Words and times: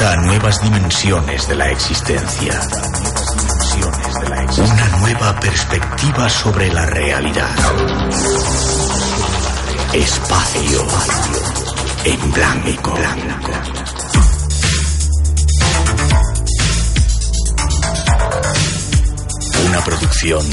A 0.00 0.16
nuevas 0.16 0.62
dimensiones 0.62 1.48
de 1.48 1.56
la 1.56 1.70
existencia. 1.70 2.60
Una 4.56 4.98
nueva 5.00 5.40
perspectiva 5.40 6.28
sobre 6.30 6.72
la 6.72 6.86
realidad. 6.86 7.50
Espacio 9.92 10.86
en 12.04 12.32
blanco. 12.32 12.94
Una 19.66 19.80
producción 19.84 20.46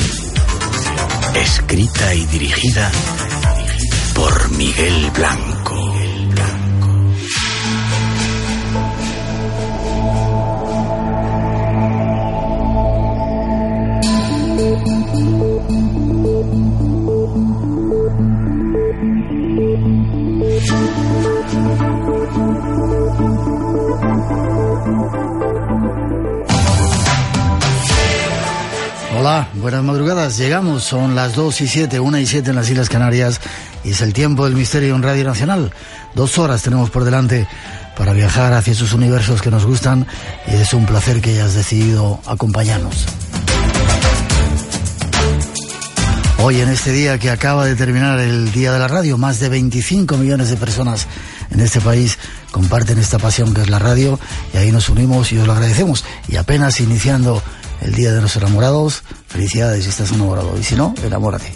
escrita 1.35 2.13
y 2.13 2.25
dirigida 2.25 2.91
por 4.15 4.49
Miguel 4.51 5.11
Blanco. 5.11 5.54
Buenas 29.55 29.83
madrugadas. 29.83 30.37
Llegamos, 30.37 30.83
son 30.83 31.15
las 31.15 31.35
2 31.35 31.61
y 31.61 31.67
7, 31.67 31.99
1 31.99 32.17
y 32.19 32.25
7 32.25 32.49
en 32.49 32.55
las 32.55 32.69
Islas 32.69 32.89
Canarias 32.89 33.39
y 33.83 33.91
es 33.91 34.01
el 34.01 34.13
tiempo 34.13 34.45
del 34.45 34.55
misterio 34.55 34.95
en 34.95 35.03
Radio 35.03 35.23
Nacional. 35.23 35.71
Dos 36.13 36.37
horas 36.37 36.61
tenemos 36.61 36.89
por 36.89 37.03
delante 37.03 37.47
para 37.97 38.13
viajar 38.13 38.53
hacia 38.53 38.73
esos 38.73 38.93
universos 38.93 39.41
que 39.41 39.51
nos 39.51 39.65
gustan 39.65 40.05
y 40.47 40.55
es 40.55 40.73
un 40.73 40.85
placer 40.85 41.21
que 41.21 41.31
hayas 41.31 41.53
decidido 41.53 42.19
acompañarnos. 42.25 43.05
Hoy 46.39 46.61
en 46.61 46.69
este 46.69 46.91
día 46.91 47.17
que 47.17 47.31
acaba 47.31 47.65
de 47.65 47.75
terminar 47.75 48.19
el 48.19 48.51
Día 48.51 48.71
de 48.71 48.79
la 48.79 48.87
Radio, 48.87 49.17
más 49.17 49.39
de 49.39 49.49
25 49.49 50.17
millones 50.17 50.49
de 50.49 50.57
personas 50.57 51.07
en 51.49 51.59
este 51.59 51.81
país 51.81 52.19
comparten 52.51 52.99
esta 52.99 53.17
pasión 53.17 53.53
que 53.53 53.61
es 53.61 53.69
la 53.69 53.79
radio 53.79 54.19
y 54.53 54.57
ahí 54.57 54.71
nos 54.71 54.89
unimos 54.89 55.31
y 55.31 55.37
os 55.37 55.47
lo 55.47 55.53
agradecemos. 55.53 56.05
Y 56.27 56.35
apenas 56.35 56.79
iniciando 56.81 57.41
el 57.81 57.93
Día 57.93 58.11
de 58.13 58.21
los 58.21 58.35
Enamorados, 58.35 59.03
felicidades 59.35 59.83
si 59.83 59.89
estás 59.89 60.13
enamorado 60.13 60.57
y 60.57 60.63
si 60.63 60.75
no, 60.75 60.93
enamórate. 61.03 61.51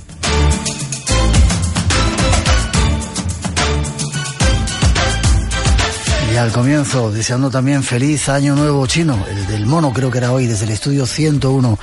Y 6.34 6.36
al 6.36 6.52
comienzo, 6.52 7.10
deseando 7.10 7.50
también 7.50 7.82
feliz 7.84 8.28
año 8.28 8.54
nuevo 8.58 8.86
chino, 8.86 9.26
el 9.32 9.48
del 9.48 9.66
mono 9.66 9.94
creo 9.94 10.12
que 10.12 10.18
era 10.18 10.34
hoy, 10.34 10.46
desde 10.46 10.66
el 10.66 10.72
estudio 10.72 11.06
101 11.06 11.80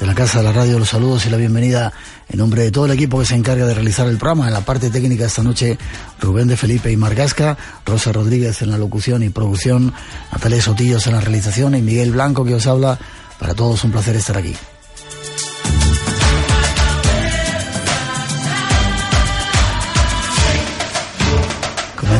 de 0.00 0.06
la 0.06 0.14
Casa 0.14 0.38
de 0.38 0.44
la 0.44 0.52
Radio, 0.52 0.78
los 0.78 0.88
saludos 0.88 1.26
y 1.26 1.30
la 1.30 1.36
bienvenida 1.36 1.92
en 2.30 2.38
nombre 2.38 2.62
de 2.62 2.70
todo 2.70 2.86
el 2.86 2.92
equipo 2.92 3.18
que 3.18 3.26
se 3.26 3.34
encarga 3.34 3.66
de 3.66 3.74
realizar 3.74 4.08
el 4.08 4.16
programa. 4.16 4.46
En 4.46 4.54
la 4.54 4.62
parte 4.62 4.88
técnica 4.88 5.26
esta 5.26 5.42
noche, 5.42 5.76
Rubén 6.20 6.48
de 6.48 6.56
Felipe 6.56 6.90
y 6.90 6.96
Margasca, 6.96 7.58
Rosa 7.84 8.12
Rodríguez 8.12 8.62
en 8.62 8.70
la 8.70 8.78
locución 8.78 9.22
y 9.22 9.28
producción, 9.28 9.92
Natalia 10.32 10.62
Sotillos 10.62 11.06
en 11.06 11.12
la 11.12 11.20
realización 11.20 11.74
y 11.74 11.82
Miguel 11.82 12.12
Blanco 12.12 12.46
que 12.46 12.54
os 12.54 12.66
habla. 12.66 12.98
Para 13.38 13.52
todos 13.52 13.84
un 13.84 13.90
placer 13.90 14.16
estar 14.16 14.38
aquí. 14.38 14.56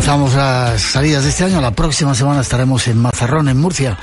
Comenzamos 0.05 0.35
las 0.35 0.83
salidas 0.83 1.25
de 1.25 1.31
este 1.31 1.45
año. 1.45 1.63
La 1.63 1.71
próxima 1.71 2.15
semana 2.15 2.43
estaremos 2.43 2.87
en 2.89 2.99
Mazarrón, 2.99 3.49
en 3.49 3.57
Murcia. 3.57 3.97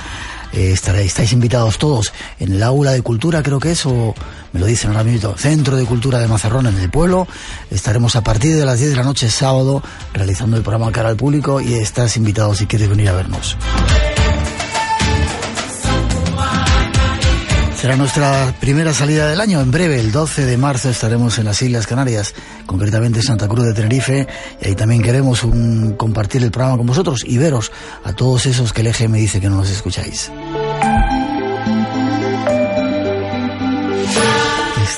Eh, 0.52 0.72
estáis 0.72 1.32
invitados 1.32 1.78
todos 1.78 2.12
en 2.40 2.54
el 2.54 2.62
aula 2.64 2.90
de 2.90 3.02
cultura, 3.02 3.40
creo 3.40 3.60
que 3.60 3.70
es, 3.70 3.86
o 3.86 4.12
me 4.52 4.58
lo 4.58 4.66
dicen 4.66 4.90
ahora 4.90 5.04
mismo, 5.04 5.38
Centro 5.38 5.76
de 5.76 5.84
Cultura 5.84 6.18
de 6.18 6.26
Mazarrón 6.26 6.66
en 6.66 6.76
el 6.80 6.90
pueblo. 6.90 7.28
Estaremos 7.70 8.16
a 8.16 8.22
partir 8.24 8.56
de 8.56 8.64
las 8.64 8.80
10 8.80 8.90
de 8.90 8.96
la 8.96 9.04
noche 9.04 9.30
sábado 9.30 9.80
realizando 10.12 10.56
el 10.56 10.64
programa 10.64 10.90
cara 10.90 11.08
al 11.08 11.16
público 11.16 11.60
y 11.60 11.74
estás 11.74 12.16
invitado 12.16 12.52
si 12.56 12.66
quieres 12.66 12.88
venir 12.88 13.08
a 13.08 13.12
vernos. 13.12 13.56
Será 17.82 17.96
nuestra 17.96 18.54
primera 18.60 18.94
salida 18.94 19.26
del 19.26 19.40
año. 19.40 19.60
En 19.60 19.72
breve, 19.72 19.98
el 19.98 20.12
12 20.12 20.46
de 20.46 20.56
marzo, 20.56 20.88
estaremos 20.88 21.36
en 21.40 21.46
las 21.46 21.60
Islas 21.62 21.88
Canarias, 21.88 22.32
concretamente 22.64 23.20
Santa 23.22 23.48
Cruz 23.48 23.66
de 23.66 23.74
Tenerife. 23.74 24.28
Y 24.60 24.68
ahí 24.68 24.74
también 24.76 25.02
queremos 25.02 25.42
un, 25.42 25.96
compartir 25.96 26.44
el 26.44 26.52
programa 26.52 26.78
con 26.78 26.86
vosotros 26.86 27.24
y 27.26 27.38
veros 27.38 27.72
a 28.04 28.12
todos 28.12 28.46
esos 28.46 28.72
que 28.72 28.82
el 28.82 28.86
eje 28.86 29.08
me 29.08 29.18
dice 29.18 29.40
que 29.40 29.50
no 29.50 29.56
nos 29.56 29.68
escucháis. 29.68 30.30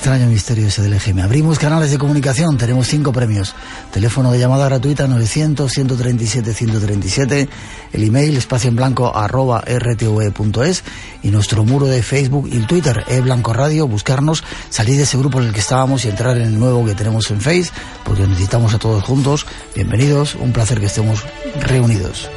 Extraño 0.04 0.26
misterio 0.26 0.66
ese 0.66 0.82
del 0.82 0.92
EGM. 0.92 1.20
Abrimos 1.20 1.58
canales 1.58 1.90
de 1.90 1.96
comunicación, 1.96 2.58
tenemos 2.58 2.88
cinco 2.88 3.10
premios. 3.10 3.54
Teléfono 3.90 4.32
de 4.32 4.38
llamada 4.38 4.66
gratuita 4.66 5.06
900-137-137, 5.06 7.48
el 7.90 8.04
email 8.04 8.36
espacio 8.36 8.68
en 8.68 8.76
blanco 8.76 9.16
arroba 9.16 9.62
rtve.es 9.62 10.84
y 11.22 11.30
nuestro 11.30 11.64
muro 11.64 11.86
de 11.86 12.02
Facebook 12.02 12.50
y 12.52 12.58
Twitter, 12.66 13.02
e 13.08 13.22
Blanco 13.22 13.54
Radio, 13.54 13.88
buscarnos, 13.88 14.44
salir 14.68 14.98
de 14.98 15.04
ese 15.04 15.16
grupo 15.16 15.40
en 15.40 15.46
el 15.46 15.54
que 15.54 15.60
estábamos 15.60 16.04
y 16.04 16.10
entrar 16.10 16.36
en 16.36 16.48
el 16.48 16.58
nuevo 16.58 16.84
que 16.84 16.94
tenemos 16.94 17.30
en 17.30 17.40
Face, 17.40 17.70
porque 18.04 18.26
necesitamos 18.26 18.74
a 18.74 18.78
todos 18.78 19.02
juntos. 19.04 19.46
Bienvenidos, 19.74 20.34
un 20.34 20.52
placer 20.52 20.80
que 20.80 20.86
estemos 20.86 21.24
reunidos. 21.62 22.28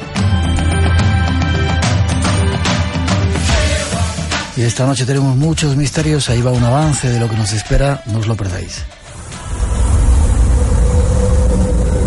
Y 4.58 4.62
esta 4.62 4.84
noche 4.86 5.06
tenemos 5.06 5.36
muchos 5.36 5.76
misterios, 5.76 6.28
ahí 6.28 6.42
va 6.42 6.50
un 6.50 6.64
avance 6.64 7.08
de 7.08 7.20
lo 7.20 7.30
que 7.30 7.36
nos 7.36 7.52
espera, 7.52 8.02
no 8.06 8.18
os 8.18 8.26
lo 8.26 8.34
perdáis. 8.34 8.82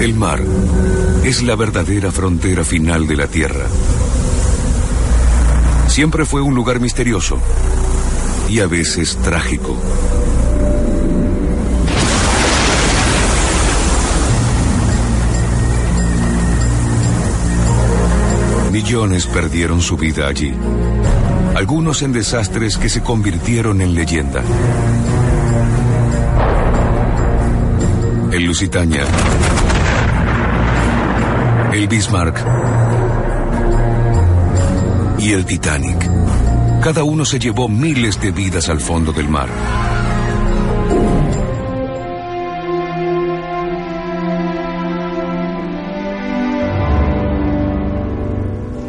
El 0.01 0.13
mar 0.15 0.41
es 1.23 1.43
la 1.43 1.55
verdadera 1.55 2.11
frontera 2.11 2.65
final 2.65 3.07
de 3.07 3.15
la 3.15 3.27
Tierra. 3.27 3.67
Siempre 5.87 6.25
fue 6.25 6.41
un 6.41 6.53
lugar 6.53 6.81
misterioso 6.81 7.37
y 8.49 8.59
a 8.59 8.67
veces 8.67 9.15
trágico. 9.23 9.77
Millones 18.83 19.27
perdieron 19.27 19.79
su 19.79 19.95
vida 19.95 20.27
allí 20.27 20.55
algunos 21.55 22.01
en 22.01 22.13
desastres 22.13 22.77
que 22.77 22.89
se 22.89 23.01
convirtieron 23.01 23.79
en 23.81 23.93
leyenda. 23.93 24.41
El 28.31 28.43
Lusitania, 28.43 29.03
el 31.73 31.87
Bismarck 31.87 32.43
y 35.19 35.33
el 35.33 35.45
Titanic. 35.45 36.09
Cada 36.81 37.03
uno 37.03 37.23
se 37.23 37.37
llevó 37.37 37.67
miles 37.67 38.19
de 38.19 38.31
vidas 38.31 38.67
al 38.69 38.79
fondo 38.79 39.11
del 39.11 39.29
mar. 39.29 39.90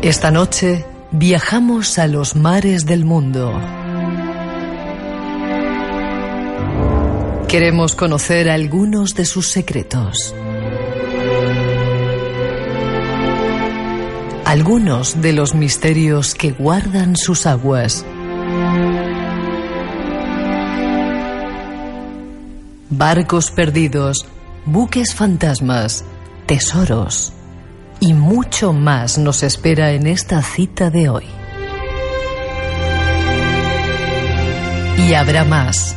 Esta 0.03 0.31
noche 0.31 0.85
Viajamos 1.15 1.99
a 1.99 2.07
los 2.07 2.37
mares 2.37 2.87
del 2.87 3.05
mundo. 3.05 3.53
Queremos 7.49 7.95
conocer 7.95 8.49
algunos 8.49 9.15
de 9.15 9.27
sus 9.27 9.49
secretos. 9.49 10.35
Algunos 14.47 15.21
de 15.21 15.35
los 15.35 15.55
misterios 15.55 16.35
que 16.35 16.53
guardan 16.53 17.15
sus 17.15 17.45
aguas. 17.45 18.07
Barcos 22.89 23.51
perdidos, 23.51 24.25
buques 24.65 25.15
fantasmas, 25.15 26.07
tesoros 26.47 27.35
y 28.03 28.15
mucho 28.15 28.73
más 28.73 29.17
nos 29.17 29.45
espera 29.45 29.93
en 29.93 30.09
esta 30.09 30.43
cita 30.43 30.91
de 30.91 31.09
hoy. 31.09 31.25
Y 34.99 35.15
habrá 35.15 35.45
más. 35.45 35.95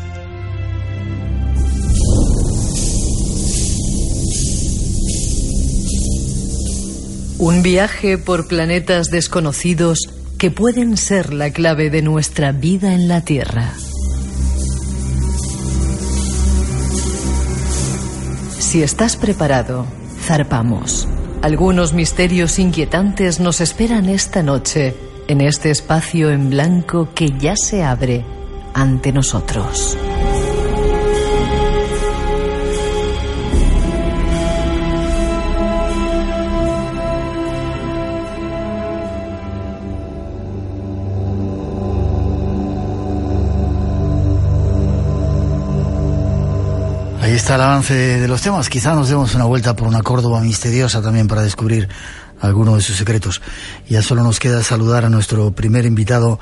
Un 7.39 7.63
viaje 7.63 8.19
por 8.19 8.47
planetas 8.47 9.09
desconocidos 9.09 9.97
que 10.37 10.51
pueden 10.51 10.97
ser 10.97 11.33
la 11.33 11.49
clave 11.49 11.89
de 11.89 12.03
nuestra 12.03 12.51
vida 12.51 12.93
en 12.93 13.07
la 13.07 13.21
Tierra. 13.21 13.73
Si 18.59 18.83
estás 18.83 19.17
preparado, 19.17 19.87
zarpamos. 20.21 21.07
Algunos 21.45 21.93
misterios 21.93 22.57
inquietantes 22.57 23.39
nos 23.39 23.61
esperan 23.61 24.09
esta 24.09 24.41
noche 24.41 24.95
en 25.27 25.41
este 25.41 25.69
espacio 25.69 26.31
en 26.31 26.49
blanco 26.49 27.09
que 27.13 27.37
ya 27.37 27.55
se 27.55 27.83
abre 27.83 28.25
ante 28.73 29.11
nosotros. 29.11 29.95
Está 47.45 47.53
el 47.57 47.61
avance 47.61 47.93
de 47.93 48.27
los 48.27 48.41
temas. 48.41 48.69
Quizá 48.69 48.95
nos 48.95 49.07
demos 49.07 49.35
una 49.35 49.43
vuelta 49.45 49.75
por 49.75 49.87
una 49.87 50.01
Córdoba 50.01 50.41
misteriosa 50.41 50.99
también 51.03 51.27
para 51.27 51.43
descubrir 51.43 51.87
algunos 52.41 52.77
de 52.77 52.81
sus 52.81 52.95
secretos. 52.95 53.39
Ya 53.87 54.01
solo 54.01 54.23
nos 54.23 54.39
queda 54.39 54.63
saludar 54.63 55.05
a 55.05 55.11
nuestro 55.11 55.51
primer 55.51 55.85
invitado 55.85 56.39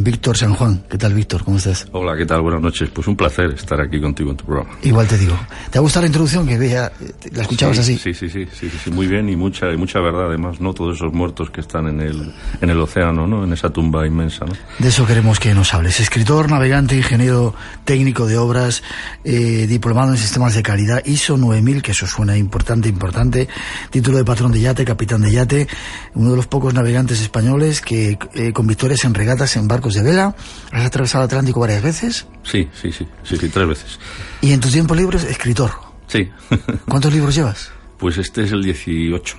Víctor 0.00 0.36
San 0.36 0.54
Juan. 0.54 0.84
¿Qué 0.88 0.96
tal, 0.96 1.12
Víctor? 1.12 1.42
¿Cómo 1.42 1.56
estás? 1.56 1.88
Hola, 1.90 2.16
¿qué 2.16 2.24
tal? 2.24 2.40
Buenas 2.40 2.62
noches. 2.62 2.88
Pues 2.90 3.08
un 3.08 3.16
placer 3.16 3.46
estar 3.50 3.80
aquí 3.80 4.00
contigo 4.00 4.30
en 4.30 4.36
tu 4.36 4.44
programa. 4.44 4.70
Igual 4.82 5.08
te 5.08 5.18
digo. 5.18 5.36
¿Te 5.72 5.78
ha 5.78 5.80
gustado 5.80 6.02
la 6.02 6.06
introducción? 6.06 6.46
Que 6.46 6.56
veía, 6.56 6.92
la 7.32 7.42
escuchabas 7.42 7.78
sí, 7.78 7.82
así. 7.82 7.98
Sí, 7.98 8.14
sí, 8.14 8.28
sí, 8.28 8.46
sí, 8.52 8.70
sí, 8.84 8.90
muy 8.92 9.08
bien 9.08 9.28
y 9.28 9.34
mucha, 9.34 9.72
y 9.72 9.76
mucha 9.76 9.98
verdad 9.98 10.28
además, 10.28 10.60
¿no? 10.60 10.72
Todos 10.72 10.94
esos 10.94 11.12
muertos 11.12 11.50
que 11.50 11.60
están 11.60 11.88
en 11.88 12.00
el, 12.00 12.32
en 12.60 12.70
el 12.70 12.78
océano, 12.78 13.26
¿no? 13.26 13.42
En 13.42 13.52
esa 13.52 13.70
tumba 13.70 14.06
inmensa, 14.06 14.44
¿no? 14.44 14.52
De 14.78 14.88
eso 14.88 15.04
queremos 15.04 15.40
que 15.40 15.52
nos 15.52 15.74
hables. 15.74 15.98
Escritor, 15.98 16.48
navegante, 16.48 16.96
ingeniero 16.96 17.56
técnico 17.84 18.26
de 18.26 18.38
obras, 18.38 18.84
eh, 19.24 19.66
diplomado 19.66 20.12
en 20.12 20.18
sistemas 20.18 20.54
de 20.54 20.62
calidad, 20.62 21.04
ISO 21.06 21.36
9000, 21.36 21.82
que 21.82 21.90
eso 21.90 22.06
suena 22.06 22.36
importante, 22.36 22.88
importante. 22.88 23.48
Título 23.90 24.18
de 24.18 24.24
patrón 24.24 24.52
de 24.52 24.60
yate, 24.60 24.84
capitán 24.84 25.22
de 25.22 25.32
yate. 25.32 25.66
Uno 26.14 26.30
de 26.30 26.36
los 26.36 26.46
pocos 26.46 26.72
navegantes 26.72 27.20
españoles 27.20 27.80
que, 27.80 28.16
eh, 28.34 28.52
con 28.52 28.68
victorias 28.68 29.04
en 29.04 29.12
regatas 29.12 29.56
en 29.56 29.66
barcos 29.66 29.87
de 29.94 30.02
vela 30.02 30.34
¿Has 30.72 30.86
atravesado 30.86 31.24
el 31.24 31.28
Atlántico 31.28 31.60
varias 31.60 31.82
veces? 31.82 32.26
Sí, 32.42 32.68
sí, 32.80 32.92
sí, 32.92 33.06
sí, 33.22 33.36
sí, 33.36 33.48
tres 33.48 33.68
veces. 33.68 33.98
¿Y 34.40 34.52
en 34.52 34.60
tu 34.60 34.68
tiempo 34.68 34.94
libre 34.94 35.18
escritor? 35.18 35.70
Sí. 36.06 36.30
¿Cuántos 36.88 37.12
libros 37.12 37.34
llevas? 37.34 37.70
Pues 37.98 38.18
este 38.18 38.44
es 38.44 38.52
el 38.52 38.62
18. 38.62 39.36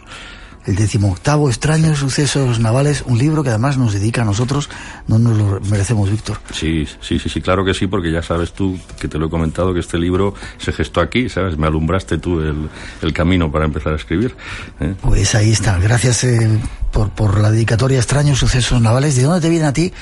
El 0.66 0.76
decimoctavo, 0.76 1.50
Extraños 1.50 2.00
Sucesos 2.00 2.60
Navales, 2.60 3.04
un 3.08 3.18
libro 3.18 3.44
que 3.44 3.50
además 3.50 3.78
nos 3.78 3.94
dedica 3.94 4.22
a 4.22 4.26
nosotros, 4.26 4.70
no 5.08 5.18
nos 5.18 5.38
lo 5.38 5.60
merecemos, 5.62 6.12
Víctor. 6.12 6.38
Sí, 6.52 6.86
sí, 7.00 7.18
sí, 7.18 7.30
sí, 7.30 7.42
claro 7.42 7.64
que 7.64 7.74
sí, 7.74 7.88
porque 7.88 8.12
ya 8.12 8.22
sabes 8.22 8.52
tú, 8.52 8.78
que 9.00 9.08
te 9.08 9.18
lo 9.18 9.28
he 9.28 9.30
comentado, 9.30 9.74
que 9.74 9.80
este 9.80 9.98
libro 9.98 10.36
se 10.58 10.74
gestó 10.74 11.00
aquí, 11.00 11.30
¿sabes? 11.30 11.58
Me 11.58 11.66
alumbraste 11.66 12.18
tú 12.18 12.42
el, 12.42 12.70
el 13.02 13.14
camino 13.14 13.52
para 13.52 13.66
empezar 13.66 13.94
a 13.94 13.96
escribir. 13.96 14.36
¿eh? 14.82 14.94
Pues 15.02 15.34
ahí 15.34 15.52
está, 15.52 15.80
gracias 15.80 16.26
eh, 16.26 16.60
por, 16.92 17.10
por 17.12 17.40
la 17.40 17.52
dedicatoria 17.52 17.98
Extraños 17.98 18.38
Sucesos 18.38 18.82
Navales. 18.82 19.16
¿De 19.16 19.24
dónde 19.24 19.42
te 19.42 19.50
viene 19.50 19.66
a 19.66 19.74
ti 19.74 19.94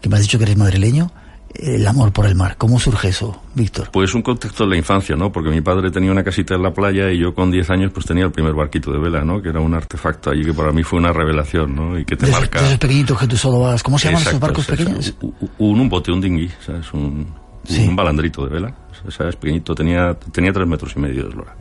que 0.00 0.08
me 0.08 0.16
has 0.16 0.22
dicho 0.22 0.38
que 0.38 0.44
eres 0.44 0.56
madrileño, 0.56 1.10
el 1.54 1.86
amor 1.86 2.12
por 2.12 2.26
el 2.26 2.34
mar. 2.34 2.56
¿Cómo 2.58 2.78
surge 2.78 3.08
eso, 3.08 3.40
Víctor? 3.54 3.88
Pues 3.90 4.14
un 4.14 4.22
contexto 4.22 4.64
de 4.64 4.70
la 4.70 4.76
infancia, 4.76 5.16
¿no? 5.16 5.32
Porque 5.32 5.48
mi 5.50 5.62
padre 5.62 5.90
tenía 5.90 6.12
una 6.12 6.22
casita 6.22 6.54
en 6.54 6.62
la 6.62 6.72
playa 6.72 7.10
y 7.10 7.18
yo 7.18 7.34
con 7.34 7.50
10 7.50 7.70
años 7.70 7.92
pues 7.94 8.04
tenía 8.04 8.24
el 8.24 8.32
primer 8.32 8.52
barquito 8.52 8.92
de 8.92 8.98
vela, 8.98 9.24
¿no? 9.24 9.40
Que 9.40 9.48
era 9.48 9.60
un 9.60 9.72
artefacto 9.72 10.30
allí 10.30 10.44
que 10.44 10.52
para 10.52 10.70
mí 10.72 10.82
fue 10.82 10.98
una 10.98 11.12
revelación, 11.12 11.74
¿no? 11.74 11.98
Y 11.98 12.04
que 12.04 12.16
te 12.16 12.26
de 12.26 12.32
marca... 12.32 12.60
De 12.60 12.66
esos 12.66 12.78
pequeñitos 12.78 13.18
que 13.18 13.26
tú 13.26 13.36
solo 13.36 13.60
vas... 13.60 13.82
¿Cómo 13.82 13.98
se 13.98 14.08
llaman 14.08 14.22
esos 14.22 14.40
barcos 14.40 14.68
exacto, 14.68 14.84
pequeños? 14.84 15.14
Un, 15.58 15.80
un 15.80 15.88
bote, 15.88 16.12
un 16.12 16.20
dinghy, 16.20 16.50
¿sabes? 16.64 16.92
Un, 16.92 17.26
Sí. 17.64 17.86
un 17.88 17.96
balandrito 17.96 18.44
de 18.46 18.50
vela, 18.52 18.74
¿sabes? 19.08 19.34
Pequeñito, 19.34 19.74
tenía, 19.74 20.14
tenía 20.14 20.52
tres 20.52 20.68
metros 20.68 20.92
y 20.94 21.00
medio 21.00 21.24
de 21.24 21.30
eslora. 21.30 21.56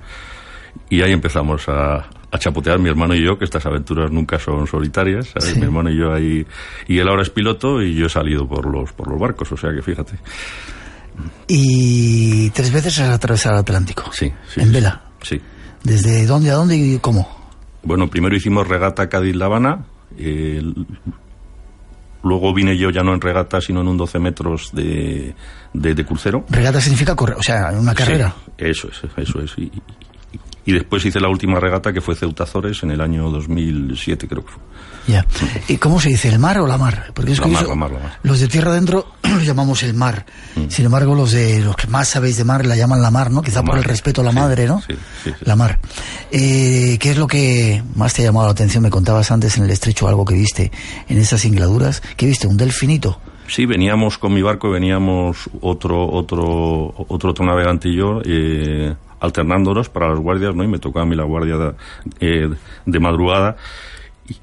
Y 0.89 1.01
ahí 1.01 1.11
empezamos 1.13 1.67
a, 1.67 2.05
a 2.31 2.37
chapotear 2.39 2.79
mi 2.79 2.89
hermano 2.89 3.15
y 3.15 3.23
yo, 3.23 3.37
que 3.37 3.45
estas 3.45 3.65
aventuras 3.65 4.11
nunca 4.11 4.37
son 4.39 4.67
solitarias, 4.67 5.27
¿sabes? 5.27 5.49
Sí. 5.53 5.59
Mi 5.59 5.65
hermano 5.65 5.89
y 5.89 5.97
yo 5.97 6.13
ahí... 6.13 6.45
Y 6.87 6.97
él 6.99 7.07
ahora 7.07 7.21
es 7.21 7.29
piloto 7.29 7.81
y 7.81 7.95
yo 7.95 8.07
he 8.07 8.09
salido 8.09 8.47
por 8.47 8.65
los, 8.69 8.91
por 8.93 9.07
los 9.09 9.19
barcos, 9.19 9.51
o 9.51 9.57
sea 9.57 9.71
que 9.73 9.81
fíjate. 9.81 10.17
Y 11.47 12.49
tres 12.49 12.71
veces 12.71 12.99
has 12.99 13.09
atravesado 13.09 13.55
el 13.55 13.61
Atlántico. 13.61 14.03
Sí, 14.11 14.31
sí. 14.47 14.61
En 14.61 14.71
vela. 14.71 15.01
Sí. 15.21 15.39
¿Desde 15.83 16.25
dónde 16.25 16.49
a 16.51 16.55
dónde 16.55 16.75
y 16.75 16.99
cómo? 16.99 17.27
Bueno, 17.83 18.09
primero 18.09 18.35
hicimos 18.35 18.67
regata 18.67 19.07
Cádiz-La 19.07 19.45
Habana. 19.45 19.85
eh, 20.17 20.61
luego 22.23 22.53
vine 22.55 22.75
yo 22.75 22.89
ya 22.89 23.03
no 23.03 23.13
en 23.13 23.21
regata, 23.21 23.61
sino 23.61 23.81
en 23.81 23.87
un 23.87 23.97
12 23.97 24.17
metros 24.19 24.71
de, 24.73 25.35
de, 25.73 25.93
de 25.93 26.05
crucero. 26.05 26.43
Regata 26.49 26.81
significa 26.81 27.15
correr, 27.15 27.37
o 27.37 27.43
sea, 27.43 27.69
en 27.71 27.77
una 27.77 27.93
carrera. 27.93 28.33
Sí, 28.57 28.65
eso 28.65 28.89
es, 28.89 29.01
eso 29.15 29.39
es. 29.41 29.53
Y, 29.57 29.71
y- 30.65 30.71
después 30.73 31.05
hice 31.05 31.19
la 31.19 31.29
última 31.29 31.59
regata 31.59 31.91
que 31.93 32.01
fue 32.01 32.15
Ceuta 32.15 32.43
Azores 32.43 32.81
en 32.83 32.91
el 32.91 33.01
año 33.01 33.29
2007, 33.29 34.27
creo 34.27 34.45
que 34.45 34.51
fue. 34.51 34.61
Ya. 35.07 35.23
¿Y 35.67 35.77
cómo 35.77 35.99
se 36.01 36.09
dice, 36.09 36.29
el 36.29 36.39
mar 36.39 36.57
o 36.57 36.65
la 36.65 36.79
mar? 36.79 37.11
Porque 37.13 37.33
es 37.33 37.37
La 37.39 37.45
mar, 37.45 37.53
curioso, 37.65 37.69
la 37.69 37.75
mar, 37.75 37.91
la 37.91 37.99
mar. 37.99 38.19
Los 38.23 38.39
de 38.39 38.47
tierra 38.47 38.71
adentro 38.71 39.05
lo 39.23 39.39
llamamos 39.39 39.83
el 39.83 39.93
mar. 39.93 40.25
Mm. 40.55 40.69
Sin 40.69 40.85
embargo, 40.85 41.13
los 41.13 41.31
de 41.31 41.59
los 41.59 41.75
que 41.75 41.85
más 41.87 42.07
sabéis 42.07 42.37
de 42.37 42.43
mar 42.43 42.65
la 42.65 42.75
llaman 42.75 43.03
la 43.03 43.11
mar, 43.11 43.29
¿no? 43.29 43.43
Quizá 43.43 43.61
por 43.63 43.77
el 43.77 43.83
respeto 43.83 44.21
a 44.21 44.23
la 44.23 44.31
Sí, 44.31 44.35
madre, 44.37 44.65
¿no? 44.65 44.81
sí, 44.81 44.93
sí, 45.23 45.29
sí. 45.29 45.45
La 45.45 45.55
mar. 45.55 45.77
Eh, 46.31 46.97
¿Qué 46.99 47.11
es 47.11 47.17
lo 47.17 47.27
que 47.27 47.83
más 47.95 48.13
te 48.15 48.23
ha 48.23 48.25
llamado 48.25 48.47
la 48.47 48.53
atención? 48.53 48.81
Me 48.81 48.89
contabas 48.89 49.29
antes 49.29 49.55
en 49.57 49.65
el 49.65 49.69
estrecho 49.69 50.07
algo 50.07 50.25
que 50.25 50.33
viste 50.33 50.71
en 51.07 51.19
esas 51.19 51.41
singladuras. 51.41 52.01
¿Qué 52.17 52.25
viste? 52.25 52.47
¿Un 52.47 52.57
delfinito? 52.57 53.19
Sí, 53.47 53.67
veníamos 53.67 54.17
con 54.17 54.33
mi 54.33 54.41
barco, 54.41 54.71
veníamos 54.71 55.37
otro 55.61 56.09
otro 56.11 56.87
otro, 56.97 57.29
otro 57.29 57.45
navegante 57.45 57.89
y 57.89 57.95
yo, 57.97 58.21
eh, 58.25 58.95
alternándonos 59.19 59.89
para 59.89 60.09
las 60.09 60.19
guardias, 60.19 60.55
¿no? 60.55 60.63
Y 60.63 60.67
me 60.67 60.79
tocaba 60.79 61.03
a 61.03 61.07
mí 61.09 61.15
la 61.15 61.23
guardia 61.23 61.57
de, 61.57 61.73
eh, 62.19 62.49
de 62.85 62.99
madrugada. 62.99 63.55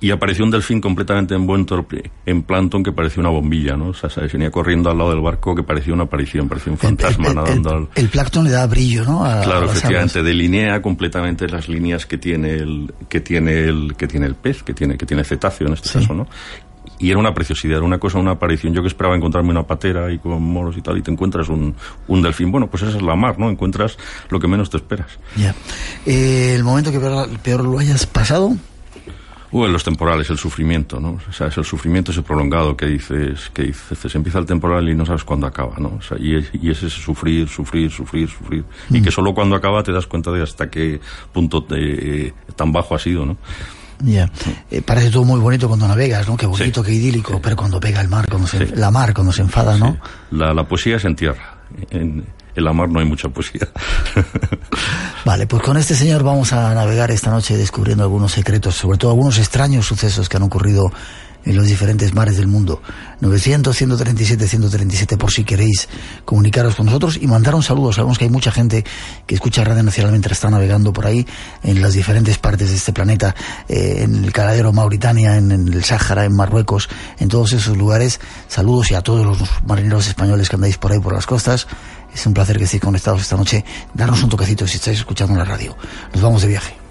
Y, 0.01 0.13
apareció 0.13 0.45
un 0.45 0.53
delfín 0.53 0.81
completamente 0.81 1.35
envuelto 1.35 1.85
en 2.25 2.43
plancton 2.45 2.85
que 2.85 2.93
parecía 2.93 3.21
una 3.21 3.31
bombilla, 3.31 3.77
¿no? 3.77 3.87
O 3.89 3.95
sea, 3.95 4.09
¿sabes? 4.11 4.33
venía 4.33 4.49
corriendo 4.53 4.89
al 4.89 4.97
lado 4.99 5.11
del 5.11 5.21
barco 5.21 5.57
que 5.57 5.65
parecía 5.65 5.93
una 5.93 6.05
aparición, 6.05 6.49
parecía 6.49 6.71
un 6.73 6.79
fantasma 6.79 7.25
el, 7.25 7.31
el- 7.31 7.35
nadando 7.35 7.71
el- 7.71 7.77
al... 7.77 7.89
el 7.97 8.09
plancton 8.09 8.45
le 8.45 8.51
da 8.51 8.65
brillo, 8.69 9.05
¿no? 9.05 9.25
A- 9.25 9.41
Claro, 9.43 9.67
efectivamente, 9.67 10.21
aguas. 10.21 10.27
delinea 10.27 10.81
completamente 10.83 11.49
las 11.49 11.69
líneas 11.69 12.07
que 12.07 12.17
tiene 12.17 12.55
el 12.55 12.95
que 13.09 13.21
tiene 13.21 13.59
el 13.65 13.95
que 13.97 14.07
tiene 14.07 14.27
el 14.27 14.37
pez, 14.37 14.63
que 14.63 14.73
tiene 14.73 14.97
que 14.97 15.05
tiene 15.05 15.25
cetáceo 15.25 15.67
en 15.67 15.73
este 15.73 15.89
Sí. 15.89 15.99
caso, 15.99 16.15
¿no? 16.15 16.29
Y 16.99 17.11
era 17.11 17.19
una 17.19 17.35
preciosidad, 17.35 17.79
era 17.79 17.87
una 17.87 17.99
cosa, 17.99 18.19
una 18.19 18.33
aparición. 18.33 18.73
Yo 18.75 18.83
que 18.83 18.89
esperaba 18.89 19.17
encontrarme 19.17 19.51
una 19.51 19.65
patera 19.65 20.13
y 20.13 20.19
con 20.19 20.41
moros 20.43 20.77
y 20.77 20.83
tal, 20.83 20.99
y 20.99 21.03
te 21.03 21.11
encuentras 21.11 21.49
un, 21.49 21.75
un 22.07 22.23
delfín. 22.23 22.53
Bueno, 22.53 22.69
pues 22.69 22.83
esa 22.85 22.97
es 22.97 23.03
la 23.03 23.17
mar, 23.17 23.39
¿no? 23.39 23.51
Encuentras 23.51 23.97
lo 24.31 24.39
que 24.39 24.47
menos 24.47 24.71
te 24.71 24.77
esperas. 24.77 25.09
Ya. 25.37 25.55
Eh, 26.07 26.55
el 26.55 26.63
momento 26.65 26.93
que 26.93 27.01
peor, 27.01 27.29
peor 27.41 27.65
lo 27.65 27.79
hayas 27.79 28.07
pasado, 28.07 28.53
Uh, 29.55 29.67
en 29.67 29.73
los 29.75 29.85
temporales, 29.85 30.31
el 30.31 30.39
sufrimiento, 30.39 30.99
¿no? 30.99 31.19
O 31.29 31.33
sea, 31.33 31.49
es 31.49 31.59
el 31.59 31.65
sufrimiento 31.67 32.11
ese 32.11 32.23
prolongado 32.23 32.75
que 32.75 32.87
dices, 32.87 33.51
que 33.53 33.65
dices, 33.65 33.99
se 33.99 34.17
empieza 34.17 34.39
el 34.39 34.47
temporal 34.47 34.89
y 34.89 34.95
no 34.95 35.05
sabes 35.05 35.25
cuándo 35.25 35.47
acaba, 35.47 35.75
¿no? 35.79 35.89
O 35.99 36.01
sea, 36.01 36.17
y 36.19 36.37
es, 36.37 36.49
y 36.55 36.71
es 36.71 36.83
ese 36.83 36.89
sufrir, 36.99 37.47
sufrir, 37.49 37.91
sufrir, 37.91 38.31
sufrir. 38.31 38.65
Y 38.89 39.03
que 39.03 39.11
solo 39.11 39.35
cuando 39.35 39.55
acaba 39.55 39.83
te 39.83 39.93
das 39.93 40.07
cuenta 40.07 40.31
de 40.33 40.43
hasta 40.43 40.71
qué 40.71 41.01
punto 41.35 41.63
te- 41.65 42.29
eh, 42.29 42.35
tan 42.57 42.73
bajo 42.73 42.95
ha 42.95 42.99
sido, 42.99 43.27
¿no? 43.27 43.37
Ya. 44.03 44.31
Eh, 44.71 44.83
parece 44.83 45.11
todo 45.11 45.25
muy 45.25 45.41
bonito 45.41 45.69
cuando 45.69 45.87
navegas, 45.89 46.29
¿no? 46.29 46.37
Qué 46.37 46.47
bonito, 46.47 46.83
Sí. 46.83 46.87
qué 46.91 46.95
idílico, 46.95 47.41
pero 47.41 47.57
cuando 47.57 47.79
pega 47.81 48.01
el 48.01 48.09
mar, 48.09 48.27
cuando 48.29 48.47
se, 48.49 48.67
Sí. 48.67 48.73
la 48.77 48.91
mar, 48.91 49.15
cuando 49.15 49.33
se 49.33 49.43
enfada, 49.43 49.77
¿no? 49.79 49.97
La, 50.31 50.53
la 50.53 50.67
poesía 50.67 50.97
es 50.97 51.05
en 51.05 51.15
tierra. 51.17 51.59
En, 51.91 52.25
en 52.55 52.65
la 52.65 52.73
mar 52.73 52.89
no 52.89 53.01
hay 53.01 53.07
mucha 53.07 53.29
poesía. 53.29 53.69
Vale, 55.25 55.47
pues 55.47 55.63
con 55.63 55.77
este 55.77 55.95
señor 55.95 56.23
vamos 56.23 56.53
a 56.53 56.75
navegar 56.75 57.11
esta 57.11 57.31
noche 57.31 57.57
descubriendo 57.57 58.03
algunos 58.05 58.33
secretos, 58.33 58.75
sobre 58.75 58.99
todo 58.99 59.13
algunos 59.13 59.39
extraños 59.39 59.87
sucesos 59.87 60.29
que 60.29 60.37
han 60.37 60.43
ocurrido 60.43 60.93
en 61.45 61.57
los 61.57 61.67
diferentes 61.67 62.15
mares 62.15 62.37
del 62.37 62.47
mundo. 62.47 62.83
900, 63.21 63.77
137, 63.77 64.49
137 64.49 65.17
por 65.17 65.31
si 65.31 65.45
queréis 65.45 65.89
comunicaros 66.25 66.75
con 66.75 66.87
nosotros 66.87 67.19
y 67.21 67.27
mandar 67.27 67.55
un 67.55 67.63
saludo. 67.63 67.93
Sabemos 67.93 68.19
que 68.19 68.25
hay 68.25 68.31
mucha 68.31 68.51
gente 68.51 68.85
que 69.27 69.35
escucha 69.35 69.65
Radio 69.65 69.83
Nacional 69.83 70.13
mientras 70.13 70.39
está 70.39 70.51
navegando 70.51 70.93
por 70.93 71.07
ahí 71.07 71.27
en 71.63 71.81
las 71.81 71.95
diferentes 71.95 72.39
partes 72.39 72.71
de 72.71 72.77
este 72.77 72.93
planeta, 72.93 73.35
eh, 73.69 74.01
en 74.03 74.25
el 74.25 74.33
Caladero 74.33 74.73
Mauritania, 74.73 75.37
en, 75.37 75.53
en 75.53 75.73
el 75.73 75.85
Sáhara, 75.85 76.25
en 76.25 76.35
Marruecos, 76.35 76.89
en 77.19 77.29
todos 77.29 77.53
esos 77.53 77.77
lugares. 77.77 78.21
Saludos 78.49 78.91
y 78.91 78.95
a 78.95 79.03
todos 79.03 79.25
los 79.25 79.39
marineros 79.67 80.07
españoles 80.09 80.49
que 80.49 80.57
andáis 80.57 80.79
por 80.79 80.93
ahí 80.93 80.99
por 80.99 81.15
las 81.15 81.27
costas. 81.27 81.67
Es 82.15 82.27
un 82.27 82.35
placer 82.35 82.59
que 82.59 82.65
estéis 82.65 82.83
conectados 82.83 83.23
esta 83.23 83.37
noche. 83.37 83.65
Darnos 83.95 84.23
un 84.23 84.29
toquecito 84.29 84.67
si 84.67 84.77
estáis 84.77 84.99
escuchando 84.99 85.35
la 85.35 85.45
radio. 85.45 85.77
Nos 86.13 86.23
vamos 86.23 86.43
de 86.43 86.49
viaje. 86.49 86.82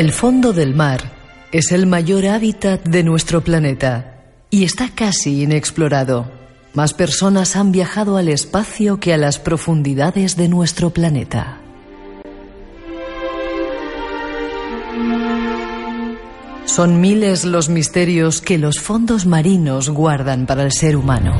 El 0.00 0.12
fondo 0.12 0.54
del 0.54 0.74
mar 0.74 1.12
Es 1.52 1.72
el 1.72 1.86
mayor 1.86 2.26
hábitat 2.26 2.82
de 2.82 3.02
nuestro 3.02 3.42
planeta 3.42 4.22
y 4.48 4.64
está 4.64 4.88
casi 4.94 5.42
inexplorado. 5.42 6.32
Más 6.72 6.94
personas 6.94 7.54
han 7.54 7.70
viajado 7.70 8.16
al 8.16 8.28
espacio 8.28 8.98
que 8.98 9.12
a 9.12 9.18
las 9.18 9.38
profundidades 9.38 10.38
de 10.38 10.48
nuestro 10.48 10.88
planeta. 10.88 11.60
Son 16.64 17.02
miles 17.02 17.44
los 17.44 17.68
misterios 17.68 18.40
que 18.40 18.56
los 18.56 18.80
fondos 18.80 19.26
marinos 19.26 19.90
guardan 19.90 20.46
para 20.46 20.62
el 20.62 20.72
ser 20.72 20.96
humano. 20.96 21.38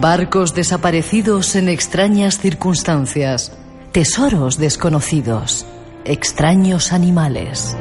Barcos 0.00 0.54
desaparecidos 0.54 1.56
en 1.56 1.68
extrañas 1.68 2.38
circunstancias, 2.38 3.50
tesoros 3.96 4.58
desconocidos, 4.58 5.64
extraños 6.04 6.92
animales. 6.92 7.74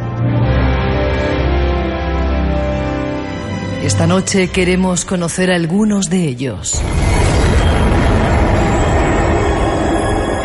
Esta 3.84 4.07
noche 4.07 4.50
queremos 4.50 5.03
conocer 5.03 5.51
algunos 5.51 6.10
de 6.10 6.24
ellos. 6.24 6.81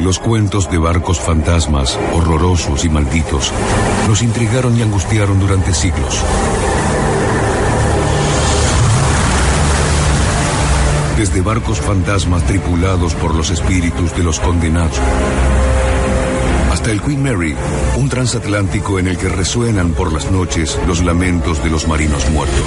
Los 0.01 0.19
cuentos 0.19 0.69
de 0.73 0.79
barcos 0.79 1.21
fantasmas, 1.21 1.97
horrorosos 2.15 2.85
y 2.85 2.89
malditos, 2.89 3.53
nos 4.09 4.23
intrigaron 4.23 4.77
y 4.77 4.83
angustiaron 4.83 5.39
durante 5.39 5.73
siglos. 5.73 6.21
Desde 11.21 11.43
barcos 11.43 11.79
fantasmas 11.83 12.47
tripulados 12.47 13.15
por 13.15 13.35
los 13.35 13.51
espíritus 13.51 14.17
de 14.17 14.23
los 14.23 14.41
condenados, 14.41 14.99
hasta 16.73 16.91
el 16.91 17.03
Queen 17.03 17.23
Mary, 17.23 17.55
un 17.99 18.09
transatlántico 18.09 18.99
en 18.99 19.07
el 19.07 19.19
que 19.19 19.29
resuenan 19.29 19.91
por 19.93 20.15
las 20.15 20.31
noches 20.31 20.79
los 20.87 21.05
lamentos 21.05 21.63
de 21.63 21.69
los 21.69 21.87
marinos 21.87 22.27
muertos. 22.31 22.65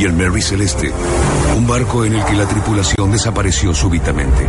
Y 0.00 0.04
el 0.04 0.12
Mary 0.14 0.42
Celeste, 0.42 0.92
un 1.56 1.68
barco 1.68 2.04
en 2.04 2.16
el 2.16 2.24
que 2.24 2.34
la 2.34 2.46
tripulación 2.46 3.12
desapareció 3.12 3.72
súbitamente. 3.72 4.48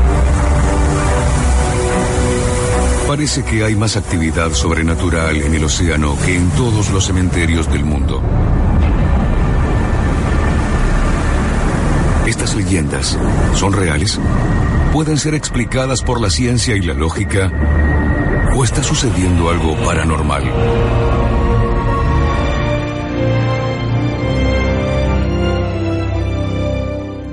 Parece 3.08 3.44
que 3.44 3.64
hay 3.64 3.76
más 3.76 3.98
actividad 3.98 4.52
sobrenatural 4.54 5.36
en 5.36 5.54
el 5.54 5.64
océano 5.66 6.18
que 6.26 6.38
en 6.38 6.50
todos 6.50 6.90
los 6.90 7.06
cementerios 7.06 7.72
del 7.72 7.86
mundo. 7.86 8.20
¿Estas 12.52 12.66
leyendas 12.66 13.18
son 13.56 13.72
reales? 13.72 14.20
¿Pueden 14.92 15.18
ser 15.18 15.36
explicadas 15.36 16.02
por 16.02 16.20
la 16.20 16.30
ciencia 16.30 16.76
y 16.76 16.82
la 16.82 16.94
lógica? 16.94 17.50
¿O 18.58 18.66
está 18.66 18.84
sucediendo 18.84 19.50
algo 19.50 19.78
paranormal? 19.86 20.44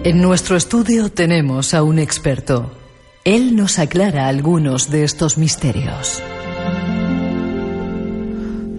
En 0.05 0.23
nuestro 0.23 0.57
estudio 0.57 1.11
tenemos 1.11 1.75
a 1.75 1.83
un 1.83 1.99
experto. 1.99 2.71
Él 3.25 3.57
nos 3.57 3.81
aclara 3.81 4.29
algunos 4.29 4.89
de 4.89 5.03
estos 5.03 5.37
misterios. 5.37 6.23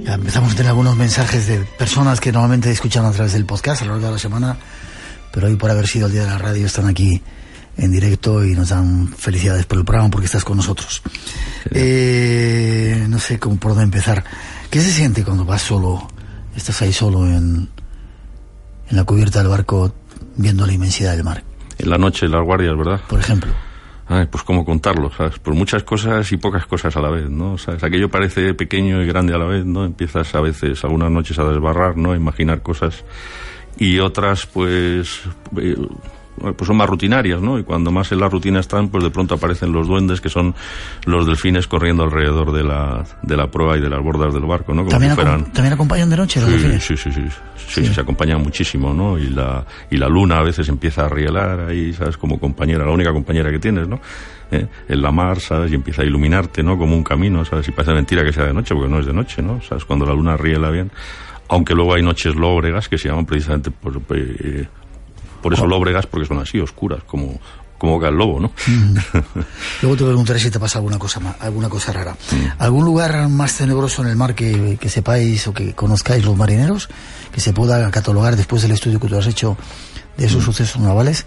Ya 0.03 0.13
empezamos 0.13 0.53
a 0.53 0.55
tener 0.55 0.69
algunos 0.69 0.95
mensajes 0.95 1.47
de 1.47 1.59
personas 1.77 2.21
que 2.21 2.31
normalmente 2.31 2.71
escuchan 2.71 3.03
a 3.03 3.11
través 3.11 3.33
del 3.33 3.45
podcast 3.45 3.81
a 3.81 3.85
lo 3.85 3.91
largo 3.91 4.07
de 4.07 4.13
la 4.13 4.19
semana, 4.19 4.57
pero 5.31 5.47
hoy 5.47 5.55
por 5.55 5.69
haber 5.71 5.87
sido 5.87 6.07
el 6.07 6.13
día 6.13 6.23
de 6.23 6.29
la 6.29 6.37
radio 6.37 6.65
están 6.65 6.87
aquí 6.87 7.21
en 7.77 7.91
directo 7.91 8.45
y 8.45 8.53
nos 8.53 8.69
dan 8.69 9.07
felicidades 9.07 9.65
por 9.65 9.77
el 9.77 9.85
programa 9.85 10.09
porque 10.09 10.25
estás 10.25 10.43
con 10.43 10.57
nosotros. 10.57 11.01
Eh, 11.71 13.05
no 13.07 13.19
sé 13.19 13.39
cómo 13.39 13.57
por 13.57 13.71
dónde 13.71 13.85
empezar. 13.85 14.23
¿Qué 14.69 14.81
se 14.81 14.91
siente 14.91 15.23
cuando 15.23 15.45
vas 15.45 15.61
solo, 15.61 16.07
estás 16.55 16.81
ahí 16.81 16.93
solo 16.93 17.25
en, 17.25 17.69
en 18.89 18.95
la 18.95 19.03
cubierta 19.03 19.39
del 19.39 19.47
barco 19.47 19.93
viendo 20.35 20.65
la 20.65 20.73
inmensidad 20.73 21.15
del 21.15 21.23
mar? 21.23 21.43
En 21.77 21.89
la 21.89 21.97
noche, 21.97 22.27
las 22.27 22.43
guardias, 22.43 22.77
¿verdad? 22.77 23.01
Por 23.07 23.19
ejemplo. 23.19 23.53
Ay, 24.07 24.25
pues 24.25 24.43
cómo 24.43 24.65
contarlo, 24.65 25.11
¿sabes? 25.15 25.37
Por 25.37 25.53
muchas 25.53 25.83
cosas 25.83 26.31
y 26.31 26.37
pocas 26.37 26.65
cosas 26.65 26.97
a 26.97 26.99
la 26.99 27.09
vez, 27.09 27.29
¿no? 27.29 27.57
¿Sabes? 27.57 27.83
Aquello 27.83 28.09
parece 28.09 28.55
pequeño 28.55 29.01
y 29.03 29.07
grande 29.07 29.35
a 29.35 29.37
la 29.37 29.45
vez, 29.45 29.65
¿no? 29.65 29.85
Empiezas 29.85 30.33
a 30.33 30.41
veces, 30.41 30.83
algunas 30.83 31.11
noches 31.11 31.37
a 31.37 31.43
desbarrar, 31.43 31.95
¿no? 31.95 32.11
A 32.11 32.15
imaginar 32.15 32.63
cosas 32.63 33.03
y 33.79 33.99
otras, 33.99 34.45
pues, 34.45 35.21
eh, 35.57 35.75
pues 36.55 36.67
son 36.67 36.77
más 36.77 36.87
rutinarias, 36.89 37.41
¿no? 37.41 37.59
Y 37.59 37.63
cuando 37.63 37.91
más 37.91 38.11
en 38.13 38.19
la 38.19 38.29
rutina 38.29 38.59
están, 38.61 38.87
pues 38.89 39.03
de 39.03 39.09
pronto 39.09 39.35
aparecen 39.35 39.73
los 39.73 39.87
duendes, 39.87 40.21
que 40.21 40.29
son 40.29 40.55
los 41.05 41.25
delfines 41.25 41.67
corriendo 41.67 42.03
alrededor 42.03 42.51
de 42.53 42.63
la, 42.63 43.03
de 43.23 43.35
la 43.35 43.47
proa 43.51 43.77
y 43.77 43.81
de 43.81 43.89
las 43.89 44.01
bordas 44.01 44.33
del 44.33 44.43
barco, 44.45 44.73
¿no? 44.73 44.81
Como 44.83 44.91
¿También, 44.91 45.11
si 45.11 45.15
fueran... 45.15 45.45
acom- 45.45 45.51
¿También 45.51 45.73
acompañan 45.73 46.09
de 46.09 46.15
noche 46.17 46.39
los 46.39 46.49
Sí, 46.49 46.55
delfines? 46.55 46.83
sí, 46.85 46.95
sí, 46.97 47.11
sí, 47.11 47.21
sí, 47.57 47.85
sí, 47.85 47.93
se 47.93 48.01
acompañan 48.01 48.41
muchísimo, 48.41 48.93
¿no? 48.93 49.17
Y 49.17 49.29
la, 49.29 49.65
y 49.91 49.97
la 49.97 50.07
luna 50.07 50.37
a 50.39 50.43
veces 50.43 50.69
empieza 50.69 51.05
a 51.05 51.09
rielar 51.09 51.59
ahí, 51.69 51.91
¿sabes? 51.93 52.15
Como 52.17 52.39
compañera, 52.39 52.85
la 52.85 52.91
única 52.91 53.11
compañera 53.11 53.51
que 53.51 53.59
tienes, 53.59 53.87
¿no? 53.87 53.99
¿Eh? 54.51 54.65
En 54.87 55.01
la 55.01 55.11
mar, 55.11 55.39
¿sabes? 55.41 55.71
Y 55.71 55.75
empieza 55.75 56.01
a 56.01 56.05
iluminarte, 56.05 56.63
¿no? 56.63 56.77
Como 56.77 56.95
un 56.95 57.03
camino, 57.03 57.43
¿sabes? 57.45 57.67
Y 57.67 57.71
parece 57.71 57.93
mentira 57.93 58.23
que 58.23 58.31
sea 58.33 58.45
de 58.45 58.53
noche, 58.53 58.73
porque 58.73 58.89
no 58.89 58.99
es 58.99 59.05
de 59.05 59.13
noche, 59.13 59.41
¿no? 59.41 59.61
¿Sabes? 59.61 59.83
Cuando 59.85 60.05
la 60.05 60.13
luna 60.13 60.37
riela 60.37 60.69
bien. 60.71 60.89
Aunque 61.49 61.73
luego 61.73 61.95
hay 61.95 62.03
noches 62.03 62.35
lóbregas 62.35 62.87
que 62.87 62.97
se 62.97 63.09
llaman 63.09 63.25
precisamente 63.25 63.71
por, 63.71 64.01
eh, 64.15 64.67
por 65.41 65.53
eso 65.53 65.65
lóbregas, 65.65 66.05
porque 66.05 66.27
son 66.27 66.39
así, 66.39 66.59
oscuras, 66.59 67.03
como, 67.03 67.39
como 67.79 68.05
el 68.05 68.13
lobo, 68.13 68.39
¿no? 68.39 68.51
Luego 69.81 69.97
te 69.97 70.03
preguntaré 70.03 70.39
si 70.39 70.51
te 70.51 70.59
pasa 70.59 70.77
alguna 70.77 70.99
cosa 70.99 71.21
alguna 71.39 71.69
cosa 71.69 71.93
rara. 71.93 72.15
¿Algún 72.59 72.85
lugar 72.85 73.27
más 73.29 73.57
tenebroso 73.57 74.03
en 74.03 74.09
el 74.09 74.15
mar 74.15 74.35
que, 74.35 74.77
que 74.79 74.89
sepáis 74.89 75.47
o 75.47 75.53
que 75.53 75.73
conozcáis 75.73 76.23
los 76.25 76.37
marineros 76.37 76.89
que 77.31 77.39
se 77.39 77.53
pueda 77.53 77.89
catalogar 77.89 78.35
después 78.35 78.61
del 78.61 78.71
estudio 78.71 78.99
que 78.99 79.07
tú 79.07 79.17
has 79.17 79.27
hecho 79.27 79.57
de 80.17 80.25
esos 80.25 80.43
sucesos 80.43 80.81
navales? 80.81 81.25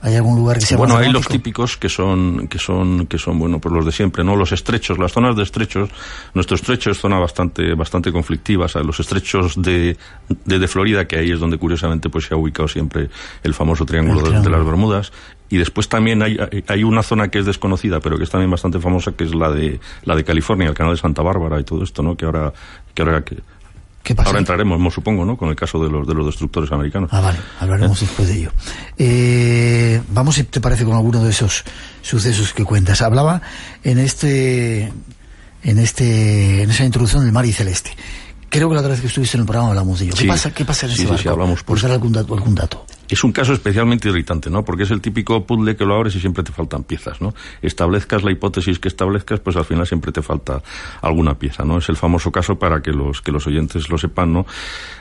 ¿Hay 0.00 0.14
algún 0.14 0.36
lugar 0.36 0.58
que 0.58 0.64
sea 0.66 0.78
bueno, 0.78 0.94
más 0.94 1.04
hay 1.04 1.12
los 1.12 1.26
típicos 1.26 1.76
que 1.76 1.88
son, 1.88 2.46
que 2.46 2.58
son, 2.60 3.06
que 3.08 3.18
son, 3.18 3.36
bueno, 3.38 3.58
pues 3.58 3.74
los 3.74 3.84
de 3.84 3.90
siempre, 3.90 4.22
¿no? 4.22 4.36
Los 4.36 4.52
estrechos, 4.52 4.96
las 4.96 5.10
zonas 5.12 5.34
de 5.36 5.42
estrechos. 5.42 5.90
Nuestro 6.34 6.54
estrecho 6.54 6.90
es 6.92 6.98
zona 6.98 7.18
bastante, 7.18 7.74
bastante 7.74 8.12
conflictiva. 8.12 8.66
O 8.66 8.68
sea, 8.68 8.82
los 8.84 9.00
estrechos 9.00 9.60
de, 9.60 9.96
de, 10.44 10.58
de 10.60 10.68
Florida, 10.68 11.06
que 11.08 11.16
ahí 11.18 11.32
es 11.32 11.40
donde 11.40 11.58
curiosamente 11.58 12.08
pues 12.10 12.26
se 12.26 12.34
ha 12.34 12.36
ubicado 12.36 12.68
siempre 12.68 13.10
el 13.42 13.54
famoso 13.54 13.84
triángulo 13.84 14.24
El 14.26 14.42
de, 14.42 14.50
las 14.50 14.64
Bermudas. 14.64 15.12
Y 15.50 15.56
después 15.56 15.88
también 15.88 16.22
hay, 16.22 16.36
hay- 16.38 16.62
hay 16.68 16.84
una 16.84 17.02
zona 17.02 17.28
que 17.28 17.38
es 17.40 17.46
desconocida, 17.46 17.98
pero 18.00 18.18
que 18.18 18.24
es 18.24 18.30
también 18.30 18.50
bastante 18.50 18.78
famosa, 18.78 19.12
que 19.12 19.24
es 19.24 19.34
la 19.34 19.50
de, 19.50 19.80
la 20.04 20.14
de 20.14 20.22
California, 20.22 20.68
el 20.68 20.74
canal 20.74 20.92
de 20.94 21.00
Santa 21.00 21.22
Bárbara 21.22 21.58
y 21.58 21.64
todo 21.64 21.82
esto, 21.82 22.02
¿no? 22.02 22.16
Que 22.16 22.26
ahora, 22.26 22.52
que 22.94 23.02
ahora, 23.02 23.24
que, 23.24 23.38
¿Qué 24.08 24.14
pasa? 24.14 24.28
ahora 24.30 24.38
entraremos, 24.38 24.80
mo- 24.80 24.90
supongo, 24.90 25.26
¿no? 25.26 25.36
Con 25.36 25.50
el 25.50 25.54
caso 25.56 25.78
de 25.84 25.90
los, 25.90 26.06
de 26.06 26.14
los 26.14 26.24
destructores 26.24 26.72
americanos. 26.72 27.10
Ah, 27.12 27.20
vale, 27.20 27.38
hablaremos 27.60 28.00
después 28.00 28.26
de 28.26 28.38
ello. 28.38 28.52
Eh, 28.96 30.00
vamos, 30.10 30.36
si 30.36 30.44
te 30.44 30.62
parece, 30.62 30.86
con 30.86 30.94
alguno 30.94 31.22
de 31.22 31.28
esos 31.28 31.62
sucesos 32.00 32.54
que 32.54 32.64
cuentas. 32.64 33.02
Hablaba 33.02 33.42
en 33.84 33.98
este, 33.98 34.90
en 35.62 35.78
este, 35.78 36.62
en 36.62 36.70
esa 36.70 36.84
introducción 36.86 37.22
del 37.22 37.32
mar 37.32 37.44
y 37.44 37.52
celeste. 37.52 37.90
Creo 38.48 38.70
que 38.70 38.74
la 38.76 38.80
otra 38.80 38.92
vez 38.92 39.02
que 39.02 39.08
estuviste 39.08 39.36
en 39.36 39.42
el 39.42 39.46
programa 39.46 39.68
hablamos 39.68 39.98
de 39.98 40.06
ello. 40.06 40.14
¿Qué 40.14 40.22
Sí. 40.22 40.26
pasa? 40.26 40.50
¿Qué 40.54 40.64
pasa 40.64 40.86
en 40.86 40.92
Sí, 40.92 40.94
ese 40.94 41.02
sí, 41.02 41.08
barco? 41.08 41.22
sí, 41.22 41.28
hablamos, 41.28 41.58
por 41.62 41.66
pues. 41.76 41.82
dar 41.82 41.90
algún 41.92 42.12
dato, 42.12 42.32
algún 42.32 42.54
dato. 42.54 42.86
Es 43.08 43.24
un 43.24 43.32
caso 43.32 43.52
especialmente 43.54 44.08
irritante, 44.08 44.50
¿no? 44.50 44.64
Porque 44.64 44.82
es 44.82 44.90
el 44.90 45.00
típico 45.00 45.46
puzzle 45.46 45.76
que 45.76 45.84
lo 45.84 45.94
abres 45.94 46.14
y 46.16 46.20
siempre 46.20 46.42
te 46.44 46.52
faltan 46.52 46.84
piezas, 46.84 47.20
¿no? 47.20 47.34
Establezcas 47.62 48.22
la 48.22 48.30
hipótesis 48.30 48.78
que 48.78 48.88
establezcas, 48.88 49.40
pues 49.40 49.56
al 49.56 49.64
final 49.64 49.86
siempre 49.86 50.12
te 50.12 50.20
falta 50.22 50.62
alguna 51.00 51.34
pieza, 51.38 51.64
¿no? 51.64 51.78
Es 51.78 51.88
el 51.88 51.96
famoso 51.96 52.30
caso 52.30 52.58
para 52.58 52.82
que 52.82 52.90
los 52.92 53.22
que 53.22 53.32
los 53.32 53.46
oyentes 53.46 53.88
lo 53.88 53.96
sepan, 53.98 54.32
¿no? 54.32 54.46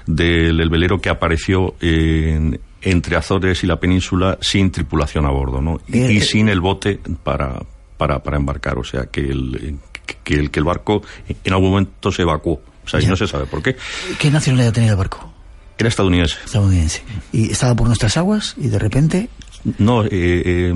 Del 0.06 0.60
el 0.60 0.70
velero 0.70 1.00
que 1.02 1.10
apareció 1.10 1.76
en- 1.82 2.60
entre 2.82 3.16
Azores 3.18 3.64
y 3.64 3.68
la 3.68 3.80
península 3.80 4.38
sin 4.40 4.72
tripulación 4.72 5.26
a 5.26 5.30
bordo, 5.30 5.62
¿no? 5.62 5.82
Y, 5.88 5.98
y 6.18 6.22
sin 6.22 6.48
el 6.48 6.62
bote 6.62 7.00
para, 7.24 7.60
para, 7.98 8.24
para 8.24 8.38
embarcar, 8.38 8.78
o 8.78 8.84
sea, 8.84 9.08
que 9.08 9.22
el, 9.22 9.78
que 10.24 10.36
el, 10.36 10.52
que 10.52 10.60
el 10.60 10.64
barco 10.66 11.02
en 11.44 11.54
algún 11.54 11.72
momento 11.72 12.12
se 12.12 12.22
evacuó. 12.22 12.62
O 12.86 12.88
sea, 12.90 13.02
y 13.02 13.06
no 13.08 13.18
se 13.18 13.28
sabe 13.28 13.46
por 13.48 13.62
qué. 13.62 13.76
¿Qué 14.18 14.32
nacionalidad 14.32 14.72
tenía 14.72 14.92
el 14.92 14.96
barco? 14.98 15.34
Era 15.78 15.90
estadounidense. 15.90 16.38
Estadounidense. 16.46 17.04
Y 17.32 17.52
estaba 17.52 17.76
por 17.76 17.88
nuestras 17.88 18.18
aguas 18.18 18.56
y 18.58 18.68
de 18.68 18.80
repente, 18.80 19.30
No, 19.80 20.04
eh, 20.06 20.10
eh, 20.12 20.74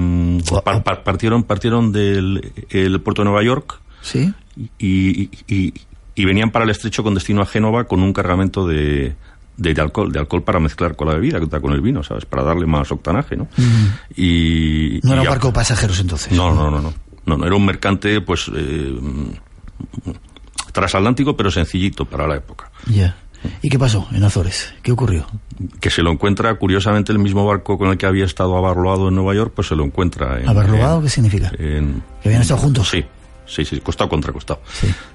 par- 0.64 0.84
par- 0.84 1.04
partieron, 1.04 1.44
partieron 1.44 1.92
del 1.92 2.52
el 2.70 3.00
puerto 3.02 3.22
de 3.22 3.26
Nueva 3.30 3.44
York 3.44 3.80
¿sí? 4.02 4.34
y, 4.80 5.30
y- 5.48 5.74
y 6.14 6.26
venían 6.26 6.52
para 6.52 6.66
el 6.66 6.72
estrecho 6.72 7.04
con 7.04 7.14
destino 7.14 7.42
a 7.42 7.46
Génova 7.46 7.86
con 7.86 8.02
un 8.04 8.12
cargamento 8.12 8.68
de, 8.68 9.16
de, 9.58 9.74
de 9.74 9.82
alcohol, 9.82 10.12
de 10.12 10.20
alcohol 10.20 10.44
para 10.44 10.60
mezclar 10.60 10.96
con 10.96 11.08
la 11.08 11.14
bebida, 11.16 11.40
con 11.62 11.72
el 11.74 11.82
vino, 11.82 12.04
¿sabes? 12.04 12.26
Para 12.26 12.44
darle 12.44 12.66
más 12.66 12.92
octanaje, 12.92 13.38
¿no? 13.38 13.48
Y, 14.16 15.00
No 15.04 15.14
era 15.14 15.22
un 15.22 15.28
barco 15.30 15.48
de 15.48 15.54
pasajeros 15.54 16.00
entonces. 16.00 16.34
No, 16.34 16.54
no, 16.54 16.70
no, 16.70 16.82
no. 16.82 16.94
No, 17.26 17.38
no, 17.38 17.46
era 17.46 17.56
un 17.56 17.66
mercante, 17.66 18.20
pues, 18.22 18.52
eh, 18.54 18.98
transatlántico, 20.72 21.36
pero 21.36 21.52
sencillito 21.52 22.06
para 22.06 22.28
la 22.28 22.36
época. 22.36 22.72
Ya. 22.88 23.16
¿Y 23.62 23.70
qué 23.70 23.80
pasó 23.80 24.08
en 24.12 24.24
Azores? 24.24 24.74
¿Qué 24.84 24.92
ocurrió? 24.92 25.26
Que 25.80 25.90
se 25.90 26.04
lo 26.04 26.12
encuentra, 26.12 26.54
curiosamente, 26.56 27.12
el 27.12 27.20
mismo 27.20 27.46
barco 27.46 27.78
con 27.78 27.90
el 27.90 27.98
que 27.98 28.06
había 28.06 28.26
estado 28.26 28.56
abarroado 28.58 29.08
en 29.10 29.16
Nueva 29.16 29.34
York, 29.34 29.54
pues 29.56 29.68
se 29.68 29.76
lo 29.76 29.84
encuentra 29.84 30.40
en... 30.40 30.48
¿Abarroado 30.50 30.98
en- 30.98 31.04
qué 31.04 31.10
significa? 31.10 31.52
en- 31.58 32.04
¿Que 32.22 32.30
habían 32.30 32.42
estado 32.42 32.60
juntos? 32.60 32.90
Sí, 32.90 33.04
sí, 33.46 33.66
sí, 33.66 33.80
costado 33.82 34.10
contra 34.10 34.32
costado. 34.32 34.62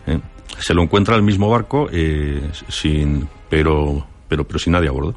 ¿eh? 0.06 0.18
Se 0.59 0.75
lo 0.75 0.83
encuentra 0.83 1.14
el 1.16 1.23
mismo 1.23 1.49
barco, 1.50 1.88
eh, 1.92 2.40
sin, 2.68 3.28
pero, 3.49 4.06
pero, 4.28 4.45
pero 4.47 4.59
sin 4.59 4.73
nadie 4.73 4.88
a 4.88 4.92
bordo. 4.92 5.14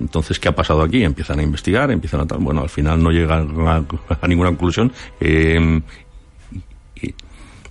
Entonces, 0.00 0.38
¿qué 0.38 0.48
ha 0.48 0.54
pasado 0.54 0.82
aquí? 0.82 1.02
Empiezan 1.02 1.40
a 1.40 1.42
investigar, 1.42 1.90
empiezan 1.90 2.20
a 2.20 2.26
tal. 2.26 2.38
Bueno, 2.38 2.62
al 2.62 2.68
final 2.68 3.02
no 3.02 3.10
llegan 3.10 3.48
a, 3.66 3.82
a 4.20 4.28
ninguna 4.28 4.50
conclusión. 4.50 4.92
Eh, 5.20 5.80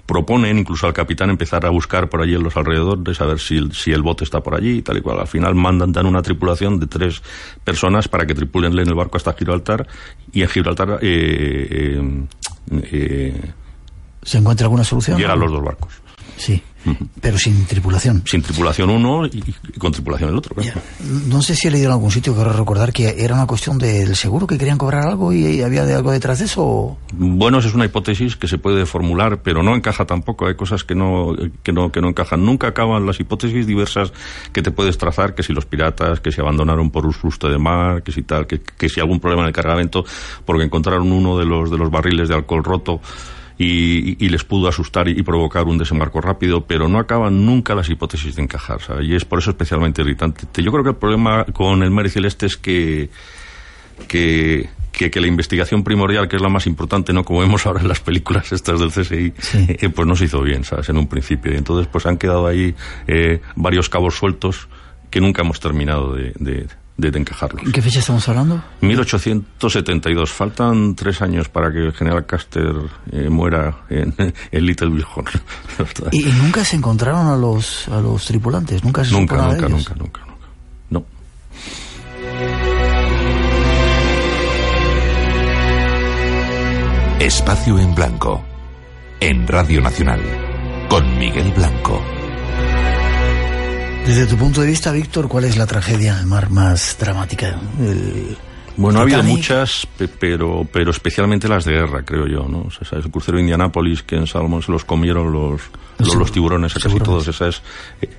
proponen 0.08 0.58
incluso 0.58 0.88
al 0.88 0.94
capitán 0.94 1.30
empezar 1.30 1.66
a 1.66 1.70
buscar 1.70 2.10
por 2.10 2.22
allí 2.22 2.34
en 2.34 2.42
los 2.42 2.56
alrededores 2.56 3.22
a 3.22 3.26
ver 3.26 3.40
si 3.40 3.58
el, 3.58 3.74
si 3.74 3.92
el 3.92 4.02
bote 4.02 4.24
está 4.24 4.42
por 4.42 4.56
allí 4.56 4.78
y 4.78 4.82
tal 4.82 4.98
y 4.98 5.02
cual. 5.02 5.20
Al 5.20 5.28
final 5.28 5.54
mandan 5.54 5.92
dan 5.92 6.06
una 6.06 6.22
tripulación 6.22 6.80
de 6.80 6.88
tres 6.88 7.22
personas 7.64 8.08
para 8.08 8.26
que 8.26 8.34
tripulen 8.34 8.72
en 8.72 8.88
el 8.88 8.96
barco 8.96 9.18
hasta 9.18 9.34
Gibraltar 9.34 9.86
y 10.32 10.42
en 10.42 10.48
Gibraltar 10.48 11.00
eh, 11.02 11.68
eh, 11.70 12.28
eh, 12.92 13.52
¿Se 14.24 14.38
encuentra 14.38 14.66
alguna 14.66 14.84
solución? 14.84 15.18
llegan 15.18 15.40
los 15.40 15.52
dos 15.52 15.64
barcos. 15.64 15.94
Sí, 16.38 16.62
pero 17.22 17.38
sin 17.38 17.66
tripulación. 17.66 18.24
Sin 18.26 18.42
tripulación 18.42 18.90
uno 18.90 19.26
y, 19.26 19.44
y 19.74 19.80
con 19.80 19.92
tripulación 19.92 20.30
el 20.32 20.38
otro. 20.38 20.56
claro. 20.56 20.82
No 21.28 21.42
sé 21.42 21.56
si 21.56 21.68
he 21.68 21.72
leído 21.72 21.88
en 21.88 21.94
algún 21.94 22.12
sitio, 22.12 22.34
quiero 22.36 22.54
recordar 22.54 22.94
que 22.94 23.16
era 23.24 23.36
una 23.36 23.46
cuestión 23.48 23.78
del 23.78 24.16
seguro, 24.16 24.48
que 24.48 24.58
querían 24.58 24.78
cobrar 24.78 25.08
algo 25.08 25.34
y 25.34 25.62
había 25.62 25.86
de 25.86 25.94
algo 25.96 26.12
detrás 26.12 26.40
de 26.40 26.46
eso. 26.46 26.64
o- 26.64 26.98
Bueno, 27.14 27.60
esa 27.60 27.68
es 27.70 27.74
una 27.74 27.86
hipótesis 27.86 28.36
que 28.36 28.48
se 28.48 28.58
puede 28.58 28.86
formular, 28.86 29.42
pero 29.42 29.64
no 29.64 29.76
encaja 29.76 30.06
tampoco. 30.06 30.48
Hay 30.48 30.56
cosas 30.56 30.84
que 30.84 30.96
no, 30.96 31.36
que 31.64 31.72
no, 31.74 31.92
que 31.92 32.02
no 32.02 32.10
encajan. 32.10 32.46
Nunca 32.46 32.68
acaban 32.68 33.06
las 33.06 33.20
hipótesis 33.20 33.66
diversas 33.68 34.14
que 34.54 34.62
te 34.62 34.72
puedes 34.72 34.98
trazar, 34.98 35.36
que 35.36 35.44
si 35.44 35.54
los 35.54 35.66
piratas, 35.66 36.20
que 36.20 36.32
si 36.32 36.42
abandonaron 36.42 36.90
por 36.92 37.06
un 37.06 37.14
susto 37.14 37.50
de 37.50 37.58
mar, 37.58 38.04
que 38.04 38.12
si 38.12 38.24
tal, 38.24 38.48
que, 38.48 38.62
que 38.62 38.90
si 38.90 39.00
algún 39.00 39.20
problema 39.20 39.44
en 39.44 39.48
el 39.48 39.54
cargamento, 39.54 40.04
porque 40.46 40.64
encontraron 40.64 41.12
uno 41.12 41.38
de 41.38 41.46
los, 41.46 41.72
de 41.72 41.78
los 41.78 41.90
barriles 41.92 42.30
de 42.30 42.36
alcohol 42.36 42.64
roto. 42.64 43.00
Y, 43.60 44.12
y- 44.12 44.18
y 44.20 44.30
les 44.30 44.44
pudo 44.44 44.68
asustar 44.68 45.08
y, 45.08 45.20
y 45.20 45.24
provocar 45.24 45.66
un 45.66 45.78
desembarco 45.80 46.22
rápido, 46.22 46.66
pero 46.66 46.88
no 46.88 47.00
acaban 47.00 47.46
nunca 47.46 47.74
las 47.74 47.90
hipótesis 47.90 48.36
de 48.36 48.44
encajar, 48.44 48.82
¿sabes? 48.82 49.08
Y 49.08 49.16
es 49.16 49.26
por 49.26 49.40
eso 49.40 49.50
especialmente 49.50 50.02
irritante. 50.04 50.46
Yo 50.62 50.72
creo 50.72 50.84
que 50.84 50.92
el 50.92 50.96
problema 50.96 51.44
con 51.46 51.82
el 51.82 51.90
Mary 51.90 52.10
Celeste 52.10 52.46
es 52.46 52.56
que 52.58 53.10
que, 54.08 54.70
que, 54.92 55.10
que 55.10 55.20
la 55.22 55.28
investigación 55.28 55.84
primordial, 55.84 56.28
que 56.28 56.36
es 56.36 56.42
la 56.42 56.50
más 56.50 56.68
importante, 56.68 57.14
¿no? 57.14 57.24
Como 57.24 57.40
vemos 57.40 57.66
ahora 57.66 57.82
en 57.82 57.88
las 57.88 58.00
películas 58.00 58.52
estas 58.52 58.80
del 58.80 58.92
CSI, 58.92 59.34
Sí. 59.40 59.66
eh, 59.70 59.90
pues 59.90 60.08
no 60.08 60.16
se 60.16 60.26
hizo 60.26 60.42
bien, 60.42 60.64
¿sabes? 60.64 60.90
En 60.90 60.98
un 60.98 61.08
principio. 61.08 61.52
Y 61.54 61.58
entonces, 61.58 61.88
pues 61.92 62.06
han 62.06 62.18
quedado 62.18 62.46
ahí 62.48 62.76
eh, 63.08 63.42
varios 63.56 63.90
cabos 63.90 64.16
sueltos 64.16 64.68
que 65.10 65.20
nunca 65.22 65.42
hemos 65.42 65.60
terminado 65.60 66.14
de, 66.14 66.34
de, 66.40 66.68
de, 66.98 67.12
de 67.12 67.20
encajarlos. 67.20 67.64
¿En 67.66 67.72
qué 67.72 67.82
fecha 67.82 68.00
estamos 68.00 68.28
hablando? 68.28 68.62
1872. 68.82 70.32
Faltan 70.32 70.96
tres 70.96 71.22
años 71.22 71.48
para 71.50 71.72
que 71.72 71.80
el 71.80 71.94
general 71.94 72.26
Custer 72.26 72.74
eh, 73.12 73.30
muera 73.30 73.86
en, 73.90 74.14
en 74.52 74.66
Little 74.66 74.90
Bighorn. 74.90 75.28
Y, 76.12 76.28
y 76.28 76.32
nunca 76.34 76.66
se 76.66 76.76
encontraron 76.76 77.28
a 77.28 77.36
los, 77.38 77.88
a 77.90 78.02
los 78.02 78.26
tripulantes, 78.26 78.84
nunca 78.84 79.04
se 79.04 79.12
supo 79.12 79.22
nunca, 79.22 79.36
nada 79.38 79.54
de 79.54 79.62
nunca, 79.62 79.68
ellos. 79.76 79.90
nunca, 79.98 80.22
nunca, 80.26 80.26
nunca. 80.26 80.48
No. 80.90 81.06
Espacio 87.20 87.80
en 87.80 87.96
Blanco. 87.96 88.44
En 89.20 89.48
Radio 89.48 89.82
Nacional. 89.82 90.22
Con 90.90 91.18
Miguel 91.18 91.52
Blanco. 91.56 92.02
Desde 94.08 94.26
tu 94.26 94.38
punto 94.38 94.62
de 94.62 94.68
vista, 94.68 94.92
Víctor, 94.92 95.28
¿cuál 95.28 95.44
es 95.44 95.58
la 95.58 95.66
tragedia 95.68 96.22
mar 96.26 96.50
más 96.50 96.98
dramática? 97.00 97.60
El- 97.80 98.38
Bueno, 98.78 99.00
ha 99.00 99.02
habido 99.02 99.18
muchas, 99.24 99.86
pe- 99.98 100.08
pero, 100.08 100.66
pero 100.72 100.92
especialmente 100.92 101.48
las 101.50 101.66
de 101.66 101.74
guerra, 101.74 102.04
creo 102.06 102.26
yo, 102.28 102.48
¿no? 102.48 102.60
O 102.68 102.72
sea, 102.72 103.00
el 103.00 103.10
crucero 103.12 103.36
de 103.38 103.42
Indianápolis, 103.42 104.04
que 104.04 104.16
en 104.16 104.26
Salomón 104.28 104.62
se 104.62 104.72
los 104.72 104.86
comieron 104.86 105.34
los, 105.34 105.62
los, 105.98 106.16
los 106.16 106.32
tiburones, 106.32 106.76
a 106.78 106.80
casi 106.80 107.00
todos. 107.00 107.28
Esa 107.28 107.48
es, 107.50 107.62
eh, 108.02 108.10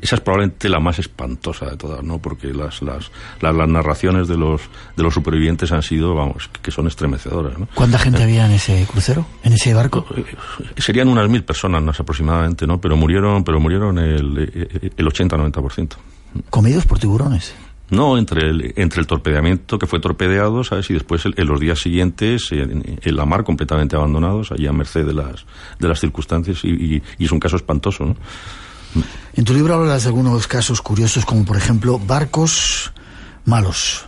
esa 0.00 0.16
es 0.16 0.20
probablemente 0.20 0.68
la 0.68 0.78
más 0.80 0.98
espantosa 0.98 1.66
de 1.70 1.76
todas, 1.76 2.02
¿no? 2.02 2.18
Porque 2.18 2.48
las, 2.52 2.82
las, 2.82 3.10
las, 3.40 3.54
las 3.54 3.68
narraciones 3.68 4.28
de 4.28 4.36
los, 4.36 4.60
de 4.96 5.02
los 5.02 5.14
supervivientes 5.14 5.72
han 5.72 5.82
sido, 5.82 6.14
vamos, 6.14 6.48
que, 6.62 6.70
son 6.70 6.86
estremecedoras, 6.86 7.58
¿no? 7.58 7.68
¿Cuánta 7.74 7.98
gente 7.98 8.22
había 8.22 8.46
en 8.46 8.52
ese 8.52 8.86
crucero, 8.90 9.26
en 9.42 9.52
ese 9.54 9.72
barco? 9.74 10.06
Eh, 10.16 10.24
Serían 10.76 11.08
unas 11.08 11.28
mil 11.28 11.44
personas 11.44 11.82
más 11.82 11.98
aproximadamente, 11.98 12.66
¿no? 12.66 12.80
Pero 12.80 12.96
murieron, 12.96 13.42
pero 13.44 13.58
murieron 13.60 13.98
el, 13.98 14.50
eh, 14.54 14.90
el 14.96 15.06
80-90%. 15.06 15.94
Comidos 16.50 16.84
por 16.84 16.98
tiburones. 16.98 17.54
No, 17.88 18.18
entre 18.18 18.50
el, 18.50 18.72
entre 18.76 19.00
el 19.00 19.06
torpedeamiento 19.06 19.78
que 19.78 19.86
fue 19.86 20.00
torpedeado, 20.00 20.64
¿sabes? 20.64 20.90
Y 20.90 20.94
después 20.94 21.24
el- 21.24 21.34
en 21.36 21.46
los 21.46 21.60
días 21.60 21.78
siguientes 21.78 22.50
en, 22.50 22.98
en 23.00 23.16
la 23.16 23.24
mar 23.24 23.44
completamente 23.44 23.94
abandonados, 23.94 24.50
allí 24.50 24.66
a 24.66 24.72
merced 24.72 25.06
de 25.06 25.14
las, 25.14 25.46
de 25.78 25.86
las 25.88 26.00
circunstancias 26.00 26.64
y, 26.64 26.68
y- 26.96 27.02
y 27.16 27.24
es 27.26 27.30
un 27.32 27.38
caso 27.38 27.54
espantoso, 27.54 28.04
¿no? 28.04 28.16
En 29.34 29.44
tu 29.44 29.52
libro 29.54 29.74
hablas 29.74 30.02
de 30.04 30.08
algunos 30.08 30.46
casos 30.46 30.80
curiosos, 30.82 31.24
como 31.24 31.44
por 31.44 31.56
ejemplo 31.56 31.98
barcos 31.98 32.92
malos. 33.44 34.06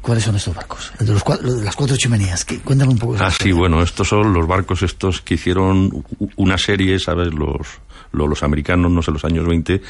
¿Cuáles 0.00 0.24
son 0.24 0.36
estos 0.36 0.54
barcos? 0.54 0.92
El 1.00 1.06
de, 1.06 1.12
los 1.14 1.24
cua- 1.24 1.40
lo 1.40 1.54
de 1.54 1.64
las 1.64 1.74
cuatro 1.76 1.96
chimeneas. 1.96 2.44
¿Qué? 2.44 2.58
Cuéntame 2.60 2.92
un 2.92 2.98
poco. 2.98 3.14
Ah, 3.18 3.30
sí, 3.30 3.36
historia. 3.36 3.54
bueno, 3.54 3.82
estos 3.82 4.06
son 4.06 4.34
los 4.34 4.46
barcos 4.46 4.82
estos 4.82 5.22
que 5.22 5.34
hicieron 5.34 6.04
una 6.36 6.58
serie, 6.58 6.98
¿sabes? 6.98 7.32
Los, 7.32 7.66
lo- 8.12 8.26
los, 8.26 8.42
americanos, 8.42 8.90
no 8.92 9.00
sé, 9.00 9.10
los 9.12 9.24
años 9.24 9.46
20, 9.46 9.80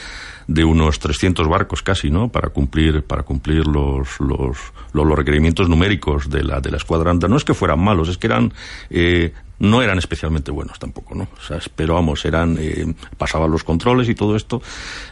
de 0.46 0.64
unos 0.64 1.00
300 1.00 1.48
barcos 1.48 1.82
casi, 1.82 2.10
¿no? 2.10 2.28
Para 2.28 2.50
cumplir, 2.50 3.02
para 3.02 3.24
cumplir 3.24 3.66
los, 3.66 4.20
los, 4.20 4.56
los, 4.92 5.06
los 5.06 5.18
requerimientos 5.18 5.68
numéricos 5.68 6.30
de 6.30 6.44
la, 6.44 6.60
de 6.60 6.70
la 6.70 6.76
escuadra. 6.76 7.12
No 7.12 7.36
es 7.36 7.42
que 7.44 7.54
fueran 7.54 7.80
malos, 7.80 8.08
es 8.08 8.16
que 8.16 8.28
eran, 8.28 8.52
eh, 8.90 9.32
no 9.58 9.82
eran 9.82 9.98
especialmente 9.98 10.50
buenos 10.50 10.78
tampoco, 10.78 11.14
¿no? 11.14 11.28
O 11.36 11.40
sea, 11.40 11.58
pero 11.74 11.94
vamos, 11.94 12.24
eran, 12.24 12.56
eh, 12.60 12.94
pasaban 13.16 13.50
los 13.50 13.64
controles 13.64 14.08
y 14.08 14.14
todo 14.14 14.36
esto, 14.36 14.62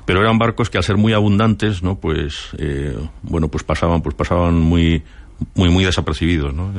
pero 0.05 0.21
eran 0.21 0.39
barcos 0.39 0.71
que 0.71 0.79
al 0.79 0.85
ser 0.85 0.97
muy 0.97 1.13
abundantes, 1.13 1.83
¿no? 1.83 1.97
Pues, 1.97 2.49
eh, 2.59 2.97
bueno, 3.23 3.49
pues 3.49 3.65
pasaban, 3.65 4.03
pues 4.03 4.15
pasaban 4.15 4.55
muy, 4.55 5.03
muy, 5.55 5.69
muy 5.69 5.85
desapercibidos, 5.85 6.53
¿no? 6.55 6.73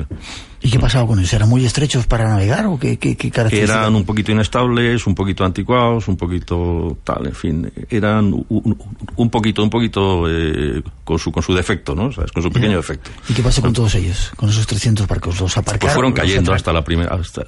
¿Y 0.62 0.70
qué 0.72 0.80
pasaba 0.80 1.06
con 1.06 1.20
ellos? 1.20 1.34
¿Eran 1.34 1.50
muy 1.50 1.66
estrechos 1.66 2.08
para 2.08 2.30
navegar 2.30 2.66
o 2.68 2.80
qué, 2.80 2.98
qué, 2.98 3.18
qué 3.18 3.30
características? 3.30 3.82
Eran 3.82 3.96
un 3.96 4.06
poquito 4.06 4.32
inestables, 4.32 5.06
un 5.06 5.14
poquito 5.14 5.44
anticuados, 5.44 6.08
un 6.08 6.16
poquito 6.16 6.98
tal, 7.04 7.26
en 7.28 7.36
fin, 7.36 7.72
eran 7.90 8.32
un, 8.34 8.78
un- 9.18 9.30
poquito, 9.30 9.62
un 9.62 9.70
poquito 9.70 10.24
eh, 10.30 10.82
con 11.04 11.20
su 11.20 11.32
con 11.34 11.44
su 11.44 11.54
defecto, 11.54 11.94
¿no? 11.96 12.12
¿Sabes? 12.14 12.32
Con 12.32 12.42
su 12.44 12.50
pequeño 12.50 12.78
defecto. 12.78 13.10
¿Y 13.28 13.34
qué 13.34 13.44
pasó 13.44 13.62
con 13.62 13.74
todos 13.74 13.94
ellos? 13.96 14.32
Con 14.38 14.50
esos 14.50 14.66
300 14.66 15.06
barcos. 15.06 15.40
¿Los 15.42 15.58
aparcaron? 15.58 15.80
Pues 15.82 15.94
fueron 15.94 16.14
cayendo 16.14 16.54
hasta 16.54 16.72
la 16.72 16.84
primera, 16.84 17.14
hasta, 17.14 17.44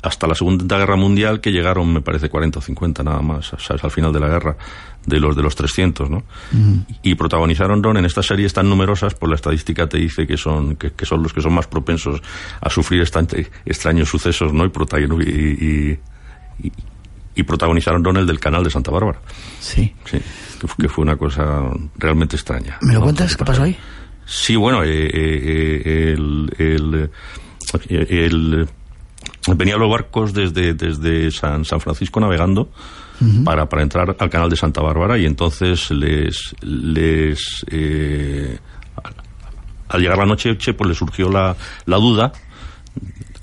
hasta 0.00 0.26
la 0.26 0.34
Segunda 0.34 0.78
Guerra 0.78 0.96
Mundial, 0.96 1.40
que 1.42 1.52
llegaron, 1.52 1.92
me 1.92 2.00
parece, 2.00 2.30
40 2.30 2.60
o 2.60 2.62
50 2.62 3.02
nada 3.02 3.20
más, 3.20 3.52
¿sabes? 3.58 3.84
Al 3.84 3.90
final 3.90 4.10
de 4.12 4.20
la 4.20 4.28
guerra, 4.28 4.56
de 5.06 5.20
los 5.20 5.36
de 5.36 5.42
los 5.42 5.54
300, 5.54 6.08
¿no? 6.10 6.22
Y 7.02 7.14
protagonizaron, 7.14 7.82
Ron, 7.82 7.96
en 7.98 8.04
estas 8.06 8.26
series 8.26 8.52
tan 8.52 8.68
numerosas, 8.68 9.14
por 9.14 9.28
la 9.28 9.34
estadística 9.34 9.86
te 9.88 9.98
dice 9.98 10.26
que 10.26 10.36
son 10.36 10.76
que, 10.76 10.92
que 10.92 11.04
son 11.06 11.22
los 11.22 11.32
que 11.32 11.40
son 11.42 11.52
más 11.54 11.66
propensos 11.66 12.20
a 12.60 12.70
sufrir 12.70 13.02
estante- 13.02 13.50
extraños 13.66 14.08
sucesos, 14.08 14.52
¿no? 14.52 14.64
Y, 14.64 15.98
y, 16.62 16.70
y, 17.36 17.42
protagonizaron, 17.42 18.04
Ron, 18.04 18.16
el 18.18 18.26
del 18.26 18.38
canal 18.40 18.62
de 18.64 18.70
Santa 18.70 18.90
Bárbara. 18.90 19.18
Sí. 19.60 19.92
Sí, 20.04 20.18
que, 20.60 20.66
fu- 20.68 20.76
que 20.76 20.88
fue 20.88 21.02
una 21.02 21.16
cosa 21.16 21.62
realmente 21.96 22.36
extraña. 22.36 22.78
¿Me 22.82 22.92
lo 22.94 23.00
¿no? 23.00 23.04
cuentas? 23.06 23.36
¿Qué 23.36 23.44
pasó 23.44 23.64
ahí? 23.64 23.76
Sí, 24.24 24.56
bueno, 24.56 24.82
eh, 24.84 25.06
eh, 25.06 25.82
eh, 25.84 26.14
el, 26.16 26.50
el, 26.58 27.10
eh, 27.90 28.06
el- 28.26 28.68
venían 29.56 29.78
los 29.80 29.90
barcos 29.90 30.32
desde, 30.32 30.72
desde 30.74 31.30
San, 31.30 31.64
San 31.64 31.80
Francisco 31.80 32.20
navegando 32.20 32.70
para, 33.44 33.68
para 33.68 33.82
entrar 33.82 34.16
al 34.18 34.30
canal 34.30 34.50
de 34.50 34.56
Santa 34.56 34.80
Bárbara 34.82 35.16
y 35.18 35.24
entonces 35.26 35.90
les, 35.90 36.54
les 36.62 37.64
eh, 37.70 38.58
al- 39.88 40.00
llegar 40.00 40.18
la 40.18 40.26
noche 40.26 40.56
pues 40.74 40.88
les 40.88 40.98
surgió 40.98 41.30
la, 41.30 41.54
la 41.86 41.96
duda 41.96 42.32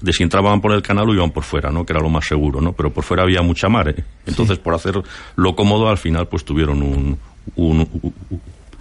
de 0.02 0.14
si 0.14 0.24
entraban 0.24 0.62
por 0.62 0.74
el 0.74 0.82
canal 0.82 1.08
o 1.10 1.14
iban 1.14 1.30
por 1.32 1.44
fuera, 1.44 1.70
¿no? 1.70 1.86
Que 1.86 1.94
era 1.94 2.02
lo 2.02 2.10
más 2.10 2.26
seguro, 2.26 2.60
¿no? 2.60 2.74
Pero 2.74 2.92
por 2.92 3.04
fuera 3.04 3.24
había 3.24 3.42
mucha 3.44 3.70
mar, 3.70 3.90
¿eh? 3.90 4.04
Entonces, 4.26 4.58
por 4.58 4.74
hacer 4.74 5.00
lo 5.36 5.56
cómodo, 5.56 5.90
al 5.90 5.98
final, 6.00 6.28
pues 6.28 6.44
tuvieron 6.44 6.82
un, 6.82 7.18
un, 7.56 7.80
un- 8.02 8.14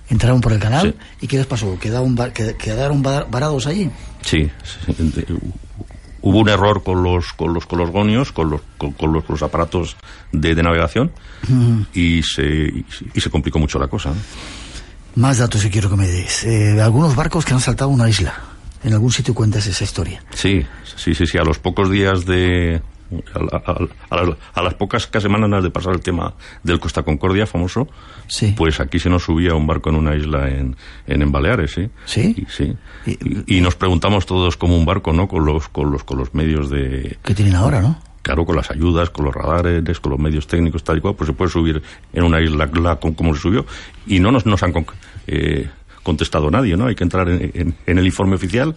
Entraron 0.08 0.40
por 0.40 0.52
el 0.52 0.58
canal 0.58 0.88
Sí. 0.92 0.94
y 1.20 1.26
¿qué 1.28 1.36
les 1.36 1.46
pasó? 1.46 1.78
¿Quedaron, 1.78 2.16
quedaron 2.58 3.02
va- 3.06 3.24
varados 3.30 3.66
allí? 3.66 3.90
Sí, 4.22 4.50
sí, 4.64 4.92
de- 4.98 5.26
hubo 6.22 6.38
un 6.38 6.48
error 6.48 6.82
con 6.82 7.02
los 7.02 7.32
con 7.32 7.54
los 7.54 7.66
con 7.66 7.78
los 7.78 7.90
gonios, 7.90 8.32
con 8.32 8.50
los 8.50 8.60
con, 8.78 8.92
con 8.92 9.12
los, 9.12 9.42
aparatos 9.42 9.96
de, 10.32 10.54
de 10.54 10.62
navegación 10.62 11.12
y 11.94 12.22
se 12.22 12.44
y, 12.44 12.84
y 13.14 13.20
se 13.20 13.30
complicó 13.30 13.58
mucho 13.58 13.78
la 13.78 13.88
cosa. 13.88 14.10
¿no? 14.10 14.16
Más 15.16 15.38
datos 15.38 15.62
que 15.62 15.70
quiero 15.70 15.90
que 15.90 15.96
me 15.96 16.06
des. 16.06 16.44
Eh, 16.44 16.80
algunos 16.80 17.16
barcos 17.16 17.44
que 17.44 17.52
han 17.52 17.60
saltado 17.60 17.90
una 17.90 18.08
isla. 18.08 18.34
En 18.82 18.92
algún 18.92 19.12
sitio 19.12 19.34
cuentas 19.34 19.66
esa 19.66 19.84
historia. 19.84 20.22
Sí, 20.32 20.64
sí, 20.96 21.14
sí, 21.14 21.26
sí. 21.26 21.36
A 21.36 21.42
los 21.42 21.58
pocos 21.58 21.90
días 21.90 22.24
de 22.24 22.80
a, 23.34 23.38
la- 23.38 23.62
a- 23.64 24.16
a 24.16 24.24
las- 24.24 24.36
a 24.54 24.62
las 24.62 24.74
pocas 24.74 25.08
semanas 25.20 25.62
de 25.62 25.70
pasar 25.70 25.94
el 25.94 26.00
tema 26.00 26.34
del 26.62 26.78
Costa 26.80 27.02
Concordia 27.02 27.46
famoso, 27.46 27.88
Sí. 28.26 28.54
pues 28.56 28.80
aquí 28.80 28.98
se 28.98 29.10
nos 29.10 29.24
subía 29.24 29.54
un 29.54 29.66
barco 29.66 29.90
en 29.90 29.96
una 29.96 30.14
isla 30.16 30.48
en, 30.48 30.76
en, 31.06 31.22
en 31.22 31.32
Baleares, 31.32 31.72
¿sí? 31.72 31.88
¿Sí? 32.04 32.34
Y, 32.36 32.46
sí. 32.50 32.74
Y- 33.06 33.44
Y, 33.46 33.58
y 33.58 33.60
nos 33.60 33.74
preguntamos 33.76 34.26
todos 34.26 34.56
como 34.56 34.76
un 34.76 34.84
barco, 34.84 35.12
¿no? 35.12 35.26
Con 35.28 35.44
los 35.44 35.68
con 35.68 35.90
los 35.90 36.04
con 36.04 36.18
los 36.18 36.34
medios 36.34 36.70
de 36.70 37.18
Que 37.24 37.34
tienen 37.34 37.54
ahora, 37.56 37.80
¿no? 37.80 38.00
claro, 38.22 38.44
con 38.44 38.54
las 38.54 38.70
ayudas, 38.70 39.08
con 39.10 39.24
los 39.24 39.34
radares, 39.34 39.98
con 39.98 40.10
los 40.12 40.20
medios 40.20 40.46
técnicos, 40.46 40.84
tal 40.84 40.98
y 40.98 41.00
cual, 41.00 41.14
pues 41.16 41.26
se 41.26 41.32
puede 41.32 41.50
subir 41.50 41.82
en 42.12 42.22
una 42.22 42.40
isla 42.40 42.70
como 43.00 43.34
se 43.34 43.40
subió. 43.40 43.64
Y 44.06 44.20
no 44.20 44.30
nos, 44.30 44.44
nos 44.44 44.62
han 44.62 44.72
eh, 45.26 45.68
contestado 46.02 46.50
nadie, 46.50 46.76
¿no? 46.76 46.86
Hay 46.86 46.94
que 46.94 47.02
entrar 47.04 47.28
en, 47.30 47.74
el 47.98 48.06
informe 48.06 48.34
oficial 48.36 48.74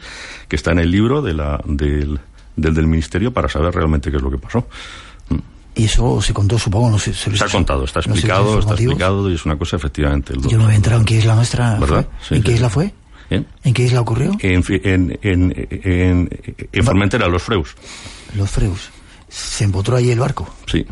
que 0.48 0.56
está 0.56 0.72
en 0.72 0.80
el 0.80 0.90
libro 0.92 1.22
de 1.22 1.34
la, 1.34 1.62
del, 1.66 2.20
del, 2.56 2.88
Ministerio 2.88 3.32
para 3.32 3.50
saber 3.50 3.74
realmente 3.74 4.10
qué 4.12 4.18
es 4.18 4.24
lo 4.24 4.32
que 4.32 4.38
pasó. 4.38 4.68
Mm. 5.30 5.38
Y 5.76 5.86
eso 5.86 6.22
se 6.22 6.34
contó, 6.34 6.60
supongo, 6.60 6.92
no 6.92 7.00
sé. 7.00 7.14
Se, 7.14 7.32
ha 7.44 7.50
contado, 7.50 7.84
está 7.86 8.00
explicado, 8.00 8.60
está 8.60 8.74
explicado 8.74 9.30
y 9.30 9.36
es 9.36 9.46
una 9.46 9.58
cosa 9.58 9.78
efectivamente. 9.78 10.34
Yo 10.48 10.58
no 10.58 10.66
había 10.66 10.76
entrado 10.76 11.00
en 11.00 11.06
qué 11.06 11.16
isla 11.16 11.36
nuestra. 11.36 11.80
¿Verdad? 11.80 12.08
¿En 12.30 12.44
qué 12.44 12.52
isla 12.52 12.70
fue? 12.70 12.94
¿En 13.30 13.74
qué 13.74 13.84
isla 13.84 14.02
ocurrió? 14.02 14.32
En, 14.40 14.64
en, 14.70 15.20
en, 15.24 16.30
en 16.72 16.84
Formentera, 16.84 17.28
los 17.28 17.42
Freus. 17.42 17.76
Los 18.36 18.50
Freus. 18.50 18.92
¿Se 19.28 19.64
empotró 19.64 19.96
allí 19.96 20.12
el 20.12 20.20
barco? 20.20 20.48
Sí, 20.68 20.86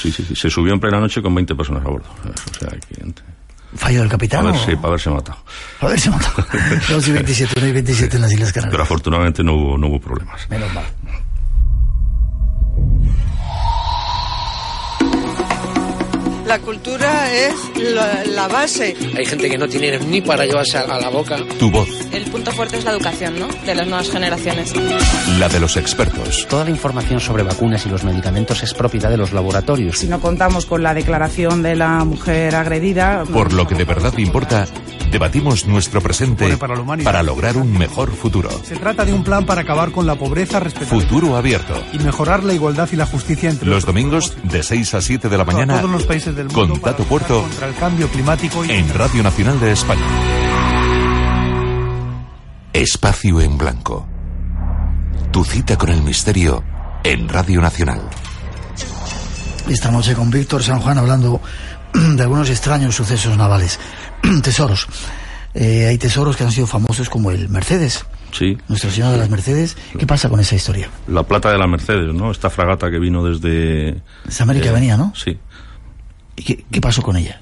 sí, 0.00 0.10
sí, 0.10 0.34
Se 0.34 0.50
subió 0.50 0.74
en 0.74 0.80
plena 0.80 0.98
noche 0.98 1.22
con 1.22 1.32
20 1.34 1.54
personas 1.54 1.84
a 1.86 1.88
bordo. 1.88 2.08
O 2.10 2.58
sea, 2.58 2.76
¿Fallo 3.74 4.00
del 4.00 4.08
capitán? 4.08 4.44
Para, 4.44 4.66
ver, 4.66 4.76
para 4.76 4.88
haberse 4.88 5.10
matado. 5.10 5.38
Para 5.80 5.88
haberse 5.92 6.10
matado. 6.10 6.46
2 6.88 7.08
y 7.08 7.12
27, 7.12 7.58
1 7.58 7.66
y 7.66 7.72
27 7.72 8.16
en 8.16 8.22
las 8.22 8.32
Islas 8.32 8.52
Canarias. 8.52 8.72
Pero 8.72 8.82
afortunadamente 8.82 9.42
no 9.42 9.54
hubo, 9.54 9.78
no 9.78 9.88
hubo 9.88 10.00
problemas. 10.00 10.48
Menos 10.48 10.72
mal. 10.72 10.84
La 16.46 16.60
cultura 16.60 17.32
es 17.32 17.54
la, 18.32 18.46
base. 18.46 18.94
Hay 19.16 19.26
gente 19.26 19.50
que 19.50 19.58
no 19.58 19.66
tiene 19.66 19.98
ni 19.98 20.20
para 20.20 20.46
llevarse 20.46 20.78
a, 20.78 20.86
la 20.86 21.08
boca. 21.08 21.38
Tu 21.58 21.68
voz. 21.70 21.88
El 22.12 22.24
punto 22.30 22.52
fuerte 22.52 22.78
es 22.78 22.84
la 22.84 22.92
educación, 22.92 23.38
¿no? 23.38 23.48
De 23.64 23.74
las 23.74 23.86
nuevas 23.88 24.08
generaciones. 24.10 24.72
La 25.40 25.48
de 25.48 25.58
los 25.58 25.76
expertos. 25.76 26.46
Toda 26.48 26.64
la 26.64 26.70
información 26.70 27.18
sobre 27.18 27.42
vacunas 27.42 27.84
y 27.86 27.88
los 27.88 28.04
medicamentos 28.04 28.62
es 28.62 28.74
propiedad 28.74 29.10
de 29.10 29.16
los 29.16 29.32
laboratorios. 29.32 29.98
Si 29.98 30.06
no 30.06 30.20
contamos 30.20 30.66
con 30.66 30.84
la 30.84 30.94
declaración 30.94 31.64
de 31.64 31.74
la 31.74 32.04
mujer 32.04 32.54
agredida... 32.54 33.24
Por 33.24 33.52
lo 33.52 33.66
que 33.66 33.74
de 33.74 33.84
verdad 33.84 34.16
importa, 34.16 34.68
debatimos 35.10 35.66
nuestro 35.66 36.00
presente 36.00 36.56
para, 36.56 37.22
lograr 37.22 37.56
un 37.56 37.76
mejor 37.76 38.12
futuro. 38.12 38.50
Se 38.62 38.76
trata 38.76 39.04
de 39.04 39.12
un 39.12 39.24
plan 39.24 39.46
para 39.46 39.62
acabar 39.62 39.90
con 39.90 40.06
la 40.06 40.14
pobreza 40.14 40.60
respetando 40.60 41.00
Futuro 41.00 41.36
abierto. 41.36 41.74
Y 41.92 41.98
mejorar 41.98 42.44
la 42.44 42.54
igualdad 42.54 42.88
y 42.92 42.96
la 42.96 43.06
justicia 43.06 43.50
entre 43.50 43.68
los 43.68 43.84
domingos 43.84 44.36
de 44.44 44.62
6 44.62 44.94
a 44.94 45.00
7 45.00 45.28
de 45.28 45.38
la 45.38 45.44
mañana. 45.44 45.80
Todos 45.80 45.90
los 45.90 46.04
países 46.04 46.35
del 46.36 46.48
mundo 46.48 46.74
con 46.74 46.80
Tato 46.80 47.04
Puerto 47.04 47.42
contra 47.42 47.68
el 47.68 47.74
cambio 47.74 48.08
climático 48.08 48.62
en 48.64 48.92
Radio 48.92 49.22
Nacional 49.22 49.58
de 49.58 49.72
España. 49.72 50.06
Espacio 52.72 53.40
en 53.40 53.56
blanco. 53.56 54.06
Tu 55.32 55.42
cita 55.44 55.76
con 55.76 55.88
el 55.88 56.02
misterio 56.02 56.62
en 57.02 57.28
Radio 57.28 57.60
Nacional. 57.60 58.02
Esta 59.68 59.90
noche 59.90 60.14
con 60.14 60.30
Víctor 60.30 60.62
San 60.62 60.80
Juan 60.80 60.98
hablando 60.98 61.40
de 61.94 62.22
algunos 62.22 62.50
extraños 62.50 62.94
sucesos 62.94 63.36
navales. 63.36 63.80
tesoros. 64.42 64.86
Eh, 65.54 65.86
hay 65.86 65.96
tesoros 65.96 66.36
que 66.36 66.44
han 66.44 66.52
sido 66.52 66.66
famosos 66.66 67.08
como 67.08 67.30
el 67.30 67.48
Mercedes. 67.48 68.04
Sí. 68.30 68.58
Nuestra 68.68 68.90
Señora 68.90 69.12
de 69.12 69.18
las 69.18 69.30
Mercedes. 69.30 69.76
¿Qué 69.98 70.06
pasa 70.06 70.28
con 70.28 70.38
esa 70.38 70.54
historia? 70.54 70.90
La 71.08 71.22
plata 71.22 71.50
de 71.50 71.56
la 71.56 71.66
Mercedes, 71.66 72.12
¿no? 72.12 72.30
Esta 72.30 72.50
fragata 72.50 72.90
que 72.90 72.98
vino 72.98 73.24
desde... 73.24 74.02
Desde 74.24 74.42
América 74.42 74.68
eh, 74.68 74.72
venía, 74.72 74.98
¿no? 74.98 75.14
Sí. 75.16 75.38
¿Y 76.36 76.42
qué, 76.42 76.80
pasó 76.80 77.02
con 77.02 77.16
ella? 77.16 77.38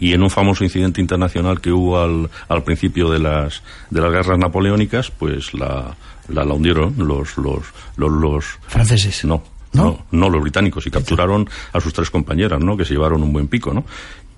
y 0.00 0.12
en 0.12 0.22
un 0.22 0.30
famoso 0.30 0.62
incidente 0.62 1.00
internacional 1.00 1.60
que 1.60 1.72
hubo 1.72 1.98
al, 1.98 2.30
al 2.48 2.62
principio 2.62 3.10
de 3.10 3.18
las 3.18 3.64
de 3.90 4.00
las 4.00 4.12
guerras 4.12 4.38
napoleónicas 4.38 5.10
pues 5.10 5.52
la, 5.54 5.96
la, 6.28 6.44
hundieron 6.44 6.94
los, 6.98 7.36
los, 7.36 7.64
los, 7.96 8.12
los 8.12 8.44
franceses 8.68 9.24
no 9.24 9.42
¿No? 9.72 10.06
¿No? 10.12 10.30
los 10.30 10.40
británicos 10.40 10.86
y 10.86 10.90
capturaron 10.90 11.48
a 11.74 11.80
sus 11.80 11.92
tres 11.92 12.10
compañeras, 12.10 12.58
¿no? 12.58 12.74
Que 12.74 12.86
se 12.86 12.94
llevaron 12.94 13.22
un 13.22 13.34
buen 13.34 13.48
pico, 13.48 13.74
¿no? 13.74 13.84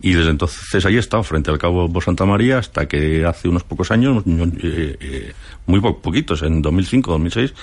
Y 0.02 0.14
desde 0.14 0.30
entonces 0.30 0.84
ahí 0.86 0.96
estado, 0.96 1.22
frente 1.22 1.50
al 1.50 1.58
Cabo 1.58 1.88
Santa 2.00 2.24
María, 2.24 2.58
hasta 2.58 2.88
que 2.88 3.24
hace 3.24 3.48
unos 3.48 3.64
pocos 3.64 3.90
años, 3.90 4.24
eh, 4.26 4.96
eh, 5.00 5.32
muy 5.66 5.80
poquitos, 5.80 6.42
en 6.42 6.62
2005, 6.62 7.12
2006, 7.12 7.54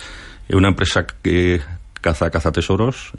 eh, 0.48 0.56
una 0.56 0.68
empresa 0.70 1.06
que 1.22 1.62
caza, 2.00 2.30
caza 2.30 2.52
tesoros 2.52 3.12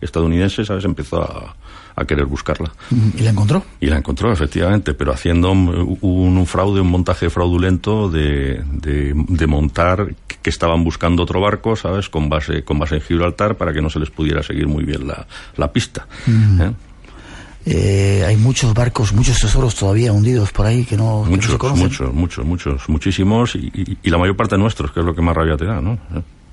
estadounidense, 0.00 0.64
¿sabes? 0.64 0.84
Empezó 0.84 1.22
a, 1.22 1.54
querer 2.04 2.26
buscarla. 2.26 2.72
¿Y 3.16 3.22
la 3.22 3.30
encontró? 3.30 3.64
Y 3.80 3.86
la 3.86 3.98
encontró, 3.98 4.32
efectivamente, 4.32 4.94
pero 4.94 5.12
haciendo 5.12 5.52
un, 5.52 6.46
fraude, 6.46 6.80
un 6.80 6.90
montaje 6.90 7.30
fraudulento 7.30 8.08
de, 8.10 8.62
de, 8.64 9.46
montar 9.46 10.14
que 10.42 10.50
estaban 10.50 10.84
buscando 10.84 11.22
otro 11.22 11.40
barco, 11.40 11.76
¿sabes? 11.76 12.08
Con 12.08 12.28
base, 12.28 12.64
con 12.64 12.78
base 12.78 12.96
en 12.96 13.00
Gibraltar 13.02 13.56
para 13.56 13.72
que 13.72 13.80
no 13.80 13.90
se 13.90 13.98
les 13.98 14.10
pudiera 14.10 14.42
seguir 14.42 14.66
muy 14.66 14.84
bien 14.84 15.06
la, 15.06 15.26
la 15.56 15.72
pista. 15.72 16.06
Eh, 17.64 18.24
hay 18.26 18.36
muchos 18.36 18.74
barcos, 18.74 19.12
muchos 19.12 19.38
tesoros 19.38 19.76
todavía 19.76 20.12
hundidos 20.12 20.50
por 20.50 20.66
ahí 20.66 20.84
que 20.84 20.96
no, 20.96 21.24
muchos, 21.24 21.52
se 21.52 21.58
conocen. 21.58 21.84
Muchos, 21.84 22.12
muchos, 22.12 22.44
muchos, 22.44 22.88
muchísimos 22.88 23.54
y, 23.54 23.98
la 24.02 24.18
mayor 24.18 24.36
parte 24.36 24.58
nuestros, 24.58 24.90
que 24.90 25.00
es 25.00 25.06
lo 25.06 25.14
que 25.14 25.22
más 25.22 25.36
rabia 25.36 25.56
te 25.56 25.66
da, 25.66 25.80
¿no? 25.80 25.98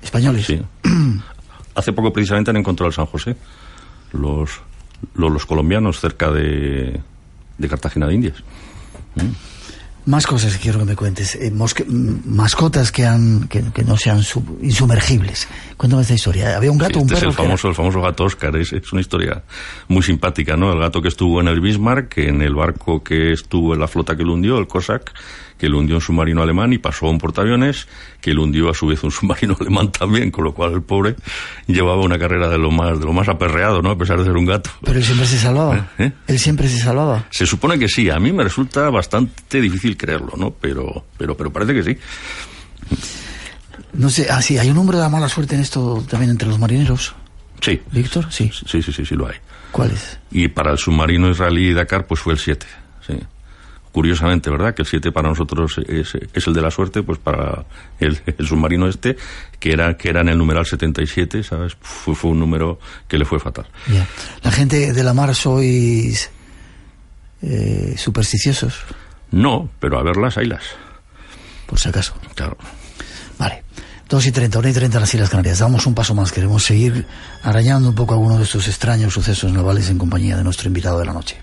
¿Españoles? 0.02 0.46
Sí. 0.46 0.60
Hace 1.74 1.92
poco 1.92 2.12
precisamente 2.12 2.50
han 2.50 2.56
encontrado 2.58 2.88
el 2.88 2.94
San 2.94 3.06
José, 3.06 3.36
los, 4.12 4.60
los, 5.14 5.46
colombianos 5.46 6.00
cerca 6.00 6.30
de, 6.30 7.00
de 7.58 7.68
Cartagena 7.68 8.06
de 8.06 8.14
Indias. 8.14 8.42
¿Mm? 9.16 9.50
Más 10.06 10.26
cosas 10.26 10.56
que 10.56 10.62
quiero 10.62 10.78
que 10.78 10.86
me 10.86 10.96
cuentes. 10.96 11.34
Eh, 11.34 11.52
mascotas 11.52 12.90
que, 12.90 13.04
han, 13.04 13.48
que, 13.48 13.84
no 13.84 13.96
sean 13.98 14.22
insumergibles. 14.62 15.46
Cuéntame 15.76 16.02
esta 16.02 16.14
historia. 16.14 16.56
Había 16.56 16.72
un 16.72 16.78
gato, 16.78 17.00
un 17.00 17.04
este 17.04 17.16
perro. 17.16 17.30
Es 17.30 17.38
el 17.38 17.44
famoso, 17.44 17.68
el 17.68 17.74
famoso 17.74 18.00
gato 18.00 18.24
Oscar. 18.24 18.56
Es, 18.56 18.72
es, 18.72 18.90
una 18.92 19.02
historia 19.02 19.42
muy 19.88 20.02
simpática, 20.02 20.56
¿no? 20.56 20.72
El 20.72 20.80
gato 20.80 21.02
que 21.02 21.08
estuvo 21.08 21.40
en 21.40 21.48
el 21.48 21.60
Bismarck, 21.60 22.16
en 22.18 22.40
el 22.40 22.54
barco 22.54 23.04
que 23.04 23.32
estuvo 23.32 23.74
en 23.74 23.80
la 23.80 23.88
flota 23.88 24.16
que 24.16 24.24
lo 24.24 24.32
hundió, 24.32 24.58
el 24.58 24.66
Cossack, 24.66 25.12
que 25.60 25.68
lo 25.68 25.78
hundió 25.78 25.96
un 25.96 26.00
submarino 26.00 26.42
alemán 26.42 26.72
y 26.72 26.78
pasó 26.78 27.06
a 27.06 27.10
un 27.10 27.18
portaaviones 27.18 27.86
que 28.20 28.32
lo 28.32 28.44
hundió 28.44 28.70
a 28.70 28.74
su 28.74 28.86
vez 28.86 29.04
un 29.04 29.10
submarino 29.10 29.54
alemán 29.60 29.92
también, 29.92 30.30
con 30.30 30.44
lo 30.44 30.54
cual 30.54 30.72
el 30.72 30.82
pobre 30.82 31.16
llevaba 31.66 32.02
una 32.02 32.18
carrera 32.18 32.48
de 32.48 32.56
lo 32.56 32.70
más 32.70 32.98
de 32.98 33.04
lo 33.04 33.12
más 33.12 33.28
aperreado, 33.28 33.82
¿no? 33.82 33.90
A 33.90 33.98
pesar 33.98 34.18
de 34.18 34.24
ser 34.24 34.36
un 34.36 34.46
gato. 34.46 34.70
Pero 34.82 34.98
él 34.98 35.04
siempre 35.04 35.26
se 35.26 35.38
salvaba. 35.38 35.90
¿Eh? 35.98 36.12
Él 36.26 36.38
siempre 36.38 36.66
se 36.66 36.78
salvaba. 36.78 37.26
Se 37.30 37.46
supone 37.46 37.78
que 37.78 37.88
sí. 37.88 38.08
A 38.08 38.18
mí 38.18 38.32
me 38.32 38.42
resulta 38.42 38.88
bastante 38.88 39.60
difícil 39.60 39.98
creerlo, 39.98 40.32
¿no? 40.36 40.50
Pero 40.50 41.04
pero 41.18 41.36
pero 41.36 41.52
parece 41.52 41.74
que 41.74 41.82
sí. 41.82 41.98
No 43.92 44.08
sé, 44.08 44.28
ah, 44.30 44.40
sí, 44.40 44.56
hay 44.56 44.70
un 44.70 44.76
número 44.76 44.98
de 44.98 45.08
mala 45.10 45.28
suerte 45.28 45.56
en 45.56 45.60
esto 45.60 46.02
también 46.08 46.30
entre 46.30 46.48
los 46.48 46.58
marineros. 46.58 47.14
Sí. 47.60 47.82
¿Víctor? 47.92 48.32
Sí. 48.32 48.50
Sí, 48.66 48.80
sí, 48.82 48.92
sí, 48.92 49.04
sí, 49.04 49.14
lo 49.14 49.28
hay. 49.28 49.36
¿Cuál 49.72 49.90
es? 49.90 50.18
Y 50.30 50.48
para 50.48 50.72
el 50.72 50.78
submarino 50.78 51.30
israelí 51.30 51.74
Dakar, 51.74 52.06
pues 52.06 52.20
fue 52.20 52.32
el 52.32 52.38
7. 52.38 52.66
Sí 53.06 53.14
curiosamente, 53.92 54.50
¿verdad? 54.50 54.74
Que 54.74 54.82
el 54.82 54.88
7 54.88 55.12
para 55.12 55.28
nosotros 55.28 55.78
es, 55.86 56.14
el 56.14 56.54
de 56.54 56.62
la 56.62 56.70
suerte, 56.70 57.02
pues 57.02 57.18
para 57.18 57.64
el, 57.98 58.20
submarino 58.46 58.86
este, 58.86 59.16
que 59.58 59.72
era, 59.72 59.96
que 59.96 60.08
era 60.08 60.20
en 60.20 60.28
el 60.28 60.38
numeral 60.38 60.66
77, 60.66 61.42
¿sabes? 61.42 61.76
Fue, 61.80 62.14
fue 62.14 62.30
un 62.30 62.38
número 62.38 62.78
que 63.08 63.18
le 63.18 63.24
fue 63.24 63.38
fatal. 63.38 63.66
¿La 64.42 64.50
gente 64.50 64.92
de 64.92 65.02
la 65.04 65.14
mar 65.14 65.34
sois 65.34 66.30
eh, 67.42 67.94
supersticiosos? 67.96 68.74
No, 69.32 69.68
pero 69.78 69.98
a 69.98 70.02
verlas, 70.02 70.38
haylas. 70.38 70.64
Por 71.66 71.78
si 71.78 71.88
acaso. 71.88 72.14
Claro. 72.34 72.56
Vale. 73.38 73.62
2 74.08 74.26
y 74.26 74.32
30, 74.32 74.58
1 74.58 74.68
y 74.68 74.72
30 74.72 74.96
en 74.96 75.00
las 75.00 75.14
Islas 75.14 75.30
Canarias. 75.30 75.60
Damos 75.60 75.86
un 75.86 75.94
paso 75.94 76.16
más. 76.16 76.32
Queremos 76.32 76.64
seguir 76.64 77.06
arañando 77.44 77.90
un 77.90 77.94
poco 77.94 78.14
algunos 78.14 78.38
de 78.38 78.44
estos 78.44 78.66
extraños 78.66 79.14
sucesos 79.14 79.52
navales 79.52 79.88
en 79.88 79.98
compañía 79.98 80.36
de 80.36 80.42
nuestro 80.42 80.66
invitado 80.66 80.98
de 80.98 81.04
la 81.04 81.12
noche. 81.12 81.36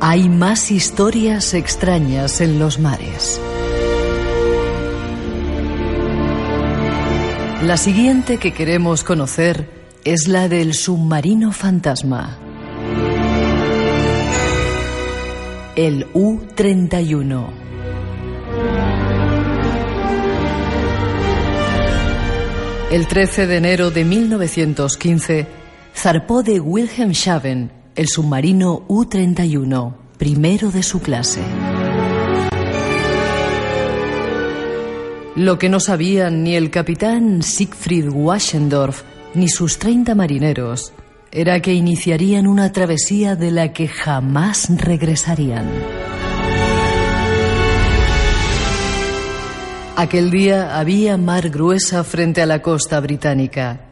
Hay 0.00 0.28
más 0.28 0.70
historias 0.70 1.54
extrañas 1.54 2.40
en 2.40 2.60
los 2.60 2.78
mares. 2.78 3.40
La 7.64 7.76
siguiente 7.76 8.38
que 8.38 8.52
queremos 8.52 9.02
conocer 9.02 9.68
es 10.04 10.28
la 10.28 10.48
del 10.48 10.74
submarino 10.74 11.50
fantasma. 11.50 12.38
El 15.74 16.06
U-31. 16.14 17.48
El 22.92 23.08
13 23.08 23.48
de 23.48 23.56
enero 23.56 23.90
de 23.90 24.04
1915 24.04 25.46
zarpó 25.92 26.44
de 26.44 26.60
Wilhelmshaven 26.60 27.77
el 27.98 28.06
submarino 28.06 28.84
U-31, 28.86 29.92
primero 30.18 30.70
de 30.70 30.84
su 30.84 31.00
clase. 31.00 31.42
Lo 35.34 35.58
que 35.58 35.68
no 35.68 35.80
sabían 35.80 36.44
ni 36.44 36.54
el 36.54 36.70
capitán 36.70 37.42
Siegfried 37.42 38.08
Waschendorf 38.08 39.02
ni 39.34 39.48
sus 39.48 39.80
30 39.80 40.14
marineros 40.14 40.92
era 41.32 41.60
que 41.60 41.74
iniciarían 41.74 42.46
una 42.46 42.70
travesía 42.70 43.34
de 43.34 43.50
la 43.50 43.72
que 43.72 43.88
jamás 43.88 44.68
regresarían. 44.70 45.68
Aquel 49.96 50.30
día 50.30 50.78
había 50.78 51.16
mar 51.16 51.50
gruesa 51.50 52.04
frente 52.04 52.42
a 52.42 52.46
la 52.46 52.62
costa 52.62 53.00
británica 53.00 53.88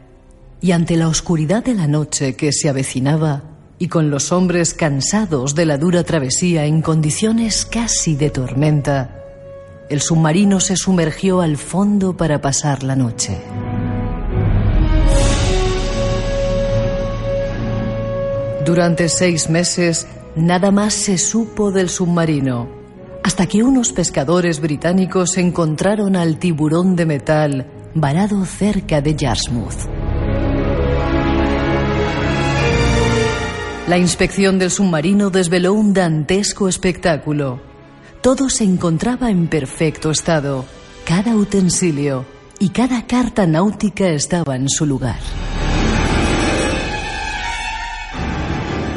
y 0.61 0.71
ante 0.71 0.95
la 0.95 1.09
oscuridad 1.09 1.61
de 1.61 1.75
la 1.75 1.87
noche 1.87 2.37
que 2.37 2.53
se 2.53 2.69
avecinaba 2.69 3.56
y 3.79 3.87
con 3.87 4.09
los 4.09 4.31
hombres 4.31 4.73
cansados 4.73 5.55
de 5.55 5.65
la 5.65 5.77
dura 5.77 6.03
travesía 6.03 6.65
en 6.65 6.81
condiciones 6.81 7.65
casi 7.65 8.15
de 8.15 8.29
tormenta, 8.29 9.17
el 9.89 10.01
submarino 10.01 10.59
se 10.59 10.75
sumergió 10.75 11.41
al 11.41 11.57
fondo 11.57 12.17
para 12.17 12.41
pasar 12.41 12.83
la 12.83 12.95
noche. 12.95 13.37
Durante 18.65 19.07
seis 19.07 19.49
meses 19.49 20.07
nada 20.35 20.71
más 20.71 20.93
se 20.93 21.17
supo 21.17 21.71
del 21.71 21.89
submarino, 21.89 22.67
hasta 23.23 23.47
que 23.47 23.63
unos 23.63 23.93
pescadores 23.93 24.59
británicos 24.59 25.37
encontraron 25.37 26.15
al 26.15 26.37
tiburón 26.37 26.95
de 26.95 27.05
metal 27.05 27.67
varado 27.93 28.45
cerca 28.45 29.01
de 29.01 29.15
Yarmouth. 29.15 30.06
La 33.87 33.97
inspección 33.97 34.59
del 34.59 34.69
submarino 34.69 35.29
desveló 35.29 35.73
un 35.73 35.93
dantesco 35.93 36.67
espectáculo. 36.67 37.61
Todo 38.21 38.49
se 38.49 38.65
encontraba 38.65 39.29
en 39.29 39.47
perfecto 39.47 40.11
estado, 40.11 40.65
cada 41.05 41.37
utensilio 41.37 42.25
y 42.59 42.69
cada 42.69 43.07
carta 43.07 43.47
náutica 43.47 44.09
estaba 44.09 44.57
en 44.57 44.67
su 44.67 44.85
lugar. 44.85 45.19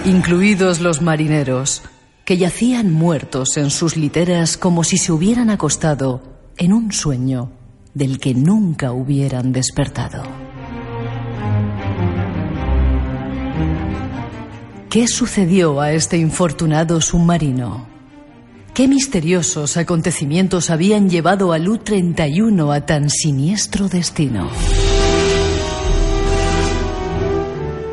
Incluidos 0.06 0.80
los 0.80 1.00
marineros, 1.00 1.82
que 2.24 2.36
yacían 2.36 2.92
muertos 2.92 3.58
en 3.58 3.70
sus 3.70 3.96
literas 3.96 4.56
como 4.56 4.82
si 4.82 4.98
se 4.98 5.12
hubieran 5.12 5.50
acostado 5.50 6.20
en 6.56 6.72
un 6.72 6.90
sueño 6.90 7.52
del 7.94 8.18
que 8.18 8.34
nunca 8.34 8.90
hubieran 8.90 9.52
despertado. 9.52 10.49
¿Qué 14.90 15.06
sucedió 15.06 15.80
a 15.80 15.92
este 15.92 16.16
infortunado 16.16 17.00
submarino? 17.00 17.86
¿Qué 18.74 18.88
misteriosos 18.88 19.76
acontecimientos 19.76 20.68
habían 20.68 21.08
llevado 21.08 21.52
al 21.52 21.68
U-31 21.68 22.74
a 22.74 22.86
tan 22.86 23.08
siniestro 23.08 23.88
destino? 23.88 24.50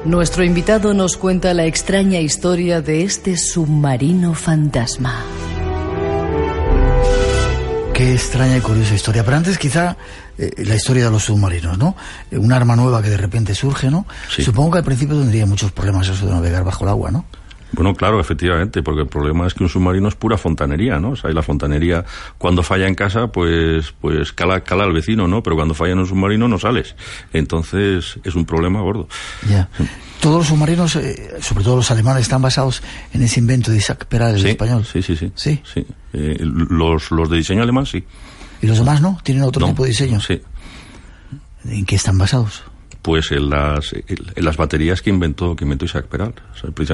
Nuestro 0.06 0.44
invitado 0.44 0.96
nos 0.96 1.18
cuenta 1.18 1.54
la 1.54 1.68
extraña 1.68 2.20
historia 2.20 2.82
de 2.82 3.04
este 3.04 3.38
submarino 3.38 4.34
fantasma. 4.34 5.24
Qué 7.98 8.14
extraña 8.14 8.58
y 8.58 8.62
curiosa 8.62 8.94
historia. 8.94 9.26
Pero 9.26 9.38
antes 9.38 9.58
quizá 9.58 9.98
eh, 10.38 10.52
la 10.68 10.76
historia 10.76 11.06
de 11.06 11.10
los 11.10 11.24
submarinos, 11.24 11.80
¿no? 11.80 11.96
Eh, 12.30 12.38
un 12.38 12.54
arma 12.54 12.76
nueva 12.76 13.02
que 13.02 13.10
de 13.10 13.18
repente 13.18 13.56
surge, 13.56 13.90
¿no? 13.90 14.06
Sí. 14.30 14.44
Supongo 14.44 14.74
que 14.74 14.78
al 14.78 14.84
principio 14.84 15.18
tendría 15.18 15.48
muchos 15.48 15.72
problemas 15.72 16.08
eso 16.08 16.28
de 16.28 16.32
navegar 16.32 16.64
bajo 16.64 16.84
el 16.84 16.92
agua, 16.92 17.10
¿no? 17.10 17.26
Bueno, 17.74 17.94
claro, 17.96 18.20
efectivamente, 18.22 18.82
porque 18.82 19.02
el 19.02 19.08
problema 19.08 19.46
es 19.46 19.54
que 19.54 19.64
un 19.64 19.70
submarino 19.70 20.08
es 20.08 20.16
pura 20.16 20.38
fontanería, 20.38 21.00
¿no? 21.00 21.12
O 21.12 21.16
sea, 21.18 21.30
y 21.30 21.34
la 21.34 21.44
fontanería, 21.44 22.06
cuando 22.38 22.64
falla 22.64 22.88
en 22.88 22.96
casa, 22.96 23.28
pues, 23.28 23.94
pues 24.00 24.32
cala, 24.32 24.62
cala 24.64 24.86
al 24.86 24.94
vecino, 24.94 25.28
¿no? 25.28 25.44
Pero 25.44 25.56
cuando 25.58 25.74
falla 25.74 25.92
en 25.94 26.00
un 26.00 26.08
submarino 26.08 26.48
no 26.48 26.58
sales. 26.60 26.96
Entonces, 27.34 28.20
es 28.24 28.36
un 28.36 28.46
problema 28.46 28.80
gordo. 28.82 29.08
Ya. 29.50 29.70
Todos 30.22 30.38
los 30.40 30.48
submarinos, 30.48 30.96
eh, 30.96 31.36
sobre 31.42 31.64
todo 31.64 31.76
los 31.76 31.92
alemanes, 31.92 32.24
están 32.24 32.42
basados 32.42 32.82
en 33.14 33.22
ese 33.22 33.40
invento 33.42 33.70
de 33.70 33.78
Isaac 33.78 34.06
Peral, 34.06 34.36
el 34.36 34.42
Sí, 34.42 34.48
español. 34.50 34.86
Sí, 34.86 35.02
sí, 35.02 35.16
sí. 35.16 35.32
Sí. 35.36 35.62
Sí. 35.74 35.86
Eh, 36.14 36.38
los, 36.40 37.12
los 37.12 37.30
de 37.30 37.38
diseño 37.38 37.62
alemán, 37.64 37.86
sí. 37.86 38.04
¿Y 38.62 38.68
los 38.68 38.78
demás 38.78 39.02
no? 39.02 39.20
¿Tienen 39.24 39.44
otro 39.44 39.60
No, 39.60 39.68
tipo 39.74 39.84
de 39.84 39.90
diseño? 39.90 40.20
Sí. 40.22 40.42
¿En 41.66 41.86
qué 41.86 41.96
están 41.98 42.18
basados? 42.18 42.64
Pues 43.08 43.32
en 43.32 43.50
las, 43.50 43.94
en 43.94 44.44
las 44.44 44.58
baterías 44.58 45.02
que 45.02 45.10
inventó, 45.10 45.56
que 45.56 45.64
inventó 45.64 45.86
Isaac 45.86 46.08
Peral. 46.08 46.34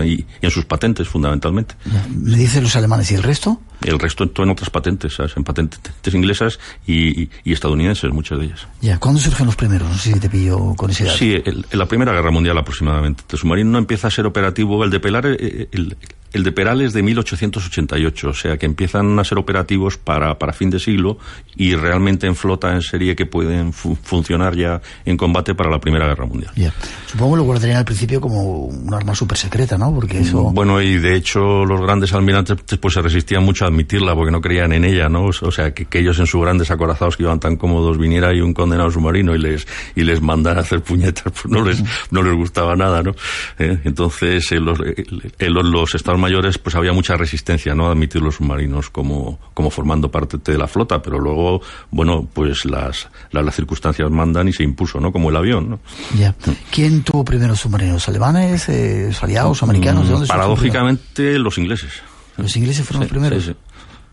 Y, 0.06 0.12
y 0.20 0.26
en 0.44 0.52
sus 0.52 0.64
patentes, 0.66 1.08
fundamentalmente. 1.08 1.74
¿Me 2.16 2.38
dicen 2.38 2.62
los 2.62 2.76
alemanes 2.76 3.10
y 3.12 3.16
el 3.16 3.24
resto? 3.24 3.60
El 3.84 3.98
resto 3.98 4.30
en 4.38 4.50
otras 4.52 4.70
patentes, 4.70 5.16
¿sabes? 5.16 5.34
en 5.36 5.44
patentes 5.44 6.14
inglesas 6.14 6.60
y, 6.86 7.24
y- 7.24 7.30
y 7.44 7.52
estadounidenses, 7.54 8.12
muchas 8.14 8.38
de 8.38 8.46
ellas. 8.46 8.68
Ya. 8.80 9.00
¿Cuándo 9.00 9.20
surgen 9.20 9.48
los 9.48 9.56
primeros? 9.56 9.90
No 9.90 9.98
sé 9.98 10.14
si 10.14 10.20
te 10.20 10.30
pillo 10.30 10.76
con 10.76 10.92
ese 10.92 11.06
dato. 11.06 11.18
Sí, 11.18 11.32
el- 11.34 11.66
en 11.72 11.80
la 11.80 11.88
Primera 11.88 12.14
Guerra 12.14 12.30
Mundial 12.30 12.60
aproximadamente. 12.60 13.24
El 13.32 13.40
submarino 13.40 13.72
no 13.72 13.80
empieza 13.80 14.08
a 14.08 14.12
ser 14.12 14.28
operativo, 14.28 14.84
el 14.84 14.92
de 14.92 15.00
Pelar, 15.00 15.26
eh, 15.26 15.68
el, 15.72 15.98
el 16.34 16.44
de 16.44 16.52
Peral 16.52 16.82
es 16.82 16.94
de 16.94 17.02
1888, 17.04 18.30
o 18.30 18.34
sea 18.34 18.58
que 18.58 18.66
empiezan 18.66 19.18
a 19.20 19.24
ser 19.24 19.38
operativos 19.38 19.98
para, 19.98 20.38
para 20.38 20.54
fin 20.54 20.70
de 20.70 20.80
siglo 20.80 21.18
y 21.56 21.76
realmente 21.76 22.28
en 22.28 22.36
flota 22.36 22.74
en 22.74 22.82
serie 22.82 23.16
que 23.16 23.26
pueden 23.26 23.72
fu- 23.74 23.96
funcionar 23.96 24.56
ya 24.56 24.82
en 25.06 25.16
combate 25.18 25.56
para 25.56 25.70
la 25.70 25.80
Primera 25.80 26.08
Guerra 26.08 26.26
Mundial. 26.26 26.52
Ya. 26.56 26.74
Supongo 27.08 27.34
que 27.34 27.38
lo 27.38 27.44
guardarían 27.44 27.78
al 27.78 27.86
principio 27.86 28.20
como 28.20 28.66
un 28.66 28.94
arma 28.94 29.14
súper 29.16 29.38
secreta, 29.38 29.78
¿no? 29.78 29.94
Porque 29.94 30.20
eso... 30.20 30.52
Bueno, 30.52 30.82
y 30.82 30.98
de 30.98 31.16
hecho 31.16 31.66
los 31.66 31.80
grandes 31.82 32.14
almirantes 32.14 32.58
pues 32.80 32.94
se 32.96 33.02
resistían 33.02 33.44
mucho 33.44 33.66
a 33.66 33.68
admitirla 33.68 34.16
porque 34.16 34.32
no 34.32 34.42
creían 34.42 34.74
en 34.74 34.86
ella, 34.86 35.10
¿no? 35.10 35.26
O 35.26 35.52
sea, 35.52 35.74
que, 35.74 35.86
que 35.86 36.00
ellos 36.00 36.18
en 36.20 36.26
sus 36.28 36.42
grandes 36.42 36.72
acorazados 36.72 37.16
que 37.18 37.24
iban 37.24 37.40
tan 37.40 37.56
cómodos 37.56 37.98
viniera 37.98 38.30
ahí 38.30 38.42
un 38.42 38.54
condenado 38.54 38.90
submarino 38.90 39.36
y 39.36 39.40
les 39.40 39.68
y 39.96 40.02
les 40.04 40.22
mandara 40.22 40.60
a 40.60 40.64
hacer 40.64 40.82
puñetas, 40.82 41.32
pues 41.32 41.46
no 41.48 41.64
les 41.64 41.84
no 42.12 42.22
les 42.24 42.34
gustaba 42.36 42.76
nada, 42.76 43.04
¿no? 43.04 43.12
Eh, 43.60 43.80
Entonces, 43.84 44.52
en 44.52 44.66
los, 44.66 44.80
eh, 44.80 45.06
en 45.40 45.54
los, 45.54 45.66
los 45.66 45.94
estados 45.96 46.20
mayores 46.24 46.58
pues 46.58 46.76
había 46.76 46.94
mucha 46.94 47.16
resistencia, 47.16 47.76
¿no? 47.76 47.88
A 47.88 47.92
admitir 47.92 48.22
los 48.22 48.36
submarinos 48.36 48.90
como 48.90 49.40
como 49.54 49.70
formando 49.70 50.10
parte 50.10 50.38
de 50.38 50.58
la 50.58 50.68
flota, 50.68 51.02
pero 51.02 51.20
luego, 51.20 51.62
bueno, 51.92 52.28
pues 52.34 52.66
las 52.66 53.08
las, 53.32 53.46
las 53.46 53.56
circunstancias 53.56 54.10
mandan 54.10 54.48
y 54.48 54.54
se 54.54 54.64
impuso, 54.64 55.00
¿no? 55.00 55.12
Como 55.12 55.30
el 55.30 55.36
avión, 55.36 55.70
¿no? 55.70 55.80
Ya. 56.18 56.34
¿Quién 56.72 57.04
tuvo 57.04 57.24
primero 57.24 57.56
submarinos? 57.56 57.96
¿Los 57.96 58.08
alemanes, 58.10 58.70
eh, 58.70 59.12
aliados, 59.22 59.62
americanos? 59.64 60.06
¿De 60.06 60.12
dónde 60.12 60.28
surgió 60.28 60.40
Paradójicamente, 60.40 61.38
los 61.38 61.58
ingleses. 61.58 61.92
Los 62.38 62.56
ingleses 62.56 62.86
fueron 62.86 63.04
Sí, 63.04 63.06
los 63.06 63.12
primeros. 63.12 63.44
Sí, 63.44 63.52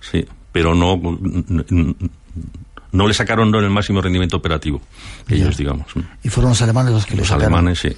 sí. 0.00 0.18
Sí, 0.20 0.26
pero 0.52 0.74
no, 0.74 1.00
no 2.92 3.06
le 3.06 3.14
sacaron 3.14 3.54
el 3.54 3.70
máximo 3.70 4.00
rendimiento 4.02 4.36
operativo, 4.36 4.80
ellos, 5.28 5.56
digamos. 5.56 5.86
Y 6.22 6.28
fueron 6.28 6.50
los 6.50 6.62
alemanes 6.62 6.92
los 6.92 7.06
que 7.06 7.12
Los 7.16 7.20
le 7.20 7.24
sacaron. 7.28 7.54
alemanes, 7.54 7.78
sí. 7.78 7.88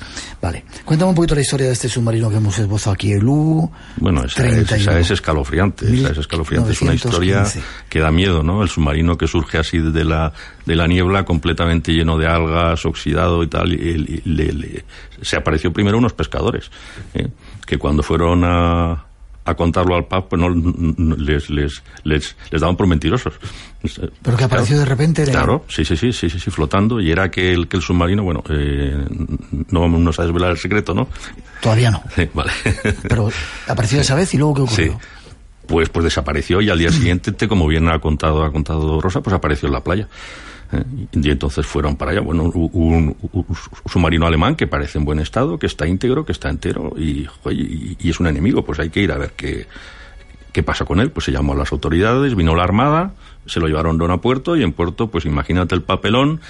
Vale. 0.41 0.65
Cuéntame 0.85 1.11
un 1.11 1.15
poquito 1.15 1.35
la 1.35 1.41
historia 1.41 1.67
de 1.69 1.73
este 1.73 1.89
submarino 1.89 2.29
que 2.31 2.37
hemos 2.37 2.59
esbozado 2.59 2.95
aquí, 2.95 3.13
el 3.13 3.25
U. 3.25 3.71
Bueno, 3.97 4.25
esa, 4.25 4.45
es, 4.47 4.53
31. 4.67 4.77
esa 4.93 4.99
es 5.01 5.11
escalofriante, 5.11 5.87
esa 5.95 6.11
es 6.13 6.19
escalofriante, 6.19 6.73
es 6.73 6.83
una 6.83 6.95
historia 6.95 7.37
1915. 7.43 7.63
que 7.89 7.99
da 8.01 8.11
miedo, 8.11 8.43
¿no? 8.43 8.63
El 8.63 8.69
submarino 8.69 9.17
que 9.17 9.27
surge 9.27 9.59
así 9.59 9.79
de 9.79 10.05
la, 10.05 10.33
de 10.67 10.77
la 10.77 10.87
niebla, 10.87 11.25
completamente 11.25 11.93
lleno 11.93 12.19
de 12.19 12.27
algas, 12.27 12.85
oxidado 12.85 13.43
y 13.43 13.47
tal, 13.47 13.73
y, 13.73 13.77
y 13.77 14.23
le- 14.29 14.53
le- 14.53 14.85
se 15.23 15.37
apareció 15.37 15.73
primero 15.73 15.97
unos 15.99 16.13
pescadores, 16.13 16.71
¿eh? 17.15 17.29
que 17.67 17.79
cuando 17.79 18.03
fueron 18.03 18.43
a, 18.45 19.05
a 19.45 19.55
contarlo 19.55 19.95
al 19.97 20.07
pub, 20.07 20.29
pues 20.29 20.41
no, 20.41 20.49
no- 20.51 21.17
les, 21.17 21.51
les, 21.51 21.83
les, 22.05 22.37
les 22.51 22.61
daban 22.61 22.77
por 22.77 22.87
mentirosos. 22.87 23.35
Pero 24.23 24.37
que 24.37 24.45
apareció 24.45 24.79
de 24.79 24.85
repente. 24.85 25.25
Claro, 25.25 25.65
sí, 25.69 25.85
sí, 25.85 25.97
sí, 25.97 26.13
sí, 26.13 26.31
sí, 26.31 26.39
sí, 26.39 26.51
flotando, 26.51 27.01
y 27.01 27.11
era 27.11 27.31
que 27.31 27.53
el, 27.53 27.67
que 27.69 27.77
el 27.77 27.83
submarino, 27.83 28.23
bueno, 28.23 28.43
eh, 28.51 28.97
no 29.71 29.81
vamos 29.81 30.19
a 30.21 30.23
desvelar 30.25 30.53
el 30.53 30.59
secreto, 30.59 30.95
¿no? 30.95 31.09
Todavía 31.61 31.91
no. 31.91 32.03
Sí, 32.15 32.29
vale. 32.35 32.53
Pero 33.09 33.31
apareció 33.67 34.01
esa 34.01 34.15
vez 34.15 34.33
y 34.35 34.39
luego 34.39 34.55
¿qué 34.55 34.63
ocurrió? 34.63 34.93
Sí. 34.93 34.99
Pues, 35.67 35.89
pues 35.89 36.05
desapareció 36.05 36.61
y 36.61 36.71
al 36.71 36.79
día 36.79 36.91
siguiente, 36.91 37.33
te- 37.33 37.49
como 37.49 37.67
bien 37.67 37.89
ha 37.89 37.99
contado, 38.01 38.45
ha 38.45 38.53
contado 38.53 39.01
Rosa, 39.01 39.21
pues 39.23 39.35
apareció 39.35 39.67
en 39.69 39.73
la 39.73 39.83
playa. 39.83 40.09
Y 41.13 41.31
entonces 41.31 41.67
fueron 41.67 41.97
para 41.97 42.13
allá, 42.13 42.21
bueno, 42.21 42.45
un, 42.45 42.71
un- 42.73 43.17
un 43.33 43.47
submarino 43.91 44.27
alemán 44.27 44.55
que 44.57 44.67
parece 44.67 44.99
en 44.99 45.05
buen 45.05 45.19
estado, 45.19 45.59
que 45.59 45.67
está 45.67 45.87
íntegro, 45.87 46.25
que 46.25 46.33
está 46.33 46.49
entero 46.49 46.95
y, 46.97 47.27
y, 47.51 47.97
y 48.01 48.11
es 48.11 48.19
un 48.21 48.27
enemigo, 48.27 48.65
pues 48.65 48.79
hay 48.79 48.89
que 48.91 49.01
ir 49.01 49.13
a 49.13 49.19
ver 49.19 49.33
qué, 49.37 49.67
qué 50.53 50.63
pasa 50.63 50.85
con 50.85 51.01
él. 51.01 51.11
Pues 51.11 51.25
se 51.27 51.33
llamó 51.33 51.53
a 51.53 51.57
las 51.57 51.73
autoridades, 51.73 52.35
vino 52.35 52.55
la 52.55 52.65
armada, 52.65 53.13
se 53.47 53.61
lo 53.61 53.67
llevaron 53.67 54.01
a 54.11 54.19
Puerto 54.21 54.57
y 54.57 54.63
en 54.63 54.73
Puerto, 54.73 55.09
pues 55.09 55.25
imagínate 55.27 55.75
el 55.75 55.83
papelón 55.83 56.41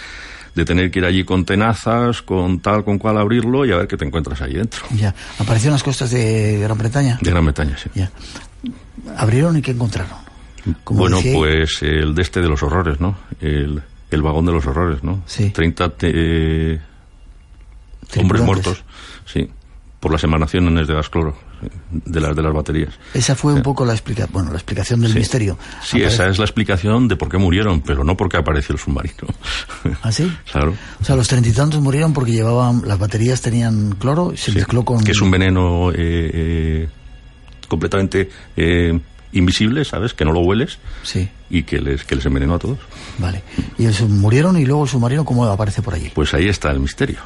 de 0.55 0.65
tener 0.67 0.91
que 0.91 0.99
ir 0.99 1.05
allí 1.07 1.25
con 1.25 1.45
tenazas, 1.47 2.21
con 2.21 2.61
tal, 2.61 2.85
con 2.85 2.99
cual 2.99 3.17
abrirlo 3.19 3.65
y 3.65 3.73
a 3.73 3.77
ver 3.79 3.89
qué 3.89 3.97
te 3.97 4.05
encuentras 4.05 4.41
ahí 4.43 4.53
dentro. 4.53 4.85
Ya. 4.95 5.15
Apareció 5.39 5.69
en 5.69 5.73
las 5.73 5.83
costas 5.83 6.11
de 6.11 6.59
Gran 6.61 6.77
Bretaña. 6.77 7.19
De 7.23 7.31
Gran 7.31 7.45
Bretaña, 7.45 7.77
sí. 7.79 7.89
Ya. 7.95 8.11
Abrieron 9.17 9.57
y 9.57 9.63
¿qué 9.63 9.71
encontraron? 9.73 10.19
Como 10.85 11.01
bueno, 11.01 11.19
pues 11.35 11.83
el 11.83 12.15
de 12.15 12.23
este 12.23 12.41
de 12.41 12.49
los 12.49 12.63
horrores, 12.63 13.01
¿no? 13.01 13.17
El, 13.41 13.83
el 14.17 14.23
vagón 14.23 14.47
de 14.47 14.53
los 14.53 14.67
horrores, 14.67 15.03
¿no? 15.03 15.23
Sí. 15.27 15.51
30 15.51 15.89
te- 15.91 16.81
hombres 18.19 18.43
muertos, 18.43 18.85
sí, 19.25 19.49
por 20.01 20.13
las 20.13 20.23
emanaciones 20.25 20.87
de 20.87 20.95
gas 20.95 21.09
cloro. 21.09 21.37
de 21.93 22.21
las 22.21 22.35
de 22.35 22.43
las 22.43 22.53
baterías. 22.53 22.93
Esa 23.15 23.37
fue 23.37 23.53
un 23.55 23.63
poco 23.63 23.85
la 23.85 23.93
explica 23.93 24.27
bueno, 24.33 24.51
la 24.51 24.57
explicación 24.57 25.01
del 25.01 25.13
Sí. 25.13 25.19
misterio. 25.21 25.57
Sí, 25.81 25.99
Aparece- 25.99 26.07
esa 26.15 26.29
es 26.29 26.39
la 26.41 26.45
explicación 26.45 27.07
de 27.07 27.15
por 27.15 27.29
qué 27.29 27.39
murieron, 27.39 27.83
pero 27.83 28.03
no 28.03 28.17
porque 28.17 28.37
apareció 28.37 28.73
el 28.73 28.81
submarino. 28.81 29.29
¿Ah, 30.03 30.11
sí? 30.11 30.29
claro. 30.51 30.75
O 31.01 31.05
sea, 31.05 31.15
los 31.15 31.29
treinta 31.29 31.49
y 31.49 31.53
tantos 31.53 31.81
murieron 31.81 32.13
porque 32.13 32.33
llevaban, 32.33 32.83
las 32.85 32.99
baterías 32.99 33.41
tenían 33.43 33.93
cloro 33.93 34.33
y 34.33 34.39
se 34.39 34.51
mezcló 34.51 34.85
con... 34.85 35.05
Que 35.05 35.13
es 35.13 35.21
un 35.21 35.31
veneno 35.31 35.93
eh, 35.93 35.95
eh, 35.99 36.89
completamente 37.69 38.29
eh, 38.57 38.99
invisible, 39.33 39.85
¿sabes? 39.85 40.13
Que 40.15 40.25
no 40.25 40.33
lo 40.33 40.41
hueles 40.41 40.79
Sí, 41.03 41.29
y 41.51 41.63
que 41.63 41.81
les, 41.81 42.05
que 42.05 42.15
les 42.17 42.27
envenenó 42.27 42.55
a 42.55 42.59
todos. 42.59 42.79
vale. 43.19 43.43
Y 43.79 43.85
el 43.87 43.95
murieron 44.09 44.59
y 44.59 44.65
luego 44.67 44.85
el 44.85 44.89
submarino, 44.91 45.25
¿cómo 45.25 45.45
aparece 45.47 45.83
por 45.83 45.95
allí? 45.95 46.11
Pues 46.15 46.35
ahí 46.35 46.49
está 46.49 46.71
el 46.71 46.81
misterio, 46.81 47.19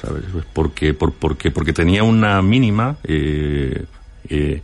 ¿sabes? 0.00 0.24
Porque, 0.52 0.92
por, 0.94 1.12
porque, 1.12 1.50
porque 1.50 1.72
tenía 1.72 2.02
una 2.02 2.42
mínima 2.42 2.96
eh, 3.04 3.84
eh, 4.28 4.62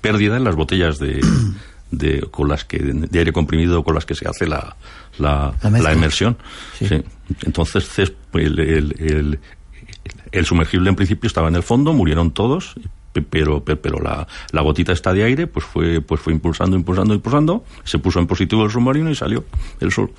pérdida 0.00 0.36
en 0.36 0.44
las 0.44 0.54
botellas 0.54 0.98
de, 0.98 1.20
de, 1.90 2.20
con 2.30 2.48
las 2.48 2.64
que, 2.64 2.78
de 2.78 3.18
aire 3.18 3.32
comprimido 3.32 3.82
con 3.82 3.94
las 3.94 4.06
que 4.06 4.14
se 4.14 4.28
hace 4.28 4.46
la, 4.46 4.76
la, 5.18 5.52
La 5.62 5.92
inmersión. 5.92 6.36
Sí. 6.78 6.86
Sí. 6.88 7.02
Entonces, 7.44 7.84
ces- 7.88 8.12
el, 8.34 8.58
el, 8.60 8.94
el, 8.98 9.38
el 10.30 10.44
sumergible 10.46 10.88
en 10.90 10.94
principio 10.96 11.26
estaba 11.26 11.48
en 11.48 11.56
el 11.56 11.62
fondo, 11.64 11.92
murieron 11.92 12.30
todos, 12.30 12.74
pero, 13.22 13.64
pe- 13.64 13.76
pero 13.76 14.00
la, 14.00 14.26
la 14.52 14.60
gotita 14.62 14.92
esta 14.92 15.12
de 15.12 15.24
aire 15.24 15.46
pues 15.46 15.64
fue, 15.64 16.00
pues 16.00 16.20
fue 16.20 16.32
impulsando, 16.32 16.76
impulsando, 16.76 17.14
impulsando, 17.14 17.64
se 17.84 17.98
puso 17.98 18.18
en 18.20 18.26
positivo 18.26 18.64
el 18.64 18.70
submarino 18.70 19.10
y 19.10 19.14
salió 19.14 19.44
el 19.80 19.92
sol. 19.92 20.12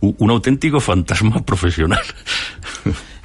U- 0.00 0.14
Un 0.18 0.30
auténtico 0.30 0.78
fantasma 0.80 1.42
profesional. 1.44 2.00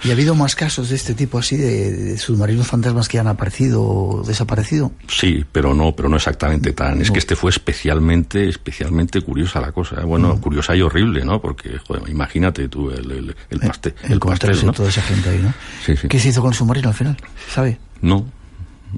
¿Y 0.03 0.09
ha 0.09 0.13
habido 0.13 0.33
más 0.33 0.55
casos 0.55 0.89
de 0.89 0.95
este 0.95 1.13
tipo 1.13 1.37
así, 1.37 1.57
de, 1.57 1.91
de 1.91 2.17
submarinos 2.17 2.65
fantasmas 2.65 3.07
que 3.07 3.19
han 3.19 3.27
aparecido 3.27 3.83
o 3.83 4.23
desaparecido? 4.23 4.91
Sí, 5.07 5.45
pero 5.51 5.75
no, 5.75 5.91
pero 5.95 6.09
no 6.09 6.15
exactamente 6.15 6.73
tan. 6.73 6.99
Es 7.01 7.11
que 7.11 7.19
este 7.19 7.35
fue 7.35 7.51
especialmente, 7.51 8.49
especialmente 8.49 9.21
curiosa 9.21 9.61
la 9.61 9.71
cosa. 9.71 10.01
¿eh? 10.01 10.03
Bueno, 10.03 10.33
Mm. 10.35 10.39
curiosa 10.39 10.75
y 10.75 10.81
horrible, 10.81 11.23
¿no? 11.23 11.39
Porque, 11.39 11.77
joder, 11.85 12.09
imagínate 12.09 12.67
tú 12.67 12.89
el, 12.89 13.11
el, 13.11 13.35
el, 13.51 13.59
paste- 13.59 13.89
el 13.89 13.93
pastel, 13.93 14.13
Encontrarse 14.13 14.65
¿no? 14.65 14.73
toda 14.73 14.89
esa 14.89 15.03
gente 15.03 15.29
ahí, 15.29 15.37
¿no? 15.39 15.53
Sí, 15.85 15.95
sí. 15.95 16.07
¿Qué 16.07 16.19
se 16.19 16.29
hizo 16.29 16.41
con 16.41 16.49
el 16.51 16.57
submarino 16.57 16.87
al 16.89 16.95
final? 16.95 17.17
¿Se 17.47 17.51
sabe? 17.53 17.77
No. 18.01 18.25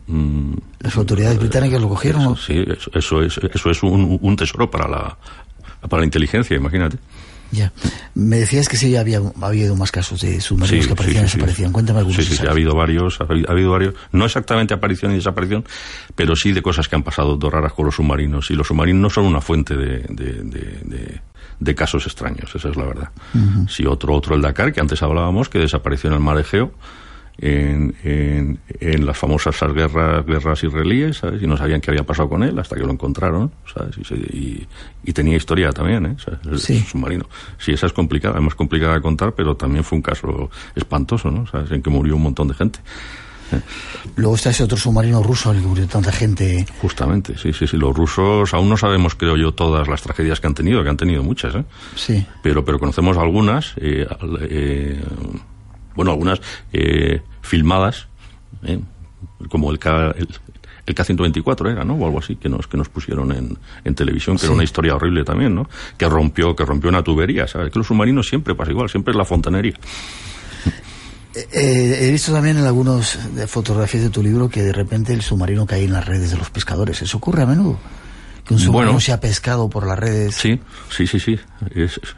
Mm, 0.07 0.53
¿Las 0.79 0.95
autoridades 0.97 1.39
británicas 1.39 1.81
lo 1.81 1.89
cogieron? 1.89 2.25
o- 2.27 2.35
sí, 2.35 2.63
eso, 2.67 2.91
eso 2.93 3.21
es, 3.21 3.37
eso 3.37 3.69
es 3.69 3.83
un, 3.83 4.17
un 4.21 4.35
tesoro 4.35 4.69
para 4.69 4.87
la, 4.87 5.17
para 5.89 6.01
la 6.01 6.05
inteligencia, 6.05 6.55
imagínate. 6.57 6.97
Ya. 7.51 7.71
Me 8.15 8.37
decías 8.37 8.67
que 8.67 8.77
sí 8.77 8.95
había, 8.95 9.17
había 9.19 9.45
habido 9.47 9.75
más 9.75 9.91
casos 9.91 10.21
de 10.21 10.41
submarinos 10.41 10.87
que 10.87 10.93
aparecían 10.93 11.21
y 11.23 11.27
desaparecían. 11.27 11.71
Cuéntame 11.71 11.99
algunos. 11.99 12.17
Sí, 12.17 12.27
sí, 12.31 12.35
sí, 12.37 12.47
ha 12.47 12.49
habido 12.49 12.73
varios, 12.73 13.21
ha 13.21 13.25
habido, 13.25 13.47
ha 13.47 13.51
habido 13.51 13.69
varios, 13.69 13.93
no 14.11 14.25
exactamente 14.25 14.73
aparición 14.73 15.11
y 15.11 15.15
desaparición, 15.15 15.63
pero 16.15 16.35
sí 16.35 16.51
de 16.51 16.63
cosas 16.63 16.87
que 16.87 16.95
han 16.95 17.03
pasado 17.03 17.35
dos 17.37 17.53
raras 17.53 17.73
con 17.73 17.85
los 17.85 17.93
submarinos. 17.95 18.49
Y 18.49 18.55
los 18.55 18.65
submarinos 18.65 19.01
no 19.03 19.09
son 19.11 19.25
una 19.25 19.39
fuente 19.39 19.75
de, 19.77 19.99
de, 20.09 20.33
de- 20.43 20.79
de- 20.83 21.21
de 21.59 21.75
casos 21.75 22.07
extraños, 22.07 22.53
esa 22.55 22.69
es 22.69 22.75
la 22.75 22.85
verdad. 22.85 23.09
Ujú. 23.35 23.67
Sí, 23.69 23.85
otro, 23.85 24.15
otro 24.15 24.33
el 24.35 24.41
Dakar, 24.41 24.73
que 24.73 24.81
antes 24.81 25.03
hablábamos, 25.03 25.47
que 25.47 25.59
desapareció 25.59 26.09
en 26.09 26.15
el 26.15 26.19
mar 26.21 26.39
Egeo, 26.39 26.73
en, 27.39 27.95
en, 28.03 28.59
en 28.79 29.05
las 29.05 29.17
famosas 29.17 29.59
guerras, 29.73 30.25
guerras 30.25 30.63
israelíes, 30.63 31.17
¿sabes? 31.17 31.41
Y 31.41 31.47
no 31.47 31.57
sabían 31.57 31.81
qué 31.81 31.91
había 31.91 32.03
pasado 32.03 32.29
con 32.29 32.43
él 32.43 32.57
hasta 32.59 32.75
que 32.75 32.83
lo 32.83 32.91
encontraron, 32.91 33.51
¿sabes? 33.73 33.97
Y, 33.97 34.03
se- 34.03 34.15
y- 34.15 34.67
y 35.03 35.13
tenía 35.13 35.35
historia 35.35 35.71
también, 35.71 36.05
¿eh? 36.05 36.15
¿Sabes? 36.23 36.39
El, 36.45 36.59
Sí. 36.59 36.73
el 36.77 36.83
submarino. 36.83 37.25
Sí, 37.57 37.71
esa 37.73 37.87
es 37.87 37.93
complicada, 37.93 38.37
es 38.37 38.43
más 38.43 38.55
complicada 38.55 38.93
de 38.95 39.01
contar, 39.01 39.33
pero 39.33 39.55
también 39.57 39.83
fue 39.83 39.97
un 39.97 40.01
caso 40.03 40.49
espantoso, 40.75 41.31
¿no? 41.31 41.47
¿Sabes? 41.47 41.71
En 41.71 41.81
que 41.81 41.89
murió 41.89 42.15
un 42.15 42.23
montón 42.23 42.47
de 42.47 42.53
gente. 42.53 42.79
Luego 44.15 44.33
está 44.35 44.49
ese 44.49 44.63
otro 44.63 44.77
submarino 44.77 45.21
ruso 45.21 45.51
al 45.51 45.59
que 45.59 45.67
murió 45.67 45.87
tanta 45.87 46.11
gente. 46.11 46.65
Justamente, 46.81 47.37
sí, 47.37 47.53
sí, 47.53 47.67
sí. 47.67 47.77
Los 47.77 47.95
rusos 47.95 48.51
aún 48.53 48.67
no 48.69 48.77
sabemos, 48.77 49.13
creo 49.13 49.37
yo, 49.37 49.51
todas 49.53 49.87
las 49.87 50.01
tragedias 50.01 50.39
que 50.39 50.47
han 50.47 50.55
tenido, 50.55 50.81
que 50.83 50.89
han 50.89 50.97
tenido 50.97 51.21
muchas, 51.23 51.53
¿eh? 51.55 51.63
Sí. 51.95 52.25
pero 52.41 52.65
pero 52.65 52.79
conocemos 52.79 53.15
algunas 53.17 53.73
eh, 53.77 54.07
eh, 54.49 55.03
bueno 55.95 56.11
algunas 56.11 56.39
eh, 56.71 57.21
filmadas 57.41 58.07
¿eh? 58.63 58.79
como 59.49 59.71
el 59.71 59.79
K 59.79 60.11
el, 60.17 60.27
el 60.85 60.95
K-124 60.95 61.71
era, 61.71 61.83
¿no? 61.85 61.93
O 61.95 62.05
algo 62.05 62.19
así, 62.19 62.35
que 62.35 62.49
nos, 62.49 62.67
que 62.67 62.75
nos 62.75 62.89
pusieron 62.89 63.31
en, 63.31 63.57
en 63.85 63.95
televisión, 63.95 64.35
que 64.35 64.41
Sí. 64.41 64.45
era 64.47 64.53
una 64.55 64.65
historia 64.65 64.95
horrible 64.95 65.23
también, 65.23 65.55
¿no? 65.55 65.69
Que 65.97 66.09
rompió, 66.09 66.53
que 66.57 66.65
rompió 66.65 66.89
una 66.89 67.01
tubería, 67.01 67.47
¿sabes? 67.47 67.71
Que 67.71 67.79
los 67.79 67.87
submarinos 67.87 68.27
siempre 68.27 68.53
pasa 68.53 68.71
igual, 68.71 68.89
siempre 68.89 69.11
es 69.11 69.17
la 69.17 69.23
fontanería. 69.25 69.73
Eh, 71.35 71.97
he 72.07 72.11
visto 72.11 72.31
también 72.31 72.57
en 72.57 72.65
algunas 72.65 73.17
fotografías 73.47 74.03
de 74.03 74.11
tu 74.11 74.21
libro 74.21 74.47
que 74.49 74.61
de 74.61 74.71
repente 74.71 75.13
el 75.13 75.23
submarino 75.23 75.65
cae 75.65 75.83
en 75.85 75.91
las 75.93 76.05
redes 76.05 76.29
de 76.29 76.37
los 76.37 76.51
pescadores. 76.51 77.01
¿Eso 77.01 77.17
ocurre 77.17 77.41
a 77.41 77.47
menudo? 77.47 77.79
Que 78.45 78.53
un 78.53 78.59
submarino 78.59 78.91
Bueno. 78.91 78.99
se 78.99 79.13
ha 79.13 79.19
pescado 79.19 79.67
por 79.67 79.87
las 79.87 79.97
redes. 79.97 80.35
Sí, 80.35 80.59
sí, 80.91 81.07
sí, 81.07 81.19
sí. 81.19 81.39
Es- 81.73 81.97
es- 81.97 82.15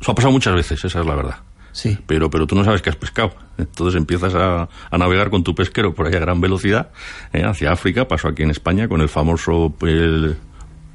eso 0.00 0.10
ha 0.12 0.14
pasado 0.14 0.32
muchas 0.32 0.54
veces, 0.54 0.82
esa 0.82 1.00
es 1.00 1.06
la 1.06 1.14
verdad. 1.14 1.36
Sí. 1.74 1.98
Pero, 2.06 2.30
pero 2.30 2.46
tú 2.46 2.54
no 2.54 2.62
sabes 2.64 2.80
que 2.82 2.88
has 2.90 2.96
pescado. 2.96 3.34
Entonces 3.58 3.98
empiezas 3.98 4.32
a, 4.34 4.68
a 4.90 4.96
navegar 4.98 5.28
con 5.28 5.42
tu 5.42 5.54
pesquero 5.56 5.92
por 5.92 6.06
ahí 6.06 6.14
a 6.14 6.20
gran 6.20 6.40
velocidad 6.40 6.90
¿eh? 7.32 7.42
hacia 7.44 7.72
África. 7.72 8.06
Pasó 8.06 8.28
aquí 8.28 8.44
en 8.44 8.50
España 8.50 8.86
con 8.88 9.00
el 9.00 9.08
famoso 9.08 9.74
el, 9.82 10.36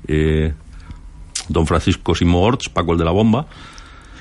eh, 0.07 0.53
Don 1.49 1.67
Francisco 1.67 2.15
Simo 2.15 2.41
Orts, 2.41 2.69
Paco 2.69 2.93
el 2.93 2.97
de 2.97 3.03
la 3.05 3.11
Bomba. 3.11 3.45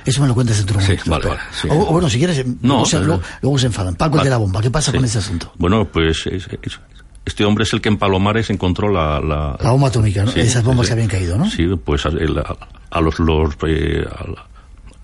Eso 0.05 0.21
me 0.23 0.27
lo 0.29 0.35
cuentas 0.35 0.59
en 0.61 0.67
tu 0.67 0.75
Sí, 0.75 0.81
momento. 0.81 1.11
vale, 1.11 1.27
vale, 1.29 1.41
sí. 1.53 1.69
O, 1.71 1.75
o 1.75 1.93
bueno, 1.93 2.09
si 2.11 2.19
quieres, 2.19 2.45
No, 2.63 2.83
luego, 2.91 3.05
luego- 3.07 3.23
luego 3.43 3.59
se 3.59 3.67
enfadan. 3.67 3.95
Paco 3.95 4.15
el 4.15 4.19
Vale. 4.19 4.25
de 4.25 4.31
la 4.31 4.37
bomba, 4.39 4.61
¿qué 4.63 4.71
pasa 4.71 4.91
Sí. 4.91 4.97
con 4.97 5.05
ese 5.05 5.19
asunto? 5.19 5.53
Bueno, 5.59 5.85
pues 5.87 6.27
es- 6.27 6.49
es- 6.63 6.81
este 7.27 7.45
hombre 7.45 7.65
es 7.65 7.73
el 7.75 7.81
que 7.83 7.91
en 7.91 7.99
Palomares 7.99 8.49
encontró 8.49 8.89
la... 8.91 9.21
La, 9.21 9.57
La 9.63 9.71
bomba 9.71 9.89
atómica, 9.89 10.25
¿no? 10.25 10.31
Esas 10.33 10.65
bombas 10.65 10.87
que 10.87 10.95
habían 10.95 11.09
caído, 11.09 11.37
¿no? 11.37 11.49
Sí, 11.51 11.67
pues 11.85 12.07
a, 12.07 12.09
el- 12.09 12.39
a- 12.39 12.57
a 12.91 13.01
los... 13.03 13.19
los 13.19 13.55
eh, 13.67 14.03
al, 14.19 14.35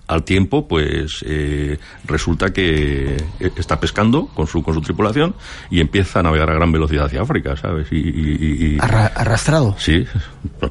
al 0.07 0.23
tiempo, 0.23 0.67
pues 0.67 1.23
eh, 1.27 1.77
resulta 2.05 2.53
que 2.53 3.15
eh, 3.39 3.51
está 3.57 3.79
pescando 3.79 4.27
con 4.27 4.45
su, 4.47 4.61
con 4.61 4.73
su 4.73 4.81
tripulación 4.81 5.33
y 5.71 5.81
empieza 5.81 6.19
a 6.19 6.23
navegar 6.23 6.49
a 6.51 6.53
gran 6.53 6.71
velocidad 6.71 7.05
hacia 7.05 7.21
África, 7.21 7.55
¿sabes? 7.57 7.87
Y, 7.91 7.95
y- 7.97 8.37
y- 8.39 8.65
y- 8.75 8.77
Arra- 8.79 9.11
arrastrado. 9.15 9.75
Sí, 9.79 10.05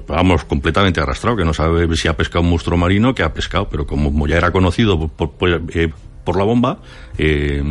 vamos, 0.06 0.44
completamente 0.44 1.00
arrastrado, 1.00 1.36
que 1.36 1.44
no 1.44 1.52
sabe 1.54 1.94
si 1.96 2.06
ha 2.08 2.16
pescado 2.16 2.42
un 2.42 2.50
monstruo 2.50 2.78
marino, 2.78 3.14
que 3.14 3.22
ha 3.22 3.32
pescado, 3.34 3.68
pero 3.68 3.86
como 3.86 4.26
ya 4.28 4.36
era 4.36 4.52
conocido 4.52 5.08
por, 5.08 5.32
por, 5.32 5.62
eh, 5.74 5.90
por 6.24 6.36
la 6.36 6.44
bomba, 6.44 6.78
eh, 7.18 7.62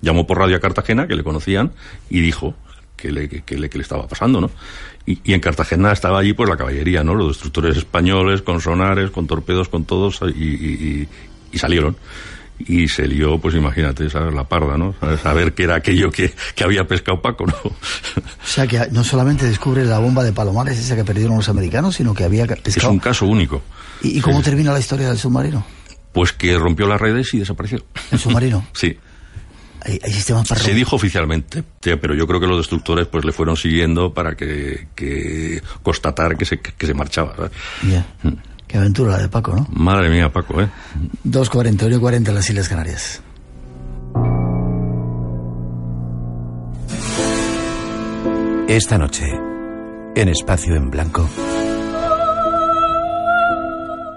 llamó 0.00 0.26
por 0.26 0.38
radio 0.38 0.56
a 0.56 0.60
Cartagena, 0.60 1.06
que 1.06 1.16
le 1.16 1.24
conocían, 1.24 1.72
y 2.10 2.20
dijo 2.20 2.54
que 2.96 3.12
le, 3.12 3.28
que, 3.28 3.58
le, 3.58 3.68
que 3.68 3.78
le 3.78 3.82
estaba 3.82 4.06
pasando, 4.08 4.40
¿no? 4.40 4.50
Y, 5.06 5.20
y 5.24 5.34
en 5.34 5.40
Cartagena 5.40 5.92
estaba 5.92 6.18
allí 6.18 6.32
pues 6.32 6.48
la 6.48 6.56
caballería, 6.56 7.04
¿no? 7.04 7.14
Los 7.14 7.28
destructores 7.28 7.76
españoles, 7.76 8.42
con 8.42 8.60
sonares, 8.60 9.10
con 9.10 9.26
torpedos, 9.26 9.68
con 9.68 9.84
todos, 9.84 10.20
y, 10.34 11.08
y- 11.52 11.58
salieron. 11.58 11.96
Y 12.58 12.88
se 12.88 13.06
lió, 13.06 13.38
pues 13.38 13.54
imagínate, 13.54 14.08
¿sabes? 14.08 14.32
La 14.34 14.44
parda, 14.44 14.78
¿no? 14.78 14.94
¿Sabes? 14.98 15.20
Saber 15.20 15.52
qué 15.52 15.64
era 15.64 15.74
aquello 15.74 16.10
que, 16.10 16.32
que 16.54 16.64
había 16.64 16.86
pescado 16.86 17.20
Paco, 17.20 17.46
¿no? 17.46 17.54
O 17.64 17.74
sea 18.46 18.66
que 18.66 18.80
no 18.92 19.04
solamente 19.04 19.44
descubre 19.46 19.84
la 19.84 19.98
bomba 19.98 20.24
de 20.24 20.32
Palomares, 20.32 20.78
esa 20.78 20.96
que 20.96 21.04
perdieron 21.04 21.36
los 21.36 21.48
americanos, 21.50 21.96
sino 21.96 22.14
que 22.14 22.24
había 22.24 22.44
Es 22.44 22.60
pescado. 22.60 22.90
un 22.92 22.98
caso 22.98 23.26
único. 23.26 23.62
¿Y, 24.02 24.18
y 24.18 24.20
cómo 24.22 24.40
termina 24.42 24.72
la 24.72 24.78
historia 24.80 25.08
del 25.08 25.18
submarino? 25.18 25.66
Pues 26.12 26.32
que 26.32 26.56
rompió 26.58 26.86
las 26.86 26.98
redes 27.00 27.32
y 27.34 27.38
desapareció. 27.40 27.84
¿El 28.10 28.18
submarino? 28.18 28.66
Sí. 28.72 28.96
Hay, 29.86 30.00
hay 30.02 30.12
sistemas 30.12 30.48
para 30.48 30.60
Se 30.60 30.74
dijo 30.74 30.96
oficialmente, 30.96 31.62
te- 31.80 31.96
pero 31.96 32.14
yo 32.14 32.26
creo 32.26 32.40
que 32.40 32.46
los 32.48 32.56
destructores 32.58 33.06
pues 33.06 33.24
le 33.24 33.30
fueron 33.32 33.56
siguiendo 33.56 34.12
para 34.12 34.34
que, 34.34 34.88
que 34.96 35.62
constatar 35.82 36.36
que 36.36 36.44
se, 36.44 36.58
que 36.58 36.86
se 36.86 36.92
marchaba. 36.94 37.34
Ya. 37.88 38.04
Qué 38.66 38.78
aventura 38.78 39.12
la 39.12 39.18
de 39.18 39.28
Paco, 39.28 39.54
¿no? 39.54 39.66
Madre 39.70 40.08
mía, 40.10 40.28
Paco, 40.32 40.60
¿eh? 40.60 40.68
2.40, 41.24 41.88
1.40 42.00 42.28
en 42.28 42.34
las 42.34 42.50
Islas 42.50 42.68
Canarias. 42.68 43.22
Esta 48.68 48.98
noche, 48.98 49.24
en 50.16 50.28
Espacio 50.28 50.74
en 50.74 50.90
Blanco, 50.90 51.28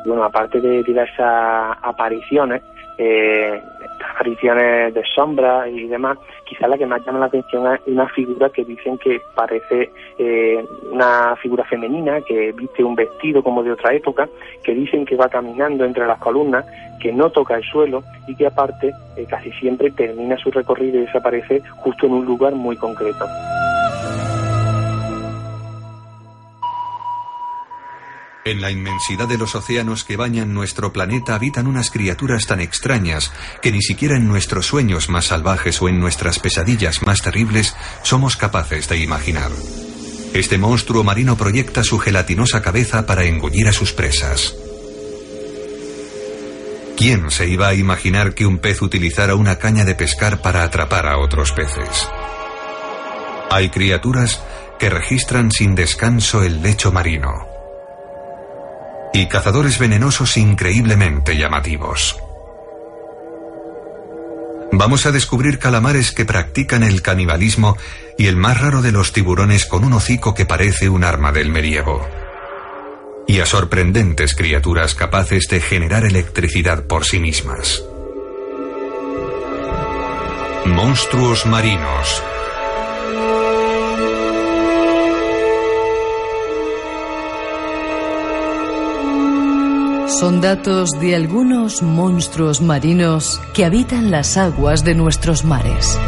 bueno, 0.05 0.23
aparte 0.23 0.59
de 0.59 0.81
diversas 0.83 1.77
apariciones, 1.83 2.63
eh, 2.97 3.61
estas 3.78 3.78
apariciones 4.07 4.93
de 4.93 5.03
sombra 5.15 5.67
y 5.69 5.87
demás, 5.87 6.17
quizás 6.45 6.69
la 6.69 6.77
que 6.77 6.85
más 6.85 7.05
llama 7.05 7.19
la 7.19 7.25
atención 7.25 7.73
es 7.73 7.81
una 7.87 8.07
figura 8.09 8.49
que 8.49 8.65
dicen 8.65 8.97
que 8.97 9.21
parece 9.35 9.91
eh, 10.17 10.65
una 10.91 11.35
figura 11.37 11.63
femenina, 11.65 12.21
que 12.21 12.51
viste 12.51 12.83
un 12.83 12.95
vestido 12.95 13.43
como 13.43 13.63
de 13.63 13.71
otra 13.71 13.93
época, 13.93 14.27
que 14.63 14.73
dicen 14.73 15.05
que 15.05 15.15
va 15.15 15.29
caminando 15.29 15.85
entre 15.85 16.05
las 16.05 16.19
columnas, 16.19 16.65
que 16.99 17.11
no 17.11 17.29
toca 17.29 17.55
el 17.55 17.63
suelo 17.63 18.03
y 18.27 18.35
que 18.35 18.47
aparte 18.47 18.91
eh, 19.15 19.25
casi 19.29 19.51
siempre 19.53 19.91
termina 19.91 20.37
su 20.37 20.51
recorrido 20.51 20.97
y 20.97 21.05
desaparece 21.05 21.61
justo 21.77 22.05
en 22.05 22.13
un 22.13 22.25
lugar 22.25 22.53
muy 22.53 22.75
concreto. 22.75 23.25
En 28.49 28.61
la 28.61 28.71
inmensidad 28.71 29.27
de 29.27 29.37
los 29.37 29.53
océanos 29.53 30.03
que 30.03 30.17
bañan 30.17 30.55
nuestro 30.55 30.91
planeta 30.91 31.35
habitan 31.35 31.67
unas 31.67 31.91
criaturas 31.91 32.47
tan 32.47 32.61
extrañas 32.61 33.31
que 33.61 33.71
ni 33.71 33.83
siquiera 33.83 34.17
en 34.17 34.27
nuestros 34.27 34.65
sueños 34.65 35.07
más 35.07 35.25
salvajes 35.25 35.79
o 35.83 35.87
en 35.87 35.99
nuestras 35.99 36.39
pesadillas 36.39 37.03
más 37.05 37.21
terribles 37.21 37.75
somos 38.01 38.37
capaces 38.37 38.89
de 38.89 38.97
imaginar. 38.97 39.51
Este 40.33 40.57
monstruo 40.57 41.03
marino 41.03 41.37
proyecta 41.37 41.83
su 41.83 41.99
gelatinosa 41.99 42.63
cabeza 42.63 43.05
para 43.05 43.25
engullir 43.25 43.67
a 43.67 43.71
sus 43.71 43.93
presas. 43.93 44.55
¿Quién 46.97 47.29
se 47.29 47.47
iba 47.47 47.67
a 47.67 47.75
imaginar 47.75 48.33
que 48.33 48.47
un 48.47 48.57
pez 48.57 48.81
utilizara 48.81 49.35
una 49.35 49.59
caña 49.59 49.85
de 49.85 49.93
pescar 49.93 50.41
para 50.41 50.63
atrapar 50.63 51.05
a 51.05 51.19
otros 51.19 51.51
peces? 51.51 52.09
Hay 53.51 53.69
criaturas 53.69 54.41
que 54.79 54.89
registran 54.89 55.51
sin 55.51 55.75
descanso 55.75 56.41
el 56.41 56.63
lecho 56.63 56.91
marino. 56.91 57.48
Y 59.13 59.27
cazadores 59.27 59.79
venenosos 59.79 60.37
increíblemente 60.37 61.37
llamativos. 61.37 62.17
Vamos 64.71 65.05
a 65.05 65.11
descubrir 65.11 65.57
calamares 65.57 66.11
que 66.11 66.25
practican 66.25 66.83
el 66.83 67.01
canibalismo 67.01 67.75
y 68.17 68.27
el 68.27 68.35
más 68.35 68.61
raro 68.61 68.81
de 68.81 68.91
los 68.91 69.11
tiburones 69.11 69.65
con 69.65 69.83
un 69.83 69.93
hocico 69.93 70.33
que 70.35 70.45
parece 70.45 70.89
un 70.89 71.03
arma 71.03 71.31
del 71.31 71.49
medievo. 71.49 72.07
Y 73.27 73.39
a 73.39 73.45
sorprendentes 73.45 74.35
criaturas 74.35 74.95
capaces 74.95 75.47
de 75.49 75.59
generar 75.59 76.05
electricidad 76.05 76.83
por 76.83 77.05
sí 77.05 77.19
mismas. 77.19 77.83
Monstruos 80.65 81.45
marinos. 81.45 82.23
Son 90.09 90.41
datos 90.41 90.89
de 90.99 91.15
algunos 91.15 91.83
monstruos 91.83 92.61
marinos 92.61 93.39
que 93.53 93.63
habitan 93.63 94.09
las 94.09 94.37
aguas 94.37 94.83
de 94.83 94.95
nuestros 94.95 95.45
mares. 95.45 95.99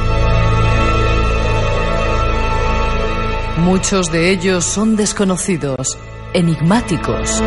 Muchos 3.59 4.11
de 4.11 4.31
ellos 4.31 4.65
son 4.65 4.95
desconocidos, 4.95 5.99
enigmáticos. 6.33 7.41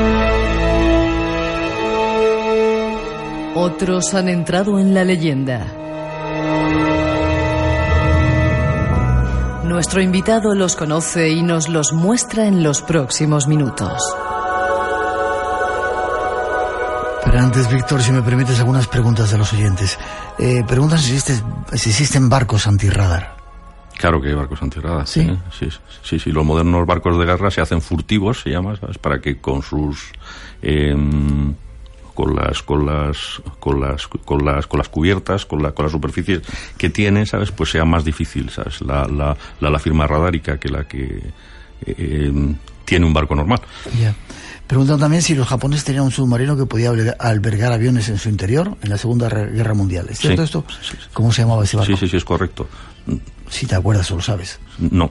Otros 3.57 4.15
han 4.15 4.29
entrado 4.29 4.79
en 4.79 4.95
la 4.95 5.05
leyenda. 5.05 5.67
Nuestro 9.65 10.01
invitado 10.01 10.55
los 10.55 10.77
conoce 10.77 11.31
y 11.31 11.43
nos 11.43 11.69
los 11.69 11.93
muestra 11.93 12.47
en 12.47 12.63
los 12.63 12.81
próximos 12.81 13.49
minutos. 13.49 14.01
Pero 17.35 17.47
antes, 17.47 17.69
Víctor, 17.69 18.01
si 18.01 18.13
me 18.13 18.23
permites 18.23 18.61
algunas 18.61 18.87
preguntas 18.87 19.29
de 19.33 19.39
los 19.39 19.53
oyentes. 19.53 19.99
Eh, 20.39 20.63
preguntan 20.69 21.01
si, 21.01 21.17
existe- 21.17 21.43
si 21.77 21.91
existen 21.91 22.29
barcos 22.29 22.69
antirradar. 22.69 23.35
Claro 23.99 24.21
que 24.21 24.29
hay 24.29 24.35
barcos 24.35 24.63
antirradar. 24.63 25.05
¿Sí? 25.09 25.23
¿eh? 25.23 25.37
Sí, 25.51 25.67
sí, 26.05 26.21
sí. 26.21 26.31
Los 26.31 26.45
modernos 26.45 26.87
barcos 26.87 27.19
de 27.19 27.25
guerra 27.25 27.51
se 27.51 27.61
hacen 27.61 27.81
furtivos, 27.81 28.41
se 28.43 28.51
llama, 28.51 28.77
¿sabes? 28.77 28.99
Para 28.99 29.21
que 29.21 29.41
con 29.41 29.63
sus... 29.63 30.13
em, 30.63 31.55
con 32.15 32.37
las 32.37 32.63
con 32.63 32.87
las 32.87 33.43
con 33.59 33.81
las 33.81 34.07
con 34.07 34.45
las 34.45 34.69
con 34.69 34.79
las 34.79 34.89
cubiertas 34.89 35.45
con 35.45 35.61
la 35.61 35.73
con 35.73 35.87
las 35.87 35.91
superficies 35.91 36.43
que 36.79 36.89
tienen 36.89 37.27
sabes 37.27 37.51
pues 37.51 37.71
sea 37.73 37.85
más 37.85 38.05
difícil 38.05 38.51
sabes 38.51 38.81
la 38.83 39.09
la, 39.09 39.37
la, 39.59 39.69
la 39.71 39.79
firma 39.81 40.07
radárica 40.07 40.59
que 40.61 40.69
la 40.69 40.85
que 40.85 41.33
eh, 41.85 42.27
em, 42.29 42.55
tiene 42.85 43.05
un 43.05 43.13
barco 43.13 43.35
normal 43.35 43.59
Ya. 44.01 44.15
Preguntan 44.67 44.99
también 44.99 45.23
si 45.23 45.35
los 45.35 45.47
japoneses 45.47 45.85
tenían 45.85 46.05
un 46.05 46.11
submarino 46.11 46.57
que 46.57 46.65
podía 46.67 46.91
albergar- 46.91 47.73
aviones 47.73 48.09
en 48.09 48.19
su 48.19 48.29
interior 48.31 48.77
en 48.83 48.89
la 48.91 48.97
Segunda 48.99 49.29
Guerra 49.29 49.75
Mundial. 49.75 50.07
¿Es 50.11 50.19
cierto 50.21 50.43
Sí. 50.43 50.45
esto? 50.47 50.65
¿Cómo 51.13 51.33
se 51.33 51.43
llamaba 51.43 51.65
ese 51.65 51.77
barco? 51.77 51.93
sí 51.93 51.99
sí 51.99 52.09
sí 52.09 52.17
es 52.17 52.25
correcto 52.25 52.67
Si 53.51 53.67
te 53.67 53.75
acuerdas 53.75 54.11
o 54.11 54.17
lo 54.17 54.23
sabes. 54.23 54.59
no 54.79 55.11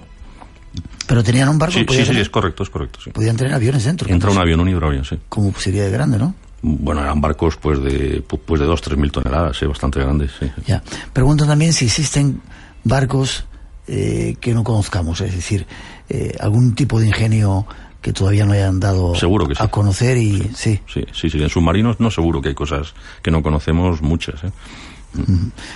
Pero 1.07 1.23
tenían 1.23 1.49
un 1.49 1.59
barco 1.59 1.73
sí 1.77 1.85
sí, 1.87 2.05
sí, 2.05 2.19
es 2.19 2.29
correcto 2.29 2.63
es 2.63 2.69
correcto 2.71 2.99
sí. 3.03 3.11
podían 3.11 3.37
tener 3.37 3.53
aviones 3.53 3.83
dentro. 3.83 4.09
entra 4.09 4.31
un 4.31 4.37
avión 4.39 4.59
un 4.59 4.69
hidroavión 4.69 5.05
sí 5.05 5.19
Como 5.29 5.53
sería 5.53 5.83
de 5.83 5.91
grande, 5.91 6.17
¿no? 6.17 6.33
bueno 6.63 7.01
eran 7.01 7.21
barcos 7.21 7.57
pues 7.57 7.79
de 7.83 8.23
pu- 8.27 8.39
pues 8.43 8.59
de 8.59 8.65
dos 8.65 8.81
tres 8.81 8.97
mil 8.97 9.11
toneladas 9.11 9.59
bastante 9.67 9.99
grandes 9.99 10.31
sí 10.39 10.49
Ya. 10.65 10.81
Preguntan 11.13 11.47
también 11.47 11.73
si 11.73 11.85
existen 11.85 12.41
barcos 12.83 13.45
eh, 13.85 14.35
que 14.39 14.53
no 14.53 14.63
conozcamos, 14.63 15.19
es 15.21 15.35
decir, 15.35 15.67
eh, 16.09 16.35
algún 16.39 16.73
tipo 16.73 16.99
de 17.01 17.07
ingenio 17.07 17.67
que 18.03 18.13
todavía 18.13 18.45
no 18.45 18.51
hayan 18.53 18.79
dado 18.79 19.15
Seguro 19.15 19.47
que 19.47 19.55
sí. 19.55 19.63
a 19.63 19.69
conocer 19.69 20.17
y 20.17 20.51
sí. 20.53 20.79
Sí, 20.93 21.03
sí, 21.11 21.29
sí. 21.31 21.41
En 21.41 21.49
submarinos 21.49 21.99
no 21.99 22.11
seguro 22.11 22.41
que 22.41 22.49
hay 22.49 22.55
cosas 22.55 22.93
que 23.23 23.31
no 23.31 23.41
conocemos 23.41 24.01
muchas. 24.03 24.43
¿eh? 24.43 24.51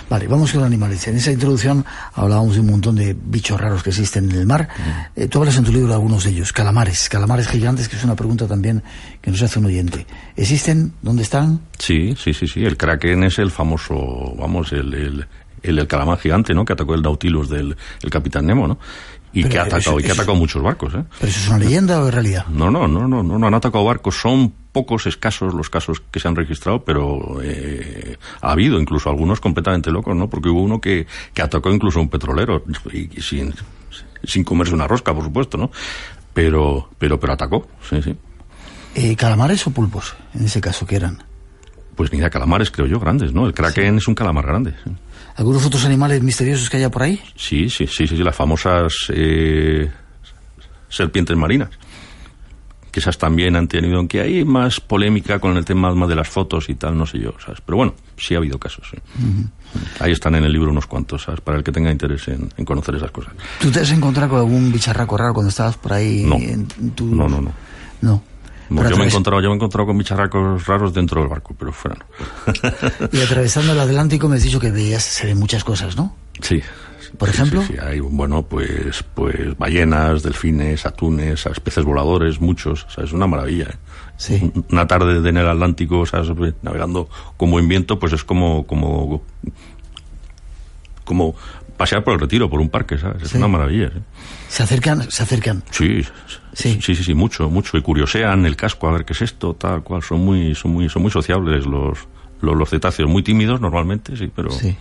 Vale, 0.09 0.27
vamos 0.27 0.51
con 0.51 0.61
los 0.61 0.67
animales. 0.67 1.07
En 1.07 1.15
esa 1.15 1.31
introducción 1.31 1.85
hablábamos 2.15 2.55
de 2.55 2.61
un 2.61 2.67
montón 2.71 2.95
de 2.95 3.15
bichos 3.19 3.59
raros 3.61 3.83
que 3.83 3.91
existen 3.91 4.31
en 4.31 4.37
el 4.37 4.45
mar. 4.47 4.67
Eh, 5.15 5.27
tú 5.27 5.39
hablas 5.39 5.57
en 5.57 5.63
tu 5.63 5.71
libro 5.71 5.87
de 5.89 5.93
algunos 5.93 6.23
de 6.23 6.31
ellos, 6.31 6.51
calamares, 6.51 7.07
calamares 7.07 7.47
gigantes, 7.47 7.87
que 7.87 7.95
es 7.97 8.03
una 8.03 8.15
pregunta 8.15 8.47
también 8.47 8.83
que 9.21 9.29
nos 9.31 9.41
hace 9.41 9.59
un 9.59 9.65
oyente. 9.65 10.07
¿Existen? 10.35 10.93
¿Dónde 11.01 11.21
están? 11.23 11.61
Sí, 11.77 12.15
sí, 12.17 12.33
sí, 12.33 12.47
sí. 12.47 12.63
El 12.65 12.77
kraken 12.77 13.23
es 13.25 13.37
el 13.39 13.51
famoso, 13.51 14.33
vamos, 14.39 14.71
el, 14.73 14.91
el, 14.93 15.27
el, 15.61 15.79
el 15.79 15.87
calamar 15.87 16.17
gigante, 16.17 16.53
¿no? 16.55 16.65
Que 16.65 16.73
atacó 16.73 16.95
el 16.95 17.03
Nautilus 17.03 17.47
del 17.49 17.77
el 18.01 18.09
Capitán 18.09 18.47
Nemo, 18.47 18.67
¿no? 18.67 18.79
Y 19.33 19.41
Pero 19.43 19.51
que 19.51 19.59
ha 19.59 19.67
eso- 19.67 19.75
atacado, 19.75 19.99
y 19.99 20.03
que 20.03 20.09
ha 20.09 20.13
atacado 20.13 20.35
muchos 20.35 20.63
barcos, 20.63 20.93
¿eh? 20.95 21.03
¿Pero 21.19 21.29
eso 21.29 21.39
es 21.41 21.47
una 21.49 21.59
leyenda 21.59 22.01
o 22.01 22.07
es 22.07 22.13
realidad? 22.13 22.45
No, 22.47 22.71
no, 22.71 22.87
no, 22.87 23.07
no, 23.07 23.21
no, 23.23 23.37
no 23.37 23.47
han 23.47 23.53
atacado 23.53 23.83
barcos. 23.83 24.15
Son 24.19 24.51
pocos, 24.71 25.05
escasos 25.05 25.53
los 25.53 25.69
casos 25.69 26.01
que 26.11 26.19
se 26.19 26.27
han 26.27 26.35
registrado, 26.35 26.83
pero 26.83 27.39
eh, 27.43 28.17
ha 28.41 28.51
habido 28.51 28.79
incluso 28.79 29.09
algunos 29.09 29.39
completamente 29.39 29.91
locos, 29.91 30.15
¿no? 30.15 30.29
Porque 30.29 30.49
hubo 30.49 30.61
uno 30.61 30.79
que, 30.79 31.05
que 31.33 31.41
atacó 31.41 31.69
incluso 31.71 31.99
a 31.99 32.03
un 32.03 32.09
petrolero, 32.09 32.63
y, 32.93 33.17
y 33.17 33.21
sin, 33.21 33.53
sin 34.23 34.43
comerse 34.43 34.73
una 34.73 34.87
rosca, 34.87 35.13
por 35.13 35.23
supuesto, 35.23 35.57
¿no? 35.57 35.71
Pero, 36.33 36.89
pero, 36.97 37.19
pero 37.19 37.33
atacó, 37.33 37.67
sí, 37.89 38.01
sí. 38.01 38.15
Eh, 38.95 39.15
¿Calamares 39.15 39.65
o 39.67 39.71
pulpos? 39.71 40.15
En 40.33 40.45
ese 40.45 40.61
caso, 40.61 40.85
¿qué 40.85 40.95
eran? 40.95 41.21
Pues 41.95 42.11
mira, 42.11 42.29
calamares 42.29 42.71
creo 42.71 42.85
yo 42.87 42.99
grandes, 42.99 43.33
¿no? 43.33 43.45
El 43.47 43.53
kraken 43.53 43.97
es 43.97 44.07
un 44.07 44.15
calamar 44.15 44.45
grande. 44.45 44.73
sí. 44.83 44.91
¿Algunos 45.37 45.65
otros 45.65 45.85
animales 45.85 46.21
misteriosos 46.23 46.69
que 46.69 46.77
haya 46.77 46.89
por 46.91 47.03
ahí? 47.03 47.21
Sí, 47.35 47.69
sí, 47.69 47.87
sí, 47.87 48.07
sí, 48.07 48.17
sí, 48.17 48.23
las 48.23 48.35
famosas 48.35 48.93
eh, 49.09 49.89
serpientes 50.89 51.37
marinas. 51.37 51.69
Que 52.91 52.99
esas 52.99 53.17
también 53.19 53.55
han 53.55 53.67
tenido, 53.67 53.97
aunque 53.97 54.21
hay 54.21 54.43
más 54.43 54.79
polémica 54.79 55.37
con 55.39 55.55
el 55.55 55.63
tema 55.63 55.93
más 55.93 56.09
de 56.09 56.15
las 56.15 56.27
fotos 56.27 56.67
y 56.69 56.75
tal, 56.75 56.97
no 56.97 57.05
sé 57.05 57.19
yo, 57.19 57.33
¿sabes? 57.43 57.61
Pero 57.63 57.77
bueno, 57.77 57.93
sí 58.17 58.33
ha 58.33 58.37
habido 58.37 58.57
casos. 58.57 58.87
sí. 58.89 58.97
Ahí 59.99 60.11
están 60.13 60.33
en 60.33 60.43
el 60.45 60.51
libro 60.51 60.71
unos 60.71 60.87
cuantos, 60.87 61.21
¿sabes? 61.23 61.41
Para 61.41 61.57
el 61.59 61.63
que 61.63 61.71
tenga 61.71 61.91
interés 61.91 62.27
en, 62.29 62.49
en 62.57 62.65
conocer 62.65 62.95
esas 62.95 63.11
cosas. 63.11 63.33
¿Tú 63.59 63.69
te 63.69 63.81
has 63.81 63.91
encontrado 63.91 64.29
con 64.31 64.39
algún 64.39 64.71
bicharraco 64.71 65.15
raro 65.17 65.33
cuando 65.35 65.49
estabas 65.49 65.77
por 65.77 65.93
ahí? 65.93 66.23
No. 66.23 66.37
en 66.37 66.65
tu- 66.95 67.05
No, 67.13 67.27
no, 67.29 67.41
no. 67.41 67.51
No. 68.01 68.23
Yo, 68.69 68.97
me 68.97 69.03
he 69.03 69.07
encontrado, 69.07 69.41
yo 69.41 69.49
me 69.49 69.53
he 69.53 69.55
encontrado 69.55 69.87
con 69.87 69.97
bicharracos 69.97 70.65
raros 70.67 70.93
dentro 70.93 71.21
del 71.21 71.29
barco, 71.29 71.55
pero 71.57 71.71
fuera 71.71 71.97
no. 71.97 73.07
Y 73.11 73.21
atravesando 73.21 73.71
el 73.71 73.79
Atlántico 73.79 74.27
me 74.27 74.35
has 74.37 74.43
dicho 74.43 74.59
que 74.59 74.71
veías, 74.71 75.03
se 75.03 75.25
ven 75.27 75.37
muchas 75.39 75.63
cosas, 75.63 75.95
¿no? 75.95 76.15
Sí. 76.41 76.61
¿Por 77.17 77.29
Sí, 77.29 77.35
ejemplo? 77.35 77.61
Sí, 77.61 77.67
sí, 77.73 77.79
hay, 77.81 77.99
bueno, 78.01 78.43
pues, 78.43 79.01
pues 79.15 79.57
ballenas, 79.57 80.23
delfines, 80.23 80.85
atunes, 80.85 81.45
peces 81.63 81.85
voladores, 81.85 82.41
muchos, 82.41 82.83
o 82.83 82.89
sea, 82.89 83.05
es 83.05 83.13
una 83.13 83.25
maravilla. 83.27 83.65
¿eh? 83.69 83.75
Sí. 84.17 84.51
Una 84.71 84.85
tarde 84.87 85.27
en 85.29 85.37
el 85.37 85.47
Atlántico, 85.47 86.05
¿sabes? 86.05 86.29
navegando 86.61 87.07
con 87.37 87.49
buen 87.49 87.67
viento, 87.69 87.97
pues 87.97 88.11
es 88.11 88.25
como, 88.25 88.67
como, 88.67 89.23
como 91.05 91.33
pasear 91.77 92.03
por 92.03 92.13
el 92.13 92.19
retiro, 92.19 92.49
por 92.49 92.59
un 92.59 92.69
parque, 92.69 92.97
¿sabes? 92.97 93.23
Es 93.23 93.29
Sí. 93.29 93.37
una 93.37 93.47
maravilla. 93.47 93.89
¿sí? 93.89 93.99
Se 94.49 94.63
acercan, 94.63 95.09
se 95.09 95.23
acercan. 95.23 95.63
Sí, 95.71 96.03
sí, 96.81 96.95
sí, 96.95 97.03
sí, 97.03 97.13
mucho, 97.13 97.49
mucho. 97.49 97.77
Y 97.77 97.81
curiosean 97.81 98.45
el 98.45 98.55
casco 98.55 98.87
a 98.87 98.91
ver 98.93 99.05
qué 99.05 99.13
es 99.13 99.21
esto, 99.21 99.53
tal 99.53 99.83
cual. 99.83 100.01
Son 100.03 100.19
muy, 100.23 100.55
son 100.55 100.71
muy, 100.71 100.89
son 100.89 101.01
muy 101.03 101.11
sociables 101.11 101.65
los, 101.65 101.97
los, 102.41 102.55
los 102.55 102.69
cetáceos, 102.69 103.09
muy 103.09 103.23
tímidos 103.23 103.61
normalmente, 103.61 104.15
sí, 104.17 104.29
pero. 104.35 104.49
Sí. 104.51 104.75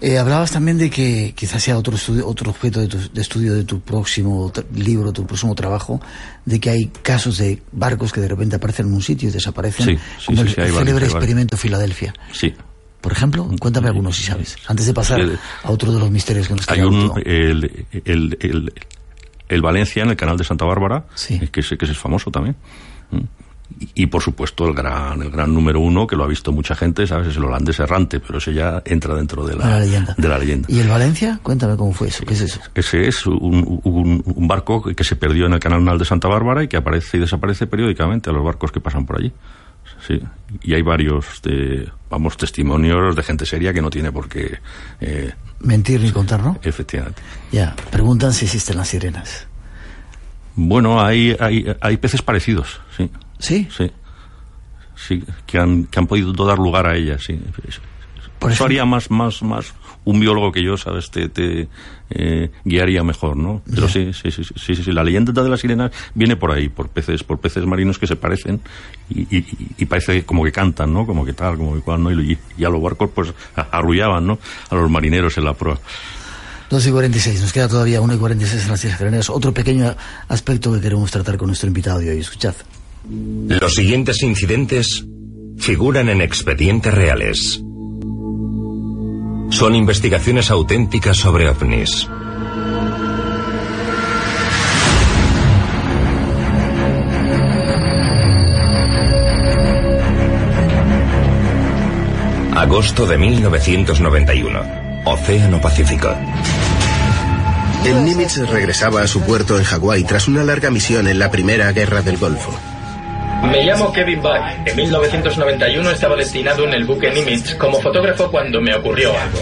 Eh, 0.00 0.16
hablabas 0.16 0.52
también 0.52 0.78
de 0.78 0.90
que 0.90 1.32
quizás 1.36 1.60
sea 1.60 1.76
otro 1.76 1.96
estudio, 1.96 2.24
otro 2.28 2.50
objeto 2.50 2.78
de, 2.78 2.86
tu- 2.86 3.10
de 3.12 3.20
estudio 3.20 3.52
de 3.54 3.64
tu 3.64 3.80
próximo 3.80 4.52
libro, 4.72 5.12
tu 5.12 5.26
próximo 5.26 5.56
trabajo, 5.56 6.00
de 6.44 6.60
que 6.60 6.70
hay 6.70 6.86
casos 7.02 7.38
de 7.38 7.60
barcos 7.72 8.12
que 8.12 8.20
de 8.20 8.28
repente 8.28 8.54
aparecen 8.54 8.86
en 8.86 8.92
un 8.94 9.02
sitio 9.02 9.28
y 9.28 9.32
desaparecen, 9.32 9.86
Sí, 9.86 9.96
sí, 10.20 10.26
como 10.26 10.44
sí, 10.44 10.54
el, 10.56 10.72
célebre 10.72 11.04
experimento 11.06 11.56
Filadelfia. 11.56 12.14
Sí. 12.32 12.54
Por 13.00 13.10
ejemplo, 13.10 13.48
cuéntame 13.58 13.88
algunos 13.88 14.16
si 14.16 14.22
sabes, 14.22 14.56
antes 14.68 14.86
de 14.86 14.94
pasar 14.94 15.20
a 15.64 15.70
otro 15.70 15.90
de 15.92 15.98
los 15.98 16.10
misterios 16.12 16.46
que 16.46 16.54
nos 16.54 16.68
Hay 16.68 16.80
un, 16.80 16.94
último. 16.94 17.16
el, 17.24 17.86
el, 18.04 18.38
el, 18.40 18.72
el 19.48 19.62
Valencia 19.62 20.02
en 20.02 20.10
el 20.10 20.16
canal 20.16 20.36
de 20.36 20.44
Santa 20.44 20.64
Bárbara, 20.64 21.04
Sí. 21.14 21.38
que, 21.38 21.60
es, 21.60 21.68
que 21.68 21.84
ese 21.84 21.92
es 21.92 21.98
famoso 21.98 22.30
también. 22.30 22.56
Y, 23.94 24.06
por 24.06 24.22
supuesto 24.22 24.66
el 24.66 24.74
gran 24.74 25.20
el 25.22 25.30
gran 25.30 25.52
número 25.52 25.78
uno 25.78 26.06
que 26.06 26.16
lo 26.16 26.24
ha 26.24 26.26
visto 26.26 26.52
mucha 26.52 26.74
gente 26.74 27.06
sabes 27.06 27.28
es 27.28 27.36
el 27.36 27.44
holandés 27.44 27.78
errante 27.78 28.18
pero 28.18 28.38
ese 28.38 28.54
ya 28.54 28.82
entra 28.84 29.14
dentro 29.14 29.46
de 29.46 29.56
la, 29.56 29.78
leyenda. 29.78 30.14
de 30.16 30.28
la 30.28 30.38
leyenda 30.38 30.66
y 30.70 30.80
el 30.80 30.88
Valencia 30.88 31.38
cuéntame 31.42 31.76
cómo 31.76 31.92
fue 31.92 32.08
eso 32.08 32.24
qué 32.24 32.32
es 32.32 32.40
eso 32.40 32.60
ese 32.74 33.06
es 33.06 33.26
un, 33.26 33.80
un, 33.84 34.48
barco 34.48 34.82
que 34.82 35.04
se 35.04 35.16
perdió 35.16 35.46
en 35.46 35.52
el 35.52 35.60
canal 35.60 35.98
de 35.98 36.04
Santa 36.06 36.28
Bárbara 36.28 36.64
y 36.64 36.68
que 36.68 36.78
aparece 36.78 37.18
y 37.18 37.20
desaparece 37.20 37.66
periódicamente 37.66 38.30
a 38.30 38.32
los 38.32 38.42
barcos 38.42 38.72
que 38.72 38.80
pasan 38.80 39.04
por 39.04 39.18
allí 39.18 39.32
sí 40.08 40.20
y 40.62 40.74
hay 40.74 40.82
varios 40.82 41.40
de, 41.42 41.88
vamos 42.10 42.36
testimonios 42.36 43.14
de 43.14 43.22
gente 43.22 43.46
seria 43.46 43.72
que 43.72 43.82
no 43.82 43.90
tiene 43.90 44.10
por 44.10 44.28
qué 44.28 44.58
eh, 45.00 45.32
mentir 45.60 46.00
ni 46.00 46.10
contar 46.10 46.42
no 46.42 46.58
efectivamente 46.62 47.22
ya 47.52 47.76
preguntan 47.90 48.32
si 48.32 48.46
existen 48.46 48.76
las 48.78 48.88
sirenas 48.88 49.46
bueno 50.56 51.00
hay 51.00 51.36
hay, 51.38 51.66
hay 51.80 51.96
peces 51.98 52.22
parecidos 52.22 52.80
sí 52.96 53.08
¿Sí? 53.38 53.68
Sí. 53.70 53.90
Sí, 54.96 55.22
que 55.46 55.58
han, 55.58 55.84
que 55.84 56.00
han 56.00 56.06
podido 56.06 56.32
dar 56.44 56.58
lugar 56.58 56.86
a 56.86 56.96
ella, 56.96 57.18
sí. 57.18 57.40
Por 58.38 58.50
eso 58.50 58.64
haría 58.64 58.84
más, 58.84 59.10
más, 59.10 59.42
más 59.42 59.72
un 60.08 60.20
biólogo 60.20 60.50
que 60.50 60.64
yo, 60.64 60.78
¿sabes? 60.78 61.10
Te, 61.10 61.28
te 61.28 61.68
eh, 62.08 62.50
guiaría 62.64 63.04
mejor, 63.04 63.36
¿no? 63.36 63.60
Pero 63.70 63.88
sí, 63.90 64.10
sí, 64.14 64.30
sí, 64.30 64.42
sí, 64.42 64.74
sí, 64.74 64.92
La 64.92 65.04
leyenda 65.04 65.42
de 65.42 65.50
las 65.50 65.60
sirenas 65.60 65.92
viene 66.14 66.34
por 66.34 66.50
ahí, 66.50 66.70
por 66.70 66.88
peces, 66.88 67.22
por 67.22 67.38
peces 67.38 67.66
marinos 67.66 67.98
que 67.98 68.06
se 68.06 68.16
parecen 68.16 68.58
y, 69.10 69.44
y, 69.76 69.84
parece 69.84 70.24
como 70.24 70.44
que 70.44 70.50
cantan, 70.50 70.94
¿no? 70.94 71.06
Como 71.06 71.26
que 71.26 71.34
tal, 71.34 71.58
como 71.58 71.74
que 71.74 71.82
cual, 71.82 72.02
¿no? 72.02 72.10
Y, 72.10 72.38
y 72.56 72.64
a 72.64 72.70
los 72.70 72.80
barcos, 72.80 73.10
pues, 73.14 73.34
arrullaban, 73.54 74.26
¿no? 74.26 74.38
A 74.70 74.76
los 74.76 74.90
marineros 74.90 75.36
en 75.36 75.44
la 75.44 75.52
proa. 75.52 75.78
2 76.70 76.86
y 76.86 76.90
46, 76.90 77.42
nos 77.42 77.52
queda 77.52 77.68
todavía 77.68 78.00
1 78.00 78.14
y 78.14 78.16
46 78.16 78.62
en 78.62 78.70
las 78.70 78.80
sirenas. 78.80 79.28
Otro 79.28 79.52
pequeño 79.52 79.94
aspecto 80.28 80.72
que 80.72 80.80
queremos 80.80 81.10
tratar 81.10 81.36
con 81.36 81.48
nuestro 81.48 81.66
invitado 81.66 81.98
de 81.98 82.12
hoy. 82.12 82.20
Escuchad. 82.20 82.54
Los 83.10 83.74
siguientes 83.74 84.22
incidentes 84.22 85.04
figuran 85.58 86.08
en 86.08 86.22
expedientes 86.22 86.94
reales. 86.94 87.62
Son 89.50 89.74
investigaciones 89.74 90.50
auténticas 90.50 91.16
sobre 91.16 91.48
ovnis. 91.48 92.08
Agosto 102.54 103.06
de 103.06 103.16
1991. 103.18 104.60
Océano 105.04 105.60
Pacífico. 105.60 106.08
El 107.84 108.04
Nimitz 108.04 108.36
regresaba 108.50 109.02
a 109.02 109.06
su 109.06 109.22
puerto 109.22 109.56
en 109.56 109.64
Hawái 109.64 110.04
tras 110.04 110.28
una 110.28 110.44
larga 110.44 110.70
misión 110.70 111.06
en 111.06 111.18
la 111.18 111.30
Primera 111.30 111.70
Guerra 111.72 112.02
del 112.02 112.18
Golfo. 112.18 112.52
Me 113.42 113.64
llamo 113.64 113.92
Kevin 113.92 114.20
Buck. 114.20 114.40
En 114.66 114.76
1991 114.76 115.90
estaba 115.90 116.16
destinado 116.16 116.64
en 116.64 116.74
el 116.74 116.84
buque 116.84 117.10
Nimitz 117.10 117.54
como 117.54 117.80
fotógrafo 117.80 118.30
cuando 118.30 118.60
me 118.60 118.74
ocurrió 118.74 119.12
algo. 119.16 119.38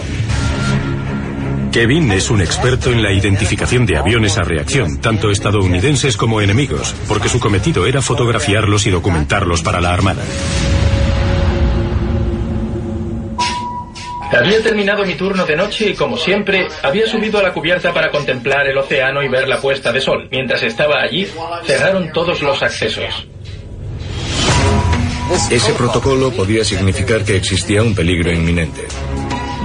Kevin 1.72 2.11
es 2.12 2.30
un 2.30 2.40
experto 2.40 2.90
en 2.90 3.03
la 3.03 3.12
identificación 3.12 3.84
de 3.84 3.99
aviones 3.99 4.38
a 4.38 4.42
reacción, 4.42 4.99
tanto 5.01 5.30
estadounidenses 5.30 6.16
como 6.16 6.40
enemigos, 6.40 6.94
porque 7.07 7.28
su 7.28 7.38
cometido 7.38 7.86
era 7.86 8.01
fotografiarlos 8.01 8.86
y 8.86 8.90
documentarlos 8.90 9.62
para 9.62 9.80
la 9.80 9.92
Armada. 9.92 10.22
Había 14.32 14.62
terminado 14.62 15.05
mi 15.05 15.14
turno 15.14 15.44
de 15.44 15.55
noche 15.55 15.90
y, 15.90 15.94
como 15.94 16.16
siempre, 16.16 16.66
había 16.82 17.07
subido 17.07 17.38
a 17.38 17.42
la 17.42 17.53
cubierta 17.53 17.92
para 17.92 18.11
contemplar 18.11 18.66
el 18.66 18.76
océano 18.76 19.22
y 19.22 19.28
ver 19.28 19.47
la 19.47 19.61
puesta 19.61 19.92
de 19.92 20.01
sol. 20.01 20.28
Mientras 20.30 20.62
estaba 20.62 21.01
allí, 21.01 21.28
cerraron 21.64 22.11
todos 22.12 22.42
los 22.42 22.62
accesos. 22.62 23.26
Ese 25.50 25.72
protocolo 25.72 26.30
podía 26.30 26.64
significar 26.64 27.24
que 27.24 27.36
existía 27.36 27.82
un 27.82 27.94
peligro 27.94 28.32
inminente. 28.32 28.86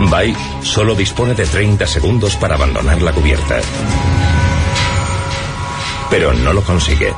Bai 0.10 0.36
solo 0.64 0.96
dispone 0.96 1.36
de 1.36 1.46
30 1.46 1.86
segundos 1.86 2.36
para 2.36 2.56
abandonar 2.56 3.02
la 3.02 3.12
cubierta. 3.12 3.60
Pero 6.10 6.34
no 6.34 6.54
lo 6.54 6.62
consigue. 6.62 7.14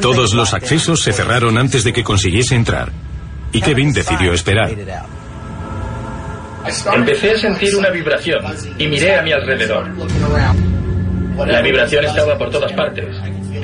Todos 0.00 0.32
los 0.32 0.54
accesos 0.54 1.02
se 1.02 1.12
cerraron 1.12 1.58
antes 1.58 1.84
de 1.84 1.92
que 1.92 2.02
consiguiese 2.02 2.54
entrar. 2.54 2.90
Y 3.52 3.60
Kevin 3.60 3.92
decidió 3.92 4.32
esperar. 4.32 4.74
Empecé 6.94 7.32
a 7.32 7.38
sentir 7.38 7.76
una 7.76 7.90
vibración 7.90 8.42
y 8.78 8.88
miré 8.88 9.16
a 9.16 9.22
mi 9.22 9.32
alrededor. 9.32 9.90
La 11.46 11.60
vibración 11.60 12.04
estaba 12.06 12.38
por 12.38 12.50
todas 12.50 12.72
partes. 12.72 13.06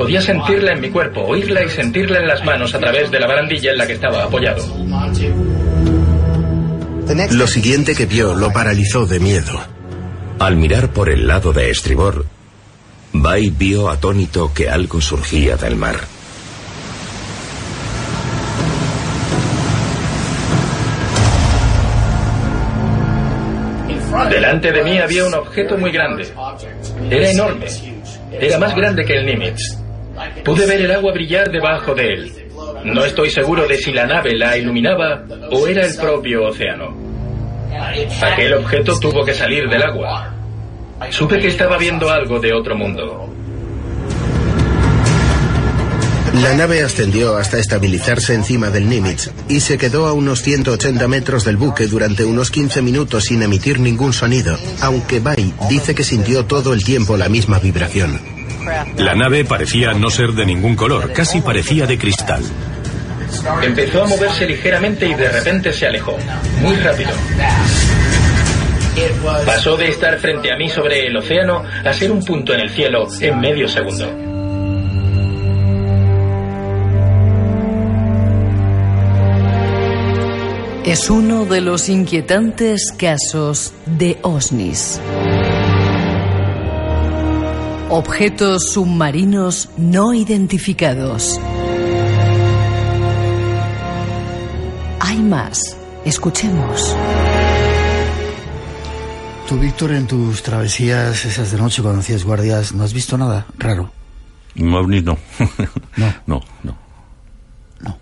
Podía 0.00 0.22
sentirla 0.22 0.72
en 0.72 0.80
mi 0.80 0.88
cuerpo, 0.88 1.20
oírla 1.20 1.62
y 1.62 1.68
sentirla 1.68 2.20
en 2.20 2.26
las 2.26 2.42
manos 2.42 2.74
a 2.74 2.78
través 2.78 3.10
de 3.10 3.20
la 3.20 3.26
barandilla 3.26 3.72
en 3.72 3.76
la 3.76 3.86
que 3.86 3.92
estaba 3.92 4.24
apoyado. 4.24 4.64
Lo 7.32 7.46
siguiente 7.46 7.94
que 7.94 8.06
vio 8.06 8.34
lo 8.34 8.50
paralizó 8.50 9.04
de 9.04 9.20
miedo. 9.20 9.60
Al 10.38 10.56
mirar 10.56 10.88
por 10.88 11.10
el 11.10 11.26
lado 11.26 11.52
de 11.52 11.68
estribor, 11.68 12.24
Bai 13.12 13.50
vio 13.50 13.90
atónito 13.90 14.54
que 14.54 14.70
algo 14.70 15.02
surgía 15.02 15.58
del 15.58 15.76
mar. 15.76 16.00
Delante 24.30 24.72
de 24.72 24.82
mí 24.82 24.98
había 24.98 25.26
un 25.26 25.34
objeto 25.34 25.76
muy 25.76 25.92
grande. 25.92 26.26
Era 27.10 27.30
enorme. 27.30 27.66
Era 28.32 28.58
más 28.58 28.74
grande 28.74 29.04
que 29.04 29.18
el 29.18 29.26
Nimitz. 29.26 29.80
Pude 30.44 30.66
ver 30.66 30.82
el 30.82 30.90
agua 30.90 31.12
brillar 31.12 31.50
debajo 31.50 31.94
de 31.94 32.12
él. 32.14 32.32
No 32.84 33.04
estoy 33.04 33.30
seguro 33.30 33.66
de 33.66 33.76
si 33.76 33.92
la 33.92 34.06
nave 34.06 34.36
la 34.36 34.56
iluminaba 34.56 35.24
o 35.50 35.66
era 35.66 35.86
el 35.86 35.94
propio 35.96 36.46
océano. 36.46 36.96
Aquel 38.22 38.54
objeto 38.54 38.98
tuvo 38.98 39.24
que 39.24 39.34
salir 39.34 39.68
del 39.68 39.82
agua. 39.82 40.34
Supe 41.10 41.38
que 41.38 41.48
estaba 41.48 41.78
viendo 41.78 42.10
algo 42.10 42.38
de 42.38 42.52
otro 42.52 42.76
mundo. 42.76 43.30
La 46.42 46.54
nave 46.54 46.82
ascendió 46.82 47.36
hasta 47.36 47.58
estabilizarse 47.58 48.34
encima 48.34 48.70
del 48.70 48.88
Nimitz 48.88 49.30
y 49.48 49.60
se 49.60 49.76
quedó 49.78 50.06
a 50.06 50.12
unos 50.12 50.42
180 50.42 51.08
metros 51.08 51.44
del 51.44 51.56
buque 51.56 51.86
durante 51.86 52.24
unos 52.24 52.50
15 52.50 52.82
minutos 52.82 53.24
sin 53.24 53.42
emitir 53.42 53.80
ningún 53.80 54.12
sonido, 54.12 54.56
aunque 54.80 55.18
Bai 55.18 55.52
dice 55.68 55.94
que 55.94 56.04
sintió 56.04 56.46
todo 56.46 56.72
el 56.72 56.84
tiempo 56.84 57.16
la 57.16 57.28
misma 57.28 57.58
vibración. 57.58 58.39
La 58.96 59.14
nave 59.14 59.44
parecía 59.44 59.92
no 59.92 60.10
ser 60.10 60.32
de 60.32 60.46
ningún 60.46 60.76
color, 60.76 61.12
casi 61.12 61.40
parecía 61.40 61.86
de 61.86 61.98
cristal. 61.98 62.42
Empezó 63.62 64.02
a 64.02 64.06
moverse 64.06 64.46
ligeramente 64.46 65.06
y 65.06 65.14
de 65.14 65.28
repente 65.28 65.72
se 65.72 65.86
alejó, 65.86 66.16
muy 66.60 66.76
rápido. 66.76 67.10
Pasó 69.46 69.76
de 69.76 69.88
estar 69.88 70.18
frente 70.18 70.52
a 70.52 70.56
mí 70.56 70.68
sobre 70.68 71.06
el 71.06 71.16
océano 71.16 71.62
a 71.84 71.92
ser 71.92 72.10
un 72.10 72.24
punto 72.24 72.52
en 72.52 72.60
el 72.60 72.70
cielo 72.70 73.06
en 73.20 73.40
medio 73.40 73.68
segundo. 73.68 74.30
Es 80.84 81.08
uno 81.08 81.44
de 81.44 81.60
los 81.60 81.88
inquietantes 81.88 82.92
casos 82.96 83.72
de 83.86 84.18
OSNIs. 84.22 85.00
Objetos 87.92 88.70
submarinos 88.72 89.68
no 89.76 90.14
identificados. 90.14 91.40
Hay 95.00 95.18
más. 95.18 95.76
Escuchemos. 96.04 96.96
Tú, 99.48 99.58
Víctor, 99.58 99.90
en 99.90 100.06
tus 100.06 100.40
travesías 100.44 101.24
esas 101.24 101.50
de 101.50 101.58
noche 101.58 101.82
cuando 101.82 101.98
hacías 102.00 102.22
guardias, 102.22 102.72
¿no 102.72 102.84
has 102.84 102.92
visto 102.92 103.18
nada 103.18 103.46
raro? 103.58 103.90
No, 104.54 104.82
no. 104.86 105.18
No. 105.96 106.14
no, 106.26 106.40
no. 106.62 106.76
No. 107.80 107.98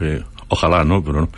Eh, 0.00 0.24
Ojalá, 0.52 0.84
¿no? 0.84 1.02
Pero 1.02 1.22
no. 1.22 1.30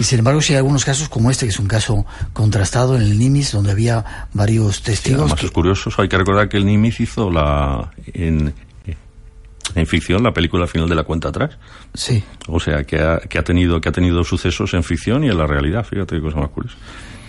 y 0.00 0.02
sin 0.02 0.18
embargo, 0.18 0.42
si 0.42 0.52
hay 0.52 0.56
algunos 0.56 0.84
casos 0.84 1.08
como 1.08 1.30
este, 1.30 1.46
que 1.46 1.50
es 1.50 1.60
un 1.60 1.68
caso 1.68 2.04
contrastado 2.32 2.96
en 2.96 3.02
el 3.02 3.16
Nimis, 3.16 3.52
donde 3.52 3.70
había 3.70 4.28
varios 4.34 4.82
testigos. 4.82 5.30
Sí, 5.30 5.46
además 5.46 5.86
es 5.86 5.98
Hay 6.00 6.08
que 6.08 6.18
recordar 6.18 6.48
que 6.48 6.56
el 6.56 6.66
Nimis 6.66 6.98
hizo 6.98 7.30
la. 7.30 7.92
En, 8.14 8.52
en 9.76 9.86
ficción 9.86 10.24
la 10.24 10.32
película 10.32 10.66
final 10.66 10.88
de 10.88 10.96
la 10.96 11.04
cuenta 11.04 11.28
atrás. 11.28 11.56
Sí. 11.94 12.24
O 12.48 12.58
sea, 12.58 12.82
que 12.82 13.00
ha, 13.00 13.20
que 13.20 13.38
ha, 13.38 13.44
tenido, 13.44 13.80
que 13.80 13.90
ha 13.90 13.92
tenido 13.92 14.24
sucesos 14.24 14.74
en 14.74 14.82
ficción 14.82 15.22
y 15.22 15.28
en 15.28 15.38
la 15.38 15.46
realidad. 15.46 15.84
Fíjate 15.84 16.16
qué 16.16 16.22
cosa 16.22 16.38
más 16.38 16.50
curiosa. 16.50 16.76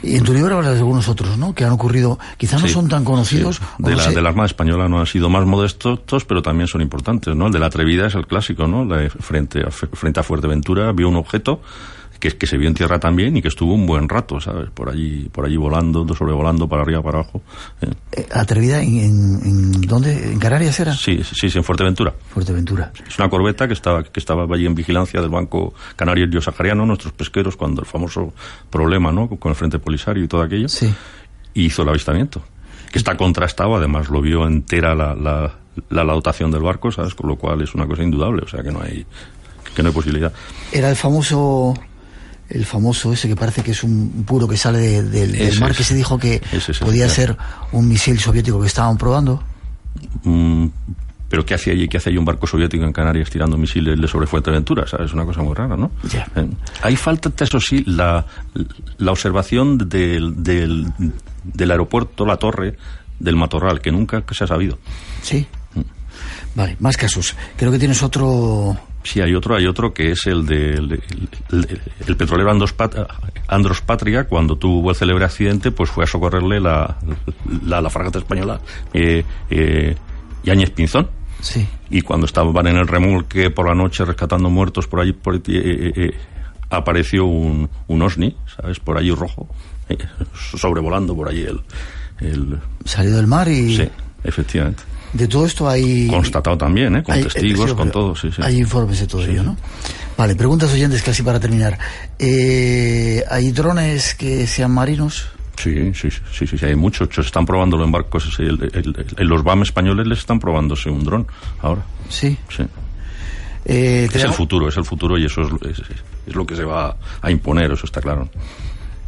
Y 0.04 0.16
en 0.16 0.24
tu 0.24 0.34
libro 0.34 0.58
hablas 0.58 0.74
de 0.74 0.80
algunos 0.80 1.08
otros, 1.08 1.38
¿no? 1.38 1.54
Que 1.54 1.66
han 1.66 1.72
ocurrido, 1.72 2.20
quizás 2.38 2.62
no 2.62 2.68
son 2.68 2.88
tan 2.88 3.04
conocidos. 3.04 3.62
De, 3.80 3.96
la, 3.96 4.08
de 4.08 4.22
la 4.22 4.30
Armada 4.30 4.46
Española 4.46 4.88
no 4.88 5.00
han 5.00 5.08
sido 5.08 5.30
más 5.30 5.46
modestos, 5.46 6.26
pero 6.26 6.42
también 6.42 6.68
son 6.68 6.82
importantes, 6.82 7.36
¿no? 7.36 7.48
El 7.48 7.54
de 7.54 7.60
la 7.60 7.68
Atrevida 7.68 8.08
es 8.08 8.16
el 8.16 8.28
clásico, 8.28 8.68
¿no? 8.68 8.88
frente, 9.20 9.62
a, 9.66 9.72
frente 9.72 10.20
a 10.20 10.24
Fuerteventura 10.24 10.92
vio 10.92 11.10
un 11.10 11.16
objeto 11.16 11.62
que, 12.20 12.30
que 12.32 12.48
se 12.48 12.58
vio 12.58 12.68
en 12.68 12.74
tierra 12.74 13.00
también 13.00 13.38
y 13.38 13.42
que 13.42 13.48
estuvo 13.48 13.74
un 13.74 13.86
buen 13.86 14.10
rato, 14.10 14.40
¿sabes? 14.40 14.70
Por 14.72 14.90
allí, 14.90 15.30
por 15.32 15.46
allí 15.46 15.58
volando, 15.58 16.06
sobrevolando 16.16 16.68
para 16.68 16.82
arriba, 16.82 17.02
para 17.02 17.20
abajo. 17.20 17.42
¿eh? 17.82 17.88
Eh, 18.14 18.28
¿Atrevida 18.34 18.82
en, 18.82 19.00
en, 19.00 19.46
en 19.46 19.82
dónde? 19.82 20.32
¿En 20.32 20.40
Canarias 20.40 20.80
era? 20.80 20.94
Sí, 20.94 21.22
sí, 21.24 21.50
sí, 21.50 21.58
en 21.58 21.64
Fuerteventura. 21.64 22.14
Fuerteventura. 22.30 22.92
Es 23.08 23.18
una 23.20 23.30
corbeta 23.30 23.68
que 23.68 23.74
estaba, 23.74 24.04
que 24.04 24.20
estaba 24.20 24.46
allí 24.54 24.66
en 24.66 24.76
vigilancia 24.76 25.22
del 25.22 25.30
Banco 25.30 25.74
Canario 25.96 26.26
Río 26.28 26.42
Sahariano, 26.42 26.86
nuestros 26.86 27.14
pesqueros, 27.14 27.56
cuando 27.56 27.82
el 27.82 27.88
famoso 27.88 28.34
problema, 28.70 29.12
¿no? 29.12 29.28
Con 29.30 29.52
el 29.52 29.56
Frente 29.56 29.80
Polisario 29.80 30.24
y 30.24 30.28
todo 30.28 30.42
aquello. 30.42 30.70
Sí. 30.70 30.94
Y 31.54 31.66
hizo 31.66 31.84
el 31.84 31.90
avistamiento. 31.90 32.42
Que 32.92 33.00
está 33.00 33.18
contrastado, 33.18 33.76
además 33.76 34.10
lo 34.10 34.22
vio 34.22 34.48
entera 34.48 34.96
la, 34.96 35.14
la, 35.14 35.54
la, 35.90 36.04
la 36.04 36.14
dotación 36.14 36.52
del 36.52 36.62
barco, 36.62 36.92
¿sabes? 36.92 37.14
Con 37.14 37.28
lo 37.30 37.36
cual 37.36 37.62
es 37.62 37.76
una 37.76 37.86
cosa 37.86 38.02
indudable, 38.02 38.44
o 38.44 38.48
sea 38.48 38.64
que 38.64 38.72
no 38.72 38.82
hay, 38.82 39.06
que 39.76 39.84
no 39.84 39.90
hay 39.90 39.94
posibilidad. 39.94 40.32
Era 40.72 40.90
el 40.90 40.96
famoso 40.96 41.74
el 42.50 42.66
famoso 42.66 43.14
ese 43.14 43.28
que 43.28 43.36
parece 43.36 43.64
que 43.64 43.72
es 43.72 43.84
un 43.84 44.24
puro 44.26 44.48
que 44.48 44.58
sale 44.58 44.80
de, 44.80 45.04
de, 45.04 45.28
del 45.28 45.60
mar, 45.60 45.76
que 45.76 45.84
se 45.84 45.96
dijo 45.96 46.18
que 46.18 46.42
podía 46.80 47.10
ser 47.10 47.38
un 47.72 47.88
misil 47.88 48.20
soviético 48.20 48.60
que 48.62 48.68
estaban 48.68 48.98
probando. 48.98 49.44
Mm, 50.24 50.68
pero 51.30 51.46
¿qué 51.46 51.56
hace 51.56 51.72
allí? 51.72 51.88
¿Qué 51.88 51.98
hace 51.98 52.10
allí 52.10 52.18
un 52.18 52.26
barco 52.26 52.48
soviético 52.48 52.86
en 52.86 52.94
Canarias 52.94 53.30
tirando 53.30 53.58
misiles 53.58 54.00
de 54.00 54.08
sobre 54.08 54.28
Fuerteventura? 54.28 54.88
¿Sabes? 54.88 55.08
Es 55.08 55.14
una 55.14 55.26
cosa 55.26 55.42
muy 55.42 55.54
rara, 55.54 55.76
¿no? 55.76 55.92
Yeah. 56.10 56.28
Eh, 56.36 56.48
ahí 56.84 56.96
falta, 56.96 57.32
eso 57.44 57.60
sí, 57.60 57.84
la, 57.86 58.26
la 58.98 59.12
observación 59.12 59.78
del, 59.78 60.42
del, 60.42 60.88
del 61.44 61.72
aeropuerto, 61.72 62.26
la 62.26 62.38
torre 62.38 62.78
del 63.20 63.36
Matorral, 63.36 63.82
que 63.82 63.92
nunca 63.92 64.24
se 64.32 64.44
ha 64.46 64.48
sabido. 64.48 64.80
Sí. 65.22 65.46
Vale, 66.56 66.78
más 66.80 66.96
casos. 66.98 67.36
Creo 67.58 67.72
que 67.72 67.80
tienes 67.80 68.02
otro 68.02 68.78
Sí, 69.04 69.22
hay 69.22 69.34
otro, 69.36 69.56
hay 69.56 69.66
otro 69.68 69.94
que 69.94 70.12
es 70.12 70.26
el 70.28 70.46
del 70.46 70.90
de, 70.90 70.96
el, 70.96 71.30
el, 71.52 71.82
el, 72.08 72.18
petrolero 72.18 72.52
Andros, 72.52 72.74
Pat, 72.74 72.96
Andros, 73.48 73.82
Patria, 73.82 74.26
cuando 74.26 74.58
tuvo 74.58 74.90
el 74.90 74.96
célebre 74.96 75.26
accidente, 75.26 75.72
pues 75.72 75.90
fue 75.90 76.04
a 76.04 76.08
socorrerle 76.08 76.60
la, 76.60 76.98
la, 77.64 77.80
la 77.80 77.90
fragata 77.90 78.20
española 78.20 78.60
eh, 78.94 79.24
eh, 79.50 79.96
Yáñez 80.44 80.72
Pinzón. 80.72 81.10
Sí. 81.40 81.68
Y 81.90 82.02
cuando 82.02 82.26
estaban 82.26 82.68
en 82.68 82.78
el 82.78 82.88
remolque 82.88 83.50
por 83.50 83.68
la 83.68 83.76
noche 83.76 84.04
rescatando 84.04 84.50
muertos 84.50 84.88
por 84.88 85.00
allí, 85.00 85.14
por, 85.14 85.36
eh, 85.36 85.42
eh, 85.48 86.12
apareció 86.70 87.26
un, 87.26 87.70
un 87.88 88.02
OSNI, 88.02 88.36
¿sabes? 88.56 88.80
Por 88.80 88.98
allí 88.98 89.12
rojo, 89.12 89.48
eh, 89.90 89.98
sobrevolando 90.34 91.16
por 91.16 91.30
allí 91.30 91.44
el, 91.44 91.62
el... 92.20 92.60
Salido 92.84 93.18
del 93.18 93.28
mar 93.28 93.48
y... 93.48 93.78
Sí, 93.78 93.90
efectivamente. 94.24 94.84
De 95.18 95.28
todo 95.28 95.48
esto 95.48 95.68
hay... 95.68 96.08
Constatado 96.08 96.56
también, 96.56 96.96
¿eh? 96.98 97.04
Con 97.04 97.16
hay, 97.16 97.24
testigos, 97.24 97.74
con 97.74 97.90
todo, 97.90 98.16
sí, 98.16 98.30
sí. 98.32 98.40
Hay 98.44 98.58
informes 98.58 99.00
de 99.00 99.08
todo 99.08 99.24
sí, 99.24 99.32
ello, 99.32 99.42
¿no? 99.42 99.58
Vale, 100.16 100.36
preguntas 100.36 100.72
oyentes 100.72 101.02
casi 101.02 101.24
para 101.24 101.40
terminar. 101.40 101.78
Eh, 102.20 103.24
¿Hay 103.30 103.52
drones 103.52 104.14
que 104.14 104.46
sean 104.46 104.72
marinos? 104.72 105.30
Sí, 105.58 105.92
sí, 105.96 106.12
sí, 106.12 106.46
sí, 106.46 106.58
sí, 106.58 106.66
hay 106.66 106.76
muchos. 106.76 107.10
Se 107.12 107.22
están 107.22 107.48
probándolo 107.48 107.84
en 107.84 107.92
barcos. 107.92 108.38
El, 108.38 108.62
el, 108.74 109.06
el, 109.18 109.28
los 109.28 109.44
BAM 109.44 109.64
españoles 109.64 110.06
les 110.06 110.20
están 110.20 110.40
probándose 110.40 110.92
un 110.92 111.04
dron 111.04 111.26
ahora. 111.62 111.82
Sí. 112.10 112.38
Sí. 112.56 112.64
Eh, 113.66 114.08
es 114.14 114.24
el 114.24 114.34
futuro, 114.34 114.70
es 114.70 114.78
el 114.78 114.86
futuro 114.86 115.18
y 115.18 115.26
eso 115.26 115.42
es, 115.42 115.80
es, 115.80 115.84
es, 116.28 116.36
lo 116.36 116.46
que 116.46 116.56
se 116.56 116.64
va 116.64 116.96
a 117.22 117.32
imponer, 117.32 117.72
eso 117.72 117.88
está 117.88 118.02
claro. 118.02 118.30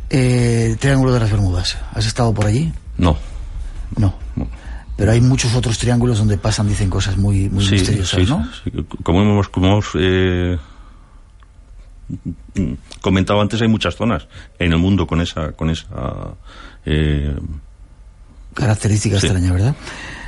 Eh, 0.09 0.75
Triángulo 0.79 1.13
de 1.13 1.19
las 1.19 1.31
Bermudas. 1.31 1.77
¿Has 1.93 2.07
estado 2.07 2.33
por 2.33 2.47
allí? 2.47 2.73
No. 2.97 3.15
No. 3.95 4.15
no 4.35 4.58
pero 4.99 5.13
hay 5.13 5.21
muchos 5.21 5.55
otros 5.55 5.77
triángulos 5.77 6.17
donde 6.17 6.37
pasan, 6.37 6.67
dicen 6.67 6.89
cosas 6.89 7.15
muy, 7.15 7.47
muy 7.47 7.63
sí, 7.63 7.75
misteriosas, 7.75 8.19
sí, 8.19 8.25
¿no? 8.29 8.45
Sí. 8.65 8.85
Como 9.01 9.21
hemos, 9.21 9.47
como 9.47 9.67
hemos 9.67 9.85
eh, 9.95 10.57
comentado 12.99 13.39
antes, 13.39 13.61
hay 13.61 13.69
muchas 13.69 13.95
zonas 13.95 14.27
en 14.59 14.73
el 14.73 14.77
mundo 14.77 15.07
con 15.07 15.21
esa, 15.21 15.53
con 15.53 15.69
esa 15.69 15.87
eh, 16.85 17.33
característica 18.53 19.15
extraña, 19.15 19.53
¿verdad? 19.53 19.73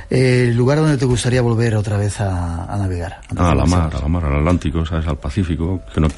Eh, 0.08 0.46
¿El 0.48 0.56
lugar 0.56 0.78
donde 0.78 0.96
te 0.96 1.04
gustaría 1.04 1.42
volver 1.42 1.76
otra 1.76 1.98
vez 1.98 2.18
a, 2.22 2.64
a 2.64 2.78
navegar? 2.78 3.20
Ah, 3.36 3.50
a 3.50 3.54
la 3.54 3.66
mar, 3.66 3.94
a 3.94 4.00
la 4.00 4.08
mar, 4.08 4.24
al 4.24 4.38
Atlántico, 4.38 4.86
¿sabes? 4.86 5.06
Al 5.06 5.18
Pacífico, 5.18 5.82
que 5.92 6.00
no, 6.00 6.08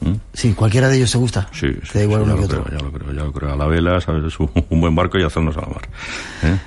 ¿Mm? 0.00 0.14
Sí, 0.32 0.52
cualquiera 0.54 0.88
de 0.88 0.96
ellos 0.96 1.12
te 1.12 1.18
gusta. 1.18 1.46
Sí, 1.52 1.68
te 1.92 2.00
da 2.00 2.04
igual 2.06 2.24
sí, 2.24 2.30
uno 2.30 2.34
ya 2.34 2.48
que 2.48 2.54
lo 2.54 2.60
otro. 2.60 2.64
Creo, 2.64 2.78
ya 2.78 2.84
lo 2.84 2.92
creo, 2.92 3.12
ya 3.12 3.22
lo 3.22 3.32
creo. 3.32 3.52
A 3.52 3.56
la 3.56 3.66
vela, 3.66 4.00
¿sabes? 4.00 4.24
Es 4.24 4.40
un, 4.40 4.50
un 4.68 4.80
buen 4.80 4.96
barco 4.96 5.16
y 5.16 5.22
hacernos 5.22 5.56
a 5.56 5.60
la 5.60 5.68
mar. 5.68 5.88
¿eh? 6.42 6.58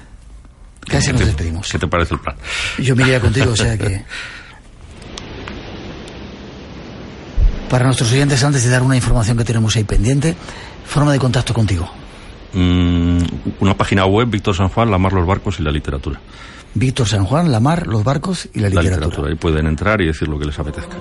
Casi 0.88 1.12
nos 1.12 1.22
te, 1.22 1.26
despedimos. 1.26 1.72
¿Qué 1.72 1.80
te 1.80 1.88
parece 1.88 2.14
el 2.14 2.20
plan? 2.20 2.36
Yo 2.78 2.96
me 2.96 3.04
iría 3.04 3.20
contigo, 3.20 3.52
o 3.52 3.56
sea 3.56 3.78
que... 3.78 4.04
Para 7.70 7.86
nuestros 7.86 8.12
oyentes, 8.12 8.44
antes 8.44 8.64
de 8.64 8.70
dar 8.70 8.84
una 8.84 8.96
información 8.96 9.38
que 9.38 9.44
tenemos 9.44 9.76
ahí 9.76 9.84
pendiente, 9.84 10.36
forma 10.86 11.12
de 11.12 11.20
contacto 11.20 11.54
contigo. 11.54 11.92
Mm, 12.54 13.24
una 13.60 13.76
página 13.76 14.06
web, 14.06 14.30
Víctor 14.30 14.56
San 14.56 14.70
Juan, 14.70 14.92
La 14.92 14.98
Mar, 14.98 15.14
los 15.14 15.26
Barcos 15.26 15.60
y 15.60 15.64
la 15.64 15.72
Literatura. 15.72 16.20
Víctor 16.76 17.08
San 17.08 17.26
Juan, 17.26 17.52
La 17.52 17.60
Mar, 17.60 17.88
los 17.88 18.04
Barcos 18.04 18.48
y 18.54 18.60
la 18.60 18.70
Literatura. 18.70 18.98
La 18.98 19.06
literatura. 19.06 19.30
Ahí 19.30 19.36
pueden 19.36 19.66
entrar 19.66 20.02
y 20.02 20.06
decir 20.06 20.28
lo 20.28 20.38
que 20.38 20.46
les 20.46 20.60
apetezca. 20.60 20.98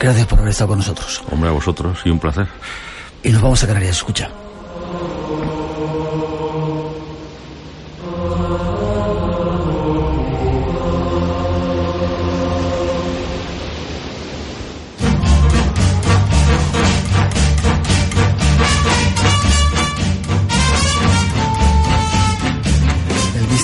Gracias 0.00 0.26
por 0.26 0.38
haber 0.38 0.50
estado 0.50 0.68
con 0.68 0.78
nosotros. 0.78 1.22
Hombre, 1.30 1.48
a 1.48 1.52
vosotros, 1.52 1.98
y 2.04 2.10
un 2.10 2.20
placer. 2.20 2.46
Y 3.22 3.30
nos 3.30 3.42
vamos 3.42 3.62
a 3.64 3.66
Canarias, 3.66 3.96
escucha. 3.96 4.30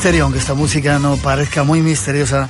Misterio, 0.05 0.25
aunque 0.25 0.39
esta 0.39 0.53
música 0.53 0.99
no 0.99 1.17
parezca 1.17 1.65
muy 1.65 1.81
misteriosa, 1.81 2.47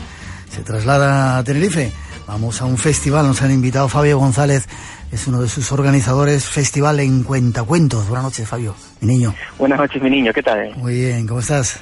se 0.51 0.63
traslada 0.63 1.39
a 1.39 1.45
Tenerife. 1.45 1.93
Vamos 2.27 2.61
a 2.61 2.65
un 2.65 2.77
festival, 2.77 3.29
nos 3.29 3.43
han 3.43 3.53
invitado 3.53 3.89
Fabio 3.89 4.19
González, 4.19 4.67
es 5.13 5.29
uno 5.29 5.41
de 5.41 5.49
sus 5.49 5.71
organizadores, 5.71 6.47
Festival 6.47 6.99
en 6.99 7.23
Cuentacuentos. 7.23 8.09
Buenas 8.09 8.25
noches, 8.25 8.49
Fabio, 8.49 8.75
mi 9.03 9.07
niño. 9.15 9.33
Buenas 9.57 9.79
noches, 9.79 10.03
mi 10.03 10.11
niño, 10.11 10.33
¿qué 10.33 10.43
tal? 10.43 10.75
Muy 10.79 10.95
bien, 10.95 11.29
¿cómo 11.29 11.39
estás? 11.39 11.79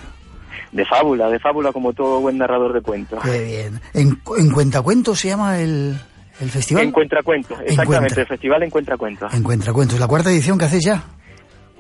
De 0.72 0.84
fábula, 0.84 1.28
de 1.30 1.38
fábula 1.40 1.72
como 1.72 1.94
todo 1.94 2.20
buen 2.20 2.36
narrador 2.36 2.74
de 2.74 2.82
cuentos. 2.82 3.18
Qué 3.24 3.42
bien. 3.42 3.80
¿En, 3.94 4.20
en 4.36 4.50
Cuentacuentos 4.50 5.20
se 5.20 5.28
llama 5.28 5.58
el, 5.58 5.98
el 6.40 6.50
festival? 6.50 6.84
Encuentra 6.84 7.22
Cuentos, 7.22 7.56
exactamente, 7.60 7.94
Encuentra. 7.96 8.20
el 8.20 8.28
festival 8.28 8.62
Encuentra 8.64 8.96
Cuentos. 8.98 9.32
Encuentra 9.32 9.72
Cuentos, 9.72 9.98
¿la 9.98 10.06
cuarta 10.06 10.30
edición 10.30 10.58
que 10.58 10.66
haces 10.66 10.84
ya? 10.84 11.02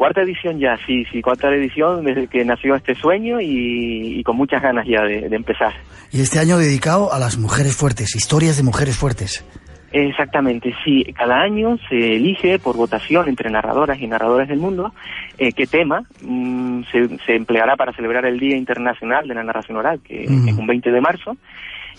Cuarta 0.02 0.22
edición 0.22 0.58
ya, 0.58 0.76
sí, 0.84 1.04
sí, 1.12 1.22
cuarta 1.22 1.48
edición 1.54 2.04
desde 2.04 2.26
que 2.26 2.44
nació 2.44 2.74
este 2.74 2.92
sueño 2.96 3.40
y, 3.40 4.18
y 4.18 4.24
con 4.24 4.36
muchas 4.36 4.60
ganas 4.60 4.84
ya 4.84 5.00
de, 5.02 5.28
de, 5.28 5.36
empezar. 5.36 5.72
Y 6.10 6.22
este 6.22 6.40
año 6.40 6.58
dedicado 6.58 7.12
a 7.12 7.20
las 7.20 7.38
mujeres 7.38 7.76
fuertes, 7.76 8.16
historias 8.16 8.56
de 8.56 8.64
mujeres 8.64 8.96
fuertes. 8.96 9.46
Exactamente, 9.92 10.74
sí. 10.84 11.04
Cada 11.16 11.42
año 11.42 11.76
se 11.88 12.16
elige 12.16 12.58
por 12.58 12.76
votación 12.76 13.28
entre 13.28 13.48
narradoras 13.48 14.00
y 14.00 14.08
narradores 14.08 14.48
del 14.48 14.58
mundo 14.58 14.92
eh, 15.38 15.52
qué 15.52 15.66
tema 15.66 16.02
mmm, 16.20 16.82
se, 16.90 17.18
se, 17.24 17.36
empleará 17.36 17.76
para 17.76 17.92
celebrar 17.92 18.26
el 18.26 18.40
Día 18.40 18.56
Internacional 18.56 19.28
de 19.28 19.34
la 19.34 19.44
Narración 19.44 19.76
Oral, 19.76 20.00
que, 20.00 20.26
mm. 20.28 20.44
que 20.44 20.50
es 20.50 20.56
un 20.56 20.66
20 20.66 20.90
de 20.90 21.00
marzo. 21.00 21.36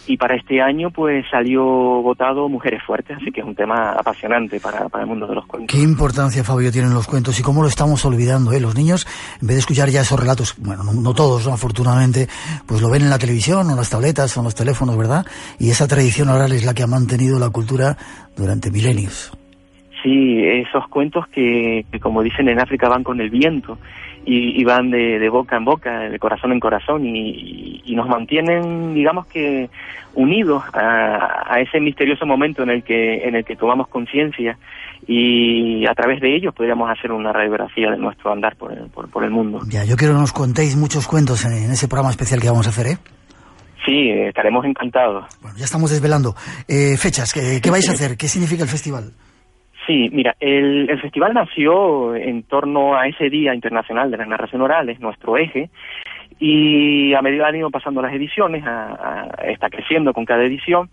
Y 0.05 0.17
para 0.17 0.35
este 0.35 0.61
año, 0.61 0.91
pues 0.91 1.25
salió 1.31 1.63
votado 1.63 2.49
Mujeres 2.49 2.83
Fuertes, 2.85 3.17
así 3.17 3.31
que 3.31 3.39
es 3.39 3.45
un 3.45 3.55
tema 3.55 3.91
apasionante 3.91 4.59
para, 4.59 4.89
para 4.89 5.03
el 5.03 5.09
mundo 5.09 5.27
de 5.27 5.35
los 5.35 5.45
cuentos. 5.45 5.73
¿Qué 5.73 5.81
importancia, 5.81 6.43
Fabio, 6.43 6.71
tienen 6.71 6.93
los 6.93 7.07
cuentos 7.07 7.39
y 7.39 7.43
cómo 7.43 7.61
lo 7.61 7.69
estamos 7.69 8.03
olvidando? 8.03 8.51
Eh? 8.51 8.59
Los 8.59 8.75
niños, 8.75 9.07
en 9.41 9.47
vez 9.47 9.55
de 9.55 9.59
escuchar 9.59 9.89
ya 9.89 10.01
esos 10.01 10.19
relatos, 10.19 10.55
bueno, 10.59 10.83
no, 10.83 10.93
no 10.93 11.13
todos, 11.13 11.47
¿no? 11.47 11.53
afortunadamente, 11.53 12.27
pues 12.67 12.81
lo 12.81 12.89
ven 12.89 13.03
en 13.03 13.09
la 13.09 13.17
televisión, 13.17 13.65
o 13.67 13.71
en 13.71 13.77
las 13.77 13.89
tabletas, 13.89 14.35
o 14.35 14.41
en 14.41 14.45
los 14.45 14.55
teléfonos, 14.55 14.97
¿verdad? 14.97 15.25
Y 15.57 15.69
esa 15.69 15.87
tradición 15.87 16.29
oral 16.29 16.51
es 16.51 16.65
la 16.65 16.73
que 16.73 16.83
ha 16.83 16.87
mantenido 16.87 17.39
la 17.39 17.49
cultura 17.49 17.95
durante 18.35 18.71
milenios. 18.71 19.31
Sí, 20.03 20.43
esos 20.43 20.85
cuentos 20.89 21.27
que, 21.27 21.85
que 21.89 21.99
como 22.01 22.21
dicen 22.21 22.49
en 22.49 22.59
África, 22.59 22.89
van 22.89 23.03
con 23.03 23.21
el 23.21 23.29
viento 23.29 23.77
y, 24.25 24.59
y 24.59 24.63
van 24.63 24.91
de, 24.91 25.19
de, 25.19 25.29
boca 25.29 25.57
en 25.57 25.65
boca, 25.65 25.99
de 25.99 26.19
corazón 26.19 26.51
en 26.51 26.59
corazón 26.59 27.05
y, 27.05 27.81
y 27.85 27.95
nos 27.95 28.07
mantienen, 28.07 28.93
digamos 28.93 29.27
que, 29.27 29.69
unidos 30.15 30.63
a, 30.73 31.53
a, 31.53 31.59
ese 31.59 31.79
misterioso 31.79 32.25
momento 32.25 32.63
en 32.63 32.69
el 32.69 32.83
que 32.83 33.27
en 33.27 33.35
el 33.35 33.43
que 33.43 33.55
tomamos 33.55 33.87
conciencia 33.87 34.57
y 35.07 35.85
a 35.87 35.93
través 35.93 36.21
de 36.21 36.35
ellos 36.35 36.53
podríamos 36.53 36.89
hacer 36.89 37.11
una 37.11 37.33
radiografía 37.33 37.91
de 37.91 37.97
nuestro 37.97 38.31
andar 38.31 38.55
por 38.55 38.71
el, 38.71 38.89
por, 38.89 39.09
por 39.09 39.23
el 39.23 39.31
mundo. 39.31 39.59
Ya, 39.67 39.83
yo 39.83 39.97
quiero 39.97 40.13
que 40.13 40.19
nos 40.19 40.33
contéis 40.33 40.75
muchos 40.75 41.07
cuentos 41.07 41.43
en, 41.45 41.53
en 41.53 41.71
ese 41.71 41.87
programa 41.87 42.11
especial 42.11 42.39
que 42.39 42.49
vamos 42.49 42.67
a 42.67 42.69
hacer, 42.69 42.87
¿eh? 42.87 42.97
Sí, 43.85 44.09
estaremos 44.09 44.63
encantados. 44.65 45.25
Bueno, 45.41 45.57
ya 45.57 45.65
estamos 45.65 45.91
desvelando. 45.91 46.35
Eh, 46.67 46.95
fechas, 46.97 47.33
¿qué, 47.33 47.59
¿qué 47.61 47.69
vais 47.69 47.87
a 47.89 47.91
hacer? 47.93 48.15
¿Qué 48.15 48.27
significa 48.29 48.63
el 48.63 48.69
festival? 48.69 49.11
Sí, 49.85 50.09
mira, 50.13 50.35
el, 50.39 50.89
el, 50.89 50.99
festival 51.01 51.33
nació 51.33 52.15
en 52.15 52.43
torno 52.43 52.95
a 52.95 53.07
ese 53.07 53.29
Día 53.29 53.53
Internacional 53.53 54.09
de 54.09 54.17
la 54.17 54.25
Narración 54.25 54.61
Oral, 54.61 54.87
es 54.89 54.99
nuestro 54.99 55.37
eje, 55.37 55.69
y 56.39 57.13
a 57.13 57.21
medida 57.21 57.43
que 57.43 57.49
han 57.49 57.55
ido 57.57 57.69
pasando 57.69 58.01
las 58.01 58.13
ediciones, 58.13 58.65
a, 58.65 59.27
a, 59.37 59.43
está 59.49 59.69
creciendo 59.69 60.13
con 60.13 60.25
cada 60.25 60.43
edición, 60.43 60.89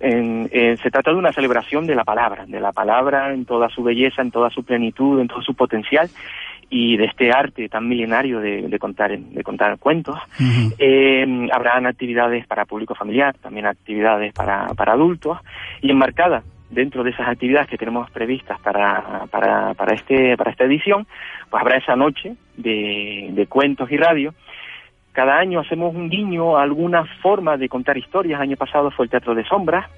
en- 0.00 0.48
se 0.50 0.90
trata 0.90 1.12
de 1.12 1.16
una 1.16 1.32
celebración 1.32 1.86
de 1.86 1.94
la 1.94 2.04
palabra, 2.04 2.44
de 2.46 2.60
la 2.60 2.72
palabra 2.72 3.32
en 3.32 3.44
toda 3.44 3.68
su 3.68 3.82
belleza, 3.82 4.20
en 4.22 4.30
toda 4.32 4.50
su 4.50 4.64
plenitud, 4.64 5.20
en 5.20 5.28
todo 5.28 5.40
su 5.42 5.54
potencial 5.54 6.08
y 6.70 6.96
de 6.96 7.04
este 7.04 7.30
arte 7.30 7.68
tan 7.68 7.86
milenario 7.88 8.40
de, 8.40 8.62
de 8.62 8.78
contar 8.78 9.16
de 9.16 9.42
contar 9.44 9.78
cuentos. 9.78 10.18
Eh, 10.78 11.48
habrán 11.52 11.86
actividades 11.86 12.46
para 12.46 12.64
público 12.64 12.94
familiar, 12.94 13.36
también 13.40 13.66
actividades 13.66 14.32
para, 14.32 14.66
para 14.74 14.92
adultos 14.94 15.38
y 15.82 15.90
enmarcadas 15.90 16.42
dentro 16.74 17.02
de 17.02 17.10
esas 17.10 17.28
actividades 17.28 17.68
que 17.68 17.78
tenemos 17.78 18.10
previstas 18.10 18.60
para, 18.60 19.24
para, 19.30 19.74
para, 19.74 19.94
este, 19.94 20.36
para 20.36 20.50
esta 20.50 20.64
edición, 20.64 21.06
pues 21.50 21.60
habrá 21.60 21.76
esa 21.76 21.96
noche 21.96 22.34
de, 22.56 23.28
de 23.32 23.46
cuentos 23.46 23.90
y 23.90 23.96
radio. 23.96 24.34
Cada 25.12 25.38
año 25.38 25.60
hacemos 25.60 25.94
un 25.94 26.10
guiño 26.10 26.56
a 26.58 26.62
alguna 26.64 27.04
forma 27.22 27.56
de 27.56 27.68
contar 27.68 27.96
historias. 27.96 28.38
El 28.40 28.48
año 28.48 28.56
pasado 28.56 28.90
fue 28.90 29.04
el 29.06 29.10
Teatro 29.10 29.34
de 29.34 29.44
Sombras 29.44 29.88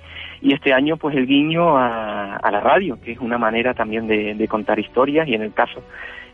y 0.42 0.52
este 0.52 0.74
año 0.74 0.98
pues 0.98 1.16
el 1.16 1.26
guiño 1.26 1.78
a, 1.78 2.38
la 2.50 2.60
radio, 2.60 2.98
que 3.02 3.12
es 3.12 3.18
una 3.18 3.38
manera 3.38 3.72
también 3.72 4.06
de, 4.06 4.34
de 4.34 4.48
contar 4.48 4.78
historias 4.78 5.26
y 5.26 5.34
en 5.34 5.40
el 5.42 5.54
caso 5.54 5.82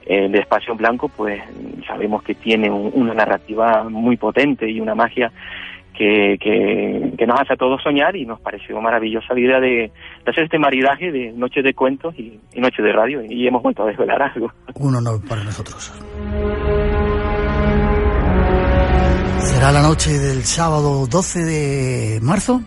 eh, 0.05 0.29
de 0.29 0.39
Espacio 0.41 0.75
Blanco 0.75 1.09
pues 1.09 1.41
sabemos 1.87 2.25
que 2.25 2.35
tiene 2.35 2.69
un- 2.69 2.91
una 2.93 3.15
narrativa 3.15 3.85
muy 3.89 4.17
potente 4.17 4.69
y 4.69 4.81
una 4.81 4.97
magia 4.97 5.31
que, 6.03 6.37
que, 6.41 7.15
que 7.17 7.27
nos 7.27 7.41
hace 7.41 7.53
a 7.53 7.57
todos 7.57 7.81
soñar 7.81 8.17
y 8.17 8.27
nos 8.27 8.41
pareció 8.41 8.81
maravillosa 8.81 9.35
la 9.35 9.41
idea 9.41 9.61
de, 9.61 9.93
de 10.25 10.31
hacer 10.31 10.45
este 10.45 10.59
maridaje 10.59 11.13
de 11.13 11.31
noche 11.33 11.63
de 11.63 11.75
cuentos 11.75 12.13
y, 12.19 12.41
y 12.53 12.61
noche 12.61 12.83
de 12.83 12.93
radio 12.93 13.23
y 13.23 13.47
hemos 13.47 13.63
vuelto 13.63 13.85
a 13.85 13.87
desvelar 13.87 14.21
algo. 14.21 14.51
Un 14.75 14.97
honor 14.97 15.21
para 15.29 15.45
nosotros. 15.45 15.93
Será 19.39 19.71
la 19.71 19.83
noche 19.83 20.11
del 20.11 20.43
sábado 20.43 21.07
12 21.07 21.39
de 21.45 22.21
marzo. 22.21 22.61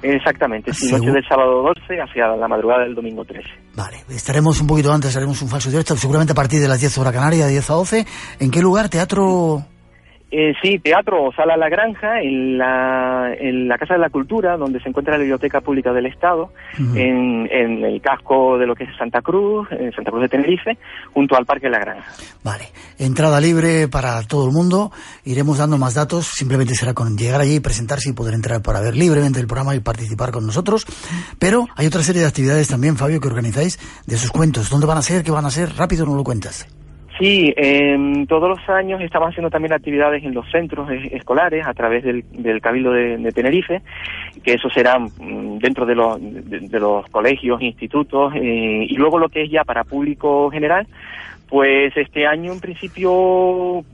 Exactamente, 0.00 0.72
sí, 0.72 0.90
noche 0.90 1.10
del 1.12 1.24
sábado 1.28 1.62
12 1.62 2.00
hacia 2.00 2.28
la 2.28 2.48
madrugada 2.48 2.84
del 2.84 2.94
domingo 2.94 3.24
13. 3.24 3.48
Vale, 3.76 3.98
estaremos 4.08 4.60
un 4.60 4.66
poquito 4.66 4.90
antes, 4.92 5.14
haremos 5.16 5.40
un 5.42 5.48
falso 5.48 5.70
directo, 5.70 5.94
seguramente 5.94 6.32
a 6.32 6.34
partir 6.34 6.58
de 6.58 6.68
las 6.68 6.80
10 6.80 6.98
horas 6.98 7.12
canaria, 7.12 7.44
de 7.44 7.52
10 7.52 7.70
a 7.70 7.74
12. 7.74 8.06
¿En 8.40 8.50
qué 8.50 8.62
lugar? 8.62 8.88
¿Teatro? 8.88 9.62
Eh, 10.34 10.54
sí, 10.62 10.78
teatro 10.78 11.24
o 11.24 11.32
sala 11.34 11.58
La 11.58 11.68
Granja, 11.68 12.22
en 12.22 12.56
la, 12.56 13.34
en 13.38 13.68
la 13.68 13.76
Casa 13.76 13.92
de 13.92 14.00
la 14.00 14.08
Cultura, 14.08 14.56
donde 14.56 14.80
se 14.80 14.88
encuentra 14.88 15.12
la 15.12 15.18
Biblioteca 15.18 15.60
Pública 15.60 15.92
del 15.92 16.06
Estado, 16.06 16.50
en, 16.78 17.46
en 17.52 17.84
el 17.84 18.00
casco 18.00 18.56
de 18.56 18.66
lo 18.66 18.74
que 18.74 18.84
es 18.84 18.96
Santa 18.96 19.20
Cruz, 19.20 19.68
en 19.72 19.92
Santa 19.92 20.10
Cruz 20.10 20.22
de 20.22 20.28
Tenerife, 20.30 20.78
junto 21.12 21.36
al 21.36 21.44
Parque 21.44 21.68
La 21.68 21.80
Granja. 21.80 22.10
Vale, 22.42 22.64
entrada 22.98 23.38
libre 23.42 23.88
para 23.88 24.22
todo 24.22 24.46
el 24.46 24.52
mundo. 24.52 24.90
Iremos 25.24 25.58
dando 25.58 25.76
más 25.76 25.92
datos. 25.92 26.28
Simplemente 26.28 26.74
será 26.74 26.94
con 26.94 27.14
llegar 27.14 27.42
allí, 27.42 27.60
presentarse 27.60 28.08
y 28.08 28.14
poder 28.14 28.32
entrar 28.32 28.62
para 28.62 28.80
ver 28.80 28.96
libremente 28.96 29.38
el 29.38 29.46
programa 29.46 29.74
y 29.74 29.80
participar 29.80 30.30
con 30.30 30.46
nosotros. 30.46 30.86
Pero 31.38 31.66
hay 31.76 31.86
otra 31.86 32.02
serie 32.02 32.22
de 32.22 32.28
actividades 32.28 32.68
también, 32.68 32.96
Fabio, 32.96 33.20
que 33.20 33.28
organizáis 33.28 33.78
de 34.06 34.16
sus 34.16 34.30
cuentos. 34.30 34.70
¿Dónde 34.70 34.86
van 34.86 34.96
a 34.96 35.02
ser? 35.02 35.22
¿Qué 35.24 35.30
van 35.30 35.44
a 35.44 35.50
ser? 35.50 35.76
Rápido, 35.76 36.06
no 36.06 36.14
lo 36.14 36.24
cuentas. 36.24 36.66
Sí, 37.22 37.54
em, 37.56 38.26
todos 38.26 38.48
los 38.48 38.68
años 38.68 39.00
estamos 39.00 39.28
haciendo 39.28 39.48
también 39.48 39.72
actividades 39.72 40.24
en 40.24 40.34
los 40.34 40.50
centros 40.50 40.90
eh, 40.90 41.10
escolares 41.12 41.64
a 41.64 41.72
través 41.72 42.02
del, 42.02 42.24
del 42.32 42.60
Cabildo 42.60 42.90
de, 42.90 43.30
Tenerife, 43.30 43.80
que 44.42 44.54
eso 44.54 44.68
será 44.68 44.98
mm, 44.98 45.58
dentro 45.58 45.86
de 45.86 45.94
los, 45.94 46.18
de, 46.20 46.80
los 46.80 47.08
colegios, 47.10 47.62
institutos, 47.62 48.32
eh, 48.34 48.86
y 48.90 48.96
luego 48.96 49.20
lo 49.20 49.28
que 49.28 49.42
es 49.42 49.50
ya 49.52 49.62
para 49.62 49.84
público 49.84 50.50
general, 50.50 50.88
pues 51.48 51.96
este 51.96 52.26
año 52.26 52.54
en 52.54 52.58
principio, 52.58 53.84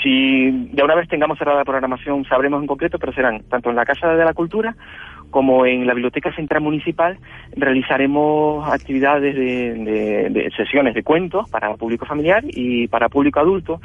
si 0.00 0.70
ya 0.74 0.84
una 0.84 0.94
vez 0.94 1.08
tengamos 1.08 1.38
cerrada 1.38 1.58
la 1.58 1.64
programación 1.64 2.24
sabremos 2.24 2.60
en 2.60 2.68
concreto, 2.68 3.00
pero 3.00 3.12
serán 3.12 3.42
tanto 3.50 3.70
en 3.70 3.74
la 3.74 3.84
Casa 3.84 4.14
de 4.14 4.24
la 4.24 4.32
Cultura 4.32 4.76
como 5.34 5.66
en 5.66 5.84
la 5.84 5.94
Biblioteca 5.94 6.32
Central 6.32 6.62
Municipal 6.62 7.18
realizaremos 7.56 8.64
actividades 8.72 9.34
de, 9.34 9.74
de- 9.74 10.28
de 10.30 10.50
sesiones 10.56 10.94
de 10.94 11.02
cuentos 11.02 11.50
para 11.50 11.74
público 11.74 12.06
familiar 12.06 12.44
y 12.46 12.86
para 12.86 13.08
público 13.08 13.40
adulto. 13.40 13.80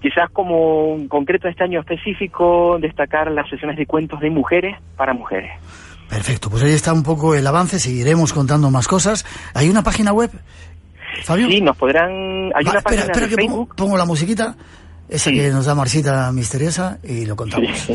Quizás 0.00 0.30
como 0.32 0.94
en 0.96 1.06
concreto 1.08 1.46
este 1.46 1.62
año 1.62 1.80
específico 1.80 2.78
destacar 2.80 3.30
las 3.30 3.50
sesiones 3.50 3.76
de 3.76 3.84
cuentos 3.84 4.18
de 4.20 4.30
mujeres 4.30 4.78
para 4.96 5.12
mujeres. 5.12 5.50
Perfecto, 6.08 6.48
pues 6.48 6.62
ahí 6.62 6.72
está 6.72 6.94
un 6.94 7.02
poco 7.02 7.34
el 7.34 7.46
avance. 7.46 7.78
Seguiremos 7.78 8.32
contando 8.32 8.70
más 8.70 8.88
cosas. 8.88 9.26
¿Hay 9.52 9.68
una 9.68 9.82
página 9.82 10.10
web? 10.14 10.30
Fabio. 11.22 11.48
Sí, 11.48 11.60
nos 11.60 11.76
podrán... 11.76 12.10
Hay 12.54 12.64
Va, 12.64 12.70
una 12.70 12.78
espera, 12.78 12.82
página 12.82 13.02
espera 13.02 13.26
de 13.26 13.28
que 13.28 13.36
Facebook. 13.36 13.68
pongo, 13.68 13.76
pongo 13.76 13.96
la 13.98 14.06
musiquita, 14.06 14.56
esa 15.08 15.30
que 15.30 15.50
nos 15.50 15.66
da 15.66 15.74
Marcita 15.74 16.32
misteriosa, 16.32 16.96
y 17.04 17.26
lo 17.26 17.36
contamos. 17.36 17.90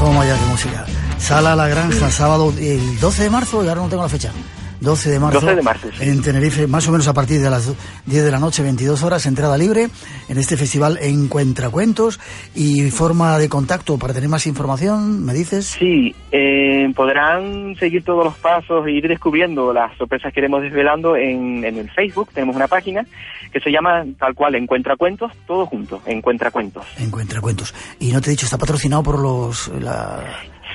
Toma 0.00 0.24
ya 0.24 0.34
que 0.34 0.46
música. 0.46 0.86
Sala 1.18 1.54
La 1.54 1.68
Granja, 1.68 2.10
sábado, 2.10 2.54
el 2.58 2.98
12 2.98 3.24
de 3.24 3.28
marzo, 3.28 3.62
y 3.62 3.68
ahora 3.68 3.82
no 3.82 3.88
tengo 3.90 4.02
la 4.02 4.08
fecha. 4.08 4.32
12 4.80 5.10
de 5.10 5.20
marzo, 5.20 5.40
12 5.40 5.56
de 5.56 5.62
marzo, 5.62 5.88
sí. 5.98 6.08
en 6.08 6.22
Tenerife, 6.22 6.66
más 6.66 6.88
o 6.88 6.92
menos 6.92 7.06
a 7.08 7.12
partir 7.12 7.40
de 7.40 7.50
las 7.50 7.70
10 8.06 8.24
de 8.24 8.30
la 8.30 8.38
noche, 8.38 8.62
22 8.62 9.02
horas, 9.02 9.26
entrada 9.26 9.58
libre, 9.58 9.88
en 10.28 10.38
este 10.38 10.56
festival 10.56 10.98
Encuentra 11.02 11.68
Cuentos 11.68 12.18
y 12.54 12.90
forma 12.90 13.38
de 13.38 13.48
contacto 13.48 13.98
para 13.98 14.14
tener 14.14 14.28
más 14.30 14.46
información, 14.46 15.24
¿me 15.24 15.34
dices? 15.34 15.66
Sí, 15.78 16.14
eh, 16.32 16.90
podrán 16.96 17.76
seguir 17.78 18.04
todos 18.04 18.24
los 18.24 18.36
pasos 18.38 18.86
e 18.86 18.92
ir 18.92 19.06
descubriendo 19.06 19.72
las 19.72 19.96
sorpresas 19.98 20.32
que 20.32 20.40
iremos 20.40 20.62
desvelando 20.62 21.14
en, 21.16 21.62
en 21.64 21.76
el 21.76 21.90
Facebook. 21.90 22.30
Tenemos 22.32 22.56
una 22.56 22.68
página 22.68 23.04
que 23.52 23.60
se 23.60 23.70
llama 23.70 24.04
tal 24.18 24.34
cual 24.34 24.54
Encuentra 24.54 24.96
Cuentos, 24.96 25.30
todo 25.46 25.66
junto, 25.66 26.00
Encuentra 26.06 26.50
Cuentos. 26.50 26.86
Encuentra 26.98 27.40
Cuentos. 27.40 27.74
Y 27.98 28.12
no 28.12 28.20
te 28.20 28.28
he 28.28 28.30
dicho, 28.30 28.46
está 28.46 28.56
patrocinado 28.56 29.02
por 29.02 29.18
los, 29.18 29.68
la- 29.80 30.24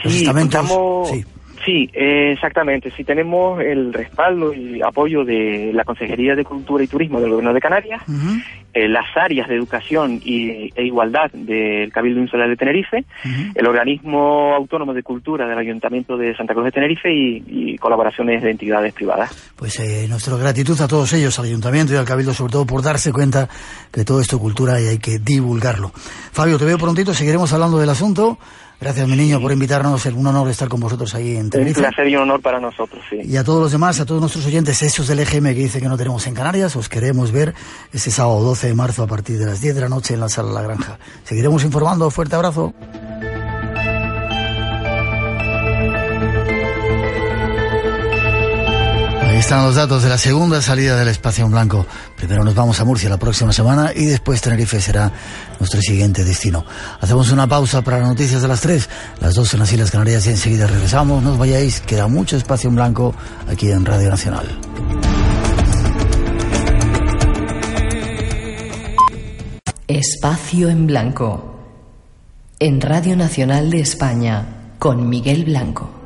los 0.04 0.14
Sí, 0.14 0.20
estamentos. 0.20 0.60
contamos- 0.62 1.10
Sí. 1.10 1.26
Sí, 1.66 1.90
eh, 1.94 2.34
exactamente. 2.34 2.92
Sí 2.92 3.04
tenemos 3.04 3.60
el 3.60 3.92
respaldo 3.92 4.54
y 4.54 4.82
apoyo 4.84 5.26
de 5.26 5.72
la 5.74 5.84
Consejería 5.84 6.36
de 6.36 6.44
Cultura 6.44 6.84
y 6.84 6.88
Turismo 6.88 7.20
del 7.20 7.32
Gobierno 7.32 7.54
de 7.54 7.60
Canarias, 7.60 8.04
eh, 8.72 8.88
las 8.88 9.06
áreas 9.16 9.48
de 9.48 9.56
educación 9.56 10.22
y, 10.24 10.70
e 10.76 10.86
igualdad 10.86 11.32
del 11.34 11.92
Cabildo 11.92 12.22
Insular 12.22 12.48
de 12.48 12.56
Tenerife, 12.56 13.04
el 13.56 13.68
organismo 13.68 14.54
autónomo 14.54 14.94
de 14.94 15.02
cultura 15.02 15.48
del 15.48 15.58
Ayuntamiento 15.58 16.18
de 16.18 16.36
Santa 16.36 16.54
Cruz 16.54 16.66
de 16.66 16.72
Tenerife 16.72 17.12
y, 17.12 17.44
y 17.48 17.78
colaboraciones 17.78 18.44
de 18.44 18.52
entidades 18.52 18.94
privadas. 18.94 19.54
Pues 19.56 19.80
eh, 19.80 20.06
nuestra 20.08 20.38
gratitud 20.38 20.80
a 20.82 20.88
todos 20.88 21.12
ellos, 21.14 21.40
al 21.40 21.46
Ayuntamiento 21.46 21.94
y 21.94 21.98
al 21.98 22.06
Cabildo, 22.06 22.34
sobre 22.34 22.52
todo 22.52 22.66
por 22.68 22.84
darse 22.84 23.12
cuenta 23.12 23.50
que 23.92 24.06
todo 24.06 24.22
esto 24.22 24.36
es 24.36 24.42
cultura 24.42 24.80
y 24.80 24.86
hay 24.86 24.98
que 25.00 25.18
divulgarlo. 25.18 25.92
Fabio, 25.96 26.60
te 26.60 26.66
veo 26.66 26.78
prontito, 26.78 27.12
seguiremos 27.14 27.52
hablando 27.54 27.80
del 27.80 27.90
asunto. 27.90 28.38
Gracias, 28.80 29.08
mi 29.08 29.16
niño, 29.16 29.40
por 29.42 29.52
invitarnos. 29.52 30.06
Es 30.06 30.14
un 30.14 30.28
honor 30.28 30.50
estar 30.50 30.68
con 30.68 30.80
vosotros 30.80 31.16
ahí 31.16 31.36
en 31.38 31.46
Un 31.46 31.50
Tenerife. 31.50 31.80
placer 31.82 32.08
y 32.08 32.16
un 32.16 32.24
honor 32.24 32.42
para 32.42 32.60
nosotros, 32.60 33.02
sí. 33.10 33.20
Y 33.24 33.38
a 33.38 33.44
todos 33.44 33.62
los 33.62 33.72
demás, 33.72 34.00
a 34.00 34.06
todos 34.06 34.20
nuestros 34.22 34.46
oyentes, 34.46 34.82
esos 34.84 35.08
del 35.08 35.20
EGM 35.20 35.46
que 35.46 35.54
dice 35.56 35.80
que 35.82 35.88
no 35.88 35.98
tenemos 35.98 36.28
en 36.28 36.34
Canarias, 36.34 36.76
os 36.76 36.90
queremos 36.90 37.32
ver 37.32 37.54
ese 37.94 38.12
sábado 38.12 38.42
12 38.42 38.68
de 38.68 38.74
marzo 38.76 39.04
a 39.04 39.08
partir 39.08 39.40
de 39.40 39.46
las 39.46 39.62
10 39.62 39.76
de 39.76 39.82
la 39.82 39.90
noche 39.90 40.14
en 40.14 40.20
la 40.20 40.30
sala 40.30 40.52
La 40.52 40.62
Granja. 40.62 41.00
Seguiremos 41.24 41.64
informando. 41.64 42.10
Fuerte 42.12 42.36
abrazo. 42.36 42.74
Ahí 49.36 49.42
están 49.42 49.66
los 49.66 49.76
datos 49.76 50.02
de 50.02 50.08
la 50.08 50.18
segunda 50.18 50.62
salida 50.62 50.96
del 50.96 51.10
espacio 51.10 51.44
en 51.44 51.52
blanco. 51.52 51.86
Primero 52.16 52.46
nos 52.46 52.56
vamos 52.56 52.80
a 52.80 52.86
Murcia 52.86 53.10
la 53.10 53.18
próxima 53.18 53.52
semana 53.52 53.92
y 53.94 54.06
después 54.06 54.40
Tenerife 54.40 54.80
será 54.80 55.12
nuestro 55.60 55.82
siguiente 55.82 56.24
destino. 56.24 56.64
Hacemos 57.02 57.30
una 57.34 57.46
pausa 57.46 57.82
para 57.82 58.00
las 58.00 58.08
noticias 58.08 58.42
de 58.42 58.48
las 58.48 58.62
tres, 58.62 58.90
las 59.20 59.36
dos 59.36 59.54
en 59.54 59.60
las 59.60 59.74
Islas 59.74 59.92
Canarias 59.92 60.26
y 60.26 60.30
enseguida 60.30 60.68
regresamos. 60.68 61.22
No 61.22 61.34
os 61.34 61.38
vayáis, 61.38 61.82
queda 61.82 62.08
mucho 62.08 62.38
espacio 62.38 62.70
en 62.70 62.76
blanco 62.78 63.14
aquí 63.52 63.70
en 63.72 63.84
Radio 63.84 64.10
Nacional. 64.10 64.58
Espacio 69.90 70.70
en 70.70 70.88
Blanco. 70.88 71.60
En 72.58 72.80
Radio 72.80 73.18
Nacional 73.18 73.70
de 73.70 73.82
España, 73.82 74.46
con 74.80 75.10
Miguel 75.10 75.44
Blanco. 75.44 76.05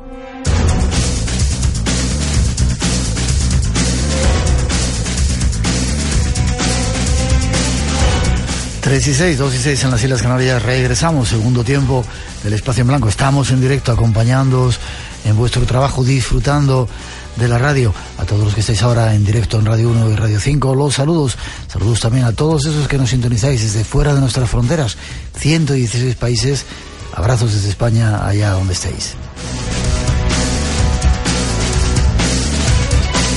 Tres 8.90 9.06
y 9.06 9.14
seis, 9.14 9.38
dos 9.38 9.54
y 9.54 9.58
seis 9.58 9.84
en 9.84 9.92
las 9.92 10.02
Islas 10.02 10.20
Canarias. 10.20 10.60
Regresamos, 10.64 11.28
segundo 11.28 11.62
tiempo 11.62 12.04
del 12.42 12.54
Espacio 12.54 12.80
en 12.80 12.88
Blanco. 12.88 13.08
Estamos 13.08 13.52
en 13.52 13.60
directo 13.60 13.92
acompañándoos 13.92 14.80
en 15.24 15.36
vuestro 15.36 15.64
trabajo, 15.64 16.02
disfrutando 16.02 16.88
de 17.36 17.46
la 17.46 17.56
radio. 17.56 17.94
A 18.18 18.24
todos 18.24 18.42
los 18.42 18.52
que 18.52 18.62
estáis 18.62 18.82
ahora 18.82 19.14
en 19.14 19.24
directo 19.24 19.60
en 19.60 19.66
Radio 19.66 19.90
1 19.90 20.10
y 20.10 20.16
Radio 20.16 20.40
5, 20.40 20.74
los 20.74 20.96
saludos. 20.96 21.38
Saludos 21.68 22.00
también 22.00 22.24
a 22.24 22.32
todos 22.32 22.66
esos 22.66 22.88
que 22.88 22.98
nos 22.98 23.10
sintonizáis 23.10 23.62
desde 23.62 23.84
fuera 23.84 24.12
de 24.12 24.22
nuestras 24.22 24.50
fronteras. 24.50 24.96
116 25.38 26.16
países. 26.16 26.66
Abrazos 27.14 27.54
desde 27.54 27.68
España, 27.68 28.26
allá 28.26 28.50
donde 28.50 28.72
estéis. 28.72 29.14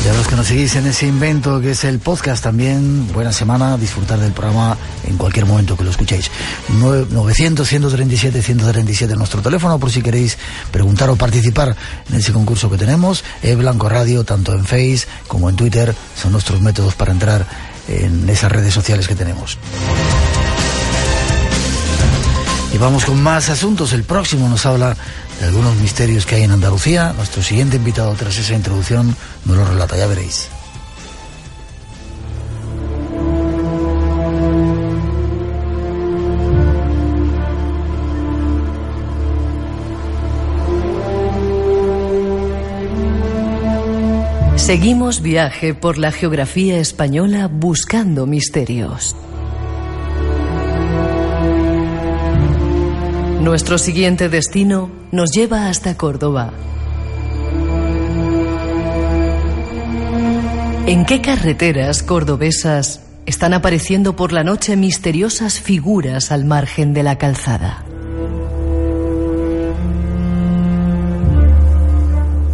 Y 0.03 0.07
a 0.09 0.13
los 0.13 0.27
que 0.27 0.35
nos 0.35 0.47
seguís 0.47 0.75
en 0.75 0.85
ese 0.85 1.07
invento 1.07 1.61
que 1.61 1.71
es 1.71 1.85
el 1.85 1.99
podcast 1.99 2.43
también, 2.43 3.07
buena 3.13 3.31
semana, 3.31 3.77
disfrutar 3.77 4.19
del 4.19 4.33
programa 4.33 4.77
en 5.07 5.15
cualquier 5.15 5.45
momento 5.45 5.77
que 5.77 5.85
lo 5.85 5.91
escuchéis. 5.91 6.29
900 6.69 7.65
137 7.65 8.41
137 8.41 9.15
nuestro 9.15 9.41
teléfono 9.41 9.79
por 9.79 9.91
si 9.91 10.01
queréis 10.01 10.37
preguntar 10.71 11.09
o 11.09 11.15
participar 11.15 11.73
en 12.09 12.15
ese 12.15 12.33
concurso 12.33 12.69
que 12.69 12.77
tenemos. 12.77 13.23
E 13.41 13.55
Blanco 13.55 13.87
Radio, 13.87 14.25
tanto 14.25 14.53
en 14.53 14.65
Face 14.65 15.07
como 15.29 15.49
en 15.49 15.55
Twitter, 15.55 15.95
son 16.21 16.33
nuestros 16.33 16.59
métodos 16.59 16.95
para 16.95 17.13
entrar 17.13 17.47
en 17.87 18.29
esas 18.29 18.51
redes 18.51 18.73
sociales 18.73 19.07
que 19.07 19.15
tenemos. 19.15 19.57
Y 22.73 22.77
vamos 22.79 23.05
con 23.05 23.21
más 23.21 23.49
asuntos. 23.49 23.93
El 23.93 24.03
próximo 24.03 24.49
nos 24.49 24.65
habla 24.65 24.97
de 25.39 25.45
algunos 25.47 25.75
misterios 25.77 26.25
que 26.25 26.35
hay 26.35 26.43
en 26.43 26.51
Andalucía. 26.51 27.13
Nuestro 27.13 27.41
siguiente 27.41 27.77
invitado 27.77 28.13
tras 28.15 28.37
esa 28.37 28.53
introducción 28.53 29.15
nos 29.45 29.57
lo 29.57 29.65
relata, 29.65 29.97
ya 29.97 30.07
veréis. 30.07 30.49
Seguimos 44.55 45.21
viaje 45.21 45.73
por 45.73 45.97
la 45.97 46.13
geografía 46.13 46.77
española 46.77 47.49
buscando 47.51 48.25
misterios. 48.25 49.13
Nuestro 53.43 53.77
siguiente 53.77 54.29
destino 54.29 54.89
nos 55.11 55.31
lleva 55.31 55.67
hasta 55.67 55.97
Córdoba. 55.97 56.53
¿En 60.87 61.03
qué 61.05 61.21
carreteras 61.21 62.03
cordobesas 62.03 63.01
están 63.25 63.53
apareciendo 63.53 64.15
por 64.15 64.31
la 64.31 64.45
noche 64.45 64.77
misteriosas 64.77 65.59
figuras 65.59 66.31
al 66.31 66.45
margen 66.45 66.93
de 66.93 67.03
la 67.03 67.17
calzada? 67.17 67.83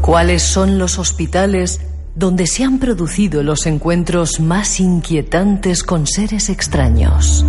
¿Cuáles 0.01 0.41
son 0.41 0.79
los 0.79 0.97
hospitales 0.97 1.81
donde 2.15 2.47
se 2.47 2.63
han 2.63 2.79
producido 2.79 3.43
los 3.43 3.67
encuentros 3.67 4.39
más 4.39 4.79
inquietantes 4.79 5.83
con 5.83 6.07
seres 6.07 6.49
extraños? 6.49 7.45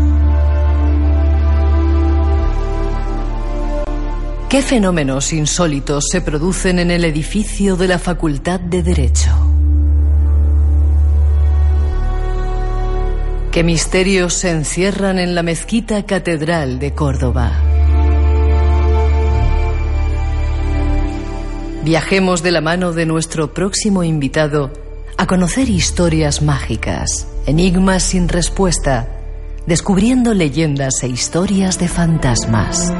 ¿Qué 4.50 4.62
fenómenos 4.62 5.32
insólitos 5.32 6.06
se 6.10 6.20
producen 6.20 6.80
en 6.80 6.90
el 6.90 7.04
edificio 7.04 7.76
de 7.76 7.86
la 7.86 8.00
Facultad 8.00 8.58
de 8.58 8.82
Derecho? 8.82 9.30
¿Qué 13.52 13.62
misterios 13.62 14.34
se 14.34 14.50
encierran 14.50 15.20
en 15.20 15.36
la 15.36 15.44
mezquita 15.44 16.04
catedral 16.04 16.80
de 16.80 16.92
Córdoba? 16.94 17.52
Viajemos 21.84 22.42
de 22.42 22.50
la 22.50 22.60
mano 22.60 22.92
de 22.92 23.06
nuestro 23.06 23.54
próximo 23.54 24.02
invitado 24.02 24.72
a 25.16 25.28
conocer 25.28 25.70
historias 25.70 26.42
mágicas, 26.42 27.28
enigmas 27.46 28.02
sin 28.02 28.28
respuesta, 28.28 29.16
descubriendo 29.68 30.34
leyendas 30.34 31.04
e 31.04 31.06
historias 31.06 31.78
de 31.78 31.86
fantasmas. 31.86 32.92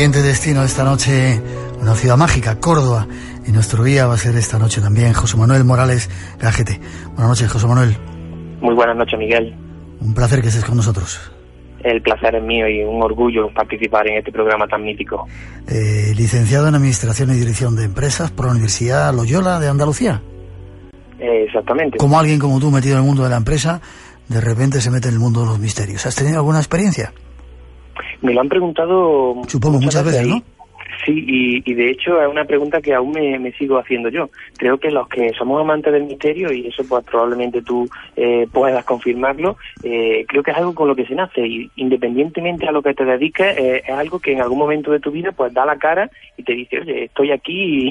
Siguiente 0.00 0.22
destino 0.22 0.64
esta 0.64 0.82
noche, 0.82 1.42
una 1.82 1.94
ciudad 1.94 2.16
mágica, 2.16 2.58
Córdoba. 2.58 3.06
Y 3.46 3.52
nuestro 3.52 3.84
guía 3.84 4.06
va 4.06 4.14
a 4.14 4.16
ser 4.16 4.34
esta 4.34 4.58
noche 4.58 4.80
también 4.80 5.12
José 5.12 5.36
Manuel 5.36 5.62
Morales 5.64 6.08
Gajete. 6.40 6.80
Buenas 7.08 7.28
noches, 7.28 7.52
José 7.52 7.66
Manuel. 7.66 7.94
Muy 8.62 8.74
buenas 8.74 8.96
noches, 8.96 9.18
Miguel. 9.18 9.54
Un 10.00 10.14
placer 10.14 10.40
que 10.40 10.48
estés 10.48 10.64
con 10.64 10.78
nosotros. 10.78 11.20
El 11.84 12.00
placer 12.00 12.34
es 12.34 12.42
mío 12.42 12.66
y 12.66 12.82
un 12.82 13.02
orgullo 13.02 13.52
participar 13.52 14.08
en 14.08 14.16
este 14.16 14.32
programa 14.32 14.66
tan 14.66 14.82
mítico. 14.82 15.28
Eh, 15.68 16.14
licenciado 16.16 16.66
en 16.68 16.76
Administración 16.76 17.32
y 17.32 17.34
Dirección 17.34 17.76
de 17.76 17.84
Empresas 17.84 18.30
por 18.30 18.46
la 18.46 18.52
Universidad 18.52 19.14
Loyola 19.14 19.60
de 19.60 19.68
Andalucía. 19.68 20.22
Eh, 21.18 21.44
exactamente. 21.46 21.98
Como 21.98 22.18
alguien 22.18 22.38
como 22.38 22.58
tú 22.58 22.70
metido 22.70 22.94
en 22.94 23.02
el 23.02 23.06
mundo 23.06 23.24
de 23.24 23.28
la 23.28 23.36
empresa, 23.36 23.82
de 24.28 24.40
repente 24.40 24.80
se 24.80 24.90
mete 24.90 25.08
en 25.08 25.14
el 25.16 25.20
mundo 25.20 25.40
de 25.40 25.48
los 25.48 25.58
misterios. 25.58 26.06
¿Has 26.06 26.16
tenido 26.16 26.38
alguna 26.38 26.60
experiencia? 26.60 27.12
Me 28.22 28.34
lo 28.34 28.40
han 28.40 28.48
preguntado. 28.48 29.42
Supongo 29.46 29.80
muchas, 29.80 30.04
veces, 30.04 30.26
¿no? 30.26 30.42
Sí, 31.04 31.62
y, 31.64 31.74
de 31.74 31.90
hecho 31.90 32.20
es 32.20 32.28
una 32.28 32.44
pregunta 32.44 32.80
que 32.82 32.92
aún 32.92 33.12
me, 33.12 33.52
sigo 33.52 33.78
haciendo 33.78 34.10
yo. 34.10 34.28
Creo 34.58 34.78
que 34.78 34.90
los 34.90 35.08
que 35.08 35.32
somos 35.32 35.60
amantes 35.60 35.92
del 35.92 36.04
misterio, 36.04 36.52
y 36.52 36.66
eso 36.66 36.82
pues 36.86 37.04
probablemente 37.04 37.62
tú 37.62 37.88
eh, 38.16 38.46
puedas 38.52 38.84
confirmarlo, 38.84 39.56
eh, 39.82 40.24
creo 40.28 40.42
que 40.42 40.50
es 40.50 40.56
algo 40.56 40.74
con 40.74 40.88
lo 40.88 40.96
que 40.96 41.06
se 41.06 41.14
nace, 41.14 41.46
y 41.46 41.70
independientemente 41.76 42.68
a 42.68 42.72
lo 42.72 42.82
que 42.82 42.92
te 42.92 43.04
dediques, 43.04 43.56
eh, 43.56 43.82
es 43.86 43.94
algo 43.94 44.18
que 44.18 44.32
en 44.32 44.42
algún 44.42 44.58
momento 44.58 44.90
de 44.90 45.00
tu 45.00 45.10
vida 45.10 45.32
pues 45.32 45.54
da 45.54 45.64
la 45.64 45.76
cara 45.76 46.10
y 46.36 46.42
te 46.42 46.52
dice, 46.52 46.80
oye, 46.80 47.04
estoy 47.04 47.30
aquí, 47.30 47.90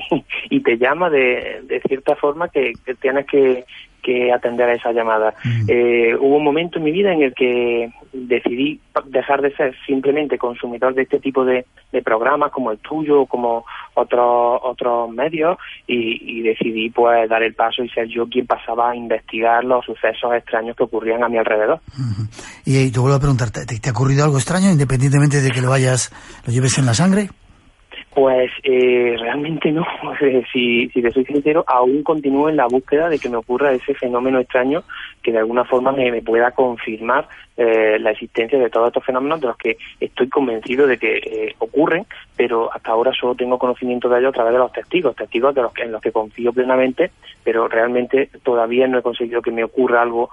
y, 0.50 0.60
te 0.64 0.78
llama 0.78 1.10
de, 1.10 1.62
de 1.64 1.82
cierta 1.88 2.16
forma 2.16 2.50
que 2.50 2.74
tienes 3.02 3.26
que, 3.26 3.66
que 4.02 4.32
atender 4.32 4.70
a 4.70 4.74
esa 4.74 4.92
llamada. 4.92 5.34
Eh, 5.68 6.16
hubo 6.20 6.38
un 6.38 6.44
momento 6.44 6.78
en 6.78 6.86
mi 6.86 6.92
vida 6.92 7.12
en 7.12 7.22
el 7.22 7.34
que 7.34 7.90
decidí 8.14 8.80
dejar 9.06 9.42
de 9.42 9.56
ser 9.56 9.76
simplemente 9.86 10.38
consumidor 10.38 10.94
de 10.94 11.04
este 11.04 11.20
tipo 11.20 11.46
de, 11.46 11.66
programas 12.04 12.52
como 12.52 12.72
el 12.72 12.78
tuyo, 12.80 13.26
como 13.26 13.66
otros 13.94 14.60
otros 14.64 15.10
medios 15.12 15.58
y, 15.86 16.42
decidí 16.42 16.90
pues 16.90 17.30
dar 17.30 17.44
el 17.44 17.54
paso 17.54 17.84
y 17.84 17.90
ser 17.90 18.08
yo 18.08 18.28
quien 18.28 18.48
pasaba 18.48 18.92
a 18.92 18.96
investigar 18.96 19.64
los 19.64 19.86
sucesos 19.86 20.34
extraños 20.34 20.76
que 20.76 20.84
ocurrían 20.84 21.24
a 21.24 21.30
mi 21.30 21.38
alrededor. 21.38 21.80
Y 22.66 22.92
te 22.92 23.00
vuelvo 23.00 23.18
a 23.18 23.20
preguntar, 23.20 23.52
¿te, 23.52 23.66
¿te, 23.66 23.90
ha 23.90 23.92
ocurrido 23.92 24.24
algo 24.24 24.38
extraño 24.38 24.72
independientemente 24.72 25.42
de 25.42 25.52
que 25.52 25.62
lo 25.62 25.70
vayas, 25.70 26.12
lo 26.46 26.54
lleves 26.54 26.78
en 26.78 26.86
la 26.86 26.94
sangre? 26.94 27.30
Pues 28.14 28.52
eh, 28.64 29.16
realmente 29.20 29.72
no. 29.72 29.86
si, 30.52 30.90
si 30.90 31.02
te 31.02 31.12
soy 31.12 31.26
sincero, 31.26 31.64
aún 31.68 32.04
continúo 32.04 32.50
en 32.50 32.58
la 32.58 32.66
búsqueda 32.66 33.08
de 33.08 33.20
que 33.20 33.30
me 33.30 33.38
ocurra 33.38 33.72
ese 33.72 33.94
fenómeno 33.94 34.40
extraño 34.40 34.84
que 35.22 35.32
de 35.32 35.38
alguna 35.38 35.64
forma 35.64 35.92
me, 35.92 36.22
pueda 36.22 36.52
confirmar 36.52 37.28
eh, 37.56 37.98
la 38.00 38.12
existencia 38.12 38.58
de 38.58 38.70
todos 38.70 38.88
estos 38.88 39.06
fenómenos 39.06 39.42
de 39.42 39.48
los 39.48 39.58
que 39.58 39.78
estoy 40.00 40.28
convencido 40.30 40.88
de 40.88 40.98
que 40.98 41.18
eh, 41.18 41.56
ocurren, 41.60 42.06
pero 42.36 42.74
hasta 42.74 42.92
ahora 42.92 43.12
solo 43.14 43.36
tengo 43.36 43.60
conocimiento 43.60 44.10
de 44.10 44.20
ellos 44.20 44.30
a 44.30 44.34
través 44.34 44.54
de 44.54 44.60
los 44.60 44.72
testigos, 44.72 45.16
testigos 45.16 45.54
de 45.54 45.62
los 45.62 45.74
que, 45.74 45.84
en 45.84 45.92
los 45.92 46.02
que 46.02 46.12
confío 46.12 46.52
plenamente, 46.52 47.12
pero 47.44 47.68
realmente 47.68 48.30
todavía 48.44 48.88
no 48.88 49.00
he 49.00 49.04
conseguido 49.04 49.42
que 49.42 49.52
me 49.52 49.64
ocurra 49.64 50.02
algo 50.02 50.30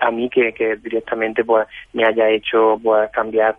a 0.00 0.10
mí 0.10 0.28
que, 0.28 0.52
que, 0.52 0.76
directamente 0.76 1.44
pues 1.44 1.66
me 1.92 2.04
haya 2.04 2.28
hecho 2.28 2.78
pues 2.82 3.10
cambiar 3.10 3.56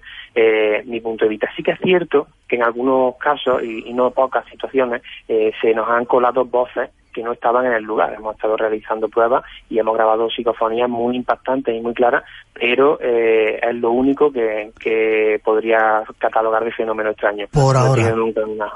mi 0.86 1.00
punto 1.00 1.26
de 1.26 1.30
vista. 1.30 1.50
Sí 1.56 1.64
que 1.64 1.72
es 1.72 1.80
cierto 1.80 2.28
que 2.48 2.56
en 2.56 2.64
algunos 2.64 3.16
casos, 3.18 3.64
y, 3.64 3.94
no 3.94 4.12
pocas 4.12 4.46
situaciones, 4.50 5.02
eh, 5.28 5.52
se 5.62 5.74
nos 5.74 5.90
han 5.90 6.06
colado 6.06 6.46
voces 6.46 6.90
que 7.14 7.24
no 7.24 7.32
estaban 7.32 7.66
en 7.66 7.74
el 7.74 7.84
lugar. 7.84 8.14
Hemos 8.14 8.36
estado 8.36 8.56
realizando 8.56 9.10
pruebas 9.10 9.44
y 9.70 9.80
hemos 9.80 9.96
grabado 9.96 10.30
psicofonías 10.30 10.88
muy 10.88 11.16
impactantes 11.16 11.76
y 11.76 11.82
muy 11.82 11.96
claras, 11.96 12.24
pero 12.54 13.00
eh, 13.02 13.60
es 13.62 13.76
lo 13.76 13.92
único 13.92 14.32
que, 14.32 15.42
podría 15.44 16.04
catalogar 16.20 16.64
de 16.64 16.72
fenómeno 16.72 17.10
extraño. 17.10 17.48
Por 17.52 17.76
ahora. 17.76 18.14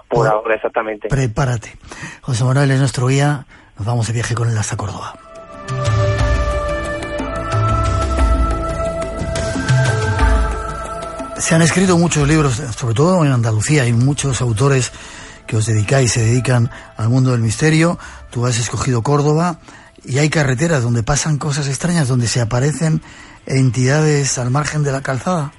por, 0.09 0.27
ahora, 0.27 0.55
exactamente. 0.55 1.07
Prepárate. 1.07 1.73
José 2.21 2.43
Manuel 2.43 2.71
es 2.71 2.79
nuestro 2.79 3.07
guía. 3.07 3.45
Nos 3.77 3.85
vamos 3.85 4.07
de 4.07 4.13
viaje 4.13 4.33
con 4.33 4.49
él 4.49 4.57
hasta 4.57 4.75
Córdoba. 4.75 5.13
Se 11.41 11.55
han 11.55 11.63
escrito 11.63 11.97
muchos 11.97 12.27
libros, 12.27 12.61
sobre 12.77 12.93
todo 12.93 13.25
en 13.25 13.31
Andalucía, 13.31 13.81
hay 13.81 13.93
muchos 13.93 14.41
autores 14.41 14.91
que 15.47 15.57
os 15.57 15.65
dedicáis, 15.65 16.11
se 16.11 16.23
dedican 16.23 16.69
al 16.95 17.09
mundo 17.09 17.31
del 17.31 17.41
misterio. 17.41 17.97
Tú 18.29 18.45
has 18.45 18.59
escogido 18.59 19.01
Córdoba 19.01 19.57
y 20.05 20.19
hay 20.19 20.29
carreteras 20.29 20.83
donde 20.83 21.01
pasan 21.01 21.39
cosas 21.39 21.67
extrañas, 21.67 22.07
donde 22.07 22.27
se 22.27 22.41
aparecen 22.41 23.01
entidades 23.47 24.37
al 24.37 24.51
margen 24.51 24.83
de 24.83 24.91
la 24.91 25.01
calzada. 25.01 25.51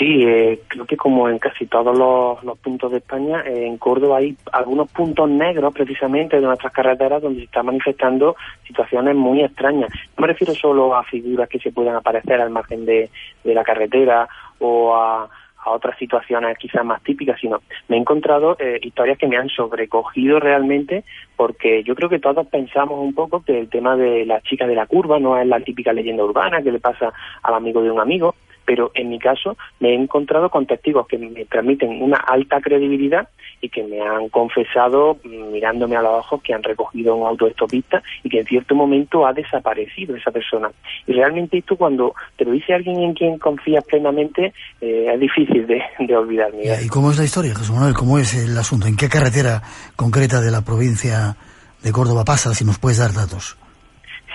Sí, 0.00 0.24
eh, 0.24 0.62
creo 0.66 0.86
que 0.86 0.96
como 0.96 1.28
en 1.28 1.38
casi 1.38 1.66
todos 1.66 1.94
los, 1.94 2.58
puntos 2.60 2.90
de 2.90 2.96
España, 2.96 3.42
eh, 3.42 3.66
en 3.66 3.76
Córdoba 3.76 4.16
hay 4.16 4.34
algunos 4.50 4.90
puntos 4.90 5.28
negros 5.28 5.74
precisamente 5.74 6.36
de 6.36 6.46
nuestras 6.46 6.72
carreteras 6.72 7.20
donde 7.20 7.40
se 7.40 7.44
están 7.44 7.66
manifestando 7.66 8.34
situaciones 8.66 9.14
muy 9.14 9.42
extrañas. 9.44 9.90
No 10.16 10.22
me 10.22 10.28
refiero 10.28 10.54
solo 10.54 10.96
a 10.96 11.04
figuras 11.04 11.50
que 11.50 11.58
se 11.58 11.70
puedan 11.70 11.96
aparecer 11.96 12.40
al 12.40 12.48
margen 12.48 12.86
de, 12.86 13.10
la 13.44 13.62
carretera 13.62 14.26
o 14.58 14.96
a, 14.96 15.28
a 15.64 15.70
otras 15.70 15.98
situaciones 15.98 16.56
quizás 16.56 16.82
más 16.82 17.02
típicas, 17.02 17.38
sino 17.38 17.60
me 17.88 17.96
he 17.96 18.00
encontrado 18.00 18.56
eh, 18.58 18.80
historias 18.82 19.18
que 19.18 19.26
me 19.26 19.36
han 19.36 19.50
sobrecogido 19.50 20.40
realmente 20.40 21.04
porque 21.36 21.82
yo 21.84 21.94
creo 21.94 22.08
que 22.08 22.18
todos 22.18 22.46
pensamos 22.46 22.98
un 22.98 23.12
poco 23.12 23.44
que 23.44 23.58
el 23.58 23.68
tema 23.68 23.96
de 23.96 24.24
la 24.24 24.40
chica 24.40 24.66
de 24.66 24.76
la 24.76 24.86
curva 24.86 25.18
no 25.18 25.38
es 25.38 25.46
la 25.46 25.60
típica 25.60 25.92
leyenda 25.92 26.24
urbana 26.24 26.62
que 26.62 26.72
le 26.72 26.80
pasa 26.80 27.12
al 27.42 27.54
amigo 27.54 27.82
de 27.82 27.90
un 27.90 28.00
amigo, 28.00 28.34
pero 28.70 28.92
en 28.94 29.08
mi 29.08 29.18
caso 29.18 29.56
me 29.80 29.88
he 29.88 29.94
encontrado 29.96 30.48
con 30.48 30.64
testigos 30.64 31.04
que 31.08 31.18
me 31.18 31.44
transmiten 31.46 32.00
una 32.00 32.18
alta 32.18 32.60
credibilidad 32.60 33.28
y 33.60 33.68
que 33.68 33.82
me 33.82 34.00
han 34.00 34.28
confesado 34.28 35.18
mm, 35.24 35.50
mirándome 35.50 35.96
a 35.96 36.02
los 36.02 36.12
ojos 36.20 36.40
que 36.40 36.54
han 36.54 36.62
recogido 36.62 37.16
un 37.16 37.26
autoestopista 37.26 38.00
y 38.22 38.28
que 38.28 38.38
en 38.38 38.46
cierto 38.46 38.76
momento 38.76 39.26
ha 39.26 39.32
desaparecido 39.32 40.14
esa 40.14 40.30
persona. 40.30 40.70
Y 41.08 41.14
realmente 41.14 41.58
esto 41.58 41.74
cuando 41.74 42.14
te 42.36 42.44
lo 42.44 42.52
dice 42.52 42.72
alguien 42.72 43.00
en 43.00 43.12
quien 43.12 43.38
confías 43.38 43.82
plenamente 43.82 44.52
eh, 44.80 45.10
es 45.14 45.18
difícil 45.18 45.66
de, 45.66 45.82
de 46.06 46.16
olvidar. 46.16 46.52
¿Y 46.80 46.86
cómo 46.86 47.10
es 47.10 47.18
la 47.18 47.24
historia, 47.24 47.50
Jesús 47.50 47.74
Manuel? 47.74 47.94
¿Cómo 47.94 48.20
es 48.20 48.36
el 48.36 48.56
asunto? 48.56 48.86
¿En 48.86 48.96
qué 48.96 49.08
carretera 49.08 49.64
concreta 49.96 50.40
de 50.40 50.52
la 50.52 50.60
provincia 50.60 51.34
de 51.82 51.90
Córdoba 51.90 52.24
pasa? 52.24 52.54
Si 52.54 52.64
nos 52.64 52.78
puedes 52.78 52.98
dar 52.98 53.12
datos. 53.14 53.58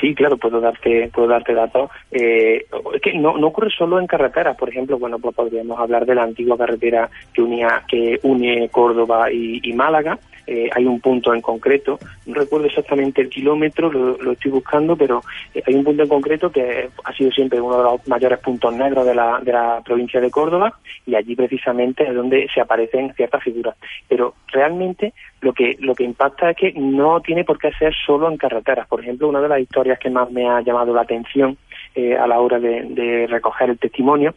Sí, 0.05 0.13
claro, 0.13 0.37
puedo 0.37 0.61
darte, 0.61 1.09
puedo 1.11 1.27
darte 1.27 1.55
datos. 1.55 1.89
Eh, 2.11 2.63
es 2.93 3.01
que 3.01 3.17
no, 3.17 3.37
no 3.37 3.47
ocurre 3.47 3.71
solo 3.75 3.99
en 3.99 4.05
carreteras, 4.05 4.55
por 4.55 4.69
ejemplo, 4.69 4.99
bueno, 4.99 5.17
pues 5.17 5.35
podríamos 5.35 5.79
hablar 5.79 6.05
de 6.05 6.13
la 6.13 6.21
antigua 6.21 6.55
carretera 6.55 7.09
que 7.33 7.41
unía, 7.41 7.81
que 7.87 8.19
une 8.21 8.69
Córdoba 8.69 9.31
y, 9.31 9.61
y 9.63 9.73
Málaga, 9.73 10.19
eh, 10.47 10.69
hay 10.73 10.85
un 10.85 10.99
punto 10.99 11.33
en 11.33 11.41
concreto, 11.41 11.99
no 12.25 12.33
recuerdo 12.33 12.67
exactamente 12.67 13.21
el 13.21 13.29
kilómetro, 13.29 13.91
lo, 13.91 14.31
estoy 14.31 14.51
buscando, 14.51 14.95
pero 14.95 15.21
eh, 15.53 15.63
hay 15.65 15.75
un 15.75 15.83
punto 15.83 16.03
en 16.03 16.09
concreto 16.09 16.51
que 16.51 16.89
ha 17.03 17.13
sido 17.13 17.31
siempre 17.31 17.59
uno 17.59 17.77
de 17.77 17.83
los 17.83 18.07
mayores 18.07 18.39
puntos 18.39 18.73
negros 18.75 19.05
de 19.05 19.15
la, 19.15 19.39
de 19.41 19.51
la 19.51 19.81
provincia 19.83 20.21
de 20.21 20.29
Córdoba 20.29 20.77
y 21.05 21.15
allí 21.15 21.35
precisamente 21.35 22.07
es 22.07 22.13
donde 22.13 22.47
se 22.53 22.61
aparecen 22.61 23.13
ciertas 23.15 23.43
figuras. 23.43 23.75
Pero 24.07 24.35
realmente 24.47 25.13
lo 25.41 25.53
que, 25.53 25.77
lo 25.79 25.95
que 25.95 26.03
impacta 26.03 26.51
es 26.51 26.57
que 26.57 26.73
no 26.73 27.21
tiene 27.21 27.43
por 27.43 27.57
qué 27.57 27.71
ser 27.73 27.93
solo 28.05 28.29
en 28.29 28.37
carreteras. 28.37 28.87
Por 28.87 29.01
ejemplo, 29.01 29.27
una 29.27 29.41
de 29.41 29.49
las 29.49 29.59
historias 29.59 29.99
que 29.99 30.09
más 30.09 30.31
me 30.31 30.47
ha 30.47 30.61
llamado 30.61 30.93
la 30.93 31.01
atención 31.01 31.57
eh, 31.95 32.15
a 32.15 32.27
la 32.27 32.39
hora 32.39 32.59
de 32.59 33.27
recoger 33.29 33.69
el 33.69 33.79
testimonio 33.79 34.35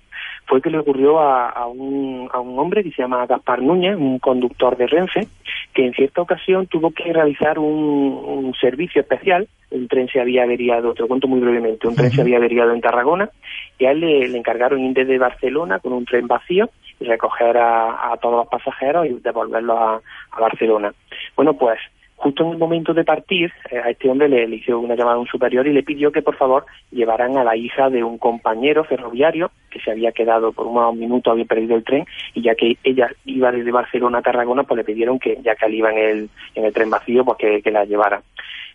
fue 0.48 0.62
que 0.62 0.70
le 0.70 0.78
ocurrió 0.78 1.20
a, 1.20 1.66
un, 1.66 2.28
a 2.32 2.40
un 2.40 2.58
hombre 2.58 2.82
que 2.82 2.90
se 2.90 3.02
llama 3.02 3.26
Gaspar 3.26 3.60
Núñez, 3.60 3.96
un 3.96 4.18
conductor 4.18 4.76
de 4.78 4.86
Renfe, 4.86 5.28
que 5.74 5.84
en 5.84 5.92
cierta 5.92 6.22
ocasión 6.22 6.66
tuvo 6.66 6.90
que 6.90 7.12
realizar 7.12 7.58
un, 7.58 8.54
servicio 8.58 9.02
especial. 9.02 9.46
Un 9.70 9.86
tren 9.86 10.08
se 10.08 10.20
había 10.20 10.44
averiado, 10.44 10.94
te 10.94 11.02
lo 11.02 11.08
cuento 11.08 11.28
muy 11.28 11.40
brevemente, 11.40 11.86
un 11.86 11.94
tren 11.94 12.10
se 12.10 12.22
había 12.22 12.38
averiado 12.38 12.72
en 12.72 12.80
Tarragona 12.80 13.28
y 13.78 13.84
a 13.84 13.90
él 13.90 14.00
le, 14.00 14.24
encargaron 14.36 14.80
ir 14.80 14.94
desde 14.94 15.18
Barcelona 15.18 15.78
con 15.80 15.92
un 15.92 16.06
tren 16.06 16.26
vacío 16.26 16.70
y 16.98 17.04
recoger 17.04 17.58
a, 17.58 18.16
todos 18.22 18.36
los 18.36 18.48
pasajeros 18.48 19.06
y 19.06 19.20
devolverlos 19.20 19.78
a, 19.78 20.00
a 20.32 20.40
Barcelona. 20.40 20.94
Bueno, 21.36 21.52
pues 21.52 21.78
justo 22.18 22.42
en 22.42 22.50
el 22.50 22.58
momento 22.58 22.92
de 22.92 23.04
partir, 23.04 23.52
eh, 23.70 23.78
a 23.78 23.90
este 23.90 24.10
hombre 24.10 24.28
le, 24.28 24.44
hizo 24.56 24.78
una 24.78 24.96
llamada 24.96 25.16
a 25.16 25.20
un 25.20 25.26
superior 25.26 25.66
y 25.66 25.72
le 25.72 25.84
pidió 25.84 26.10
que 26.10 26.20
por 26.20 26.36
favor 26.36 26.66
llevaran 26.90 27.38
a 27.38 27.44
la 27.44 27.56
hija 27.56 27.90
de 27.90 28.02
un 28.02 28.18
compañero 28.18 28.82
ferroviario 28.84 29.52
que 29.70 29.80
se 29.80 29.92
había 29.92 30.10
quedado 30.10 30.52
por 30.52 30.66
unos 30.66 30.96
minutos, 30.96 31.30
había 31.30 31.44
perdido 31.44 31.76
el 31.76 31.84
tren 31.84 32.04
y 32.34 32.42
ya 32.42 32.56
que 32.56 32.76
ella 32.82 33.08
iba 33.24 33.52
desde 33.52 33.70
Barcelona 33.70 34.18
a 34.18 34.22
Tarragona, 34.22 34.64
pues 34.64 34.78
le 34.78 34.84
pidieron 34.84 35.20
que 35.20 35.38
ya 35.42 35.54
que 35.54 35.66
él 35.66 35.74
iba 35.74 35.92
en 35.92 35.98
el, 35.98 36.30
en 36.56 36.64
el 36.64 36.72
tren 36.72 36.90
vacío, 36.90 37.24
pues 37.24 37.38
que, 37.38 37.70
la 37.70 37.84
llevara. 37.84 38.20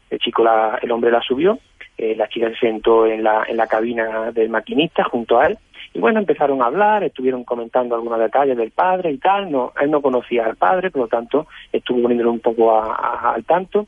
El 0.09 0.19
chico, 0.19 0.43
la, 0.43 0.79
el 0.81 0.91
hombre 0.91 1.11
la 1.11 1.21
subió, 1.21 1.59
eh, 1.97 2.15
la 2.15 2.27
chica 2.27 2.49
se 2.49 2.55
sentó 2.55 3.05
en 3.05 3.23
la, 3.23 3.43
en 3.47 3.57
la 3.57 3.67
cabina 3.67 4.31
del 4.31 4.49
maquinista 4.49 5.03
junto 5.03 5.39
a 5.39 5.47
él 5.47 5.57
y 5.93 5.99
bueno, 5.99 6.19
empezaron 6.19 6.61
a 6.61 6.65
hablar, 6.65 7.03
estuvieron 7.03 7.43
comentando 7.43 7.95
algunos 7.95 8.19
detalles 8.19 8.57
del 8.57 8.71
padre 8.71 9.11
y 9.11 9.17
tal. 9.19 9.51
No, 9.51 9.73
él 9.79 9.91
no 9.91 10.01
conocía 10.01 10.45
al 10.45 10.55
padre, 10.55 10.89
por 10.89 11.03
lo 11.03 11.07
tanto, 11.07 11.47
estuvo 11.71 12.01
poniéndolo 12.01 12.31
un 12.31 12.39
poco 12.39 12.81
al 12.81 13.43
tanto. 13.45 13.85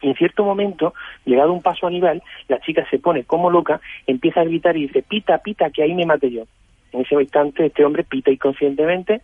Y 0.00 0.08
en 0.08 0.14
cierto 0.14 0.44
momento, 0.44 0.94
llegado 1.24 1.52
un 1.52 1.62
paso 1.62 1.86
a 1.86 1.90
nivel, 1.90 2.22
la 2.48 2.60
chica 2.60 2.86
se 2.90 2.98
pone 2.98 3.24
como 3.24 3.50
loca, 3.50 3.80
empieza 4.06 4.40
a 4.40 4.44
gritar 4.44 4.76
y 4.76 4.86
dice, 4.86 5.02
pita, 5.02 5.38
pita, 5.38 5.70
que 5.70 5.82
ahí 5.82 5.94
me 5.94 6.06
maté 6.06 6.30
yo. 6.30 6.44
En 6.92 7.02
ese 7.02 7.14
instante, 7.14 7.66
este 7.66 7.84
hombre 7.84 8.04
pita 8.04 8.30
inconscientemente, 8.30 9.22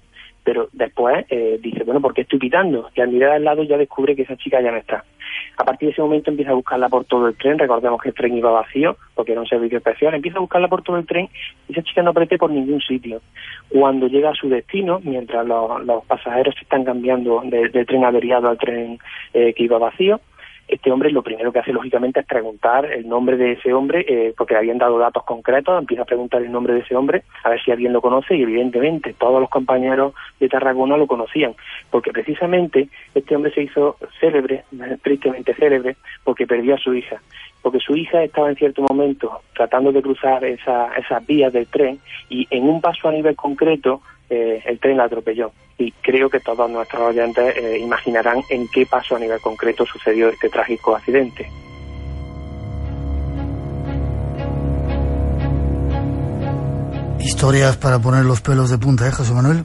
pero 0.48 0.70
después 0.72 1.26
eh, 1.28 1.58
dice, 1.60 1.84
bueno, 1.84 2.00
¿por 2.00 2.14
qué 2.14 2.22
estoy 2.22 2.38
pitando? 2.38 2.88
Y 2.94 3.02
al 3.02 3.10
mirar 3.10 3.32
al 3.32 3.44
lado 3.44 3.64
ya 3.64 3.76
descubre 3.76 4.16
que 4.16 4.22
esa 4.22 4.34
chica 4.38 4.62
ya 4.62 4.70
no 4.70 4.78
está. 4.78 5.04
A 5.58 5.62
partir 5.62 5.88
de 5.88 5.92
ese 5.92 6.00
momento 6.00 6.30
empieza 6.30 6.52
a 6.52 6.54
buscarla 6.54 6.88
por 6.88 7.04
todo 7.04 7.28
el 7.28 7.36
tren, 7.36 7.58
recordemos 7.58 8.00
que 8.00 8.08
el 8.08 8.14
tren 8.14 8.34
iba 8.34 8.50
vacío, 8.50 8.96
porque 9.14 9.32
era 9.32 9.42
un 9.42 9.46
servicio 9.46 9.76
especial, 9.76 10.14
empieza 10.14 10.38
a 10.38 10.40
buscarla 10.40 10.68
por 10.68 10.80
todo 10.80 10.96
el 10.96 11.04
tren 11.04 11.28
y 11.68 11.72
esa 11.72 11.82
chica 11.82 12.02
no 12.02 12.12
aparece 12.12 12.38
por 12.38 12.50
ningún 12.50 12.80
sitio. 12.80 13.20
Cuando 13.68 14.08
llega 14.08 14.30
a 14.30 14.34
su 14.34 14.48
destino, 14.48 15.00
mientras 15.04 15.46
los, 15.46 16.02
pasajeros 16.06 16.54
se 16.54 16.62
están 16.62 16.82
cambiando 16.82 17.42
del 17.44 17.84
tren 17.84 18.06
averiado 18.06 18.48
al 18.48 18.56
tren 18.56 18.98
eh, 19.34 19.52
que 19.52 19.64
iba 19.64 19.76
vacío, 19.76 20.18
este 20.68 20.92
hombre 20.92 21.10
lo 21.10 21.22
primero 21.22 21.50
que 21.50 21.58
hace 21.58 21.72
lógicamente 21.72 22.20
es 22.20 22.26
preguntar 22.26 22.84
el 22.84 23.08
nombre 23.08 23.36
de 23.36 23.52
ese 23.52 23.72
hombre, 23.72 24.04
eh, 24.06 24.34
porque 24.36 24.54
le 24.54 24.60
habían 24.60 24.78
dado 24.78 24.98
datos 24.98 25.24
concretos, 25.24 25.78
empieza 25.78 26.02
a 26.02 26.06
preguntar 26.06 26.42
el 26.42 26.52
nombre 26.52 26.74
de 26.74 26.80
ese 26.80 26.94
hombre, 26.94 27.24
a 27.42 27.50
ver 27.50 27.62
si 27.62 27.70
alguien 27.70 27.92
lo 27.92 28.00
conoce, 28.00 28.36
y 28.36 28.42
evidentemente 28.42 29.14
todos 29.14 29.40
los 29.40 29.50
compañeros 29.50 30.12
de 30.38 30.48
Tarragona 30.48 30.96
lo 30.96 31.06
conocían, 31.06 31.54
porque 31.90 32.12
precisamente 32.12 32.88
este 33.14 33.34
hombre 33.34 33.52
se 33.52 33.62
hizo 33.62 33.96
célebre, 34.20 34.64
tristemente 35.02 35.54
célebre, 35.54 35.96
porque 36.22 36.46
perdió 36.46 36.74
a 36.74 36.78
su 36.78 36.94
hija 36.94 37.20
porque 37.60 37.80
su 37.80 37.96
hija 37.96 38.22
estaba 38.22 38.48
en 38.50 38.56
cierto 38.56 38.82
momento 38.82 39.40
tratando 39.54 39.90
de 39.92 40.00
cruzar 40.00 40.44
esa, 40.44 40.94
esas 40.94 41.26
vías 41.26 41.52
del 41.52 41.66
tren 41.66 41.98
y 42.28 42.46
en 42.50 42.68
un 42.68 42.80
paso 42.80 43.08
a 43.08 43.12
nivel 43.12 43.34
concreto 43.34 44.00
eh, 44.30 44.62
el 44.66 44.78
tren 44.78 44.96
la 44.96 45.04
atropelló. 45.04 45.52
Y 45.78 45.92
creo 45.92 46.28
que 46.28 46.40
todos 46.40 46.70
nuestros 46.70 47.02
oyentes 47.02 47.56
eh, 47.56 47.78
imaginarán 47.78 48.42
en 48.50 48.68
qué 48.68 48.84
paso 48.84 49.16
a 49.16 49.18
nivel 49.18 49.40
concreto 49.40 49.86
sucedió 49.86 50.28
este 50.28 50.48
trágico 50.48 50.96
accidente. 50.96 51.48
Historias 57.20 57.76
para 57.76 57.98
poner 57.98 58.24
los 58.24 58.40
pelos 58.40 58.70
de 58.70 58.78
punta, 58.78 59.06
¿eh, 59.06 59.12
José 59.12 59.32
Manuel? 59.32 59.64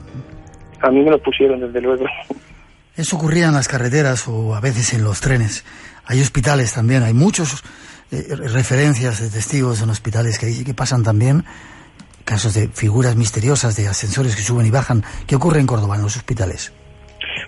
A 0.80 0.90
mí 0.90 1.02
me 1.02 1.10
lo 1.10 1.18
pusieron, 1.22 1.60
desde 1.60 1.80
luego. 1.80 2.04
Eso 2.96 3.16
ocurría 3.16 3.46
en 3.46 3.54
las 3.54 3.68
carreteras 3.68 4.28
o 4.28 4.54
a 4.54 4.60
veces 4.60 4.92
en 4.94 5.02
los 5.02 5.20
trenes. 5.20 5.64
Hay 6.06 6.20
hospitales 6.20 6.72
también, 6.74 7.02
hay 7.02 7.14
muchos 7.14 7.64
eh, 8.12 8.36
referencias 8.36 9.20
de 9.20 9.30
testigos 9.30 9.82
en 9.82 9.90
hospitales 9.90 10.38
que, 10.38 10.62
que 10.62 10.74
pasan 10.74 11.02
también 11.02 11.44
casos 12.24 12.54
de 12.54 12.68
figuras 12.68 13.16
misteriosas, 13.16 13.76
de 13.76 13.88
ascensores 13.88 14.36
que 14.36 14.42
suben 14.42 14.66
y 14.66 14.70
bajan. 14.70 15.02
¿Qué 15.26 15.36
ocurre 15.36 15.60
en 15.60 15.66
Córdoba, 15.66 15.96
en 15.96 16.02
los 16.02 16.16
hospitales? 16.16 16.72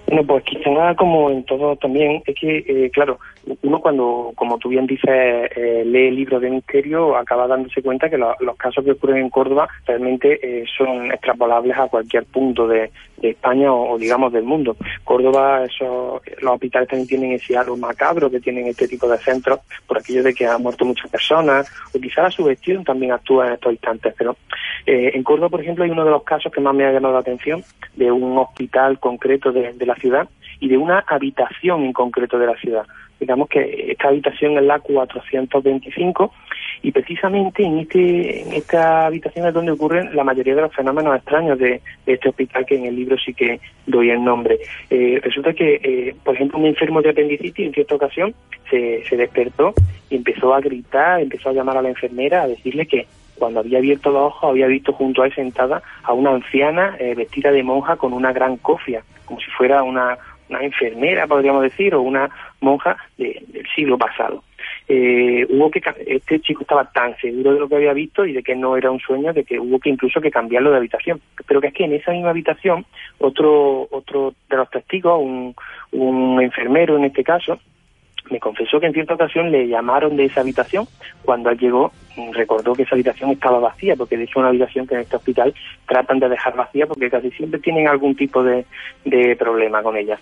Bueno, 0.07 0.27
pues 0.27 0.45
quizá 0.45 0.95
como 0.97 1.31
en 1.31 1.45
todo 1.45 1.77
también, 1.77 2.23
es 2.27 2.35
que, 2.41 2.59
eh, 2.59 2.91
claro, 2.93 3.19
uno 3.63 3.81
cuando, 3.81 4.33
como 4.35 4.59
tú 4.59 4.69
bien 4.69 4.87
dices, 4.87 5.09
eh, 5.09 5.85
lee 5.87 6.11
libros 6.11 6.43
de 6.43 6.51
misterio, 6.51 7.17
acaba 7.17 7.47
dándose 7.47 7.83
cuenta 7.83 8.11
que 8.11 8.19
los 8.19 8.57
casos 8.57 8.85
que 8.85 8.93
ocurren 8.93 9.19
en 9.19 9.31
Córdoba 9.31 9.69
realmente 9.87 10.39
eh, 10.43 10.65
son 10.77 11.13
extrapolables 11.13 11.77
a 11.77 11.89
cualquier 11.89 12.25
punto 12.25 12.67
de, 12.67 12.91
España 13.23 13.73
o, 13.73 13.97
digamos 13.99 14.31
del 14.33 14.45
mundo. 14.45 14.77
Córdoba, 15.03 15.65
esos, 15.65 16.21
los 16.43 16.53
hospitales 16.53 16.89
también 16.89 17.09
tienen 17.09 17.33
ese 17.33 17.57
algo 17.57 17.77
macabro 17.77 18.31
que 18.31 18.41
tienen 18.41 18.67
este 18.67 18.87
tipo 18.87 19.09
de 19.09 19.17
centros 19.17 19.61
por 19.87 19.99
aquello 19.99 20.23
de 20.23 20.35
que 20.35 20.47
han 20.47 20.63
muerto 20.63 20.85
muchas 20.85 21.11
personas 21.11 21.67
o 21.95 21.99
quizá 21.99 22.23
la 22.23 22.31
sugestión 22.31 22.85
también 22.85 23.13
actúa 23.13 23.47
en 23.47 23.53
estos 23.55 23.73
instantes. 23.73 24.15
Pero 24.19 24.37
en 24.85 25.23
Córdoba, 25.23 25.49
por 25.49 25.63
ejemplo, 25.63 25.85
hay 25.85 25.91
uno 25.91 26.05
de 26.05 26.11
los 26.11 26.25
casos 26.25 26.53
que 26.53 26.61
más 26.61 26.75
me 26.75 26.85
ha 26.85 26.93
llamado 26.93 27.15
la 27.15 27.21
atención 27.21 27.65
de 27.97 28.13
un 28.13 28.37
hospital 28.37 29.01
concreto 29.01 29.51
de 29.51 29.87
la 29.87 29.95
ciudad 29.95 30.29
y 30.61 30.69
de 30.69 30.77
una 30.77 31.05
habitación 31.07 31.85
en 31.85 31.93
concreto 31.93 32.39
de 32.39 32.47
la 32.47 32.57
ciudad. 32.57 32.87
Digamos 33.19 33.49
que 33.49 33.93
esta 33.93 34.09
habitación 34.09 34.59
es 34.59 34.65
la 34.65 34.79
425 34.79 36.33
y 36.83 36.93
precisamente 36.93 37.63
en, 37.63 37.79
este, 37.79 38.43
en 38.43 38.53
esta 38.53 39.07
habitación 39.07 39.47
es 39.47 39.55
donde 39.55 39.73
ocurren 39.73 40.15
la 40.15 40.23
mayoría 40.23 40.55
de 40.55 40.63
los 40.63 40.75
fenómenos 40.75 41.17
extraños 41.17 41.59
de, 41.59 41.81
este 42.05 42.29
hospital 42.29 42.67
que 42.67 42.77
en 42.77 42.85
el 42.85 42.97
libro 42.97 43.17
sí 43.19 43.33
que 43.33 43.59
doy 43.87 44.11
el 44.11 44.23
nombre. 44.23 44.59
Eh, 44.91 45.19
resulta 45.23 45.55
que, 45.55 45.81
eh, 45.83 46.15
por 46.23 46.35
ejemplo, 46.35 46.59
un 46.59 46.67
enfermo 46.67 47.01
de 47.01 47.11
apendicitis 47.11 47.67
en 47.67 47.73
cierta 47.73 47.95
ocasión 47.95 48.35
se, 48.71 49.03
se 49.09 49.17
despertó 49.17 49.73
y 50.11 50.17
empezó 50.17 50.55
a 50.55 50.61
gritar, 50.61 51.21
empezó 51.21 51.49
a 51.49 51.53
llamar 51.55 51.79
a 51.79 51.83
la 51.83 51.89
enfermera 51.89 52.43
a 52.43 52.49
decirle 52.49 52.87
que 52.87 53.07
cuando 53.37 53.61
había 53.61 53.79
abierto 53.79 54.11
los 54.11 54.23
ojos 54.23 54.51
había 54.51 54.67
visto 54.67 54.93
junto 54.93 55.23
a 55.23 55.27
él 55.27 55.35
sentada 55.35 55.83
a 56.03 56.13
una 56.13 56.31
anciana 56.31 56.97
eh, 56.99 57.15
vestida 57.15 57.51
de 57.51 57.63
monja 57.63 57.97
con 57.97 58.13
una 58.13 58.33
gran 58.33 58.57
cofia, 58.57 59.03
como 59.25 59.41
si 59.41 59.51
fuera 59.51 59.83
una, 59.83 60.19
una 60.49 60.63
enfermera, 60.63 61.27
podríamos 61.27 61.63
decir, 61.63 61.95
o 61.95 62.03
una 62.03 62.31
monja 62.61 62.97
del 63.19 63.67
siglo 63.75 63.99
pasado. 63.99 64.43
Eh, 64.89 65.45
hubo 65.49 65.71
que 65.71 65.83
este 66.07 66.41
chico 66.41 66.63
estaba 66.63 66.91
tan 66.93 67.17
seguro 67.17 67.55
de 67.55 67.61
lo 67.61 67.69
que 67.69 67.75
había 67.75 67.93
visto 67.93 68.25
y 68.25 68.33
de 68.33 68.43
que 68.43 68.55
no 68.55 68.77
era 68.77 68.91
un 68.91 69.01
sueño 69.01 69.33
de 69.33 69.45
que 69.45 69.59
hubo 69.59 69.81
que 69.81 69.91
incluso 69.91 70.21
que 70.21 70.31
cambiarlo 70.31 70.71
de 70.71 70.77
habitación 70.77 71.21
pero 71.47 71.61
que 71.61 71.69
es 71.69 71.75
que 71.75 71.85
en 71.85 71.93
esa 71.93 72.13
misma 72.13 72.31
habitación 72.31 72.87
otro 73.19 73.89
otro 73.91 74.35
de 74.49 74.57
los 74.57 74.71
testigos 74.71 75.21
un, 75.21 75.57
un 75.91 76.41
enfermero 76.41 76.97
en 76.97 77.05
este 77.05 77.25
caso 77.25 77.59
me 78.31 78.41
confesó 78.41 78.81
que 78.81 78.87
en 78.87 78.93
cierta 78.93 79.15
ocasión 79.15 79.51
le 79.51 79.69
llamaron 79.69 80.17
de 80.17 80.25
esa 80.25 80.41
habitación. 80.41 80.87
Cuando 81.25 81.51
él 81.51 81.59
llegó, 81.59 81.93
recordó 82.33 82.75
que 82.75 82.83
esa 82.83 82.95
habitación 82.95 83.31
estaba 83.31 83.59
vacía, 83.59 83.97
porque 83.97 84.17
de 84.17 84.25
hecho 84.25 84.33
es 84.33 84.37
una 84.37 84.49
habitación 84.49 84.87
que 84.87 84.95
en 84.95 85.01
este 85.03 85.17
hospital 85.17 85.55
tratan 85.87 86.19
de 86.19 86.29
dejar 86.29 86.57
vacía 86.57 86.87
porque 86.87 87.11
casi 87.11 87.31
siempre 87.33 87.61
tienen 87.61 87.89
algún 87.89 88.17
tipo 88.17 88.43
de, 88.43 88.65
de 89.05 89.37
problema 89.37 89.83
con 89.83 89.97
ella. 89.97 90.19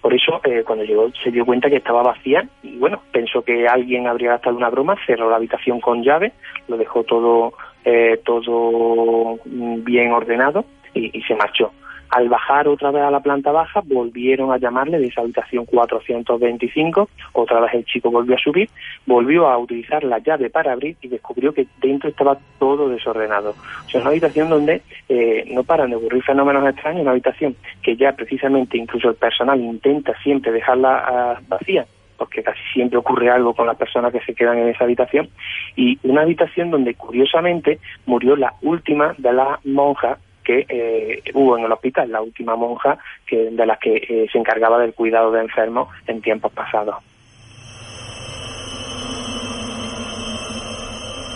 Por 0.00 0.14
eso, 0.14 0.40
eh, 0.44 0.62
cuando 0.64 0.84
llegó, 0.84 1.10
se 1.22 1.30
dio 1.30 1.44
cuenta 1.44 1.70
que 1.70 1.76
estaba 1.76 2.02
vacía 2.02 2.46
y 2.62 2.76
bueno, 2.76 3.00
pensó 3.12 3.42
que 3.42 3.66
alguien 3.66 4.06
habría 4.06 4.30
gastado 4.30 4.56
una 4.56 4.70
broma, 4.70 4.96
cerró 5.06 5.30
la 5.30 5.36
habitación 5.36 5.80
con 5.80 6.02
llave, 6.02 6.32
lo 6.68 6.76
dejó 6.76 7.04
todo, 7.04 7.54
eh, 7.84 8.20
todo 8.24 9.38
bien 9.44 10.12
ordenado 10.12 10.64
y 10.94 11.20
se 11.22 11.34
marchó. 11.34 11.72
Al 12.10 12.28
bajar 12.28 12.68
otra 12.68 12.90
vez 12.90 13.02
a 13.02 13.10
la 13.10 13.20
planta 13.20 13.52
baja, 13.52 13.82
volvieron 13.84 14.52
a 14.52 14.58
llamarle 14.58 14.98
de 14.98 15.08
esa 15.08 15.22
habitación 15.22 15.64
425, 15.66 17.08
otra 17.32 17.60
vez 17.60 17.74
el 17.74 17.84
chico 17.84 18.10
volvió 18.10 18.36
a 18.36 18.38
subir, 18.38 18.70
volvió 19.06 19.48
a 19.48 19.58
utilizar 19.58 20.04
la 20.04 20.18
llave 20.18 20.50
para 20.50 20.72
abrir 20.72 20.96
y 21.02 21.08
descubrió 21.08 21.52
que 21.52 21.66
dentro 21.80 22.08
estaba 22.08 22.38
todo 22.58 22.88
desordenado. 22.88 23.50
O 23.50 23.88
sea, 23.88 23.98
es 23.98 24.02
una 24.02 24.10
habitación 24.10 24.48
donde 24.48 24.82
eh, 25.08 25.44
no 25.52 25.64
paran 25.64 25.90
de 25.90 25.96
ocurrir 25.96 26.22
fenómenos 26.22 26.68
extraños, 26.68 27.02
una 27.02 27.10
habitación 27.10 27.56
que 27.82 27.96
ya 27.96 28.12
precisamente 28.12 28.78
incluso 28.78 29.08
el 29.08 29.16
personal 29.16 29.60
intenta 29.60 30.16
siempre 30.22 30.52
dejarla 30.52 31.04
ah, 31.06 31.40
vacía, 31.48 31.86
porque 32.16 32.42
casi 32.42 32.60
siempre 32.72 32.98
ocurre 32.98 33.30
algo 33.30 33.54
con 33.54 33.66
las 33.66 33.76
personas 33.76 34.12
que 34.12 34.20
se 34.20 34.34
quedan 34.34 34.58
en 34.58 34.68
esa 34.68 34.84
habitación, 34.84 35.28
y 35.74 35.98
una 36.02 36.22
habitación 36.22 36.70
donde 36.70 36.94
curiosamente 36.94 37.78
murió 38.06 38.36
la 38.36 38.54
última 38.62 39.14
de 39.18 39.32
las 39.32 39.64
monjas 39.64 40.18
que 40.46 40.64
eh, 40.68 41.22
hubo 41.34 41.58
en 41.58 41.64
el 41.64 41.72
hospital, 41.72 42.10
la 42.10 42.22
última 42.22 42.54
monja 42.54 42.96
que, 43.26 43.50
de 43.50 43.66
las 43.66 43.78
que 43.80 43.96
eh, 43.96 44.26
se 44.30 44.38
encargaba 44.38 44.78
del 44.78 44.94
cuidado 44.94 45.32
de 45.32 45.40
enfermos 45.40 45.88
en 46.06 46.22
tiempos 46.22 46.52
pasados. 46.52 46.96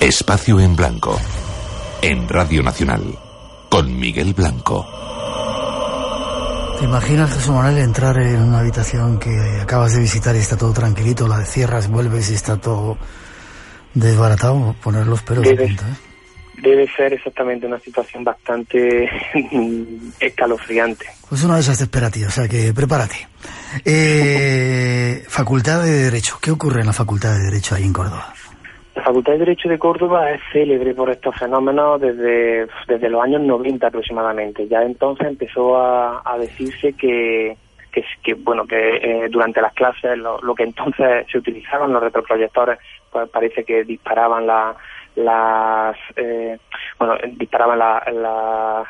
Espacio 0.01 0.61
en 0.61 0.77
Blanco. 0.77 1.19
En 2.03 2.29
Radio 2.29 2.63
Nacional. 2.63 3.03
Con 3.69 3.99
Miguel 3.99 4.33
Blanco. 4.33 4.87
¿Te 6.79 6.87
imaginas, 6.87 7.35
Jesús 7.35 7.55
Manuel, 7.55 7.79
entrar 7.79 8.17
en 8.19 8.43
una 8.43 8.61
habitación 8.61 9.19
que 9.19 9.31
acabas 9.61 9.95
de 9.95 10.01
visitar 10.01 10.35
y 10.35 10.39
está 10.39 10.57
todo 10.57 10.73
tranquilito, 10.73 11.29
la 11.29 11.45
cierras, 11.45 11.91
vuelves 11.91 12.31
y 12.31 12.35
está 12.35 12.57
todo 12.57 12.97
desbaratado? 13.93 14.75
Poner 14.83 15.07
los 15.07 15.23
pelos 15.23 15.45
de 15.45 15.57
punta, 15.57 15.87
¿eh? 15.87 16.10
Debe 16.63 16.89
ser 16.89 17.13
exactamente 17.13 17.67
una 17.67 17.79
situación 17.79 18.25
bastante 18.25 19.09
escalofriante. 20.21 21.07
Pues 21.29 21.45
una 21.45 21.55
de 21.55 21.61
esas 21.61 21.79
te 21.79 21.85
espera 21.85 22.09
a 22.09 22.11
ti, 22.11 22.25
o 22.25 22.31
sea 22.31 22.49
que 22.49 22.73
prepárate. 22.75 23.29
Eh, 23.85 25.23
facultad 25.29 25.83
de 25.85 25.91
Derecho, 25.91 26.39
¿qué 26.43 26.51
ocurre 26.51 26.81
en 26.81 26.87
la 26.87 26.93
Facultad 26.93 27.33
de 27.33 27.45
Derecho 27.45 27.75
ahí 27.75 27.85
en 27.85 27.93
Córdoba? 27.93 28.33
La 28.95 29.03
Facultad 29.03 29.33
de 29.33 29.39
Derecho 29.39 29.69
de 29.69 29.79
Córdoba 29.79 30.31
es 30.33 30.41
célebre 30.53 30.95
por 30.95 31.11
estos 31.11 31.37
fenómenos 31.37 32.01
desde, 32.01 32.67
desde 32.89 33.09
los 33.09 33.23
años 33.23 33.43
90 33.43 33.87
aproximadamente. 33.87 34.67
Ya 34.67 34.83
entonces 34.83 35.29
empezó 35.29 35.77
a, 35.77 36.23
a 36.25 36.37
decirse 36.37 36.93
que, 36.95 37.57
que, 37.93 38.05
que, 38.23 38.35
bueno 38.35 38.67
que 38.67 38.97
eh, 38.97 39.29
durante 39.31 39.63
las 39.63 39.73
clases 39.73 40.19
lo, 40.19 40.41
lo, 40.41 40.55
que 40.55 40.65
entonces 40.65 41.27
se 41.31 41.39
utilizaban 41.39 41.93
los 41.93 42.03
retroproyectores 42.03 42.79
pues 43.11 43.29
parece 43.31 43.65
que 43.65 43.85
disparaban 43.85 44.47
la, 44.47 44.75
las 45.17 45.97
eh, 46.17 46.59
bueno 46.99 47.15
disparaban 47.37 47.79
la, 47.79 48.03
la 48.13 48.85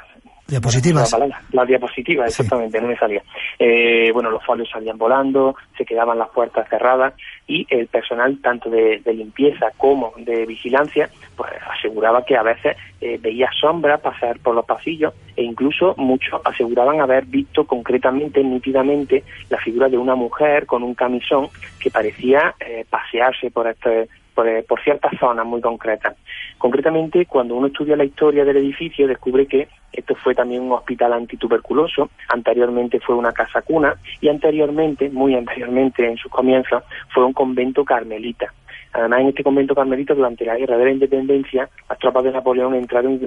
diapositivas 0.46 1.16
las 1.52 1.68
diapositivas 1.68 2.28
exactamente 2.28 2.78
sí. 2.78 2.82
no 2.82 2.90
me 2.90 2.96
salía 2.96 3.22
eh, 3.58 4.10
bueno 4.12 4.30
los 4.30 4.44
folios 4.44 4.68
salían 4.70 4.98
volando 4.98 5.54
se 5.78 5.84
quedaban 5.84 6.18
las 6.18 6.28
puertas 6.30 6.68
cerradas 6.68 7.14
y 7.46 7.66
el 7.70 7.86
personal 7.86 8.38
tanto 8.42 8.68
de, 8.68 9.00
de 9.04 9.14
limpieza 9.14 9.70
como 9.76 10.12
de 10.16 10.46
vigilancia 10.46 11.08
pues 11.36 11.50
aseguraba 11.78 12.24
que 12.24 12.36
a 12.36 12.42
veces 12.42 12.76
eh, 13.00 13.18
veía 13.20 13.48
sombras 13.58 14.00
pasar 14.00 14.38
por 14.40 14.54
los 14.54 14.66
pasillos 14.66 15.14
e 15.36 15.42
incluso 15.42 15.94
muchos 15.96 16.40
aseguraban 16.44 17.00
haber 17.00 17.24
visto 17.24 17.64
concretamente 17.64 18.42
nítidamente 18.42 19.24
la 19.48 19.58
figura 19.58 19.88
de 19.88 19.96
una 19.96 20.14
mujer 20.14 20.66
con 20.66 20.82
un 20.82 20.94
camisón 20.94 21.48
que 21.80 21.90
parecía 21.90 22.54
eh, 22.60 22.84
pasearse 22.90 23.50
por 23.50 23.68
este 23.68 24.08
por, 24.40 24.64
por, 24.64 24.82
ciertas 24.82 25.12
zonas 25.18 25.44
muy 25.44 25.60
concretas. 25.60 26.16
Concretamente, 26.58 27.26
cuando 27.26 27.54
uno 27.54 27.66
estudia 27.66 27.96
la 27.96 28.04
historia 28.04 28.44
del 28.44 28.56
edificio, 28.56 29.06
descubre 29.06 29.46
que 29.46 29.68
esto 29.92 30.14
fue 30.14 30.34
también 30.34 30.62
un 30.62 30.72
hospital 30.72 31.12
antituberculoso, 31.12 32.10
anteriormente 32.28 33.00
fue 33.00 33.16
una 33.16 33.32
casa 33.32 33.62
cuna 33.62 33.96
y 34.20 34.28
anteriormente, 34.28 35.10
muy 35.10 35.34
anteriormente 35.34 36.06
en 36.06 36.16
sus 36.16 36.30
comienzos, 36.30 36.82
fue 37.12 37.24
un 37.24 37.32
convento 37.32 37.84
carmelita. 37.84 38.52
Además, 38.92 39.20
en 39.20 39.28
este 39.28 39.44
convento 39.44 39.74
carmelita, 39.74 40.14
durante 40.14 40.44
la 40.44 40.56
guerra 40.56 40.76
de 40.76 40.84
la 40.86 40.90
independencia, 40.90 41.68
las 41.88 41.98
tropas 41.98 42.24
de 42.24 42.32
Napoleón 42.32 42.74
entraron 42.74 43.20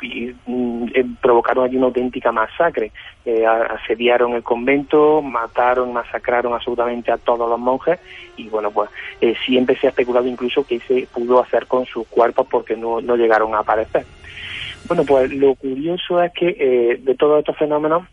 y, 0.00 0.06
y, 0.06 0.36
y 0.46 1.02
provocaron 1.20 1.64
allí 1.64 1.76
una 1.76 1.86
auténtica 1.86 2.30
masacre. 2.30 2.92
Eh, 3.24 3.44
asediaron 3.44 4.34
el 4.34 4.42
convento, 4.42 5.20
mataron, 5.20 5.92
masacraron 5.92 6.54
absolutamente 6.54 7.10
a 7.10 7.18
todos 7.18 7.48
los 7.48 7.58
monjes 7.58 7.98
y, 8.36 8.48
bueno, 8.48 8.70
pues 8.70 8.90
eh, 9.20 9.34
siempre 9.44 9.76
se 9.76 9.88
ha 9.88 9.90
especulado 9.90 10.26
incluso 10.26 10.64
que 10.64 10.78
se 10.80 11.08
pudo 11.12 11.40
hacer 11.40 11.66
con 11.66 11.84
sus 11.84 12.06
cuerpos 12.06 12.46
porque 12.48 12.76
no, 12.76 13.00
no 13.00 13.16
llegaron 13.16 13.54
a 13.54 13.58
aparecer. 13.58 14.06
Bueno, 14.86 15.04
pues 15.04 15.32
lo 15.32 15.54
curioso 15.56 16.22
es 16.22 16.32
que 16.32 16.56
eh, 16.58 17.00
de 17.02 17.14
todos 17.16 17.40
estos 17.40 17.56
fenómenos 17.56 18.04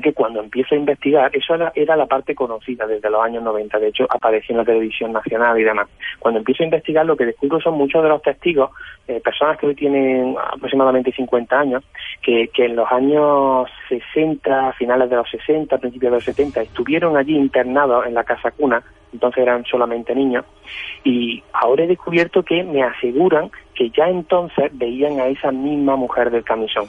que 0.00 0.14
cuando 0.14 0.40
empiezo 0.40 0.74
a 0.74 0.78
investigar, 0.78 1.30
eso 1.36 1.54
era, 1.54 1.72
era, 1.74 1.96
la 1.96 2.06
parte 2.06 2.34
conocida 2.34 2.86
desde 2.86 3.10
los 3.10 3.22
años 3.22 3.42
90, 3.42 3.78
de 3.78 3.88
hecho 3.88 4.06
apareció 4.08 4.54
en 4.54 4.58
la 4.58 4.64
televisión 4.64 5.12
nacional 5.12 5.58
y 5.58 5.64
demás. 5.64 5.88
Cuando 6.18 6.38
empiezo 6.38 6.62
a 6.62 6.66
investigar 6.66 7.04
lo 7.04 7.16
que 7.16 7.26
descubro 7.26 7.60
son 7.60 7.74
muchos 7.74 8.02
de 8.02 8.08
los 8.08 8.22
testigos, 8.22 8.70
eh, 9.06 9.20
personas 9.20 9.58
que 9.58 9.66
hoy 9.66 9.74
tienen 9.74 10.34
aproximadamente 10.38 11.12
50 11.12 11.58
años, 11.58 11.84
que, 12.22 12.48
que 12.48 12.66
en 12.66 12.76
los 12.76 12.90
años 12.90 13.68
60, 13.88 14.72
finales 14.72 15.10
de 15.10 15.16
los 15.16 15.28
60, 15.28 15.76
principios 15.78 16.12
de 16.12 16.16
los 16.16 16.24
70, 16.24 16.62
estuvieron 16.62 17.16
allí 17.16 17.36
internados 17.36 18.06
en 18.06 18.14
la 18.14 18.24
casa 18.24 18.50
cuna, 18.50 18.82
entonces 19.12 19.42
eran 19.42 19.64
solamente 19.66 20.14
niños, 20.14 20.46
y 21.04 21.42
ahora 21.52 21.84
he 21.84 21.86
descubierto 21.86 22.42
que 22.42 22.62
me 22.62 22.82
aseguran 22.82 23.50
que 23.74 23.90
ya 23.90 24.08
entonces 24.08 24.70
veían 24.72 25.20
a 25.20 25.26
esa 25.26 25.52
misma 25.52 25.96
mujer 25.96 26.30
del 26.30 26.44
camisón 26.44 26.86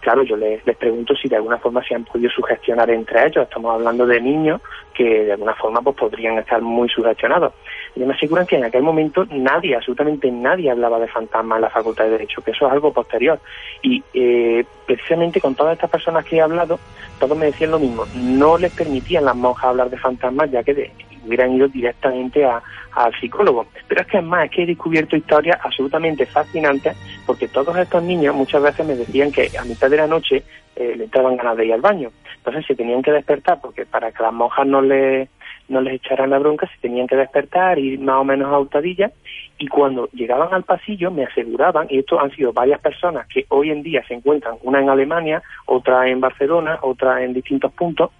claro, 0.00 0.22
yo 0.22 0.36
les, 0.36 0.64
les, 0.66 0.76
pregunto 0.76 1.14
si 1.14 1.28
de 1.28 1.36
alguna 1.36 1.58
forma 1.58 1.82
se 1.84 1.94
han 1.94 2.04
podido 2.04 2.30
sugestionar 2.30 2.90
entre 2.90 3.26
ellos. 3.26 3.44
Estamos 3.44 3.74
hablando 3.74 4.06
de 4.06 4.20
niños 4.20 4.60
que 4.94 5.24
de 5.24 5.32
alguna 5.32 5.54
forma 5.54 5.80
pues 5.82 5.96
podrían 5.96 6.38
estar 6.38 6.60
muy 6.62 6.88
sugestionados. 6.88 7.52
Y 7.96 8.00
me 8.00 8.12
aseguran 8.12 8.46
que 8.46 8.56
en 8.56 8.64
aquel 8.64 8.82
momento 8.82 9.26
nadie, 9.30 9.74
absolutamente 9.74 10.30
nadie 10.30 10.70
hablaba 10.70 11.00
de 11.00 11.08
fantasmas 11.08 11.56
en 11.56 11.62
la 11.62 11.70
Facultad 11.70 12.04
de 12.04 12.10
Derecho, 12.10 12.42
que 12.42 12.50
eso 12.50 12.66
es 12.66 12.72
algo 12.72 12.92
posterior. 12.92 13.40
Y 13.82 14.02
eh, 14.12 14.64
precisamente 14.86 15.40
con 15.40 15.54
todas 15.54 15.72
estas 15.72 15.90
personas 15.90 16.24
que 16.26 16.36
he 16.36 16.40
hablado, 16.42 16.78
todos 17.18 17.36
me 17.36 17.46
decían 17.46 17.70
lo 17.70 17.78
mismo. 17.78 18.04
No 18.14 18.58
les 18.58 18.72
permitían 18.74 19.24
las 19.24 19.34
monjas 19.34 19.64
hablar 19.64 19.88
de 19.88 19.96
fantasmas 19.96 20.50
ya 20.50 20.62
que 20.62 20.92
hubieran 21.26 21.54
ido 21.54 21.68
directamente 21.68 22.44
a, 22.44 22.62
al 22.92 23.18
psicólogo. 23.18 23.66
Pero 23.88 24.02
es 24.02 24.06
que 24.06 24.18
es 24.18 24.24
más, 24.24 24.44
es 24.44 24.50
que 24.50 24.62
he 24.62 24.66
descubierto 24.66 25.16
historias 25.16 25.58
absolutamente 25.62 26.26
fascinantes 26.26 26.96
porque 27.24 27.48
todos 27.48 27.76
estos 27.76 28.02
niños 28.02 28.34
muchas 28.34 28.62
veces 28.62 28.86
me 28.86 28.94
decían 28.94 29.32
que 29.32 29.50
a 29.58 29.64
mitad 29.64 29.90
de 29.90 29.96
la 29.96 30.06
noche 30.06 30.42
eh, 30.76 30.94
le 30.96 31.04
entraban 31.04 31.36
ganas 31.36 31.56
de 31.56 31.66
ir 31.66 31.72
al 31.72 31.80
baño. 31.80 32.10
Entonces 32.36 32.66
se 32.66 32.74
tenían 32.74 33.02
que 33.02 33.12
despertar 33.12 33.58
porque 33.60 33.86
para 33.86 34.12
que 34.12 34.22
las 34.22 34.32
monjas 34.32 34.66
no 34.66 34.82
les 34.82 35.28
no 35.68 35.80
les 35.80 35.94
echaran 35.94 36.30
la 36.30 36.38
bronca, 36.38 36.66
se 36.68 36.80
tenían 36.80 37.06
que 37.06 37.16
despertar, 37.16 37.78
ir 37.78 37.98
más 38.00 38.16
o 38.16 38.24
menos 38.24 38.52
a 38.52 38.58
hurtadillas, 38.58 39.12
y 39.58 39.68
cuando 39.68 40.08
llegaban 40.12 40.52
al 40.52 40.64
pasillo 40.64 41.10
me 41.10 41.24
aseguraban, 41.24 41.86
y 41.90 41.98
esto 41.98 42.20
han 42.20 42.30
sido 42.32 42.52
varias 42.52 42.80
personas 42.80 43.26
que 43.28 43.46
hoy 43.48 43.70
en 43.70 43.82
día 43.82 44.04
se 44.06 44.14
encuentran, 44.14 44.56
una 44.62 44.80
en 44.80 44.90
Alemania, 44.90 45.42
otra 45.66 46.08
en 46.08 46.20
Barcelona, 46.20 46.78
otra 46.82 47.24
en 47.24 47.32
distintos 47.32 47.72
puntos, 47.72 48.10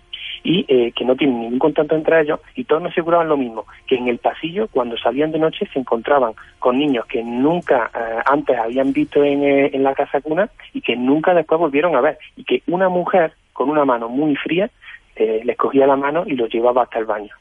y 0.43 0.65
eh, 0.69 0.93
que 0.93 1.05
no 1.05 1.17
tienen 1.17 1.41
ningún 1.41 1.59
contacto 1.59 1.97
entre 1.97 2.21
ellos 2.21 2.41
y 2.55 2.65
todos 2.65 2.81
me 2.81 2.91
aseguraban 2.91 3.29
lo 3.29 3.37
mismo, 3.37 3.67
que 3.87 3.97
en 3.97 4.07
el 4.07 4.19
pasillo 4.19 4.69
cuando 4.69 4.97
salían 4.97 5.33
de 5.33 5.41
noche 5.41 5.69
se 5.73 5.79
encontraban 5.79 6.35
con 6.61 6.79
niños 6.79 7.07
que 7.07 7.23
nunca 7.23 7.91
eh, 7.95 8.23
antes 8.25 8.57
habían 8.57 8.93
visto 8.93 9.25
en, 9.25 9.43
eh, 9.43 9.71
en 9.73 9.83
la 9.83 9.95
casa 9.95 10.21
cuna 10.21 10.49
y 10.73 10.83
que 10.83 10.95
nunca 10.95 11.35
después 11.35 11.61
volvieron 11.61 11.97
a 11.97 12.01
ver 12.01 12.19
y 12.37 12.45
que 12.45 12.63
una 12.69 12.89
mujer 12.89 13.33
con 13.53 13.71
una 13.71 13.85
mano 13.85 14.09
muy 14.09 14.37
fría 14.37 14.71
eh, 15.17 15.41
les 15.45 15.57
cogía 15.57 15.87
la 15.87 15.97
mano 15.97 16.25
y 16.27 16.35
los 16.35 16.53
llevaba 16.53 16.83
hasta 16.83 16.99
el 16.99 17.07
baño. 17.07 17.35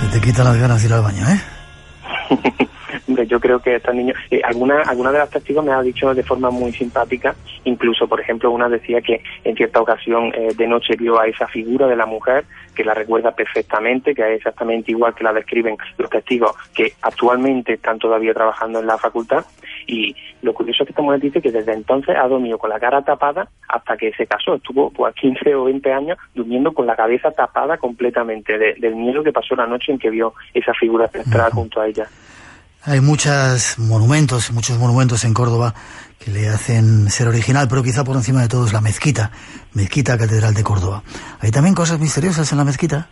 Se 0.00 0.18
te 0.18 0.26
quita 0.26 0.44
las 0.44 0.58
ganas 0.58 0.82
de 0.82 0.88
ir 0.88 0.94
al 0.94 1.02
baño, 1.02 1.24
¿eh? 1.26 2.68
Hombre, 3.06 3.26
yo 3.26 3.38
creo 3.38 3.60
que 3.60 3.76
estos 3.76 3.94
niños, 3.94 4.16
eh, 4.30 4.40
alguna, 4.42 4.80
alguna 4.82 5.12
de 5.12 5.18
las 5.18 5.28
testigos 5.30 5.62
me 5.64 5.72
ha 5.72 5.82
dicho 5.82 6.14
de 6.14 6.22
forma 6.22 6.50
muy 6.50 6.72
simpática, 6.72 7.34
incluso, 7.64 8.08
por 8.08 8.18
ejemplo, 8.20 8.50
una 8.50 8.68
decía 8.68 9.02
que 9.02 9.22
en 9.44 9.54
cierta 9.56 9.80
ocasión 9.80 10.32
eh, 10.34 10.54
de 10.56 10.66
noche 10.66 10.94
vio 10.96 11.20
a 11.20 11.26
esa 11.26 11.46
figura 11.46 11.86
de 11.86 11.96
la 11.96 12.06
mujer, 12.06 12.44
que 12.74 12.82
la 12.82 12.94
recuerda 12.94 13.32
perfectamente, 13.32 14.14
que 14.14 14.22
es 14.22 14.38
exactamente 14.38 14.90
igual 14.90 15.14
que 15.14 15.22
la 15.22 15.32
describen 15.34 15.76
los 15.98 16.08
testigos 16.08 16.52
que 16.74 16.94
actualmente 17.02 17.74
están 17.74 17.98
todavía 17.98 18.32
trabajando 18.32 18.80
en 18.80 18.86
la 18.86 18.96
facultad, 18.98 19.44
y 19.86 20.16
lo 20.40 20.54
curioso 20.54 20.82
es 20.82 20.86
que 20.88 20.92
esta 20.92 21.02
mujer 21.02 21.20
dice 21.20 21.42
que 21.42 21.52
desde 21.52 21.72
entonces 21.74 22.16
ha 22.16 22.26
dormido 22.26 22.56
con 22.58 22.70
la 22.70 22.80
cara 22.80 23.02
tapada 23.02 23.48
hasta 23.68 23.96
que 23.98 24.12
se 24.12 24.26
casó, 24.26 24.54
estuvo 24.54 24.90
pues 24.90 25.14
15 25.20 25.54
o 25.54 25.64
20 25.64 25.92
años 25.92 26.18
durmiendo 26.34 26.72
con 26.72 26.86
la 26.86 26.96
cabeza 26.96 27.30
tapada 27.30 27.76
completamente 27.76 28.56
de- 28.58 28.74
del 28.78 28.96
miedo 28.96 29.22
que 29.22 29.32
pasó 29.32 29.54
la 29.54 29.66
noche 29.66 29.92
en 29.92 29.98
que 29.98 30.08
vio 30.10 30.32
esa 30.54 30.72
figura 30.72 31.06
central 31.08 31.52
junto 31.52 31.80
a 31.82 31.86
ella. 31.86 32.06
Hay 32.86 33.00
muchos 33.00 33.78
monumentos, 33.78 34.52
muchos 34.52 34.78
monumentos 34.78 35.24
en 35.24 35.32
Córdoba 35.32 35.72
que 36.22 36.30
le 36.30 36.48
hacen 36.48 37.08
ser 37.08 37.28
original, 37.28 37.66
pero 37.66 37.82
quizá 37.82 38.04
por 38.04 38.14
encima 38.14 38.42
de 38.42 38.48
todo 38.48 38.66
es 38.66 38.74
la 38.74 38.82
mezquita, 38.82 39.30
mezquita 39.72 40.18
Catedral 40.18 40.52
de 40.52 40.62
Córdoba. 40.62 41.02
Hay 41.40 41.50
también 41.50 41.74
cosas 41.74 41.98
misteriosas 41.98 42.52
en 42.52 42.58
la 42.58 42.64
mezquita. 42.64 43.08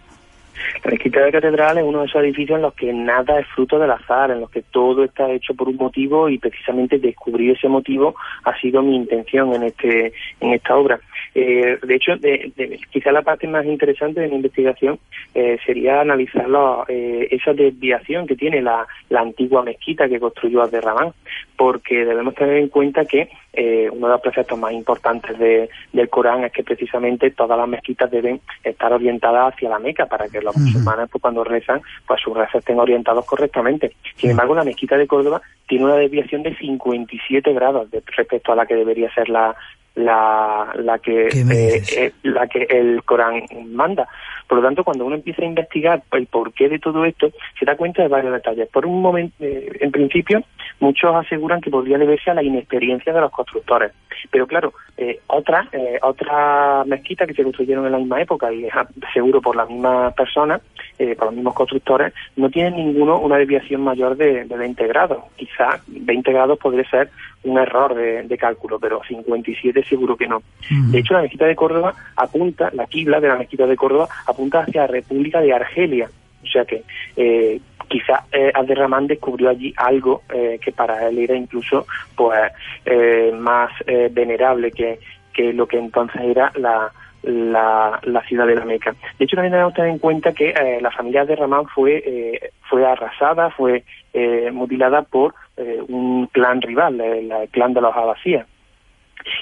La 0.84 0.90
mezquita 0.90 1.20
de 1.20 1.32
catedral 1.32 1.78
es 1.78 1.84
uno 1.84 2.00
de 2.00 2.06
esos 2.06 2.22
edificios 2.22 2.56
en 2.56 2.62
los 2.62 2.74
que 2.74 2.92
nada 2.92 3.38
es 3.38 3.46
fruto 3.54 3.78
del 3.78 3.90
azar, 3.90 4.30
en 4.30 4.40
los 4.40 4.50
que 4.50 4.62
todo 4.62 5.04
está 5.04 5.30
hecho 5.30 5.54
por 5.54 5.68
un 5.68 5.76
motivo 5.76 6.28
y 6.28 6.38
precisamente 6.38 6.98
descubrir 6.98 7.56
ese 7.56 7.68
motivo 7.68 8.14
ha 8.44 8.58
sido 8.60 8.82
mi 8.82 8.96
intención 8.96 9.54
en 9.54 9.62
este 9.62 10.12
en 10.40 10.52
esta 10.52 10.76
obra. 10.76 11.00
Eh, 11.34 11.78
de 11.82 11.94
hecho, 11.94 12.16
de, 12.16 12.52
de- 12.56 12.78
quizá 12.90 13.10
la 13.10 13.22
parte 13.22 13.46
más 13.48 13.64
interesante 13.64 14.20
de 14.20 14.28
mi 14.28 14.36
investigación 14.36 14.98
eh, 15.34 15.58
sería 15.64 16.00
analizar 16.00 16.48
la- 16.48 16.84
eh, 16.88 17.28
esa 17.30 17.52
desviación 17.54 18.26
que 18.26 18.36
tiene 18.36 18.60
la, 18.60 18.86
la 19.08 19.20
antigua 19.20 19.62
mezquita 19.62 20.08
que 20.08 20.20
construyó 20.20 20.62
Abderramán, 20.62 21.12
porque 21.56 22.04
debemos 22.04 22.34
tener 22.34 22.56
en 22.56 22.68
cuenta 22.68 23.04
que 23.06 23.28
eh, 23.54 23.88
uno 23.90 24.06
de 24.08 24.12
los 24.14 24.20
preceptos 24.20 24.58
más 24.58 24.72
importantes 24.72 25.38
de- 25.38 25.68
del 25.92 26.08
Corán 26.08 26.44
es 26.44 26.52
que 26.52 26.62
precisamente 26.64 27.30
todas 27.30 27.58
las 27.58 27.68
mezquitas 27.68 28.10
deben 28.10 28.40
estar 28.64 28.92
orientadas 28.92 29.54
hacia 29.54 29.68
la 29.70 29.78
Meca 29.78 30.06
para 30.06 30.28
que 30.28 30.40
los 30.42 30.54
musulmanes 30.56 31.08
pues, 31.10 31.20
cuando 31.22 31.44
rezan 31.44 31.80
pues 32.06 32.20
sus 32.20 32.36
rezos 32.36 32.56
estén 32.56 32.78
orientados 32.78 33.24
correctamente. 33.24 33.92
Sin 34.16 34.30
embargo, 34.30 34.54
la 34.54 34.64
mezquita 34.64 34.96
de 34.96 35.06
Córdoba 35.06 35.40
tiene 35.66 35.84
una 35.86 35.96
desviación 35.96 36.42
de 36.42 36.54
57 36.56 37.52
grados 37.54 37.90
de- 37.90 38.02
respecto 38.16 38.52
a 38.52 38.56
la 38.56 38.66
que 38.66 38.74
debería 38.74 39.12
ser 39.14 39.28
la 39.28 39.54
la, 39.94 40.72
la 40.76 40.98
que 40.98 41.28
¿Qué 41.30 41.44
me 41.44 41.76
eh, 41.76 41.82
eh, 41.96 42.12
la 42.22 42.46
que 42.46 42.66
el 42.68 43.02
Corán 43.04 43.42
manda. 43.66 44.08
Por 44.52 44.60
lo 44.60 44.68
tanto, 44.68 44.84
cuando 44.84 45.06
uno 45.06 45.14
empieza 45.14 45.40
a 45.40 45.46
investigar 45.46 46.02
el 46.12 46.26
porqué 46.26 46.68
de 46.68 46.78
todo 46.78 47.06
esto, 47.06 47.30
se 47.58 47.64
da 47.64 47.74
cuenta 47.74 48.02
de 48.02 48.08
varios 48.08 48.34
detalles. 48.34 48.68
Por 48.68 48.84
un 48.84 49.00
momento, 49.00 49.34
eh, 49.40 49.78
en 49.80 49.90
principio, 49.90 50.44
muchos 50.78 51.14
aseguran 51.14 51.62
que 51.62 51.70
podría 51.70 51.96
deberse 51.96 52.30
a 52.30 52.34
la 52.34 52.42
inexperiencia 52.42 53.14
de 53.14 53.20
los 53.22 53.30
constructores. 53.30 53.92
Pero 54.30 54.46
claro, 54.46 54.74
eh, 54.96 55.20
otras 55.28 55.72
eh, 55.72 55.98
otras 56.02 56.86
mezquitas 56.86 57.26
que 57.26 57.34
se 57.34 57.42
construyeron 57.42 57.86
en 57.86 57.92
la 57.92 57.98
misma 57.98 58.20
época 58.20 58.52
y 58.52 58.68
ah, 58.68 58.86
seguro 59.12 59.40
por 59.40 59.56
las 59.56 59.68
mismas 59.68 60.12
personas, 60.14 60.60
eh, 60.98 61.14
por 61.16 61.26
los 61.26 61.34
mismos 61.34 61.54
constructores, 61.54 62.12
no 62.36 62.50
tienen 62.50 62.76
ninguno 62.76 63.18
una 63.18 63.38
desviación 63.38 63.80
mayor 63.80 64.16
de, 64.16 64.44
de 64.44 64.56
20 64.56 64.86
grados. 64.86 65.24
Quizá 65.36 65.80
20 65.86 66.30
grados 66.32 66.58
podría 66.58 66.88
ser 66.90 67.10
un 67.44 67.58
error 67.58 67.94
de, 67.94 68.22
de 68.22 68.38
cálculo, 68.38 68.78
pero 68.78 69.00
57 69.06 69.84
seguro 69.84 70.16
que 70.16 70.28
no. 70.28 70.42
De 70.90 70.98
hecho, 70.98 71.14
la 71.14 71.22
mezquita 71.22 71.46
de 71.46 71.56
Córdoba 71.56 71.94
apunta, 72.16 72.70
la 72.72 72.86
quibla 72.86 73.20
de 73.20 73.28
la 73.28 73.36
mezquita 73.36 73.66
de 73.66 73.76
Córdoba 73.76 74.08
apunta 74.26 74.41
hacia 74.50 74.82
la 74.82 74.86
República 74.86 75.40
de 75.40 75.52
Argelia. 75.52 76.10
O 76.42 76.46
sea 76.46 76.64
que 76.64 76.82
eh, 77.16 77.60
quizá 77.88 78.24
eh, 78.32 78.50
Abderramán 78.54 79.06
descubrió 79.06 79.50
allí 79.50 79.72
algo 79.76 80.22
eh, 80.32 80.58
que 80.62 80.72
para 80.72 81.08
él 81.08 81.18
era 81.18 81.36
incluso 81.36 81.86
pues 82.16 82.52
eh, 82.84 83.32
más 83.34 83.70
eh, 83.86 84.08
venerable 84.10 84.72
que, 84.72 84.98
que 85.32 85.52
lo 85.52 85.66
que 85.66 85.78
entonces 85.78 86.20
era 86.20 86.50
la, 86.56 86.90
la, 87.22 88.22
ciudad 88.26 88.46
de 88.46 88.56
la 88.56 88.64
Meca. 88.64 88.94
De 89.18 89.24
hecho, 89.24 89.36
también 89.36 89.52
debemos 89.52 89.74
tener 89.74 89.90
en 89.90 89.98
cuenta 89.98 90.32
que 90.32 90.50
eh, 90.50 90.78
la 90.80 90.90
familia 90.90 91.24
de 91.24 91.36
Ramán 91.36 91.66
fue, 91.66 92.02
eh, 92.04 92.50
fue 92.68 92.84
arrasada, 92.84 93.50
fue 93.50 93.84
eh, 94.12 94.50
mutilada 94.52 95.02
por 95.02 95.34
eh, 95.56 95.80
un 95.88 96.26
clan 96.32 96.60
rival, 96.60 97.00
el, 97.00 97.30
el 97.30 97.48
clan 97.50 97.74
de 97.74 97.80
los 97.80 97.94
Abasías. 97.94 98.46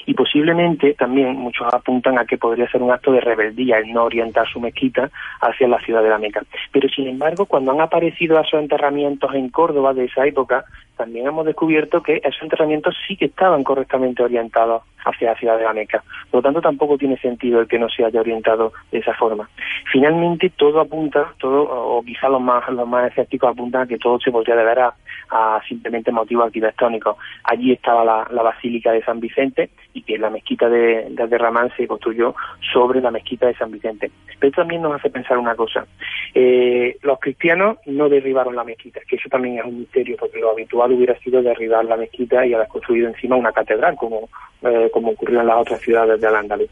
Y 0.06 0.14
posiblemente 0.14 0.94
también 0.94 1.36
muchos 1.36 1.66
apuntan 1.72 2.18
a 2.18 2.24
que 2.24 2.38
podría 2.38 2.68
ser 2.70 2.82
un 2.82 2.92
acto 2.92 3.12
de 3.12 3.20
rebeldía 3.20 3.78
el 3.78 3.92
no 3.92 4.04
orientar 4.04 4.48
su 4.48 4.60
mezquita 4.60 5.10
hacia 5.40 5.68
la 5.68 5.80
ciudad 5.80 6.02
de 6.02 6.10
la 6.10 6.18
Meca. 6.18 6.42
Pero 6.72 6.88
sin 6.88 7.08
embargo, 7.08 7.46
cuando 7.46 7.72
han 7.72 7.80
aparecido 7.80 8.38
esos 8.40 8.60
enterramientos 8.60 9.34
en 9.34 9.48
Córdoba 9.50 9.94
de 9.94 10.04
esa 10.04 10.26
época, 10.26 10.64
también 10.96 11.26
hemos 11.26 11.46
descubierto 11.46 12.02
que 12.02 12.20
esos 12.22 12.42
enterramientos 12.42 12.94
sí 13.06 13.16
que 13.16 13.24
estaban 13.26 13.64
correctamente 13.64 14.22
orientados 14.22 14.82
hacia 15.04 15.30
la 15.30 15.38
ciudad 15.38 15.56
de 15.56 15.64
la 15.64 15.72
Meca. 15.72 16.02
Por 16.30 16.38
lo 16.38 16.42
tanto, 16.42 16.60
tampoco 16.60 16.98
tiene 16.98 17.16
sentido 17.16 17.60
el 17.60 17.68
que 17.68 17.78
no 17.78 17.88
se 17.88 18.04
haya 18.04 18.20
orientado 18.20 18.72
de 18.92 18.98
esa 18.98 19.14
forma. 19.14 19.48
Finalmente, 19.90 20.50
todo 20.50 20.78
apunta, 20.80 21.32
todo, 21.38 21.62
o 21.62 22.02
quizá 22.02 22.28
los 22.28 22.42
más, 22.42 22.68
los 22.68 22.86
más 22.86 23.10
escépticos 23.10 23.50
apuntan 23.50 23.82
a 23.82 23.86
que 23.86 23.96
todo 23.96 24.20
se 24.20 24.30
podría 24.30 24.56
deber 24.56 24.78
a, 24.78 24.94
a 25.30 25.62
simplemente 25.66 26.12
motivos 26.12 26.46
arquitectónicos. 26.46 27.16
Allí 27.44 27.72
estaba 27.72 28.04
la, 28.04 28.26
la 28.30 28.42
Basílica 28.42 28.92
de 28.92 29.02
San 29.02 29.20
Vicente 29.20 29.69
y 29.92 30.02
que 30.02 30.18
la 30.18 30.30
mezquita 30.30 30.68
de, 30.68 31.06
de 31.10 31.70
se 31.76 31.86
construyó 31.86 32.34
sobre 32.72 33.00
la 33.00 33.10
mezquita 33.10 33.46
de 33.46 33.54
San 33.54 33.70
Vicente. 33.70 34.10
Pero 34.38 34.52
también 34.52 34.82
nos 34.82 34.94
hace 34.94 35.10
pensar 35.10 35.38
una 35.38 35.54
cosa. 35.54 35.86
Eh, 36.34 36.96
los 37.02 37.18
cristianos 37.18 37.78
no 37.86 38.08
derribaron 38.08 38.54
la 38.54 38.64
mezquita, 38.64 39.00
que 39.08 39.16
eso 39.16 39.28
también 39.28 39.58
es 39.58 39.64
un 39.64 39.80
misterio, 39.80 40.16
porque 40.18 40.38
lo 40.38 40.52
habitual 40.52 40.92
hubiera 40.92 41.18
sido 41.18 41.42
derribar 41.42 41.84
la 41.84 41.96
mezquita 41.96 42.46
y 42.46 42.54
haber 42.54 42.68
construido 42.68 43.08
encima 43.08 43.36
una 43.36 43.52
catedral, 43.52 43.96
como, 43.96 44.28
eh, 44.62 44.88
como 44.92 45.10
ocurrió 45.10 45.40
en 45.40 45.46
las 45.46 45.58
otras 45.58 45.80
ciudades 45.80 46.20
de 46.20 46.26
Al-Ándalus. 46.26 46.70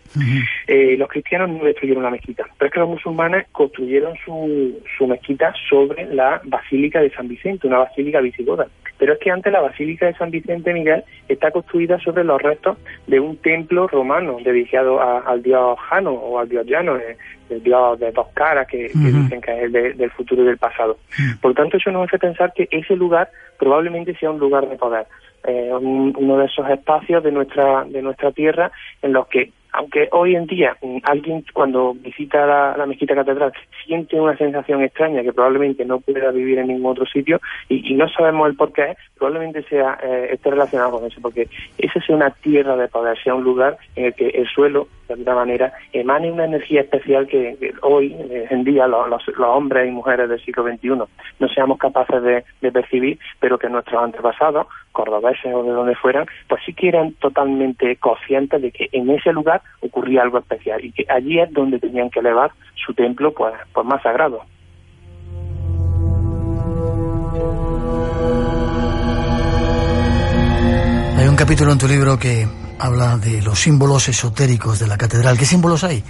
Eh, 0.66 0.96
los 0.96 1.08
cristianos 1.08 1.50
no 1.50 1.64
destruyeron 1.64 2.04
la 2.04 2.10
mezquita, 2.10 2.44
pero 2.56 2.68
es 2.68 2.72
que 2.72 2.80
los 2.80 2.88
musulmanes 2.88 3.46
construyeron 3.52 4.14
su, 4.24 4.80
su 4.96 5.06
mezquita 5.06 5.52
sobre 5.68 6.06
la 6.14 6.40
Basílica 6.44 7.00
de 7.00 7.10
San 7.10 7.28
Vicente, 7.28 7.66
una 7.66 7.78
basílica 7.78 8.20
visigoda. 8.20 8.68
Pero 8.98 9.12
es 9.12 9.18
que 9.20 9.30
antes 9.30 9.52
la 9.52 9.60
Basílica 9.60 10.06
de 10.06 10.14
San 10.14 10.30
Vicente, 10.30 10.72
Miguel, 10.72 11.04
está 11.28 11.50
construida 11.50 11.98
sobre 12.00 12.24
los 12.24 12.42
restos 12.42 12.76
de 13.06 13.20
un 13.20 13.36
templo 13.38 13.86
romano 13.88 14.38
dedicado 14.42 15.00
a- 15.00 15.20
al 15.20 15.42
dios 15.42 15.78
Jano 15.88 16.12
o 16.12 16.38
al 16.38 16.48
dios 16.48 16.66
Llano, 16.66 16.96
eh, 16.96 17.16
el 17.50 17.62
dios 17.62 17.98
de 17.98 18.12
dos 18.12 18.26
caras 18.34 18.66
que, 18.66 18.90
dicen 19.22 19.40
que 19.40 19.52
es 19.56 19.62
el 19.64 19.72
de- 19.72 19.92
del 19.94 20.10
futuro 20.10 20.42
y 20.42 20.46
del 20.46 20.58
pasado. 20.58 20.98
Por 21.40 21.54
tanto, 21.54 21.76
eso 21.78 21.90
nos 21.90 22.08
hace 22.08 22.18
pensar 22.18 22.52
que 22.54 22.68
ese 22.70 22.94
lugar 22.96 23.30
probablemente 23.58 24.14
sea 24.16 24.30
un 24.30 24.38
lugar 24.38 24.68
de 24.68 24.76
poder, 24.76 25.06
eh, 25.44 25.70
un- 25.72 26.14
uno 26.16 26.38
de 26.38 26.46
esos 26.46 26.68
espacios 26.68 27.22
de 27.22 27.32
nuestra 27.32 27.84
de 27.84 28.02
nuestra 28.02 28.32
tierra 28.32 28.70
en 29.02 29.12
los 29.12 29.26
que 29.28 29.52
aunque 29.78 30.08
hoy 30.10 30.34
en 30.34 30.46
día 30.46 30.76
mm, 30.82 30.98
alguien 31.04 31.44
cuando 31.52 31.94
visita 31.94 32.74
la, 32.76 32.86
mezquita 32.86 33.14
catedral 33.14 33.52
siente 33.86 34.20
una 34.20 34.36
sensación 34.36 34.82
extraña 34.82 35.22
que 35.22 35.32
probablemente 35.32 35.84
no 35.84 36.00
pueda 36.00 36.30
vivir 36.32 36.58
en 36.58 36.66
ningún 36.66 36.90
otro 36.90 37.06
sitio 37.06 37.40
y, 37.68 37.94
no 37.94 38.08
sabemos 38.08 38.48
el 38.48 38.56
por 38.56 38.72
qué, 38.72 38.96
probablemente 39.16 39.62
sea 39.64 39.98
eh, 40.02 40.30
esté 40.32 40.50
relacionado 40.50 40.92
con 40.92 41.04
eso, 41.06 41.20
porque 41.20 41.48
esa 41.78 42.00
sea 42.00 42.16
una 42.16 42.30
tierra 42.30 42.76
de 42.76 42.88
poder, 42.88 43.16
sea 43.22 43.34
un 43.34 43.44
lugar 43.44 43.76
en 43.96 44.06
el 44.06 44.14
que 44.14 44.28
el 44.28 44.46
suelo, 44.48 44.88
de 45.08 45.14
alguna 45.14 45.34
manera, 45.34 45.72
emane 45.92 46.30
una 46.30 46.44
energía 46.44 46.82
especial 46.82 47.26
que, 47.26 47.56
que 47.58 47.72
hoy 47.82 48.14
eh, 48.30 48.46
en 48.50 48.64
día 48.64 48.86
los, 48.86 49.08
los- 49.08 49.26
los 49.28 49.48
hombres 49.48 49.88
y 49.88 49.90
mujeres 49.90 50.28
del 50.28 50.40
siglo 50.44 50.64
XXI 50.64 50.88
no 50.88 51.48
seamos 51.54 51.78
capaces 51.78 52.22
de, 52.22 52.44
de 52.60 52.72
percibir, 52.72 53.18
pero 53.40 53.58
que 53.58 53.68
nuestros 53.68 54.02
antepasados, 54.02 54.66
cordobeses 54.92 55.52
o 55.54 55.62
de 55.62 55.70
donde 55.70 55.94
fueran, 55.94 56.26
pues 56.48 56.62
sí 56.66 56.72
que 56.74 56.88
eran 56.88 57.12
totalmente 57.14 57.96
conscientes 57.96 58.60
de 58.60 58.70
que 58.72 58.88
en 58.92 59.10
ese 59.10 59.32
lugar 59.32 59.60
ocurría 59.80 60.22
algo 60.22 60.38
especial 60.38 60.84
y 60.84 60.92
que 60.92 61.04
allí 61.08 61.38
es 61.40 61.52
donde 61.52 61.78
tenían 61.78 62.10
que 62.10 62.20
elevar 62.20 62.50
su 62.74 62.94
templo 62.94 63.32
pues, 63.32 63.54
pues 63.72 63.86
más 63.86 64.02
sagrado. 64.02 64.42
Hay 71.16 71.26
un 71.26 71.36
capítulo 71.36 71.72
en 71.72 71.78
tu 71.78 71.88
libro 71.88 72.18
que 72.18 72.46
habla 72.78 73.16
de 73.16 73.42
los 73.42 73.58
símbolos 73.58 74.08
esotéricos 74.08 74.78
de 74.78 74.86
la 74.86 74.96
catedral. 74.96 75.36
¿Qué 75.36 75.44
símbolos 75.44 75.84
hay? 75.84 76.02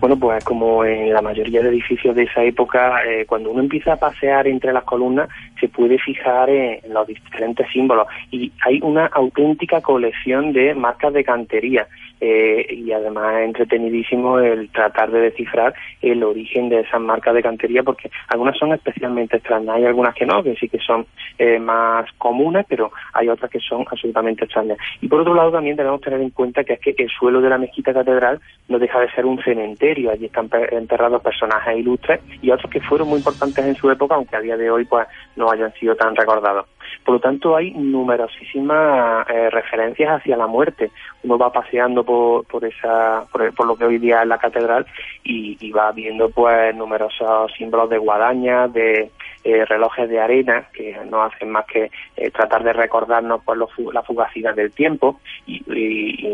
Bueno, 0.00 0.18
pues 0.18 0.42
como 0.44 0.82
en 0.82 1.12
la 1.12 1.20
mayoría 1.20 1.60
de 1.60 1.68
edificios 1.68 2.16
de 2.16 2.22
esa 2.22 2.42
época, 2.42 3.04
eh, 3.04 3.26
cuando 3.26 3.50
uno 3.50 3.60
empieza 3.60 3.92
a 3.92 3.96
pasear 3.96 4.46
entre 4.46 4.72
las 4.72 4.84
columnas, 4.84 5.28
se 5.60 5.68
puede 5.68 5.98
fijar 5.98 6.48
en, 6.48 6.80
los 6.90 7.06
diferentes 7.06 7.66
símbolos. 7.70 8.06
Y 8.30 8.50
hay 8.64 8.80
una 8.82 9.06
auténtica 9.06 9.82
colección 9.82 10.54
de 10.54 10.74
marcas 10.74 11.12
de 11.12 11.22
cantería. 11.22 11.86
Eh, 12.20 12.66
y 12.70 12.92
además 12.92 13.42
entretenidísimo 13.42 14.38
el 14.38 14.70
tratar 14.70 15.10
de 15.10 15.20
descifrar 15.20 15.74
el 16.02 16.22
origen 16.22 16.68
de 16.68 16.80
esas 16.80 17.00
marcas 17.00 17.34
de 17.34 17.42
cantería 17.42 17.82
porque 17.82 18.10
algunas 18.28 18.56
son 18.58 18.72
especialmente 18.72 19.36
extrañas, 19.36 19.76
hay 19.76 19.86
algunas 19.86 20.14
que 20.14 20.26
no, 20.26 20.42
que 20.42 20.54
sí 20.56 20.68
que 20.68 20.78
son 20.78 21.06
eh, 21.38 21.58
más 21.58 22.06
comunes, 22.18 22.66
pero 22.68 22.92
hay 23.12 23.28
otras 23.28 23.50
que 23.50 23.60
son 23.60 23.84
absolutamente 23.90 24.44
extrañas. 24.44 24.78
Y 25.00 25.08
por 25.08 25.20
otro 25.20 25.34
lado 25.34 25.52
también 25.52 25.76
tenemos 25.76 26.00
que 26.00 26.10
tener 26.10 26.20
en 26.20 26.30
cuenta 26.30 26.64
que 26.64 26.74
es 26.74 26.80
que 26.80 26.94
el 26.98 27.08
suelo 27.08 27.40
de 27.40 27.48
la 27.48 27.58
mezquita 27.58 27.92
catedral 27.92 28.40
no 28.68 28.78
deja 28.78 29.00
de 29.00 29.10
ser 29.12 29.26
un 29.26 29.42
cementerio, 29.42 30.10
allí 30.10 30.26
están 30.26 30.50
enterrados 30.70 31.22
personajes 31.22 31.78
ilustres 31.78 32.20
y 32.42 32.50
otros 32.50 32.70
que 32.70 32.80
fueron 32.80 33.08
muy 33.08 33.18
importantes 33.18 33.64
en 33.64 33.74
su 33.74 33.90
época, 33.90 34.14
aunque 34.14 34.36
a 34.36 34.40
día 34.40 34.56
de 34.56 34.70
hoy 34.70 34.84
pues 34.84 35.06
no 35.36 35.50
hayan 35.50 35.72
sido 35.74 35.94
tan 35.96 36.14
recordados. 36.14 36.66
Por 37.04 37.14
lo 37.14 37.20
tanto, 37.20 37.56
hay 37.56 37.72
numerosísimas 37.72 39.28
eh, 39.28 39.50
referencias 39.50 40.20
hacia 40.20 40.36
la 40.36 40.46
muerte. 40.46 40.90
Uno 41.22 41.38
va 41.38 41.52
paseando 41.52 42.04
por, 42.04 42.44
por 42.46 42.64
esa, 42.64 43.24
por, 43.32 43.66
lo 43.66 43.76
que 43.76 43.84
hoy 43.84 43.98
día 43.98 44.22
es 44.22 44.28
la 44.28 44.38
catedral 44.38 44.86
y, 45.24 45.70
va 45.70 45.92
viendo 45.92 46.28
pues 46.30 46.74
numerosos 46.74 47.52
símbolos 47.56 47.90
de 47.90 47.98
guadaña, 47.98 48.66
de 48.66 49.10
eh, 49.44 49.64
relojes 49.64 50.08
de 50.08 50.18
arena 50.18 50.64
que 50.72 50.96
no 51.08 51.22
hacen 51.22 51.50
más 51.50 51.64
que 51.66 51.90
eh, 52.16 52.30
tratar 52.30 52.64
de 52.64 52.72
recordarnos 52.72 53.42
por 53.44 53.56
pues, 53.56 53.94
la 53.94 54.02
fugacidad 54.02 54.54
del 54.54 54.72
tiempo 54.72 55.20
y, 55.46 55.60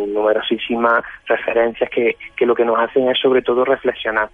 numerosísimas 0.09 1.05
referencias 1.27 1.91
que, 1.91 2.17
que, 2.35 2.47
lo 2.47 2.55
que 2.55 2.65
nos 2.65 2.79
hacen 2.79 3.09
es 3.11 3.19
sobre 3.19 3.43
todo 3.43 3.65
reflexionar. 3.65 4.31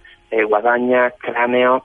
guadañas, 0.47 1.13
cráneos, 1.19 1.83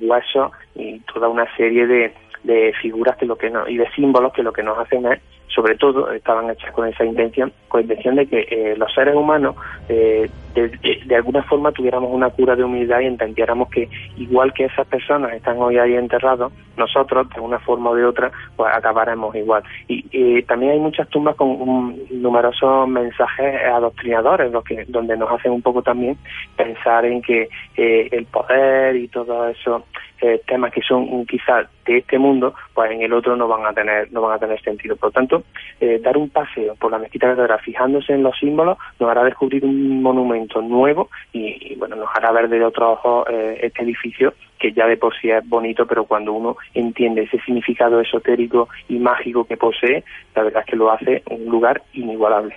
huesos 0.00 0.52
y 0.74 1.00
toda 1.00 1.28
una 1.28 1.46
serie 1.56 1.86
de, 1.86 2.12
de 2.42 2.72
figuras 2.80 3.16
que 3.16 3.26
lo 3.26 3.36
que 3.36 3.50
no, 3.50 3.68
y 3.68 3.76
de 3.76 3.90
símbolos 3.92 4.32
que 4.32 4.42
lo 4.42 4.52
que 4.52 4.62
nos 4.62 4.78
hacen 4.78 5.06
es 5.06 5.20
sobre 5.54 5.76
todo 5.76 6.10
estaban 6.12 6.50
hechas 6.50 6.72
con 6.72 6.86
esa 6.88 7.04
intención, 7.04 7.52
con 7.68 7.82
intención 7.82 8.16
de 8.16 8.26
que 8.26 8.46
eh, 8.50 8.74
los 8.76 8.92
seres 8.94 9.14
humanos 9.14 9.56
eh, 9.88 10.30
de, 10.54 11.16
alguna 11.16 11.42
forma 11.42 11.72
tuviéramos 11.72 12.10
una 12.12 12.30
cura 12.30 12.56
de 12.56 12.64
humildad 12.64 13.00
y 13.00 13.06
entendiéramos 13.06 13.68
que 13.70 13.88
igual 14.16 14.52
que 14.52 14.64
esas 14.64 14.86
personas 14.86 15.32
están 15.32 15.58
hoy 15.58 15.78
ahí 15.78 15.94
enterrados, 15.94 16.52
nosotros 16.76 17.28
de 17.30 17.40
una 17.40 17.58
forma 17.60 17.90
o 17.90 17.94
de 17.94 18.04
otra 18.04 18.32
pues 18.56 18.72
acabaremos 18.74 19.34
igual. 19.34 19.62
Y, 19.88 20.42
también 20.42 20.72
hay 20.72 20.78
muchas 20.78 21.08
tumbas 21.08 21.36
con 21.36 21.96
numerosos 22.10 22.88
mensajes 22.88 23.62
adoctrinadores, 23.64 24.50
lo 24.50 24.62
que, 24.62 24.84
donde 24.88 25.16
nos 25.16 25.30
hacen 25.30 25.52
un 25.52 25.62
poco 25.62 25.82
también 25.82 26.16
pensar 26.56 27.04
en 27.04 27.22
que 27.22 27.48
eh, 27.76 28.08
el 28.10 28.26
poder 28.26 28.96
y 28.96 29.08
todo 29.08 29.48
eso 29.48 29.84
eh, 30.20 30.40
temas 30.46 30.72
que 30.72 30.82
son 30.82 31.24
quizás 31.26 31.66
de 31.86 31.98
este 31.98 32.18
mundo, 32.18 32.54
pues 32.74 32.90
en 32.90 33.02
el 33.02 33.12
otro 33.12 33.36
no 33.36 33.48
van 33.48 33.64
a 33.64 33.72
tener 33.72 34.12
no 34.12 34.22
van 34.22 34.36
a 34.36 34.38
tener 34.38 34.60
sentido. 34.62 34.96
Por 34.96 35.08
lo 35.08 35.12
tanto, 35.12 35.39
eh, 35.80 36.00
dar 36.02 36.16
un 36.16 36.30
paseo 36.30 36.74
por 36.76 36.90
la 36.90 36.98
mezquita 36.98 37.28
catedral 37.28 37.60
fijándose 37.60 38.12
en 38.12 38.22
los 38.22 38.38
símbolos 38.38 38.78
nos 38.98 39.10
hará 39.10 39.24
descubrir 39.24 39.64
un 39.64 40.02
monumento 40.02 40.60
nuevo 40.60 41.08
y, 41.32 41.74
bueno 41.76 41.96
nos 41.96 42.08
hará 42.14 42.32
ver 42.32 42.48
de 42.48 42.64
otro 42.64 42.92
ojo 42.92 43.26
eh, 43.28 43.58
este 43.62 43.82
edificio 43.82 44.34
que 44.58 44.72
ya 44.72 44.86
de 44.86 44.98
por 44.98 45.18
sí 45.18 45.30
es 45.30 45.48
bonito, 45.48 45.86
pero 45.86 46.04
cuando 46.04 46.34
uno 46.34 46.56
entiende 46.74 47.22
ese 47.22 47.40
significado 47.40 47.98
esotérico 48.00 48.68
y 48.88 48.98
mágico 48.98 49.44
que 49.44 49.56
posee, 49.56 50.04
la 50.34 50.42
verdad 50.42 50.62
es 50.64 50.70
que 50.70 50.76
lo 50.76 50.92
hace 50.92 51.22
un 51.30 51.46
lugar 51.46 51.82
inigualable. 51.94 52.54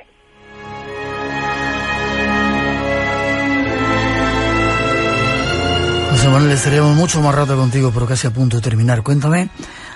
José 6.12 6.30
Manuel, 6.30 6.52
estaríamos 6.52 6.96
mucho 6.96 7.22
más 7.22 7.34
rato 7.34 7.58
contigo, 7.58 7.92
pero 7.94 8.06
casi 8.06 8.28
a 8.28 8.32
punto 8.32 8.58
de 8.58 8.62
terminar. 8.62 9.02
Cuéntame, 9.02 9.50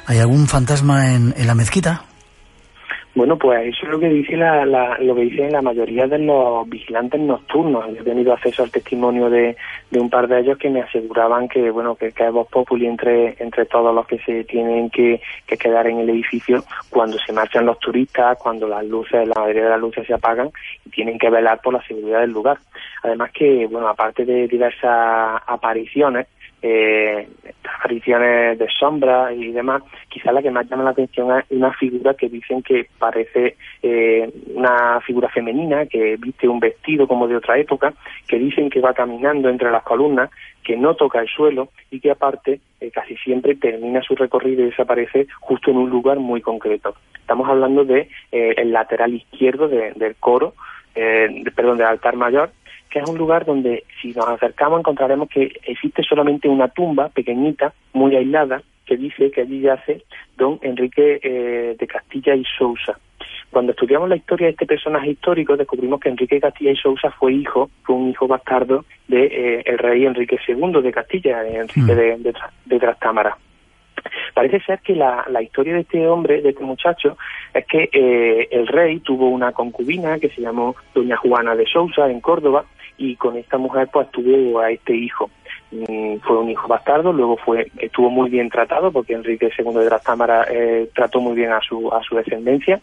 ¿hay 0.07 0.17
algún 0.17 0.47
fantasma 0.47 1.13
en, 1.13 1.33
la 1.45 1.55
mezquita? 1.55 2.03
Bueno, 3.17 3.35
pues 3.35 3.69
eso 3.69 3.87
es 3.87 3.89
lo 3.89 3.99
que 3.99 4.09
dice 4.09 4.37
la, 4.37 4.63
lo 4.63 5.15
que 5.15 5.21
dicen 5.21 5.51
la 5.51 5.63
mayoría 5.63 6.05
de 6.05 6.19
los 6.19 6.69
vigilantes 6.69 7.19
nocturnos. 7.19 7.87
Yo 7.87 8.01
he 8.01 8.03
tenido 8.03 8.31
acceso 8.31 8.61
al 8.61 8.69
testimonio 8.69 9.27
de, 9.31 9.57
un 9.93 10.07
par 10.07 10.27
de 10.27 10.41
ellos 10.41 10.59
que 10.59 10.69
me 10.69 10.81
aseguraban 10.81 11.47
que 11.47 11.71
bueno 11.71 11.95
que, 11.95 12.11
que 12.11 12.27
es 12.27 12.31
voz 12.31 12.47
populi 12.47 12.85
entre 12.85 13.35
entre 13.39 13.65
todos 13.65 13.95
los 13.95 14.05
que 14.05 14.19
se 14.19 14.43
tienen 14.43 14.91
que, 14.91 15.19
quedar 15.47 15.87
en 15.87 15.97
el 15.97 16.11
edificio 16.11 16.63
cuando 16.91 17.17
se 17.17 17.33
marchan 17.33 17.65
los 17.65 17.79
turistas, 17.79 18.37
cuando 18.37 18.67
las 18.67 18.85
luces, 18.85 19.27
la 19.27 19.41
mayoría 19.41 19.63
de 19.63 19.69
las 19.71 19.81
luces 19.81 20.05
se 20.05 20.13
apagan 20.13 20.51
y 20.85 20.91
tienen 20.91 21.17
que 21.17 21.31
velar 21.31 21.59
por 21.63 21.73
la 21.73 21.81
seguridad 21.87 22.19
del 22.19 22.33
lugar. 22.33 22.59
Además 23.01 23.31
que, 23.31 23.65
bueno, 23.65 23.87
aparte 23.87 24.25
de 24.25 24.47
diversas 24.47 25.41
apariciones, 25.47 26.27
eh, 26.69 27.27
apariciones 27.79 28.59
de 28.59 28.67
sombra 28.77 29.33
y 29.33 29.51
demás, 29.51 29.83
quizá 30.09 30.31
la 30.31 30.41
que 30.41 30.51
más 30.51 30.69
llama 30.69 30.83
la 30.83 30.89
atención 30.91 31.37
es 31.39 31.45
una 31.49 31.71
figura 31.73 32.13
que 32.13 32.27
dicen 32.27 32.61
que 32.61 32.87
parece 32.97 33.55
eh, 33.81 34.29
una 34.53 34.99
figura 35.01 35.29
femenina, 35.29 35.85
que 35.85 36.17
viste 36.17 36.47
un 36.47 36.59
vestido 36.59 37.07
como 37.07 37.27
de 37.27 37.37
otra 37.37 37.57
época, 37.57 37.93
que 38.27 38.37
dicen 38.37 38.69
que 38.69 38.81
va 38.81 38.93
caminando 38.93 39.49
entre 39.49 39.71
las 39.71 39.83
columnas, 39.83 40.29
que 40.63 40.75
no 40.75 40.95
toca 40.95 41.21
el 41.21 41.27
suelo 41.27 41.69
y 41.91 41.99
que 41.99 42.11
aparte 42.11 42.59
eh, 42.81 42.91
casi 42.91 43.15
siempre 43.17 43.55
termina 43.55 44.01
su 44.01 44.15
recorrido 44.15 44.63
y 44.63 44.69
desaparece 44.69 45.27
justo 45.39 45.71
en 45.71 45.77
un 45.77 45.89
lugar 45.89 46.19
muy 46.19 46.41
concreto. 46.41 46.95
Estamos 47.19 47.47
hablando 47.47 47.85
de 47.85 48.09
eh, 48.31 48.53
el 48.57 48.71
lateral 48.71 49.13
izquierdo 49.13 49.67
del 49.67 50.15
coro, 50.19 50.53
perdón, 51.55 51.77
del 51.77 51.85
altar 51.85 52.15
mayor, 52.15 52.49
que 52.89 52.99
es 52.99 53.09
un 53.09 53.17
lugar 53.17 53.45
donde 53.45 53.83
si 54.01 54.09
nos 54.13 54.27
acercamos 54.27 54.79
encontraremos 54.79 55.29
que 55.29 55.51
existe 55.63 56.03
solamente 56.03 56.47
una 56.47 56.67
tumba 56.67 57.09
pequeñita, 57.09 57.73
muy 57.93 58.15
aislada, 58.15 58.61
que 58.85 58.97
dice 58.97 59.29
que 59.31 59.41
allí 59.41 59.61
yace 59.61 60.03
don 60.37 60.59
Enrique 60.61 61.19
eh, 61.21 61.75
de 61.77 61.87
Castilla 61.87 62.35
y 62.35 62.43
Sousa. 62.57 62.97
Cuando 63.51 63.71
estudiamos 63.71 64.09
la 64.09 64.15
historia 64.15 64.47
de 64.47 64.51
este 64.51 64.65
personaje 64.65 65.11
histórico, 65.11 65.55
descubrimos 65.55 65.99
que 65.99 66.09
Enrique 66.09 66.35
de 66.35 66.41
Castilla 66.41 66.71
y 66.71 66.75
Sousa 66.75 67.11
fue 67.11 67.33
hijo, 67.33 67.69
fue 67.83 67.95
un 67.95 68.09
hijo 68.09 68.27
bastardo 68.27 68.85
de 69.07 69.25
eh, 69.25 69.63
el 69.65 69.77
rey 69.77 70.05
Enrique 70.05 70.37
II 70.47 70.81
de 70.81 70.91
Castilla, 70.91 71.45
Enrique 71.47 71.81
mm. 71.81 72.23
de, 72.23 72.33
de, 72.65 72.79
Trastámara. 72.79 73.37
Parece 74.33 74.59
ser 74.61 74.79
que 74.79 74.95
la, 74.95 75.25
la, 75.29 75.41
historia 75.41 75.73
de 75.73 75.81
este 75.81 76.07
hombre, 76.07 76.41
de 76.41 76.49
este 76.49 76.63
muchacho, 76.63 77.17
es 77.53 77.65
que 77.65 77.89
eh, 77.91 78.47
el 78.51 78.67
rey 78.67 78.99
tuvo 78.99 79.29
una 79.29 79.51
concubina 79.53 80.19
que 80.19 80.29
se 80.29 80.41
llamó 80.41 80.75
Doña 80.93 81.17
Juana 81.17 81.55
de 81.55 81.65
Sousa 81.65 82.09
en 82.09 82.21
Córdoba, 82.21 82.65
y 82.97 83.15
con 83.15 83.37
esta 83.37 83.57
mujer 83.57 83.89
pues 83.91 84.09
tuvo 84.11 84.59
a 84.59 84.71
este 84.71 84.95
hijo. 84.95 85.29
Mm, 85.71 86.17
fue 86.17 86.37
un 86.37 86.49
hijo 86.49 86.67
bastardo, 86.67 87.11
luego 87.13 87.37
fue 87.37 87.71
estuvo 87.77 88.09
muy 88.09 88.29
bien 88.29 88.49
tratado 88.49 88.91
porque 88.91 89.13
Enrique 89.13 89.51
II 89.57 89.73
de 89.73 89.89
las 89.89 90.03
Cámaras 90.03 90.47
eh, 90.49 90.89
trató 90.95 91.19
muy 91.19 91.35
bien 91.35 91.51
a 91.51 91.59
su 91.61 91.91
a 91.93 92.01
su 92.03 92.15
descendencia, 92.15 92.79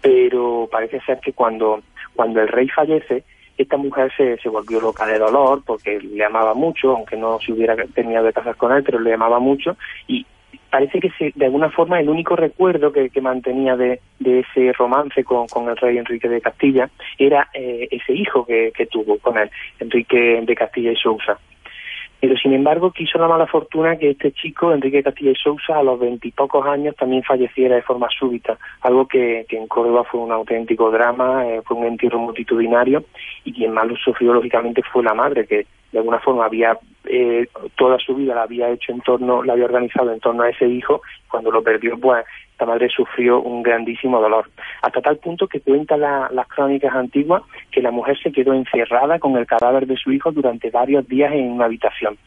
pero 0.00 0.68
parece 0.70 1.00
ser 1.00 1.20
que 1.20 1.32
cuando 1.32 1.80
cuando 2.14 2.40
el 2.40 2.48
rey 2.48 2.68
fallece 2.68 3.24
esta 3.56 3.76
mujer 3.76 4.12
se, 4.16 4.38
se 4.38 4.48
volvió 4.48 4.80
loca 4.80 5.04
de 5.04 5.18
dolor 5.18 5.62
porque 5.66 5.98
le 6.00 6.24
amaba 6.24 6.54
mucho, 6.54 6.94
aunque 6.94 7.16
no 7.16 7.40
se 7.40 7.52
hubiera 7.52 7.74
terminado 7.92 8.26
de 8.26 8.32
casar 8.32 8.56
con 8.56 8.72
él, 8.72 8.84
pero 8.84 9.00
le 9.00 9.12
amaba 9.12 9.40
mucho 9.40 9.76
y 10.06 10.24
parece 10.70 11.00
que 11.00 11.32
de 11.34 11.44
alguna 11.44 11.70
forma 11.70 12.00
el 12.00 12.08
único 12.08 12.36
recuerdo 12.36 12.92
que, 12.92 13.10
mantenía 13.20 13.76
de, 13.76 14.00
ese 14.20 14.72
romance 14.72 15.24
con, 15.24 15.46
el 15.68 15.76
rey 15.76 15.98
Enrique 15.98 16.28
de 16.28 16.40
Castilla 16.40 16.88
era 17.18 17.48
eh, 17.54 17.88
ese 17.90 18.12
hijo 18.12 18.44
que, 18.46 18.88
tuvo 18.90 19.18
con 19.18 19.38
él, 19.38 19.50
Enrique 19.80 20.40
de 20.42 20.54
Castilla 20.54 20.92
y 20.92 20.96
Sousa. 20.96 21.38
Pero 22.20 22.36
sin 22.36 22.52
embargo 22.52 22.90
quiso 22.90 23.18
la 23.18 23.28
mala 23.28 23.46
fortuna 23.46 23.96
que 23.96 24.10
este 24.10 24.32
chico, 24.32 24.72
Enrique 24.72 25.04
Castilla 25.04 25.30
y 25.30 25.36
Sousa, 25.36 25.78
a 25.78 25.82
los 25.82 26.00
veintipocos 26.00 26.66
años 26.66 26.96
también 26.96 27.22
falleciera 27.22 27.76
de 27.76 27.82
forma 27.82 28.08
súbita, 28.10 28.58
algo 28.80 29.06
que, 29.06 29.46
en 29.48 29.68
Córdoba 29.68 30.04
fue 30.04 30.20
un 30.20 30.32
auténtico 30.32 30.90
drama, 30.90 31.46
eh, 31.46 31.62
fue 31.64 31.76
un 31.76 31.86
entierro 31.86 32.18
multitudinario 32.18 33.04
y 33.44 33.52
quien 33.52 33.72
más 33.72 33.86
lo 33.86 33.96
sufrió 33.96 34.34
lógicamente 34.34 34.82
fue 34.82 35.04
la 35.04 35.14
madre, 35.14 35.46
que 35.46 35.66
de 35.92 35.98
alguna 35.98 36.18
forma 36.20 36.44
había 36.44 36.78
eh, 37.04 37.46
toda 37.76 37.98
su 37.98 38.14
vida 38.14 38.34
la 38.34 38.42
había 38.42 38.68
hecho 38.70 38.92
en 38.92 39.00
torno, 39.00 39.42
la 39.42 39.54
había 39.54 39.64
organizado 39.64 40.12
en 40.12 40.20
torno 40.20 40.42
a 40.42 40.50
ese 40.50 40.66
hijo, 40.66 41.00
cuando 41.30 41.50
lo 41.50 41.62
perdió, 41.62 41.98
pues 41.98 42.24
esta 42.50 42.66
madre 42.66 42.88
sufrió 42.88 43.40
un 43.40 43.62
grandísimo 43.62 44.20
dolor, 44.20 44.50
hasta 44.82 45.00
tal 45.00 45.16
punto 45.18 45.46
que 45.46 45.60
cuenta 45.60 45.96
las 45.96 46.48
crónicas 46.48 46.94
antiguas 46.94 47.42
que 47.70 47.80
la 47.80 47.90
mujer 47.90 48.18
se 48.20 48.32
quedó 48.32 48.52
encerrada 48.52 49.18
con 49.18 49.36
el 49.36 49.46
cadáver 49.46 49.86
de 49.86 49.96
su 49.96 50.12
hijo 50.12 50.32
durante 50.32 50.70
varios 50.70 51.06
días 51.08 51.32
en 51.32 51.52
una 51.52 51.66
habitación, 51.66 52.18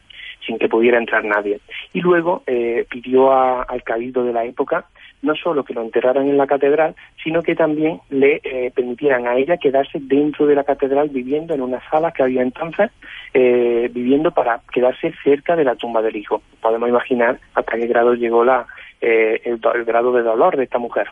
sin 0.44 0.58
que 0.58 0.68
pudiera 0.68 0.98
entrar 0.98 1.24
nadie. 1.24 1.60
Y 1.92 2.00
luego 2.00 2.42
eh, 2.46 2.86
pidió 2.88 3.30
al 3.30 3.82
cabildo 3.84 4.24
de 4.24 4.32
la 4.32 4.44
época 4.44 4.86
no 5.22 5.34
solo 5.36 5.64
que 5.64 5.72
lo 5.72 5.82
enterraran 5.82 6.28
en 6.28 6.36
la 6.36 6.46
catedral, 6.46 6.94
sino 7.22 7.42
que 7.42 7.54
también 7.54 8.00
le 8.10 8.40
eh, 8.42 8.72
permitieran 8.74 9.26
a 9.26 9.36
ella 9.36 9.56
quedarse 9.56 9.98
dentro 10.00 10.46
de 10.46 10.56
la 10.56 10.64
catedral 10.64 11.08
viviendo 11.08 11.54
en 11.54 11.62
una 11.62 11.80
sala 11.88 12.10
que 12.12 12.24
había 12.24 12.42
entonces, 12.42 12.90
eh, 13.32 13.88
viviendo 13.92 14.32
para 14.32 14.60
quedarse 14.72 15.12
cerca 15.22 15.56
de 15.56 15.64
la 15.64 15.76
tumba 15.76 16.02
del 16.02 16.16
hijo. 16.16 16.42
Podemos 16.60 16.88
imaginar 16.88 17.38
hasta 17.54 17.76
qué 17.76 17.86
grado 17.86 18.14
llegó 18.14 18.44
la, 18.44 18.66
eh, 19.00 19.40
el, 19.44 19.84
grado 19.84 20.12
de 20.12 20.22
dolor 20.22 20.56
de 20.56 20.64
esta 20.64 20.78
mujer. 20.78 21.08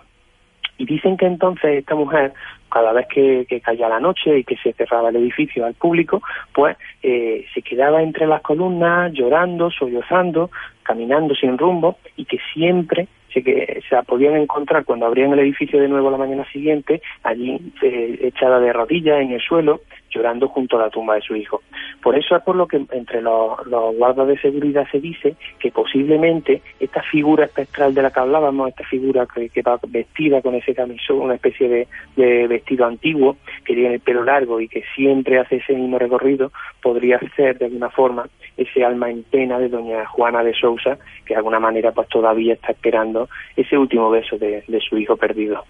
Y 0.77 0.87
dicen 0.87 1.17
que 1.17 1.27
entonces 1.27 1.79
esta 1.79 1.95
mujer, 1.95 2.33
cada 2.73 2.93
vez 2.93 3.07
que, 3.07 3.45
que, 3.47 3.61
caía 3.61 3.89
la 3.89 4.01
noche 4.01 4.39
y 4.39 4.45
que 4.45 4.57
se 4.57 4.73
cerraba 4.73 5.11
el 5.11 5.17
edificio 5.17 5.67
al 5.67 5.75
público, 5.75 6.23
pues 6.55 6.75
se 7.03 7.63
quedaba 7.63 8.03
entre 8.03 8.27
las 8.27 8.41
columnas 8.41 9.13
llorando, 9.13 9.71
sollozando, 9.71 10.51
caminando 10.83 11.35
sin 11.35 11.59
rumbo 11.59 11.99
y 12.17 12.25
que 12.25 12.39
siempre 12.55 13.09
se, 13.33 13.43
que, 13.43 13.81
se 13.89 14.03
podían 14.05 14.37
encontrar 14.37 14.85
cuando 14.85 15.07
abrían 15.07 15.33
el 15.33 15.41
edificio 15.41 15.81
de 15.81 15.89
nuevo 15.89 16.11
la 16.11 16.17
mañana 16.17 16.45
siguiente, 16.51 17.03
allí 17.23 17.61
eh, 17.83 18.19
echada 18.23 18.61
de 18.61 18.73
rodillas 18.73 19.21
en 19.21 19.33
el 19.33 19.41
suelo, 19.41 19.81
llorando 20.11 20.49
junto 20.49 20.77
a 20.77 20.83
la 20.83 20.91
tumba 20.91 21.15
de 21.15 21.23
su 21.23 21.37
hijo. 21.37 21.63
Por 22.03 22.17
eso 22.17 22.37
es 22.37 22.43
por 22.43 22.57
lo 22.57 22.67
que 22.67 22.85
entre 22.91 23.23
los, 23.23 23.59
guardas 23.97 24.29
de 24.29 24.39
seguridad 24.39 24.87
se 24.91 25.01
dice 25.01 25.37
que 25.59 25.71
posiblemente 25.71 26.63
esta 26.79 27.03
figura 27.03 27.45
espectral 27.45 27.95
de 27.95 28.03
la 28.03 28.11
que 28.11 28.21
hablábamos, 28.21 28.69
esta 28.69 28.85
figura 28.85 29.27
que, 29.27 29.63
va 29.63 29.79
vestida 29.89 30.43
con 30.43 30.55
ese 30.55 30.75
camisón, 30.75 31.21
una 31.21 31.35
especie 31.35 31.87
de, 32.17 32.47
vestido 32.47 32.87
antiguo, 32.87 33.37
que 33.65 33.75
tiene 33.75 33.95
el 33.95 34.01
pelo 34.01 34.25
largo 34.25 34.61
y 34.61 34.69
que 34.69 34.83
siempre 34.95 35.39
hace 35.39 35.57
ese 35.57 35.75
mismo 35.75 35.99
recorrido, 35.99 36.53
podría 36.83 37.21
ser 37.37 37.59
de 37.59 37.67
alguna 37.67 37.91
forma 37.91 38.29
ese 38.57 38.85
alma 38.85 39.11
en 39.11 39.23
pena 39.25 39.59
de 39.59 39.69
doña 39.69 40.07
Juana 40.07 40.43
de 40.43 40.55
Sousa, 40.55 40.99
que 41.25 41.35
de 41.35 41.39
alguna 41.39 41.61
manera 41.61 41.93
pues 41.93 42.09
todavía 42.09 42.55
está 42.55 42.73
esperando 42.73 43.29
ese 43.57 43.79
último 43.79 44.11
beso 44.11 44.37
de 44.39 44.83
su 44.89 44.99
hijo 44.99 45.17
perdido. 45.17 45.65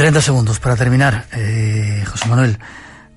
En 0.00 0.04
30 0.04 0.22
segundos, 0.22 0.58
para 0.58 0.76
terminar, 0.76 1.28
eh, 1.36 2.02
José 2.06 2.26
Manuel, 2.26 2.56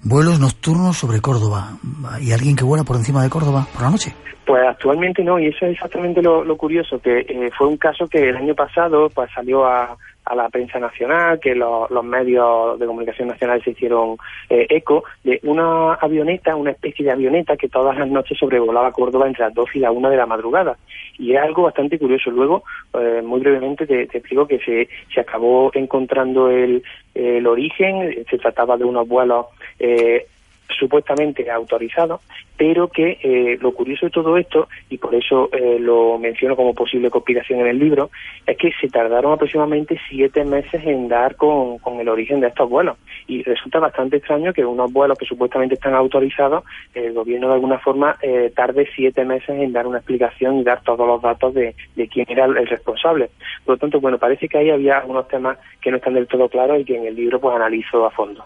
vuelos 0.04 0.42
nocturnos 0.42 0.98
sobre 0.98 1.22
Córdoba. 1.22 1.80
¿Y 2.20 2.34
alguien 2.34 2.58
que 2.58 2.66
vuela 2.66 2.84
por 2.84 2.98
encima 2.98 3.24
de 3.24 3.30
Córdoba 3.30 3.66
por 3.72 3.84
la 3.84 3.90
noche? 3.90 4.12
Pues 4.46 4.62
actualmente 4.68 5.24
no, 5.24 5.40
y 5.40 5.48
eso 5.48 5.66
es 5.66 5.76
exactamente 5.76 6.22
lo, 6.22 6.44
lo 6.44 6.58
curioso, 6.58 7.00
que 7.00 7.20
eh, 7.20 7.50
fue 7.58 7.68
un 7.68 7.78
caso 7.78 8.06
que 8.10 8.28
el 8.28 8.36
año 8.36 8.54
pasado 8.54 9.08
pues 9.16 9.30
salió 9.34 9.66
a, 9.66 9.96
a 10.26 10.36
la 10.36 10.50
prensa 10.50 10.80
nacional, 10.80 11.40
que 11.40 11.56
los 11.56 12.04
medios 12.04 12.80
de 12.80 12.86
comunicación 12.86 13.28
nacional 13.28 13.62
se 13.64 13.72
hicieron 13.72 14.18
eh, 14.50 14.68
eco 14.70 15.04
de 15.24 15.40
una 15.44 15.94
avioneta, 15.96 16.56
una 16.56 16.72
especie 16.72 17.06
de 17.06 17.12
avioneta 17.12 17.58
que 17.58 17.70
todas 17.70 17.98
las 17.98 18.08
noches 18.08 18.38
sobrevolaba 18.38 18.92
Córdoba 18.92 19.28
entre 19.28 19.46
las 19.46 19.54
2 19.54 19.70
y 19.76 19.80
la 19.80 19.92
1 19.92 20.10
de 20.10 20.18
la 20.18 20.26
madrugada. 20.26 20.78
Y 21.18 21.34
es 21.34 21.42
algo 21.42 21.64
bastante 21.64 22.00
curioso. 22.00 22.32
Luego, 22.32 22.64
eh, 22.94 23.22
muy 23.24 23.40
brevemente, 23.40 23.86
te, 23.86 24.08
te, 24.08 24.18
explico 24.18 24.48
que 24.48 24.60
se, 24.60 24.88
se 25.14 25.20
acabó 25.20 25.72
encontrando 25.74 26.50
el, 26.50 26.84
el 27.14 27.46
origen, 27.46 28.26
se 28.30 28.38
trataba 28.38 28.78
de 28.78 28.86
unos 28.86 29.08
vuelos 29.08 29.48
eh, 29.80 30.26
supuestamente 30.70 31.50
autorizado, 31.50 32.22
pero 32.58 32.88
que 32.88 33.20
eh, 33.22 33.58
lo 33.62 33.74
curioso 33.74 34.06
de 34.06 34.12
todo 34.12 34.38
esto, 34.38 34.68
y 34.90 34.98
por 34.98 35.14
eso 35.16 35.50
eh, 35.52 35.78
lo 35.80 36.18
menciono 36.18 36.56
como 36.56 36.74
posible 36.74 37.10
conspiración 37.10 37.60
en 37.62 37.68
el 37.68 37.80
libro, 37.80 38.10
es 38.46 38.58
que 38.58 38.72
se 38.80 38.88
tardaron 38.88 39.34
aproximadamente 39.34 40.00
siete 40.10 40.44
meses 40.46 40.82
en 40.86 41.08
dar 41.08 41.36
con, 41.36 41.78
con 41.80 42.00
el 42.00 42.10
origen 42.10 42.40
de 42.40 42.48
estos 42.48 42.70
vuelos. 42.70 42.98
Y 43.28 43.44
resulta 43.44 43.80
bastante 43.80 44.18
extraño 44.18 44.54
que 44.54 44.66
unos 44.66 44.92
vuelos 44.92 45.18
que 45.18 45.26
supuestamente 45.26 45.76
están 45.76 45.94
autorizados, 45.96 46.64
el 46.94 47.14
gobierno 47.14 47.48
de 47.50 47.54
alguna 47.56 47.80
forma 47.80 48.18
eh, 48.22 48.52
tarde 48.56 48.88
siete 48.96 49.26
meses 49.26 49.50
en 49.50 49.74
dar 49.74 49.88
una 49.88 50.00
explicación 50.00 50.60
y 50.60 50.64
dar 50.64 50.82
todos 50.84 51.08
los 51.08 51.22
datos 51.22 51.54
de, 51.54 51.76
de 51.96 52.08
quién 52.08 52.26
era 52.30 52.46
el, 52.46 52.58
el 52.58 52.68
responsable. 52.68 53.30
Por 53.66 53.76
lo 53.76 53.80
tanto, 53.80 54.00
bueno, 54.00 54.18
parece 54.18 54.48
que 54.48 54.58
ahí 54.58 54.70
había 54.70 55.00
algunos 55.00 55.28
temas 55.28 55.58
que 55.82 55.92
no 55.92 55.98
están 55.98 56.14
del 56.14 56.28
todo 56.28 56.50
claros 56.50 56.80
y 56.80 56.86
que 56.86 56.98
en 56.98 57.06
el 57.06 57.16
libro 57.16 57.40
pues 57.40 57.56
analizo 57.56 58.06
a 58.06 58.12
fondo. 58.12 58.46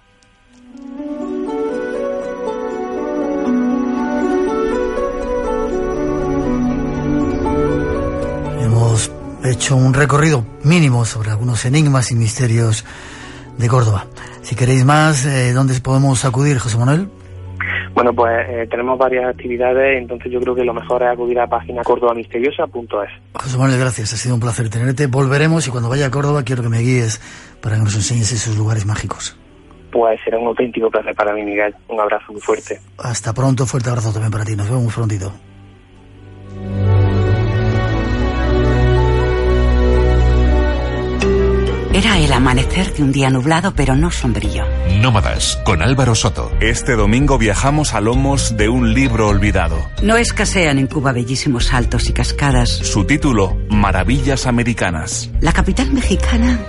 Hecho 9.52 9.76
un 9.76 9.94
recorrido 9.94 10.46
mínimo 10.64 11.06
sobre 11.06 11.32
algunos 11.32 11.66
enigmas 11.66 12.12
y 12.12 12.16
misterios 12.16 12.86
de 13.58 13.68
Córdoba. 13.68 14.06
Si 14.42 14.56
queréis 14.56 14.86
más, 14.86 15.26
eh, 15.26 15.54
¿dónde 15.54 15.80
podemos 15.82 16.24
acudir, 16.26 16.58
José 16.58 16.78
Manuel? 16.78 17.10
Bueno, 17.94 18.14
pues 18.14 18.32
eh, 18.48 18.68
tenemos 18.70 18.98
varias 18.98 19.26
actividades, 19.26 20.00
entonces 20.00 20.32
yo 20.32 20.40
creo 20.40 20.54
que 20.54 20.64
lo 20.64 20.74
mejor 20.74 21.02
es 21.02 21.10
acudir 21.10 21.40
a 21.40 21.44
la 21.44 21.50
página 21.50 21.82
cordobamisteriosa.es. 21.84 23.10
José 23.34 23.58
Manuel, 23.58 23.80
gracias, 23.80 24.14
ha 24.14 24.18
sido 24.18 24.36
un 24.36 24.42
placer 24.42 24.70
tenerte. 24.70 25.08
Volveremos 25.08 25.68
y 25.68 25.72
cuando 25.72 25.90
vaya 25.90 26.06
a 26.06 26.12
Córdoba 26.12 26.44
quiero 26.44 26.62
que 26.62 26.70
me 26.70 26.80
guíes 26.80 27.20
para 27.62 27.76
que 27.76 27.84
nos 27.84 27.96
enseñes 27.96 28.32
esos 28.32 28.56
lugares 28.56 28.86
mágicos. 28.86 29.38
Pues 29.92 30.20
será 30.24 30.38
un 30.38 30.48
auténtico 30.48 30.92
placer 30.92 31.16
para 31.16 31.34
mí, 31.34 31.44
Miguel. 31.44 31.74
Un 31.88 32.00
abrazo 32.00 32.32
muy 32.32 32.42
fuerte. 32.42 32.80
Hasta 33.00 33.34
pronto, 33.34 33.66
fuerte 33.66 33.90
abrazo 33.90 34.12
también 34.12 34.32
para 34.32 34.46
ti. 34.46 34.56
Nos 34.56 34.68
vemos 34.70 34.84
muy 34.84 34.94
prontito. 34.94 35.34
Era 41.98 42.20
el 42.20 42.32
amanecer 42.32 42.94
de 42.94 43.02
un 43.02 43.12
día 43.12 43.32
nublado 43.32 43.74
pero 43.74 43.96
no 43.96 44.12
sombrío. 44.12 44.64
Nómadas, 45.02 45.60
con 45.66 45.82
Álvaro 45.82 46.14
Soto. 46.14 46.52
Este 46.60 46.96
domingo 46.96 47.40
viajamos 47.40 47.96
a 47.96 48.02
lomos 48.02 48.56
de 48.56 48.70
un 48.70 48.94
libro 48.94 49.30
olvidado. 49.30 49.90
No 50.04 50.16
escasean 50.16 50.78
en 50.78 50.86
Cuba 50.86 51.12
bellísimos 51.12 51.66
saltos 51.66 52.08
y 52.08 52.14
cascadas. 52.14 52.70
Su 52.70 53.06
título, 53.06 53.58
Maravillas 53.70 54.46
Americanas. 54.46 55.32
La 55.42 55.54
capital 55.54 55.92
mexicana 55.92 56.60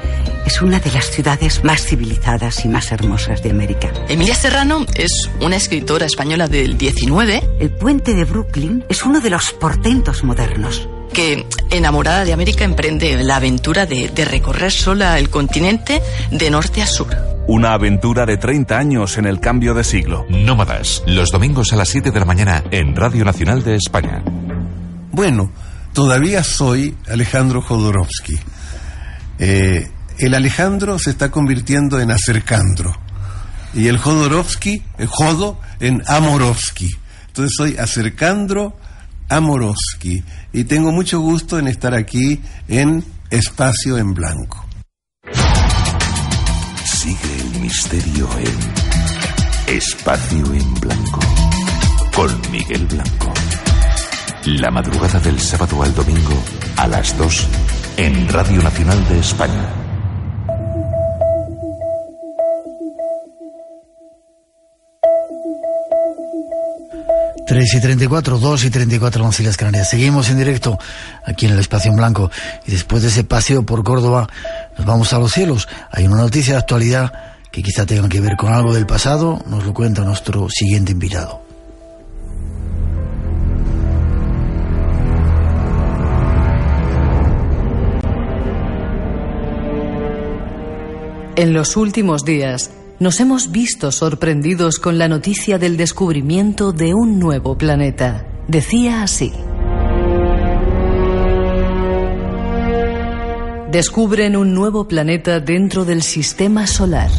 es 0.47 0.63
una 0.63 0.81
de 0.81 0.93
las 0.93 1.11
ciudades 1.11 1.63
más 1.63 1.83
civilizadas 1.83 2.65
y 2.65 2.69
más 2.69 2.91
hermosas 2.91 3.43
de 3.43 3.51
América. 3.51 3.93
Emilia 4.09 4.35
Serrano 4.35 4.87
es 4.95 5.29
una 5.43 5.57
escritora 5.57 6.07
española 6.07 6.49
del 6.49 6.79
19. 6.79 7.43
El 7.61 7.69
puente 7.69 8.15
de 8.15 8.25
Brooklyn 8.25 8.83
es 8.89 9.05
uno 9.05 9.21
de 9.21 9.29
los 9.29 9.53
portentos 9.53 10.25
modernos 10.25 10.89
que, 11.19 11.49
enamorada 11.73 12.25
de 12.25 12.33
América, 12.33 12.63
emprende 12.63 13.21
la 13.25 13.37
aventura 13.37 13.87
de, 13.87 14.09
de, 14.09 14.25
recorrer 14.25 14.71
sola 14.71 15.19
el 15.19 15.31
continente 15.31 16.01
de 16.31 16.49
norte 16.49 16.81
a 16.81 16.87
sur. 16.87 17.09
Una 17.49 17.73
aventura 17.73 18.25
de 18.25 18.37
30 18.37 18.79
años 18.79 19.19
en 19.19 19.27
el 19.27 19.41
cambio 19.41 19.75
de 19.75 19.83
siglo. 19.83 20.27
Nómadas, 20.29 21.03
los 21.09 21.33
domingos 21.33 21.73
a 21.73 21.77
las 21.77 21.89
7 21.89 22.13
de 22.13 22.21
la 22.21 22.25
mañana 22.25 22.63
en 22.71 22.95
Radio 22.95 23.25
Nacional 23.25 23.65
de 23.65 23.75
España. 23.75 24.23
Bueno, 25.11 25.51
todavía 25.93 26.45
soy 26.45 26.97
Alejandro 27.09 27.63
Jodorowsky. 27.63 28.39
Eh, 29.41 29.91
el 30.19 30.35
Alejandro 30.35 31.01
se 31.01 31.11
está 31.11 31.33
convirtiendo 31.33 31.99
en 31.99 32.13
Acercandro. 32.13 32.97
Y 33.75 33.89
el 33.89 33.99
Jodorowsky, 33.99 34.85
el 34.99 35.09
Jodo, 35.09 35.59
en 35.81 36.01
Amorovsky. 36.07 36.91
Entonces 37.27 37.55
soy 37.57 37.77
Acercandro 37.77 38.77
Amorowski 39.29 40.23
y 40.53 40.65
tengo 40.65 40.93
mucho 40.93 41.21
gusto 41.21 41.59
en 41.59 41.69
estar 41.69 41.95
aquí 41.95 42.41
en 42.69 43.05
Espacio 43.31 43.99
en 43.99 44.15
Blanco. 44.15 44.65
Sigue 46.85 47.41
el 47.41 47.61
misterio 47.61 48.29
en 48.39 49.75
Espacio 49.77 50.55
en 50.55 50.75
Blanco 50.75 51.21
con 52.15 52.51
Miguel 52.51 52.87
Blanco. 52.87 53.33
La 54.45 54.71
madrugada 54.71 55.21
del 55.21 55.39
sábado 55.39 55.83
al 55.83 55.95
domingo 55.95 56.43
a 56.77 56.89
las 56.89 57.17
2 57.19 57.47
en 57.99 58.29
Radio 58.29 58.63
Nacional 58.63 59.09
de 59.09 59.21
España. 59.21 59.78
3 67.49 67.75
y 67.75 67.81
34, 67.81 68.39
2 68.39 68.65
y 68.65 68.71
34 68.71 69.31
en 69.39 69.47
las 69.47 69.57
Canarias. 69.57 69.89
Seguimos 69.89 70.29
en 70.29 70.37
directo 70.37 70.79
aquí 71.25 71.47
en 71.47 71.53
el 71.53 71.59
Espacio 71.59 71.91
en 71.91 71.97
Blanco 71.97 72.31
y 72.67 72.73
después 72.73 73.01
de 73.01 73.09
ese 73.09 73.25
paseo 73.25 73.65
por 73.65 73.83
Córdoba 73.83 74.29
nos 74.77 74.87
vamos 74.87 75.15
a 75.15 75.19
los 75.19 75.33
cielos. 75.33 75.67
Hay 75.91 76.07
una 76.07 76.19
noticia 76.19 76.53
de 76.53 76.59
actualidad 76.59 77.11
que 77.51 77.63
quizá 77.63 77.87
tenga 77.87 78.07
que 78.07 78.21
ver 78.21 78.37
con 78.37 78.53
algo 78.53 78.75
del 78.75 78.85
pasado, 78.85 79.43
nos 79.47 79.65
lo 79.65 79.73
cuenta 79.73 80.03
nuestro 80.03 80.51
siguiente 80.51 80.93
invitado. 80.93 81.43
En 91.35 91.55
los 91.55 91.79
últimos 91.79 92.25
días, 92.27 92.71
nos 93.01 93.21
hemos 93.21 93.53
visto 93.53 93.93
sorprendidos 93.93 94.79
con 94.79 94.99
la 94.99 95.07
noticia 95.07 95.59
del 95.59 95.77
descubrimiento 95.77 96.73
de 96.73 96.95
un 96.95 97.21
nuevo 97.21 97.57
planeta. 97.57 98.27
Decía 98.49 99.03
así. 99.03 99.33
Descubren 103.71 104.35
un 104.35 104.53
nuevo 104.53 104.89
planeta 104.89 105.39
dentro 105.39 105.85
del 105.85 106.03
sistema 106.03 106.67
solar. 106.67 107.11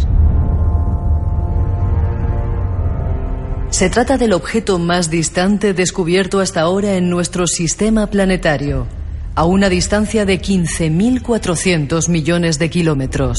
Se 3.70 3.90
trata 3.90 4.18
del 4.18 4.34
objeto 4.34 4.80
más 4.80 5.10
distante 5.10 5.74
descubierto 5.74 6.42
hasta 6.42 6.62
ahora 6.62 6.96
en 6.96 7.10
nuestro 7.10 7.48
sistema 7.48 8.08
planetario, 8.08 8.88
a 9.36 9.46
una 9.46 9.70
distancia 9.70 10.26
de 10.26 10.42
15.400 10.42 12.10
millones 12.10 12.60
de 12.60 12.70
kilómetros. 12.70 13.38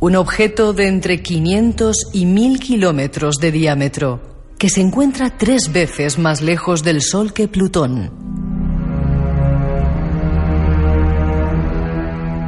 un 0.00 0.14
objeto 0.14 0.72
de 0.72 0.86
entre 0.86 1.22
500 1.22 1.96
y 2.12 2.24
1000 2.26 2.60
kilómetros 2.60 3.36
de 3.40 3.50
diámetro, 3.50 4.20
que 4.56 4.70
se 4.70 4.80
encuentra 4.80 5.36
tres 5.36 5.72
veces 5.72 6.18
más 6.18 6.40
lejos 6.40 6.84
del 6.84 7.02
Sol 7.02 7.32
que 7.32 7.48
Plutón. 7.48 8.28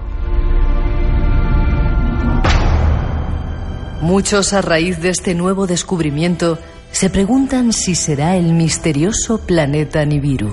Muchos 4.01 4.53
a 4.53 4.61
raíz 4.61 5.01
de 5.01 5.09
este 5.09 5.35
nuevo 5.35 5.67
descubrimiento 5.67 6.57
se 6.91 7.09
preguntan 7.09 7.71
si 7.71 7.95
será 7.95 8.35
el 8.35 8.51
misterioso 8.53 9.37
planeta 9.39 10.03
Nibiru. 10.05 10.51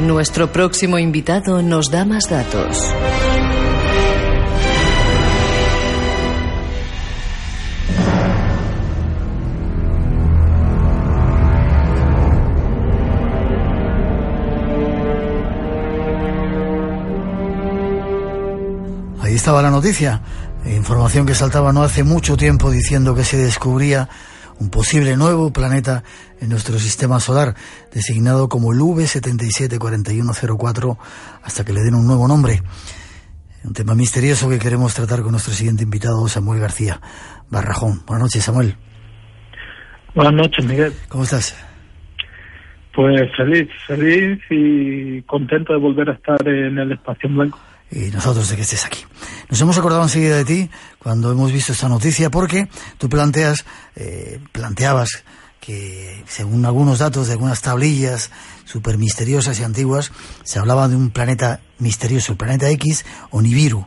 Nuestro 0.00 0.50
próximo 0.50 0.98
invitado 0.98 1.62
nos 1.62 1.90
da 1.90 2.06
más 2.06 2.30
datos. 2.30 2.78
Estaba 19.50 19.62
la 19.62 19.70
noticia, 19.72 20.20
información 20.64 21.26
que 21.26 21.34
saltaba 21.34 21.72
no 21.72 21.82
hace 21.82 22.04
mucho 22.04 22.36
tiempo 22.36 22.70
diciendo 22.70 23.16
que 23.16 23.24
se 23.24 23.36
descubría 23.36 24.08
un 24.60 24.70
posible 24.70 25.16
nuevo 25.16 25.52
planeta 25.52 26.04
en 26.40 26.50
nuestro 26.50 26.78
sistema 26.78 27.18
solar, 27.18 27.56
designado 27.92 28.48
como 28.48 28.72
el 28.72 28.78
V774104, 28.78 30.96
hasta 31.42 31.64
que 31.64 31.72
le 31.72 31.80
den 31.80 31.96
un 31.96 32.06
nuevo 32.06 32.28
nombre. 32.28 32.62
Un 33.64 33.72
tema 33.72 33.96
misterioso 33.96 34.48
que 34.48 34.60
queremos 34.60 34.94
tratar 34.94 35.22
con 35.22 35.32
nuestro 35.32 35.52
siguiente 35.52 35.82
invitado, 35.82 36.28
Samuel 36.28 36.60
García 36.60 37.00
Barrajón. 37.50 38.02
Buenas 38.06 38.26
noches, 38.26 38.44
Samuel. 38.44 38.76
Buenas 40.14 40.34
noches, 40.34 40.64
Miguel. 40.64 40.92
¿Cómo 41.08 41.24
estás? 41.24 41.56
Pues 42.94 43.20
feliz, 43.36 43.68
feliz 43.88 44.38
y 44.48 45.22
contento 45.22 45.72
de 45.72 45.80
volver 45.80 46.08
a 46.08 46.12
estar 46.12 46.38
en 46.46 46.78
el 46.78 46.92
espacio 46.92 47.28
en 47.28 47.34
blanco 47.34 47.58
y 47.90 48.10
nosotros 48.10 48.48
de 48.48 48.56
que 48.56 48.62
estés 48.62 48.86
aquí. 48.86 49.04
Nos 49.48 49.60
hemos 49.60 49.76
acordado 49.78 50.02
enseguida 50.02 50.36
de 50.36 50.44
ti 50.44 50.70
cuando 50.98 51.32
hemos 51.32 51.52
visto 51.52 51.72
esta 51.72 51.88
noticia 51.88 52.30
porque 52.30 52.68
tú 52.98 53.08
planteas, 53.08 53.64
eh, 53.96 54.40
planteabas 54.52 55.24
que 55.60 56.22
según 56.26 56.64
algunos 56.64 57.00
datos 57.00 57.26
de 57.26 57.34
algunas 57.34 57.60
tablillas 57.60 58.32
súper 58.64 58.96
misteriosas 58.96 59.60
y 59.60 59.64
antiguas, 59.64 60.12
se 60.42 60.58
hablaba 60.58 60.88
de 60.88 60.96
un 60.96 61.10
planeta 61.10 61.60
misterioso, 61.78 62.32
el 62.32 62.38
planeta 62.38 62.70
X 62.70 63.04
o 63.30 63.42
Nibiru, 63.42 63.84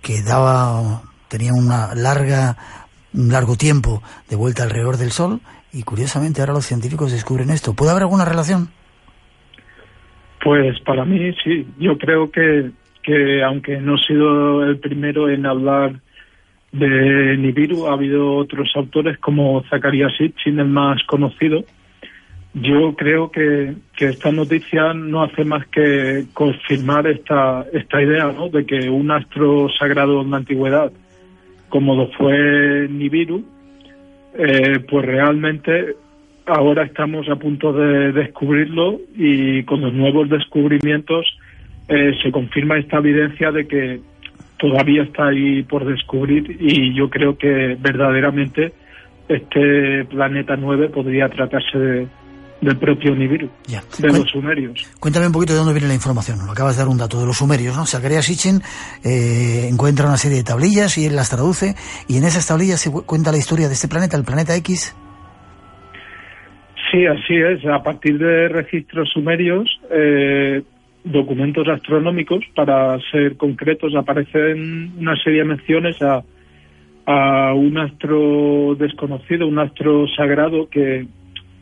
que 0.00 0.22
daba, 0.22 1.02
tenía 1.28 1.52
una 1.52 1.94
larga, 1.94 2.56
un 3.12 3.30
largo 3.30 3.56
tiempo 3.56 4.02
de 4.28 4.36
vuelta 4.36 4.62
alrededor 4.62 4.96
del 4.96 5.12
Sol 5.12 5.40
y 5.72 5.82
curiosamente 5.82 6.40
ahora 6.40 6.54
los 6.54 6.66
científicos 6.66 7.12
descubren 7.12 7.50
esto. 7.50 7.74
¿Puede 7.74 7.90
haber 7.90 8.04
alguna 8.04 8.24
relación? 8.24 8.70
Pues 10.42 10.80
para 10.86 11.04
mí 11.04 11.34
sí, 11.44 11.68
yo 11.78 11.98
creo 11.98 12.30
que 12.30 12.70
que 13.02 13.42
aunque 13.42 13.78
no 13.78 13.96
he 13.96 14.06
sido 14.06 14.64
el 14.64 14.78
primero 14.78 15.28
en 15.28 15.46
hablar 15.46 16.00
de 16.72 17.36
Nibiru, 17.36 17.86
ha 17.86 17.94
habido 17.94 18.36
otros 18.36 18.70
autores 18.74 19.18
como 19.18 19.62
Zakaria 19.68 20.08
Sitchin, 20.16 20.60
el 20.60 20.68
más 20.68 21.02
conocido. 21.04 21.64
Yo 22.52 22.94
creo 22.96 23.30
que, 23.30 23.74
que 23.96 24.06
esta 24.06 24.32
noticia 24.32 24.92
no 24.92 25.22
hace 25.22 25.44
más 25.44 25.66
que 25.68 26.24
confirmar 26.32 27.06
esta, 27.06 27.64
esta 27.72 28.02
idea 28.02 28.32
¿no? 28.32 28.48
de 28.48 28.66
que 28.66 28.90
un 28.90 29.10
astro 29.10 29.68
sagrado 29.78 30.20
en 30.22 30.30
la 30.30 30.38
antigüedad, 30.38 30.92
como 31.68 31.94
lo 31.94 32.08
fue 32.12 32.88
Nibiru, 32.90 33.44
eh, 34.34 34.80
pues 34.88 35.06
realmente 35.06 35.94
ahora 36.46 36.84
estamos 36.84 37.28
a 37.28 37.36
punto 37.36 37.72
de 37.72 38.12
descubrirlo 38.12 39.00
y 39.16 39.62
con 39.64 39.80
los 39.80 39.92
nuevos 39.92 40.28
descubrimientos 40.28 41.26
eh, 41.90 42.12
se 42.22 42.30
confirma 42.30 42.78
esta 42.78 42.98
evidencia 42.98 43.50
de 43.50 43.66
que 43.66 44.00
todavía 44.58 45.02
está 45.02 45.26
ahí 45.26 45.64
por 45.64 45.84
descubrir 45.84 46.56
y 46.60 46.94
yo 46.94 47.10
creo 47.10 47.36
que 47.36 47.76
verdaderamente 47.80 48.72
este 49.28 50.04
planeta 50.04 50.54
9 50.56 50.88
podría 50.90 51.28
tratarse 51.28 51.78
de, 51.78 52.06
del 52.60 52.76
propio 52.76 53.14
Nibiru, 53.16 53.50
de 53.98 54.08
los 54.08 54.30
sumerios. 54.30 54.88
Cuéntame 55.00 55.26
un 55.26 55.32
poquito 55.32 55.54
de 55.54 55.58
dónde 55.58 55.72
viene 55.72 55.88
la 55.88 55.94
información. 55.94 56.38
Lo 56.46 56.52
acabas 56.52 56.76
de 56.76 56.82
dar 56.82 56.88
un 56.88 56.98
dato 56.98 57.18
de 57.18 57.26
los 57.26 57.38
sumerios, 57.38 57.76
¿no? 57.76 57.86
Zacharias 57.86 58.26
Sitchin 58.26 58.60
eh, 59.04 59.66
encuentra 59.68 60.06
una 60.06 60.16
serie 60.16 60.38
de 60.38 60.44
tablillas 60.44 60.96
y 60.96 61.06
él 61.06 61.16
las 61.16 61.30
traduce 61.30 61.74
y 62.06 62.18
en 62.18 62.24
esas 62.24 62.46
tablillas 62.46 62.80
se 62.80 62.90
cuenta 62.90 63.32
la 63.32 63.38
historia 63.38 63.66
de 63.66 63.74
este 63.74 63.88
planeta, 63.88 64.16
el 64.16 64.24
planeta 64.24 64.54
X. 64.56 64.94
Sí, 66.90 67.06
así 67.06 67.36
es. 67.36 67.64
A 67.66 67.82
partir 67.82 68.18
de 68.18 68.48
registros 68.48 69.08
sumerios, 69.10 69.68
eh, 69.90 70.62
documentos 71.04 71.66
astronómicos, 71.68 72.44
para 72.54 72.98
ser 73.10 73.36
concretos, 73.36 73.94
aparecen 73.94 74.92
una 74.98 75.16
serie 75.16 75.40
de 75.40 75.44
menciones 75.46 76.00
a, 76.02 76.22
a 77.06 77.54
un 77.54 77.78
astro 77.78 78.76
desconocido, 78.78 79.46
un 79.46 79.58
astro 79.58 80.06
sagrado 80.16 80.68
que 80.68 81.06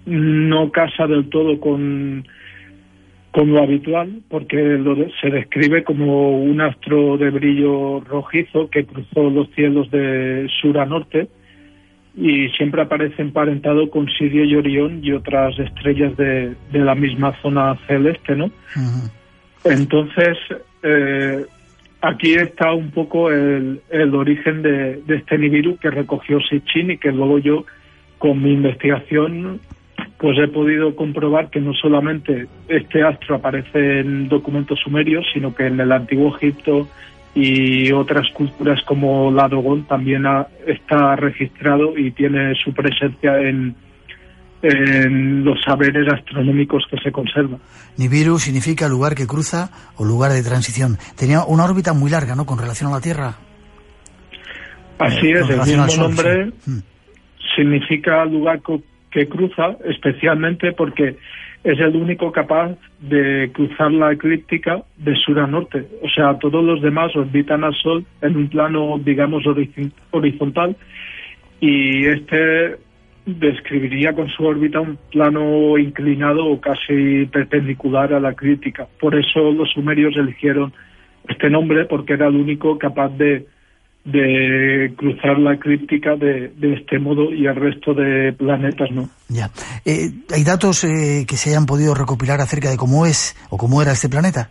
no 0.07 0.71
casa 0.73 1.07
del 1.07 1.29
todo 1.29 1.61
con, 1.61 2.27
con 3.31 3.53
lo 3.53 3.63
habitual, 3.63 4.21
porque 4.29 4.57
lo 4.57 4.97
se 5.21 5.31
describe 5.31 5.85
como 5.85 6.41
un 6.43 6.61
astro 6.61 7.17
de 7.19 7.31
brillo 7.31 8.01
rojizo 8.01 8.69
que 8.71 8.85
cruzó 8.85 9.31
los 9.31 9.49
cielos 9.51 9.91
de 9.91 10.49
sur 10.61 10.79
a 10.79 10.87
norte 10.87 11.29
y 12.17 12.49
siempre 12.51 12.83
aparece 12.83 13.23
emparentado 13.23 13.91
con 13.91 14.09
Sirio 14.09 14.45
y 14.45 14.57
Orión 14.57 15.01
y 15.05 15.13
otras 15.13 15.57
estrellas 15.59 16.17
de, 16.17 16.55
de 16.73 16.79
la 16.81 16.97
misma 16.97 17.41
zona 17.43 17.77
celeste, 17.87 18.35
¿no? 18.35 18.51
Entonces, 19.69 20.39
eh, 20.83 21.45
aquí 22.01 22.35
está 22.35 22.73
un 22.73 22.91
poco 22.91 23.31
el, 23.31 23.81
origen 24.15 24.63
de, 24.63 25.03
este 25.09 25.39
Nibiru 25.39 25.77
que 25.77 25.91
recogió 25.91 26.41
Sitchin 26.41 26.93
y 26.93 26.99
que 26.99 27.13
luego 27.13 27.39
yo, 27.39 27.65
con 28.19 28.43
mi 28.43 28.53
investigación, 28.53 29.61
pues 30.19 30.39
he 30.39 30.49
podido 30.49 30.97
comprobar 30.97 31.51
que 31.51 31.61
no 31.61 31.75
solamente 31.75 32.47
este 32.69 33.03
astro 33.03 33.37
aparece 33.37 34.01
en 34.01 34.29
documentos 34.29 34.81
sumerios, 34.81 35.27
sino 35.33 35.55
que 35.55 35.67
en 35.67 35.79
el 35.81 35.93
antiguo 35.93 36.37
Egipto 36.37 36.89
y 37.35 37.93
otras 37.93 38.27
culturas 38.33 38.83
como 38.83 39.31
la 39.31 39.49
Dogon 39.49 39.85
también 39.85 40.25
está 40.67 41.15
registrado 41.15 41.97
y 41.97 42.11
tiene 42.11 42.55
su 42.57 42.73
presencia 42.73 43.41
en, 43.41 43.77
en 44.63 45.45
los 45.45 45.61
saberes 45.63 46.07
astronómicos 46.13 46.85
que 46.91 46.99
se 46.99 47.13
conservan. 47.13 47.61
Nibiru 47.97 48.39
significa 48.39 48.89
lugar 48.89 49.15
que 49.15 49.27
cruza 49.27 49.71
o 49.97 50.05
lugar 50.05 50.33
de 50.33 50.43
transición. 50.43 50.99
Tenía 51.17 51.45
una 51.45 51.65
órbita 51.65 51.93
muy 51.93 52.11
larga, 52.11 52.35
¿no?, 52.35 52.45
con 52.45 52.59
relación 52.59 52.91
a 52.91 52.97
la 52.97 53.01
Tierra. 53.01 53.37
Así 54.99 55.31
es, 55.31 55.49
el 55.49 55.59
mismo 55.59 55.87
nombre 55.97 56.47
mm. 56.67 56.79
significa 57.55 58.25
lugar 58.25 58.61
que 59.11 59.29
cruza, 59.29 59.77
especialmente 59.85 60.73
porque 60.73 61.17
es 61.65 61.79
el 61.79 61.97
único 61.97 62.33
capaz 62.33 62.77
de 63.01 63.51
cruzar 63.53 63.93
la 63.93 64.13
eclíptica 64.13 64.83
de 64.97 65.15
sur 65.17 65.39
a 65.39 65.47
norte. 65.47 65.87
O 66.03 66.09
sea, 66.09 66.39
todos 66.39 66.65
los 66.65 66.83
demás 66.83 67.15
orbitan 67.15 67.65
al 67.65 67.75
Sol 67.75 68.05
en 68.23 68.37
un 68.37 68.49
plano, 68.49 68.99
digamos, 68.99 69.45
horizontal 70.11 70.77
y 71.61 72.07
este 72.07 72.77
describiría 73.29 74.15
con 74.15 74.29
su 74.31 74.43
órbita 74.45 74.81
un 74.81 74.99
plano 75.11 75.77
inclinado 75.77 76.47
o 76.47 76.61
casi 76.61 77.27
perpendicular 77.27 78.15
a 78.15 78.21
la 78.21 78.33
crítica. 78.33 78.87
Por 78.99 79.15
eso 79.15 79.53
los 79.53 79.71
sumerios 79.71 80.17
eligieron 80.17 80.73
este 81.29 81.51
nombre 81.51 81.85
porque 81.85 82.15
era 82.15 82.29
el 82.29 82.37
único 82.37 82.79
capaz 82.79 83.11
de, 83.11 83.47
de 84.05 84.95
cruzar 84.97 85.39
la 85.39 85.55
eclíptica 85.55 86.17
de, 86.17 86.49
de, 86.57 86.75
este 86.75 86.99
modo 86.99 87.31
y 87.33 87.47
el 87.47 87.55
resto 87.55 87.93
de 87.93 88.33
planetas 88.33 88.91
no. 88.91 89.11
Ya. 89.29 89.51
Eh, 89.85 90.11
¿Hay 90.35 90.45
datos 90.45 90.85
eh, 90.85 91.27
que 91.29 91.37
se 91.37 91.51
hayan 91.51 91.67
podido 91.67 91.95
recopilar 91.95 92.41
acerca 92.41 92.71
de 92.71 92.79
cómo 92.79 93.05
es 93.05 93.37
o 93.51 93.59
cómo 93.59 93.83
era 93.83 93.93
este 93.93 94.09
planeta? 94.09 94.49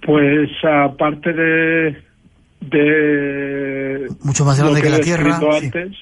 Pues 0.00 0.48
aparte 0.64 1.32
de, 1.34 1.96
de 2.60 4.06
mucho 4.22 4.46
más 4.46 4.58
grande 4.58 4.80
que, 4.80 4.88
la 4.88 5.00
Tierra. 5.00 5.36
Antes, 5.36 5.96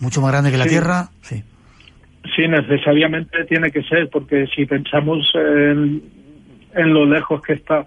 mucho 0.00 0.20
más 0.20 0.32
grande 0.32 0.50
que 0.50 0.58
la 0.58 0.66
Tierra, 0.66 1.08
sí. 1.22 1.42
Sí, 2.36 2.46
necesariamente 2.48 3.44
tiene 3.44 3.70
que 3.70 3.82
ser, 3.82 4.08
porque 4.10 4.46
si 4.54 4.66
pensamos 4.66 5.30
en, 5.34 6.02
en 6.74 6.94
lo 6.94 7.06
lejos 7.06 7.40
que 7.42 7.54
está 7.54 7.86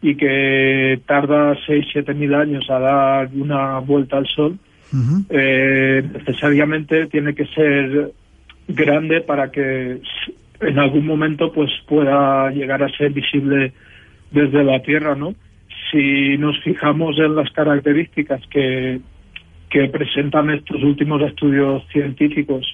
y 0.00 0.14
que 0.14 1.00
tarda 1.06 1.56
6, 1.66 1.86
7 1.92 2.14
mil 2.14 2.34
años 2.34 2.68
a 2.70 2.78
dar 2.78 3.30
una 3.34 3.78
vuelta 3.78 4.18
al 4.18 4.26
Sol, 4.26 4.58
eh, 5.30 6.04
necesariamente 6.12 7.06
tiene 7.06 7.34
que 7.34 7.46
ser 7.46 8.12
grande 8.68 9.22
para 9.22 9.50
que 9.50 10.00
en 10.60 10.78
algún 10.78 11.04
momento 11.04 11.52
pues 11.52 11.70
pueda 11.88 12.50
llegar 12.50 12.82
a 12.82 12.88
ser 12.90 13.10
visible 13.10 13.72
desde 14.30 14.62
la 14.62 14.80
Tierra, 14.82 15.16
¿no? 15.16 15.34
si 15.90 16.36
nos 16.38 16.60
fijamos 16.62 17.18
en 17.18 17.36
las 17.36 17.50
características 17.50 18.40
que, 18.48 19.00
que 19.74 19.88
presentan 19.88 20.50
estos 20.50 20.80
últimos 20.84 21.20
estudios 21.20 21.82
científicos 21.92 22.64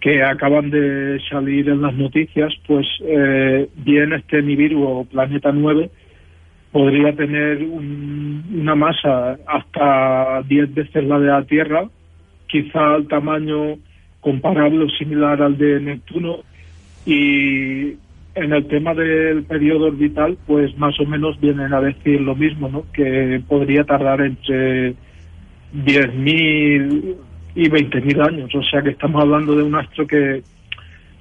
que 0.00 0.22
acaban 0.22 0.70
de 0.70 1.20
salir 1.28 1.68
en 1.68 1.82
las 1.82 1.94
noticias, 1.94 2.54
pues 2.64 2.86
eh, 3.04 3.68
bien 3.74 4.12
este 4.12 4.40
Nibiru 4.40 5.04
Planeta 5.10 5.50
9 5.50 5.90
podría 6.70 7.12
tener 7.16 7.64
una 7.64 8.76
masa 8.76 9.36
hasta 9.48 10.42
10 10.46 10.72
veces 10.74 11.02
la 11.02 11.18
de 11.18 11.26
la 11.26 11.42
Tierra, 11.42 11.88
quizá 12.46 12.94
al 12.94 13.08
tamaño 13.08 13.78
comparable 14.20 14.84
o 14.84 14.90
similar 14.90 15.42
al 15.42 15.58
de 15.58 15.80
Neptuno, 15.80 16.38
y 17.04 17.96
en 18.36 18.52
el 18.52 18.64
tema 18.68 18.94
del 18.94 19.42
periodo 19.42 19.86
orbital, 19.86 20.38
pues 20.46 20.78
más 20.78 20.98
o 21.00 21.04
menos 21.04 21.40
vienen 21.40 21.74
a 21.74 21.80
decir 21.80 22.20
lo 22.20 22.36
mismo, 22.36 22.68
¿no? 22.68 22.84
Que 22.92 23.42
podría 23.48 23.82
tardar 23.82 24.20
entre 24.20 24.94
10.000 25.74 27.16
y 27.54 27.68
20.000 27.68 28.26
años. 28.26 28.54
O 28.54 28.62
sea 28.62 28.82
que 28.82 28.90
estamos 28.90 29.22
hablando 29.22 29.54
de 29.56 29.62
un 29.62 29.74
astro 29.74 30.06
que, 30.06 30.42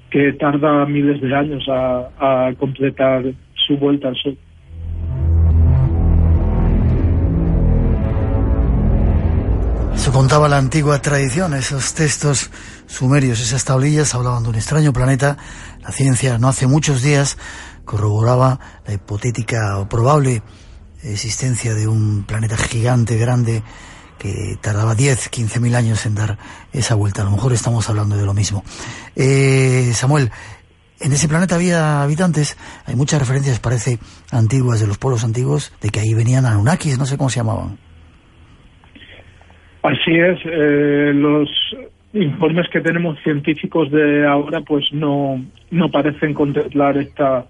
que 0.10 0.34
tarda 0.34 0.86
miles 0.86 1.22
de 1.22 1.34
años 1.34 1.64
a, 1.70 2.52
completar 2.58 3.24
su 3.66 3.78
vuelta 3.78 4.10
al 4.10 4.16
Sol. 4.16 4.38
Eso 9.96 10.12
contaba 10.12 10.50
la 10.50 10.58
antigua 10.58 11.00
tradición, 11.00 11.54
esos 11.54 11.94
textos 11.94 12.50
sumerios, 12.88 13.40
esas 13.40 13.64
tablillas 13.64 14.16
hablaban 14.16 14.42
de 14.44 14.50
un 14.50 14.56
extraño 14.56 14.92
planeta. 14.94 15.38
La 15.84 15.92
ciencia 15.92 16.40
no 16.40 16.48
hace 16.48 16.66
muchos 16.66 17.04
días 17.04 17.38
corroboraba 17.86 18.60
la 18.86 18.94
hipotética 18.94 19.78
o 19.78 19.88
probable 19.88 20.42
existencia 21.04 21.74
de 21.74 21.88
un 21.88 22.24
planeta 22.24 22.58
gigante, 22.58 23.18
grande, 23.18 23.64
que 24.22 24.56
tardaba 24.62 24.94
10, 24.94 25.30
15 25.30 25.60
mil 25.60 25.74
años 25.76 26.06
en 26.06 26.14
dar 26.14 26.38
esa 26.74 26.94
vuelta. 26.96 27.24
A 27.24 27.26
lo 27.26 27.32
mejor 27.32 27.54
estamos 27.54 27.90
hablando 27.90 28.16
de 28.16 28.26
lo 28.26 28.34
mismo. 28.34 28.64
Eh, 29.16 29.90
Samuel, 29.94 30.30
en 31.00 31.12
ese 31.12 31.28
planeta 31.28 31.56
había 31.56 32.04
habitantes, 32.04 32.56
hay 32.86 32.96
muchas 32.96 33.20
referencias, 33.20 33.60
parece, 33.60 33.98
antiguas 34.32 34.80
de 34.80 34.88
los 34.88 35.00
pueblos 35.00 35.24
antiguos, 35.24 35.74
de 35.82 35.90
que 35.90 36.00
ahí 36.00 36.14
venían 36.14 36.46
Anunnakis, 36.46 37.00
no 37.00 37.06
sé 37.06 37.18
cómo 37.18 37.30
se 37.30 37.40
llamaban. 37.40 37.78
Así 39.82 40.14
es, 40.14 40.38
eh, 40.46 41.12
los 41.16 41.50
informes 42.14 42.68
que 42.72 42.82
tenemos 42.82 43.18
científicos 43.24 43.90
de 43.90 44.28
ahora 44.28 44.62
pues 44.62 44.86
no, 44.92 45.44
no 45.72 45.90
parecen 45.90 46.36
contemplar 46.36 46.98
esta 46.98 47.46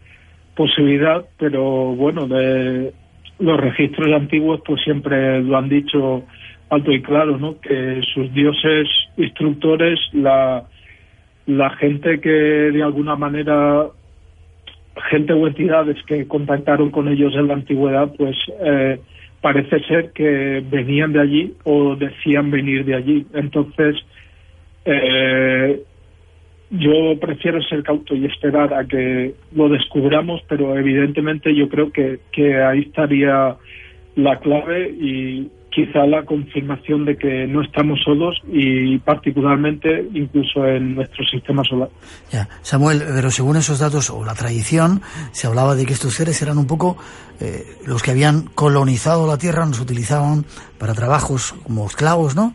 posibilidad, 0.55 1.25
pero 1.37 1.63
bueno, 1.95 2.27
de 2.27 2.93
los 3.39 3.59
registros 3.59 4.13
antiguos 4.13 4.61
pues 4.65 4.81
siempre 4.83 5.41
lo 5.41 5.57
han 5.57 5.67
dicho 5.67 6.23
alto 6.71 6.91
y 6.91 7.01
claro, 7.01 7.37
¿no? 7.37 7.59
Que 7.59 8.01
sus 8.13 8.33
dioses 8.33 8.87
instructores, 9.17 9.99
la, 10.13 10.65
gente 11.79 12.21
que 12.21 12.29
de 12.29 12.81
alguna 12.81 13.17
manera, 13.17 13.87
gente 15.09 15.33
o 15.33 15.47
entidades 15.47 16.01
que 16.05 16.27
contactaron 16.27 16.89
con 16.89 17.09
ellos 17.09 17.35
en 17.35 17.47
la 17.49 17.55
antigüedad, 17.55 18.09
pues 18.17 18.37
eh, 18.63 18.99
parece 19.41 19.81
ser 19.81 20.11
que 20.13 20.63
venían 20.71 21.11
de 21.11 21.19
allí 21.19 21.53
o 21.65 21.97
decían 21.97 22.49
venir 22.49 22.85
de 22.85 22.95
allí. 22.95 23.25
Entonces, 23.33 23.97
eh, 24.85 25.83
yo 26.69 27.19
prefiero 27.19 27.61
ser 27.63 27.83
cauto 27.83 28.15
y 28.15 28.25
esperar 28.27 28.73
a 28.73 28.85
que 28.85 29.33
lo 29.53 29.67
descubramos, 29.67 30.41
pero 30.47 30.77
evidentemente 30.77 31.53
yo 31.53 31.67
creo 31.67 31.91
que, 31.91 32.19
que 32.31 32.63
ahí 32.63 32.79
estaría 32.79 33.57
la 34.15 34.39
clave 34.39 34.89
y, 34.89 35.49
quizá 35.71 36.05
la 36.05 36.23
confirmación 36.23 37.05
de 37.05 37.17
que 37.17 37.47
no 37.47 37.61
estamos 37.61 37.99
solos 38.03 38.39
y 38.51 38.99
particularmente 38.99 40.05
incluso 40.13 40.65
en 40.65 40.95
nuestro 40.95 41.25
sistema 41.25 41.63
solar. 41.63 41.89
Ya, 42.31 42.47
Samuel, 42.61 43.01
pero 43.15 43.31
según 43.31 43.55
esos 43.55 43.79
datos 43.79 44.09
o 44.09 44.23
la 44.25 44.35
tradición, 44.35 45.01
se 45.31 45.47
hablaba 45.47 45.75
de 45.75 45.85
que 45.85 45.93
estos 45.93 46.13
seres 46.13 46.41
eran 46.41 46.57
un 46.57 46.67
poco 46.67 46.97
eh, 47.39 47.63
los 47.87 48.03
que 48.03 48.11
habían 48.11 48.43
colonizado 48.53 49.25
la 49.25 49.37
Tierra, 49.37 49.65
nos 49.65 49.79
utilizaban 49.79 50.43
para 50.77 50.93
trabajos 50.93 51.53
como 51.63 51.85
esclavos, 51.87 52.35
¿no? 52.35 52.53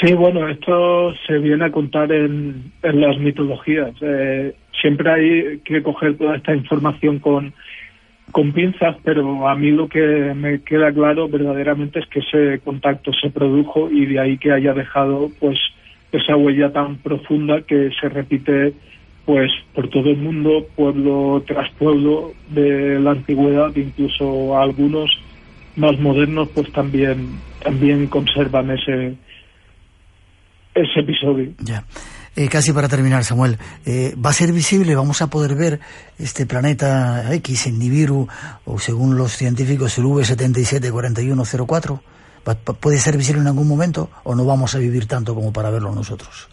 Sí, 0.00 0.12
bueno, 0.12 0.46
esto 0.48 1.14
se 1.26 1.38
viene 1.38 1.66
a 1.66 1.70
contar 1.70 2.12
en, 2.12 2.72
en 2.82 3.00
las 3.00 3.16
mitologías. 3.18 3.92
Eh, 4.02 4.54
siempre 4.78 5.10
hay 5.10 5.58
que 5.60 5.82
coger 5.82 6.18
toda 6.18 6.36
esta 6.36 6.54
información 6.54 7.18
con 7.18 7.54
con 8.32 8.52
pinzas, 8.52 8.96
pero 9.04 9.48
a 9.48 9.54
mí 9.54 9.70
lo 9.70 9.88
que 9.88 10.34
me 10.34 10.60
queda 10.62 10.92
claro 10.92 11.28
verdaderamente 11.28 12.00
es 12.00 12.06
que 12.06 12.20
ese 12.20 12.60
contacto 12.64 13.12
se 13.12 13.30
produjo 13.30 13.90
y 13.90 14.06
de 14.06 14.20
ahí 14.20 14.38
que 14.38 14.52
haya 14.52 14.74
dejado 14.74 15.30
pues 15.38 15.58
esa 16.12 16.36
huella 16.36 16.72
tan 16.72 16.96
profunda 16.96 17.62
que 17.62 17.90
se 18.00 18.08
repite 18.08 18.74
pues 19.24 19.50
por 19.74 19.88
todo 19.88 20.10
el 20.10 20.18
mundo, 20.18 20.66
pueblo 20.76 21.42
tras 21.46 21.70
pueblo 21.72 22.32
de 22.50 23.00
la 23.00 23.10
antigüedad, 23.12 23.74
incluso 23.74 24.56
algunos 24.56 25.10
más 25.74 25.98
modernos 25.98 26.48
pues 26.54 26.70
también 26.72 27.38
también 27.62 28.06
conservan 28.06 28.70
ese 28.70 29.14
ese 30.74 31.00
episodio. 31.00 31.52
Eh, 32.38 32.50
casi 32.50 32.74
para 32.74 32.86
terminar, 32.86 33.24
Samuel, 33.24 33.56
eh, 33.86 34.12
¿va 34.22 34.28
a 34.28 34.34
ser 34.34 34.52
visible? 34.52 34.94
¿Vamos 34.94 35.22
a 35.22 35.30
poder 35.30 35.56
ver 35.56 35.80
este 36.18 36.44
planeta 36.44 37.32
X 37.32 37.66
en 37.66 37.78
Nibiru 37.78 38.28
o 38.66 38.78
según 38.78 39.16
los 39.16 39.32
científicos 39.32 39.96
el 39.96 40.04
V774104? 40.04 42.00
¿Puede 42.78 42.98
ser 42.98 43.16
visible 43.16 43.40
en 43.40 43.46
algún 43.46 43.66
momento 43.66 44.10
o 44.24 44.34
no 44.34 44.44
vamos 44.44 44.74
a 44.74 44.78
vivir 44.78 45.06
tanto 45.06 45.34
como 45.34 45.50
para 45.50 45.70
verlo 45.70 45.94
nosotros? 45.94 46.50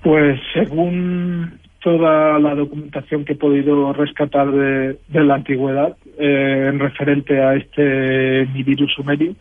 Pues 0.00 0.38
según 0.54 1.58
toda 1.82 2.38
la 2.38 2.54
documentación 2.54 3.24
que 3.24 3.32
he 3.32 3.36
podido 3.36 3.92
rescatar 3.92 4.52
de, 4.52 4.96
la 5.08 5.34
antigüedad 5.34 5.96
eh, 6.20 6.68
en 6.68 6.78
referente 6.78 7.42
a 7.42 7.56
este 7.56 8.46
Nibiru 8.54 8.86
sumerio, 8.86 9.34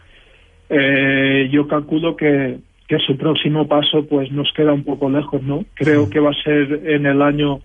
yo 1.51 1.67
calculo 1.67 2.15
que 2.15 2.59
que 2.91 2.99
su 2.99 3.15
próximo 3.15 3.69
paso 3.69 4.05
pues 4.05 4.29
nos 4.33 4.51
queda 4.51 4.73
un 4.73 4.83
poco 4.83 5.09
lejos, 5.09 5.41
¿no? 5.43 5.63
Creo 5.75 6.09
que 6.09 6.19
va 6.19 6.31
a 6.31 6.43
ser 6.43 6.81
en 6.87 7.05
el 7.05 7.21
año 7.21 7.61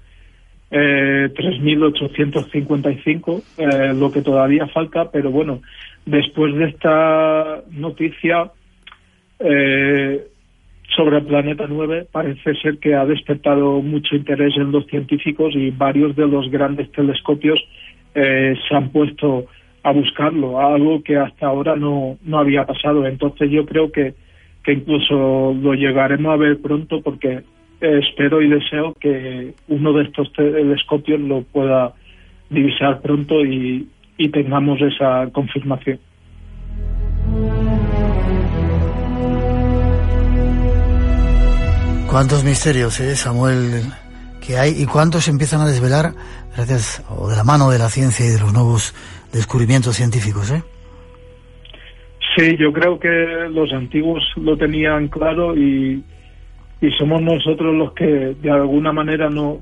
eh, 0.71 1.31
3855, 1.35 3.43
eh, 3.59 3.93
lo 3.93 4.13
que 4.13 4.23
todavía 4.23 4.69
falta, 4.69 5.11
pero 5.11 5.33
bueno, 5.33 5.63
después 6.05 6.55
de 6.55 6.67
esta 6.67 7.61
noticia 7.73 8.53
eh, 9.41 10.29
sobre 10.95 11.17
el 11.17 11.27
planeta 11.27 11.67
9, 11.69 12.07
parece 12.13 12.55
ser 12.63 12.79
que 12.79 12.95
ha 12.95 13.05
despertado 13.05 13.83
mucho 13.83 14.15
interés 14.15 14.57
en 14.57 14.71
los 14.71 14.87
científicos 14.87 15.57
y 15.57 15.73
varios 15.73 16.15
de 16.15 16.29
los 16.29 16.49
grandes 16.53 16.89
telescopios 16.93 17.59
eh, 18.15 18.55
se 18.69 18.77
han 18.77 18.91
puesto 18.91 19.47
a 19.83 19.91
buscarlo, 19.91 20.61
algo 20.61 21.03
que 21.03 21.17
hasta 21.17 21.49
ahora 21.49 21.75
no, 21.75 22.17
no 22.23 22.39
había 22.39 22.65
pasado. 22.65 23.09
Entonces 23.09 23.51
yo 23.51 23.67
creo 23.67 23.91
que 23.91 24.15
que 24.67 24.73
incluso 24.73 25.55
lo 25.55 25.75
llegaremos 25.75 26.35
a 26.35 26.37
ver 26.37 26.61
pronto 26.61 27.01
porque 27.01 27.45
espero 27.81 28.43
y 28.43 28.49
deseo 28.49 28.95
que 28.95 29.55
uno 29.69 29.93
de 29.93 30.03
estos 30.03 30.33
telescopios 30.33 31.21
lo 31.21 31.43
pueda 31.43 31.95
divisar 32.51 33.01
pronto 33.01 33.45
y, 33.45 33.89
tengamos 34.33 34.81
esa 34.81 35.29
confirmación. 35.31 36.01
¿Cuántos 42.11 42.43
misterios, 42.45 42.99
eh, 42.99 43.15
Samuel, 43.15 43.83
que 44.45 44.57
hay 44.57 44.83
y 44.83 44.87
cuántos 44.87 45.29
empiezan 45.29 45.61
a 45.61 45.67
desvelar 45.67 46.13
gracias 46.57 47.05
o 47.09 47.29
de 47.29 47.37
la 47.37 47.45
mano 47.45 47.71
de 47.71 47.79
la 47.79 47.89
ciencia 47.89 48.27
y 48.27 48.31
de 48.31 48.41
los 48.41 48.53
nuevos 48.53 48.95
descubrimientos 49.33 49.97
científicos, 49.97 50.51
eh? 50.51 50.63
Sí, 52.37 52.57
yo 52.59 52.73
creo 52.73 52.99
que 52.99 53.49
los 53.51 53.73
antiguos 53.73 54.23
lo 54.37 54.57
tenían 54.57 55.09
claro 55.09 55.57
y, 55.57 56.05
somos 56.99 57.21
nosotros 57.23 57.75
los 57.75 57.95
que 57.95 58.05
de 58.05 58.51
alguna 58.51 58.93
manera 58.93 59.29
no, 59.29 59.61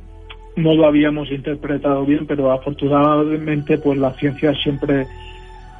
no 0.56 0.74
lo 0.74 0.86
habíamos 0.86 1.30
interpretado 1.30 2.04
bien, 2.04 2.26
pero 2.26 2.52
afortunadamente 2.52 3.78
pues 3.78 3.98
la 3.98 4.12
ciencia 4.14 4.52
siempre 4.62 5.06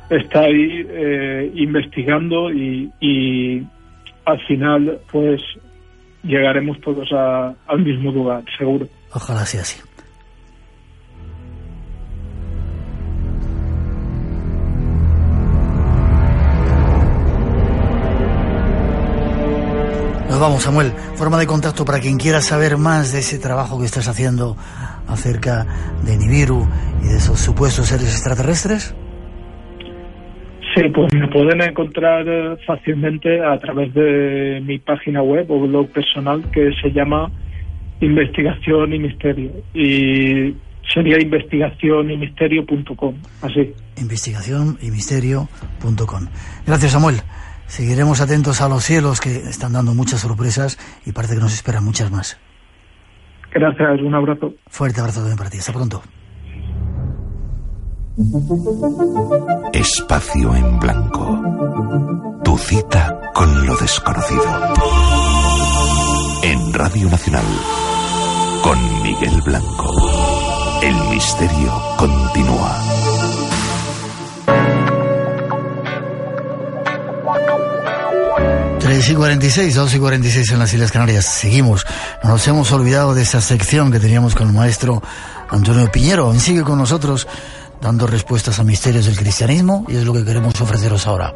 está 0.09 0.41
ahí 0.41 0.87
eh, 0.89 1.51
investigando 1.55 2.51
y, 2.51 2.91
y, 3.01 3.63
al 4.25 4.41
final 4.47 5.01
pues 5.13 5.43
llegaremos 6.23 6.81
todos 6.81 7.13
al 7.13 7.81
mismo 7.81 8.11
lugar, 8.11 8.43
seguro. 8.57 8.87
Ojalá 9.13 9.45
sea 9.45 9.61
así. 9.61 9.81
Nos 20.35 20.41
vamos, 20.41 20.65
Samuel. 20.65 20.91
Forma 21.15 21.39
de 21.39 21.47
contacto 21.47 21.85
para 21.85 22.01
quien 22.01 22.19
quiera 22.19 22.41
saber 22.41 22.77
más 22.77 23.13
de 23.13 23.21
ese 23.21 23.39
trabajo 23.39 23.79
que 23.79 23.85
estás 23.85 24.09
haciendo 24.09 24.57
acerca 25.07 25.65
de 26.05 26.17
Nibiru 26.17 26.67
y 27.05 27.07
de 27.07 27.19
esos 27.19 27.39
supuestos 27.39 27.87
seres 27.87 28.11
extraterrestres. 28.11 28.97
Sí, 30.75 30.83
pues 30.93 31.15
me 31.15 31.29
pueden 31.29 31.63
encontrar 31.63 32.27
eh, 32.27 32.57
fácilmente 32.67 33.45
a 33.45 33.57
través 33.61 33.95
de 33.95 34.61
mi 34.67 34.81
página 34.81 35.23
web 35.23 35.49
o 35.53 35.69
blog 35.69 35.87
personal 35.91 36.43
que 36.51 36.73
se 36.83 36.91
llama 36.91 37.31
Investigación 38.01 38.93
y 38.93 38.99
Misterio. 38.99 39.53
Y 39.73 40.53
sería 40.93 41.23
investigación 41.23 42.11
y 42.11 42.17
misterio.com, 42.17 43.15
así. 43.41 43.73
Investigación 43.99 44.79
y 44.83 44.91
misterio.com. 44.91 46.27
Gracias, 46.67 46.91
Samuel. 46.91 47.21
Seguiremos 47.67 48.21
atentos 48.21 48.61
a 48.61 48.69
los 48.69 48.85
cielos 48.85 49.21
que 49.21 49.37
están 49.49 49.73
dando 49.73 49.95
muchas 49.95 50.21
sorpresas 50.21 50.79
y 51.05 51.13
parece 51.13 51.35
que 51.35 51.41
nos 51.41 51.55
esperan 51.55 51.85
muchas 51.85 52.11
más. 52.11 52.39
Gracias, 53.53 54.01
un 54.01 54.15
abrazo. 54.15 54.53
Fuerte 54.69 55.01
abrazo 55.01 55.21
también 55.21 55.39
para 55.39 55.51
ti. 55.51 55.59
Hasta 55.59 55.73
pronto. 55.73 56.03
Espacio 59.73 60.55
en 60.55 60.79
blanco. 60.79 62.41
Tu 62.45 62.57
cita 62.59 63.33
con 63.33 63.67
lo 63.67 63.77
desconocido. 63.77 64.45
En 66.43 66.73
Radio 66.73 67.09
Nacional. 67.09 67.45
Con 68.63 69.03
Miguel 69.03 69.41
Blanco. 69.43 69.91
El 70.83 70.95
misterio 71.11 71.73
continúa. 71.97 72.94
Tres 78.85 79.09
y 79.09 79.15
46, 79.15 79.75
2 79.77 79.95
y 79.95 79.99
46 79.99 80.53
en 80.53 80.59
las 80.59 80.75
Islas 80.75 80.93
Canarias. 80.93 81.25
Seguimos. 81.25 81.87
No 82.23 82.29
nos 82.29 82.47
hemos 82.49 82.71
olvidado 82.71 83.15
de 83.15 83.23
esa 83.23 83.41
sección 83.41 83.91
que 83.91 83.99
teníamos 83.99 84.35
con 84.35 84.49
el 84.49 84.53
maestro 84.53 85.03
Antonio 85.49 85.91
Piñero. 85.91 86.39
Sigue 86.39 86.65
con 86.65 86.79
nosotros 86.79 87.27
dando 87.81 88.07
respuestas 88.07 88.59
a 88.59 88.63
misterios 88.63 89.07
del 89.07 89.17
cristianismo 89.17 89.87
y 89.89 89.97
es 89.97 90.05
lo 90.05 90.13
que 90.13 90.23
queremos 90.23 90.61
ofreceros 90.61 91.07
ahora. 91.07 91.33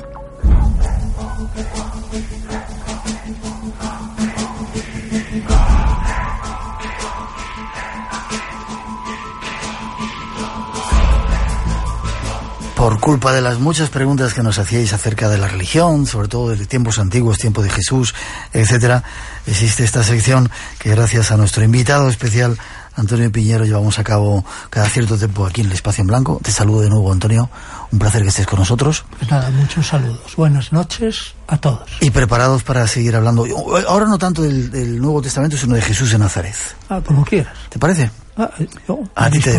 Por 12.79 13.01
culpa 13.01 13.33
de 13.33 13.43
las 13.43 13.59
muchas 13.59 13.91
preguntas 13.91 14.35
que 14.35 14.43
nos 14.45 14.61
hacíais 14.61 14.93
acerca 14.93 15.29
de 15.29 15.37
la 15.37 15.49
religión, 15.49 16.07
sobre 16.07 16.29
todo 16.29 16.51
de 16.51 16.65
tiempos 16.65 17.01
antiguos, 17.01 17.37
tiempo 17.37 17.61
de 17.61 17.71
Jesús, 17.71 18.15
etcétera, 18.53 19.03
existe 19.49 19.83
esta 19.83 20.05
sección 20.05 20.49
que 20.79 20.91
gracias 20.91 21.33
a 21.33 21.37
nuestro 21.37 21.65
invitado 21.65 22.09
especial 22.09 22.57
Antonio 22.95 23.33
Piñero 23.33 23.65
llevamos 23.65 23.99
a 23.99 24.05
cabo 24.05 24.45
cada 24.71 24.89
cierto 24.89 25.19
tiempo 25.19 25.45
aquí 25.45 25.63
en 25.63 25.67
el 25.67 25.73
Espacio 25.73 26.03
en 26.03 26.07
Blanco. 26.07 26.39
Te 26.41 26.53
saludo 26.53 26.83
de 26.83 26.89
nuevo, 26.89 27.11
Antonio. 27.11 27.51
Un 27.91 27.99
placer 27.99 28.23
que 28.23 28.29
estés 28.29 28.47
con 28.47 28.61
nosotros. 28.61 29.05
Pues 29.19 29.29
nada, 29.29 29.51
muchos 29.51 29.89
saludos. 29.89 30.37
Buenas 30.37 30.73
noches 30.73 31.35
a 31.49 31.57
todos. 31.59 31.89
Y 32.01 32.11
preparados 32.11 32.63
para 32.63 32.87
seguir 32.87 33.17
hablando. 33.17 33.45
Ahora 33.89 34.07
no 34.07 34.19
tanto 34.19 34.43
del, 34.43 34.71
del 34.71 35.01
Nuevo 35.01 35.21
Testamento, 35.21 35.57
sino 35.57 35.75
de 35.75 35.83
Jesús 35.83 36.13
de 36.13 36.19
Nazaret. 36.19 36.55
Ah, 36.89 37.01
como 37.05 37.25
quieras. 37.25 37.57
¿Te 37.69 37.81
parece? 37.81 38.09
Ah, 38.37 38.51
yo, 38.87 39.01
a 39.17 39.31
ti 39.31 39.41
te 39.41 39.59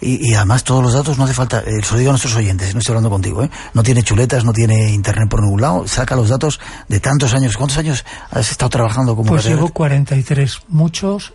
Y, 0.00 0.30
y 0.30 0.34
además 0.34 0.64
todos 0.64 0.82
los 0.82 0.92
datos 0.92 1.16
no 1.18 1.24
hace 1.24 1.34
falta, 1.34 1.60
eh, 1.60 1.82
se 1.82 1.92
lo 1.92 1.98
digo 1.98 2.10
a 2.10 2.12
nuestros 2.12 2.36
oyentes, 2.36 2.74
no 2.74 2.80
estoy 2.80 2.92
hablando 2.92 3.10
contigo, 3.10 3.42
¿eh? 3.42 3.50
no 3.72 3.82
tiene 3.82 4.02
chuletas, 4.02 4.44
no 4.44 4.52
tiene 4.52 4.90
internet 4.92 5.28
por 5.28 5.42
ningún 5.42 5.60
lado, 5.60 5.88
saca 5.88 6.14
los 6.16 6.28
datos 6.28 6.60
de 6.88 7.00
tantos 7.00 7.32
años. 7.34 7.56
¿Cuántos 7.56 7.78
años 7.78 8.04
has 8.30 8.50
estado 8.50 8.70
trabajando 8.70 9.16
como 9.16 9.28
Pues 9.28 9.44
llevo 9.44 9.68
catedrático? 9.68 9.74
43. 9.74 10.62
Muchos 10.68 11.32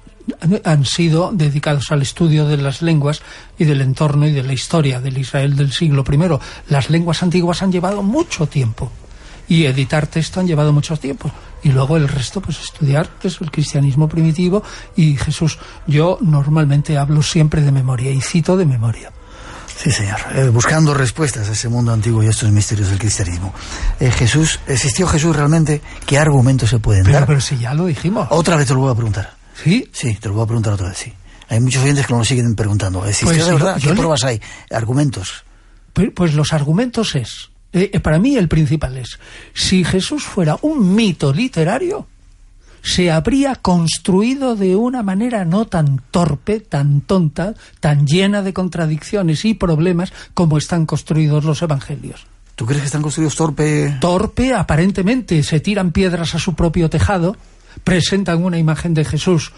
han 0.63 0.85
sido 0.85 1.31
dedicados 1.33 1.91
al 1.91 2.01
estudio 2.01 2.45
de 2.45 2.57
las 2.57 2.81
lenguas 2.81 3.21
y 3.57 3.65
del 3.65 3.81
entorno 3.81 4.27
y 4.27 4.31
de 4.31 4.43
la 4.43 4.53
historia 4.53 4.99
del 4.99 5.17
Israel 5.17 5.55
del 5.55 5.71
siglo 5.71 6.03
I. 6.09 6.71
Las 6.71 6.89
lenguas 6.89 7.23
antiguas 7.23 7.61
han 7.63 7.71
llevado 7.71 8.03
mucho 8.03 8.47
tiempo 8.47 8.91
y 9.47 9.65
editar 9.65 10.07
texto 10.07 10.39
han 10.39 10.47
llevado 10.47 10.71
mucho 10.71 10.97
tiempo. 10.97 11.31
Y 11.63 11.69
luego 11.69 11.97
el 11.97 12.07
resto, 12.07 12.41
pues 12.41 12.59
estudiar 12.61 13.09
el 13.23 13.51
cristianismo 13.51 14.07
primitivo 14.09 14.63
y 14.95 15.15
Jesús. 15.17 15.59
Yo 15.88 16.17
normalmente 16.21 16.97
hablo 16.97 17.21
siempre 17.21 17.61
de 17.61 17.71
memoria 17.71 18.11
y 18.11 18.19
cito 18.21 18.57
de 18.57 18.65
memoria. 18.65 19.11
Sí, 19.77 19.91
señor. 19.91 20.17
Eh, 20.35 20.49
buscando 20.49 20.93
respuestas 20.93 21.49
a 21.49 21.51
ese 21.53 21.67
mundo 21.69 21.91
antiguo 21.93 22.21
y 22.23 22.27
a 22.27 22.29
estos 22.31 22.51
misterios 22.51 22.89
del 22.89 22.99
cristianismo. 22.99 23.53
Eh, 23.99 24.11
Jesús, 24.11 24.59
¿existió 24.67 25.07
Jesús 25.07 25.35
realmente? 25.35 25.81
¿Qué 26.05 26.17
argumentos 26.19 26.69
se 26.69 26.79
pueden 26.79 27.03
Pero, 27.03 27.17
dar? 27.19 27.27
pero 27.27 27.41
si 27.41 27.57
ya 27.57 27.73
lo 27.73 27.85
dijimos. 27.85 28.27
Otra 28.31 28.55
vez 28.57 28.67
te 28.67 28.73
lo 28.73 28.81
voy 28.81 28.91
a 28.91 28.95
preguntar. 28.95 29.33
¿Sí? 29.63 29.89
Sí, 29.91 30.15
te 30.15 30.27
lo 30.29 30.35
voy 30.35 30.43
a 30.43 30.47
preguntar 30.47 30.73
otra 30.73 30.89
vez, 30.89 30.97
sí. 30.97 31.13
Hay 31.49 31.59
muchos 31.59 31.83
oyentes 31.83 32.05
que 32.07 32.13
nos 32.13 32.21
lo 32.21 32.25
siguen 32.25 32.55
preguntando. 32.55 33.05
¿Existió 33.05 33.27
Pues 33.27 33.38
de 33.45 33.51
yo- 33.51 33.57
verdad? 33.57 33.77
yo 33.77 33.81
¿Qué 33.89 33.89
le- 33.89 33.95
pruebas 33.95 34.23
hay? 34.23 34.41
Argumentos. 34.71 35.43
Pues, 35.93 36.09
pues 36.15 36.33
los 36.33 36.53
argumentos 36.53 37.15
es, 37.15 37.49
eh, 37.73 37.91
eh, 37.93 37.99
para 37.99 38.19
mí 38.19 38.35
el 38.35 38.48
principal 38.48 38.98
es, 38.98 39.19
si 39.53 39.84
Jesús 39.84 40.23
fuera 40.23 40.57
un 40.61 40.95
mito 40.95 41.34
literario, 41.34 42.07
se 42.81 43.11
habría 43.11 43.56
construido 43.56 44.56
de 44.56 44.76
una 44.76 45.03
manera 45.03 45.45
no 45.45 45.65
tan 45.65 46.02
torpe, 46.11 46.60
tan 46.60 47.02
tonta, 47.02 47.53
tan 47.80 48.07
llena 48.07 48.41
de 48.41 48.53
contradicciones 48.53 49.45
y 49.45 49.53
problemas 49.53 50.11
como 50.34 50.57
están 50.57 50.85
construidos 50.85 51.43
los 51.43 51.61
evangelios. 51.61 52.26
¿Tú 52.56 52.65
crees 52.65 52.81
que 52.81 52.88
están 52.88 53.02
construidos 53.02 53.35
torpe? 53.35 53.98
Torpe, 53.99 54.53
aparentemente, 54.53 55.41
se 55.43 55.60
tiran 55.60 55.91
piedras 55.91 56.35
a 56.35 56.39
su 56.39 56.56
propio 56.56 56.89
tejado, 56.89 57.35
presentan 57.84 58.43
una 58.43 58.57
imagen 58.57 58.93
de 58.93 59.06
Jesús 59.06 59.52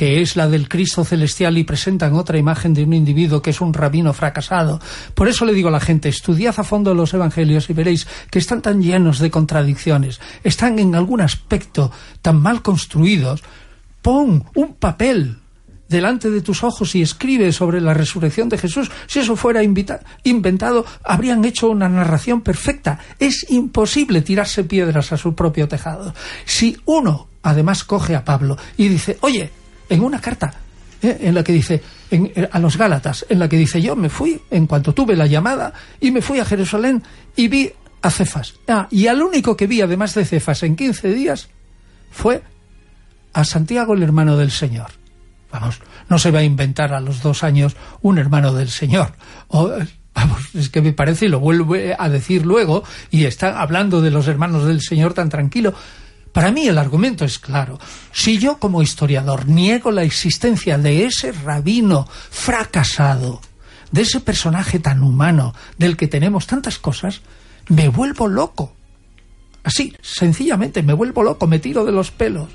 que 0.00 0.22
es 0.22 0.34
la 0.34 0.48
del 0.48 0.66
Cristo 0.66 1.04
celestial 1.04 1.58
y 1.58 1.64
presentan 1.64 2.14
otra 2.14 2.38
imagen 2.38 2.72
de 2.72 2.84
un 2.84 2.94
individuo 2.94 3.42
que 3.42 3.50
es 3.50 3.60
un 3.60 3.74
rabino 3.74 4.14
fracasado. 4.14 4.80
Por 5.12 5.28
eso 5.28 5.44
le 5.44 5.52
digo 5.52 5.68
a 5.68 5.72
la 5.72 5.78
gente, 5.78 6.08
estudiad 6.08 6.54
a 6.56 6.64
fondo 6.64 6.94
los 6.94 7.12
evangelios 7.12 7.68
y 7.68 7.74
veréis 7.74 8.06
que 8.30 8.38
están 8.38 8.62
tan 8.62 8.80
llenos 8.80 9.18
de 9.18 9.30
contradicciones, 9.30 10.18
están 10.42 10.78
en 10.78 10.94
algún 10.94 11.20
aspecto 11.20 11.92
tan 12.22 12.40
mal 12.40 12.62
construidos. 12.62 13.42
Pon 14.00 14.46
un 14.54 14.72
papel 14.76 15.36
delante 15.90 16.30
de 16.30 16.40
tus 16.40 16.64
ojos 16.64 16.94
y 16.94 17.02
escribe 17.02 17.52
sobre 17.52 17.82
la 17.82 17.92
resurrección 17.92 18.48
de 18.48 18.56
Jesús, 18.56 18.90
si 19.06 19.18
eso 19.18 19.36
fuera 19.36 19.62
inventado, 19.62 20.86
habrían 21.04 21.44
hecho 21.44 21.68
una 21.68 21.90
narración 21.90 22.40
perfecta. 22.40 23.00
Es 23.18 23.44
imposible 23.50 24.22
tirarse 24.22 24.64
piedras 24.64 25.12
a 25.12 25.18
su 25.18 25.34
propio 25.34 25.68
tejado. 25.68 26.14
Si 26.46 26.78
uno, 26.86 27.28
además, 27.42 27.84
coge 27.84 28.16
a 28.16 28.24
Pablo 28.24 28.56
y 28.78 28.88
dice, 28.88 29.18
oye, 29.20 29.59
en 29.90 30.00
una 30.02 30.20
carta 30.20 30.54
eh, 31.02 31.18
en 31.20 31.34
la 31.34 31.44
que 31.44 31.52
dice 31.52 31.82
en- 32.10 32.32
eh, 32.34 32.48
a 32.50 32.58
los 32.58 32.76
Gálatas, 32.78 33.26
en 33.28 33.38
la 33.38 33.48
que 33.48 33.56
dice 33.58 33.82
yo 33.82 33.94
me 33.96 34.08
fui 34.08 34.40
en 34.50 34.66
cuanto 34.66 34.94
tuve 34.94 35.14
la 35.16 35.26
llamada 35.26 35.72
y 36.00 36.10
me 36.10 36.22
fui 36.22 36.38
a 36.38 36.44
Jerusalén 36.44 37.02
y 37.36 37.48
vi 37.48 37.70
a 38.02 38.10
Cefas. 38.10 38.54
Ah, 38.68 38.88
y 38.90 39.06
al 39.08 39.20
único 39.22 39.56
que 39.56 39.66
vi, 39.66 39.82
además 39.82 40.14
de 40.14 40.24
Cefas, 40.24 40.62
en 40.62 40.74
15 40.76 41.12
días 41.12 41.48
fue 42.10 42.42
a 43.34 43.44
Santiago, 43.44 43.92
el 43.94 44.02
hermano 44.02 44.36
del 44.38 44.50
Señor. 44.50 44.86
Vamos, 45.52 45.80
no 46.08 46.18
se 46.18 46.30
va 46.30 46.38
a 46.40 46.44
inventar 46.44 46.92
a 46.94 47.00
los 47.00 47.22
dos 47.22 47.42
años 47.44 47.76
un 48.02 48.18
hermano 48.18 48.52
del 48.54 48.68
Señor. 48.70 49.12
O, 49.48 49.70
vamos, 50.14 50.54
es 50.54 50.68
que 50.70 50.80
me 50.80 50.92
parece, 50.92 51.26
y 51.26 51.28
lo 51.28 51.40
vuelve 51.40 51.94
a 51.98 52.08
decir 52.08 52.46
luego, 52.46 52.84
y 53.10 53.24
está 53.24 53.60
hablando 53.60 54.00
de 54.00 54.10
los 54.10 54.28
hermanos 54.28 54.64
del 54.66 54.80
Señor 54.80 55.12
tan 55.14 55.28
tranquilo. 55.28 55.74
Para 56.32 56.52
mí 56.52 56.66
el 56.66 56.78
argumento 56.78 57.24
es 57.24 57.38
claro. 57.38 57.78
Si 58.12 58.38
yo 58.38 58.58
como 58.58 58.82
historiador 58.82 59.48
niego 59.48 59.90
la 59.90 60.04
existencia 60.04 60.78
de 60.78 61.04
ese 61.04 61.32
rabino 61.32 62.06
fracasado, 62.30 63.40
de 63.90 64.02
ese 64.02 64.20
personaje 64.20 64.78
tan 64.78 65.02
humano 65.02 65.54
del 65.76 65.96
que 65.96 66.06
tenemos 66.06 66.46
tantas 66.46 66.78
cosas, 66.78 67.22
me 67.68 67.88
vuelvo 67.88 68.28
loco. 68.28 68.74
Así, 69.64 69.94
sencillamente, 70.00 70.82
me 70.82 70.92
vuelvo 70.92 71.22
loco, 71.22 71.46
me 71.46 71.58
tiro 71.58 71.84
de 71.84 71.92
los 71.92 72.10
pelos 72.10 72.48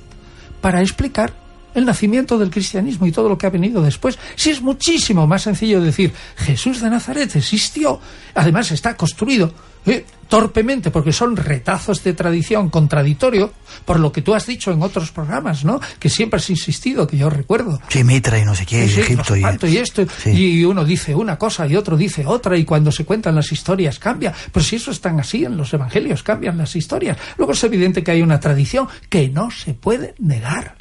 para 0.61 0.81
explicar 0.81 1.33
el 1.75 1.85
nacimiento 1.85 2.39
del 2.39 2.49
cristianismo 2.49 3.05
y 3.05 3.11
todo 3.11 3.29
lo 3.29 3.37
que 3.37 3.45
ha 3.45 3.51
venido 3.51 3.81
después. 3.81 4.17
Si 4.35 4.49
es 4.49 4.61
muchísimo 4.61 5.27
más 5.27 5.43
sencillo 5.43 5.81
decir 5.81 6.13
Jesús 6.37 6.81
de 6.81 6.89
Nazaret 6.89 7.35
existió, 7.35 7.99
además 8.33 8.71
está 8.71 8.95
construido 8.95 9.53
eh, 9.85 10.05
torpemente 10.27 10.89
porque 10.91 11.11
son 11.11 11.35
retazos 11.37 12.03
de 12.03 12.13
tradición 12.13 12.69
contradictorio, 12.69 13.53
por 13.85 13.99
lo 13.99 14.11
que 14.11 14.21
tú 14.23 14.33
has 14.33 14.47
dicho 14.47 14.71
en 14.71 14.81
otros 14.81 15.11
programas, 15.11 15.63
¿no? 15.63 15.79
Que 15.99 16.09
siempre 16.09 16.37
has 16.37 16.49
insistido, 16.49 17.05
que 17.07 17.17
yo 17.17 17.29
recuerdo. 17.29 17.79
Sí, 17.89 18.03
Mitra 18.03 18.39
y 18.39 18.43
no 18.45 18.55
sé 18.55 18.65
qué, 18.65 18.87
Sí, 18.87 19.01
Egipto. 19.01 19.35
y... 19.35 19.43
y 19.67 19.77
esto, 19.77 20.03
Sí. 20.23 20.31
y 20.31 20.65
uno 20.65 20.83
dice 20.83 21.13
una 21.13 21.37
cosa 21.37 21.67
y 21.67 21.75
otro 21.75 21.95
dice 21.97 22.25
otra, 22.25 22.57
y 22.57 22.65
cuando 22.65 22.91
se 22.91 23.05
cuentan 23.05 23.35
las 23.35 23.51
historias 23.51 23.99
cambia. 23.99 24.33
Pero 24.51 24.63
si 24.65 24.77
eso 24.77 24.89
es 24.91 24.99
tan 25.01 25.19
así 25.19 25.45
en 25.45 25.57
los 25.57 25.73
evangelios, 25.73 26.23
cambian 26.23 26.57
las 26.57 26.75
historias. 26.75 27.17
Luego 27.37 27.53
es 27.53 27.63
evidente 27.63 28.03
que 28.03 28.11
hay 28.11 28.21
una 28.23 28.39
tradición 28.39 28.87
que 29.09 29.29
no 29.29 29.51
se 29.51 29.73
puede 29.75 30.15
negar. 30.19 30.75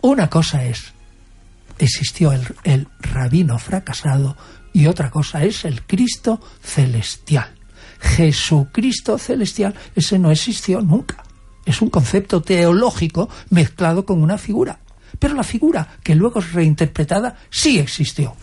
Una 0.00 0.30
cosa 0.30 0.64
es, 0.64 0.92
existió 1.78 2.32
el, 2.32 2.42
el 2.62 2.86
rabino 3.00 3.58
fracasado, 3.58 4.36
y 4.72 4.86
otra 4.86 5.10
cosa 5.10 5.44
es 5.44 5.64
el 5.64 5.82
Cristo 5.82 6.40
celestial. 6.62 7.54
Jesucristo 8.00 9.18
celestial, 9.18 9.74
ese 9.94 10.18
no 10.18 10.30
existió 10.30 10.80
nunca. 10.80 11.24
es 11.66 11.82
un 11.82 11.90
concepto 11.90 12.40
teológico 12.40 13.28
mezclado 13.50 14.06
con 14.06 14.22
una 14.22 14.38
figura. 14.38 14.78
Pero 15.18 15.34
la 15.34 15.42
figura 15.42 15.98
que 16.02 16.14
luego 16.14 16.40
es 16.40 16.52
reinterpretada 16.52 17.36
sí 17.50 17.78
existió. 17.78 18.34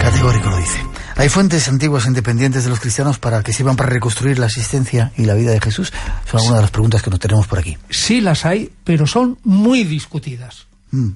Categórico 0.00 0.50
lo 0.50 0.56
dice. 0.56 0.78
¿Hay 1.16 1.28
fuentes 1.28 1.68
antiguas 1.68 2.06
independientes 2.06 2.64
de 2.64 2.70
los 2.70 2.80
cristianos 2.80 3.18
para 3.18 3.42
que 3.42 3.52
sirvan 3.52 3.76
para 3.76 3.90
reconstruir 3.90 4.38
la 4.38 4.46
existencia 4.46 5.12
y 5.16 5.24
la 5.24 5.34
vida 5.34 5.52
de 5.52 5.60
Jesús? 5.60 5.92
Son 6.30 6.40
algunas 6.40 6.58
de 6.58 6.62
las 6.62 6.70
preguntas 6.70 7.02
que 7.02 7.10
nos 7.10 7.20
tenemos 7.20 7.46
por 7.46 7.58
aquí. 7.58 7.76
Sí 7.90 8.20
las 8.20 8.44
hay, 8.44 8.72
pero 8.84 9.06
son 9.06 9.38
muy 9.44 9.84
discutidas. 9.84 10.66
Mm. 10.90 11.10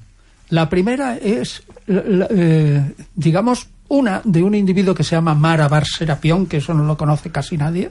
La 0.49 0.69
primera 0.69 1.17
es, 1.17 1.63
eh, 1.87 2.93
digamos, 3.15 3.67
una 3.89 4.21
de 4.23 4.43
un 4.43 4.55
individuo 4.55 4.93
que 4.93 5.03
se 5.03 5.15
llama 5.15 5.33
Mara 5.33 5.67
Bar 5.67 5.85
Serapión, 5.85 6.45
que 6.45 6.57
eso 6.57 6.73
no 6.73 6.83
lo 6.83 6.97
conoce 6.97 7.31
casi 7.31 7.57
nadie, 7.57 7.89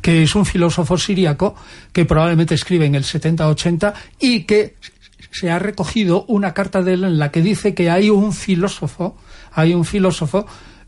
que 0.00 0.22
es 0.22 0.34
un 0.34 0.44
filósofo 0.44 0.96
siríaco 0.96 1.54
que 1.92 2.04
probablemente 2.04 2.54
escribe 2.54 2.86
en 2.86 2.94
el 2.94 3.04
70-80 3.04 3.94
y 4.20 4.44
que 4.44 4.76
se 5.30 5.50
ha 5.50 5.58
recogido 5.58 6.24
una 6.28 6.54
carta 6.54 6.82
de 6.82 6.94
él 6.94 7.04
en 7.04 7.18
la 7.18 7.30
que 7.30 7.42
dice 7.42 7.74
que 7.74 7.90
hay 7.90 8.10
un 8.10 8.32
filósofo, 8.32 9.16
hay 9.52 9.74
un 9.74 9.84
filósofo 9.84 10.46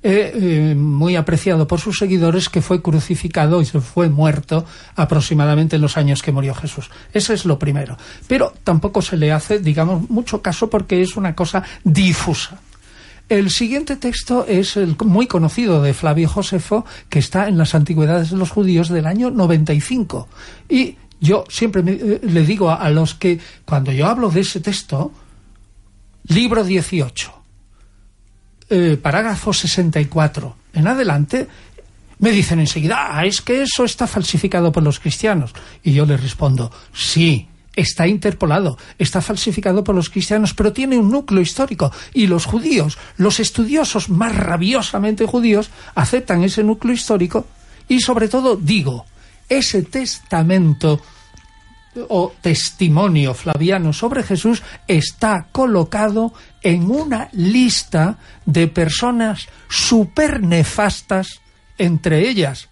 eh, 0.08 0.30
eh, 0.34 0.74
muy 0.76 1.16
apreciado 1.16 1.66
por 1.66 1.80
sus 1.80 1.98
seguidores 1.98 2.48
que 2.48 2.62
fue 2.62 2.80
crucificado 2.80 3.60
y 3.60 3.64
se 3.64 3.80
fue 3.80 4.08
muerto 4.08 4.64
aproximadamente 4.94 5.74
en 5.74 5.82
los 5.82 5.96
años 5.96 6.22
que 6.22 6.30
murió 6.30 6.54
Jesús. 6.54 6.90
Ese 7.12 7.34
es 7.34 7.44
lo 7.44 7.58
primero. 7.58 7.96
Pero 8.28 8.54
tampoco 8.62 9.02
se 9.02 9.16
le 9.16 9.32
hace, 9.32 9.58
digamos, 9.58 10.08
mucho 10.08 10.40
caso 10.42 10.70
porque 10.70 11.02
es 11.02 11.16
una 11.16 11.34
cosa 11.34 11.64
difusa. 11.82 12.60
El 13.28 13.50
siguiente 13.50 13.96
texto 13.96 14.46
es 14.46 14.76
el 14.76 14.94
muy 15.04 15.26
conocido 15.26 15.82
de 15.82 15.92
Flavio 15.92 16.28
Josefo, 16.28 16.86
que 17.08 17.18
está 17.18 17.48
en 17.48 17.58
las 17.58 17.74
Antigüedades 17.74 18.30
de 18.30 18.36
los 18.36 18.50
Judíos 18.50 18.88
del 18.88 19.06
año 19.06 19.32
95. 19.32 20.28
Y 20.68 20.98
yo 21.20 21.42
siempre 21.48 21.82
eh, 21.84 22.20
le 22.22 22.42
digo 22.42 22.70
a, 22.70 22.76
a 22.76 22.90
los 22.90 23.16
que, 23.16 23.40
cuando 23.64 23.90
yo 23.90 24.06
hablo 24.06 24.30
de 24.30 24.42
ese 24.42 24.60
texto, 24.60 25.10
libro 26.28 26.62
18, 26.62 27.32
eh, 28.68 28.98
parágrafo 29.00 29.52
64, 29.52 30.56
en 30.74 30.86
adelante, 30.86 31.48
me 32.18 32.30
dicen 32.30 32.60
enseguida, 32.60 33.16
ah, 33.16 33.26
es 33.26 33.40
que 33.40 33.62
eso 33.62 33.84
está 33.84 34.06
falsificado 34.06 34.72
por 34.72 34.82
los 34.82 35.00
cristianos. 35.00 35.52
Y 35.82 35.92
yo 35.92 36.06
les 36.06 36.20
respondo, 36.20 36.72
sí, 36.92 37.48
está 37.74 38.08
interpolado, 38.08 38.78
está 38.98 39.20
falsificado 39.20 39.84
por 39.84 39.94
los 39.94 40.10
cristianos, 40.10 40.54
pero 40.54 40.72
tiene 40.72 40.98
un 40.98 41.10
núcleo 41.10 41.42
histórico. 41.42 41.92
Y 42.14 42.26
los 42.26 42.46
judíos, 42.46 42.98
los 43.18 43.38
estudiosos 43.38 44.08
más 44.08 44.34
rabiosamente 44.34 45.26
judíos, 45.26 45.70
aceptan 45.94 46.42
ese 46.42 46.64
núcleo 46.64 46.94
histórico 46.94 47.46
y 47.88 48.00
sobre 48.00 48.28
todo 48.28 48.56
digo, 48.56 49.04
ese 49.48 49.82
testamento 49.82 51.00
o 52.08 52.32
testimonio 52.40 53.34
flaviano 53.34 53.92
sobre 53.92 54.22
Jesús 54.22 54.62
está 54.86 55.48
colocado 55.52 56.32
en 56.62 56.90
una 56.90 57.28
lista 57.32 58.18
de 58.44 58.68
personas 58.68 59.48
súper 59.68 60.42
nefastas, 60.42 61.40
entre 61.78 62.28
ellas 62.28 62.68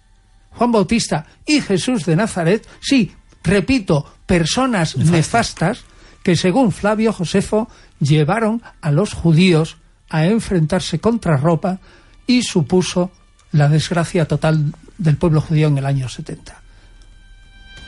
Juan 0.57 0.71
Bautista 0.71 1.25
y 1.45 1.61
Jesús 1.61 2.05
de 2.05 2.15
Nazaret, 2.15 2.67
sí, 2.79 3.11
repito, 3.43 4.05
personas 4.25 4.97
nefastas 4.97 5.83
que 6.23 6.35
según 6.35 6.71
Flavio 6.71 7.13
Josefo 7.13 7.69
llevaron 7.99 8.61
a 8.81 8.91
los 8.91 9.13
judíos 9.13 9.77
a 10.09 10.25
enfrentarse 10.25 10.99
contra 10.99 11.37
Roma 11.37 11.79
y 12.25 12.41
supuso 12.41 13.11
la 13.51 13.69
desgracia 13.69 14.27
total 14.27 14.73
del 14.97 15.17
pueblo 15.17 15.41
judío 15.41 15.67
en 15.67 15.77
el 15.77 15.85
año 15.85 16.09
70. 16.09 16.64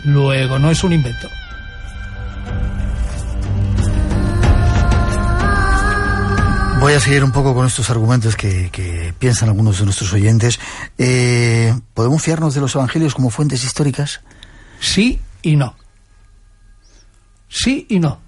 Luego, 0.06 0.60
no 0.60 0.72
es 0.72 0.84
un 0.84 0.94
invento. 0.94 1.28
Voy 6.80 6.94
a 6.94 6.99
seguir 6.99 7.24
un 7.24 7.32
poco 7.32 7.56
con 7.56 7.65
estos 7.65 7.90
argumentos 7.90 8.36
que, 8.36 8.69
que 8.72 9.11
piensan 9.18 9.49
algunos 9.49 9.80
de 9.80 9.86
nuestros 9.86 10.14
oyentes. 10.14 10.60
Eh, 10.99 11.74
¿Podemos 11.95 12.22
fiarnos 12.22 12.53
de 12.53 12.61
los 12.61 12.76
evangelios 12.76 13.15
como 13.15 13.32
fuentes 13.32 13.64
históricas? 13.64 14.22
Sí 14.80 15.19
y 15.41 15.56
no. 15.56 15.76
Sí 17.49 17.88
y 17.90 17.99
no. 17.99 18.19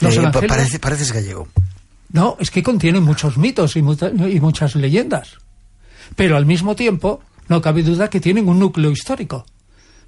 Los 0.00 0.14
Eh, 0.16 0.20
evangelios- 0.20 0.48
parece, 0.48 0.78
pareces 0.78 1.12
gallego. 1.12 1.48
No, 2.12 2.36
es 2.38 2.50
que 2.52 2.62
contienen 2.62 3.02
muchos 3.02 3.36
mitos 3.36 3.74
y, 3.76 3.82
muta- 3.82 4.10
y 4.10 4.40
muchas 4.40 4.76
leyendas. 4.76 5.38
Pero 6.14 6.36
al 6.36 6.46
mismo 6.46 6.76
tiempo, 6.76 7.20
no 7.48 7.60
cabe 7.60 7.82
duda 7.82 8.08
que 8.08 8.20
tienen 8.20 8.48
un 8.48 8.60
núcleo 8.60 8.92
histórico. 8.92 9.44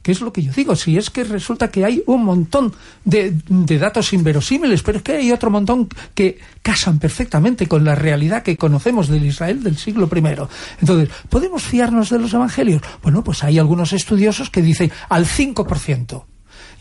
Que 0.02 0.12
es 0.12 0.20
lo 0.20 0.32
que 0.32 0.42
yo 0.42 0.52
digo, 0.52 0.76
si 0.76 0.96
es 0.96 1.10
que 1.10 1.24
resulta 1.24 1.70
que 1.70 1.84
hay 1.84 2.02
un 2.06 2.24
montón 2.24 2.72
de, 3.04 3.34
de 3.48 3.78
datos 3.78 4.12
inverosímiles, 4.12 4.82
pero 4.82 4.98
es 4.98 5.04
que 5.04 5.12
hay 5.12 5.32
otro 5.32 5.50
montón 5.50 5.88
que 6.14 6.38
casan 6.62 6.98
perfectamente 6.98 7.66
con 7.66 7.84
la 7.84 7.94
realidad 7.94 8.42
que 8.42 8.56
conocemos 8.56 9.08
del 9.08 9.24
Israel 9.24 9.62
del 9.62 9.76
siglo 9.76 10.08
I. 10.14 10.22
Entonces, 10.80 11.10
¿podemos 11.28 11.62
fiarnos 11.62 12.10
de 12.10 12.18
los 12.18 12.32
evangelios? 12.32 12.82
Bueno, 13.02 13.22
pues 13.22 13.44
hay 13.44 13.58
algunos 13.58 13.92
estudiosos 13.92 14.50
que 14.50 14.62
dicen 14.62 14.90
al 15.08 15.26
5%. 15.26 16.24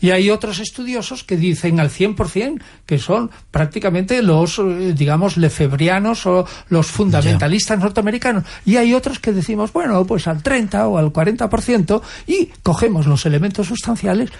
Y 0.00 0.10
hay 0.10 0.30
otros 0.30 0.58
estudiosos 0.58 1.24
que 1.24 1.36
dicen 1.36 1.80
al 1.80 1.90
100%, 1.90 2.60
que 2.86 2.98
son 2.98 3.30
prácticamente 3.50 4.22
los, 4.22 4.58
eh, 4.58 4.94
digamos, 4.96 5.36
lefebrianos 5.36 6.26
o 6.26 6.46
los 6.68 6.86
fundamentalistas 6.86 7.78
norteamericanos. 7.78 8.44
Y 8.64 8.76
hay 8.76 8.94
otros 8.94 9.18
que 9.18 9.32
decimos, 9.32 9.72
bueno, 9.72 10.04
pues 10.06 10.26
al 10.26 10.42
30 10.42 10.88
o 10.88 10.98
al 10.98 11.12
40% 11.12 12.02
y 12.26 12.46
cogemos 12.62 13.06
los 13.06 13.26
elementos 13.26 13.66
sustanciales 13.66 14.30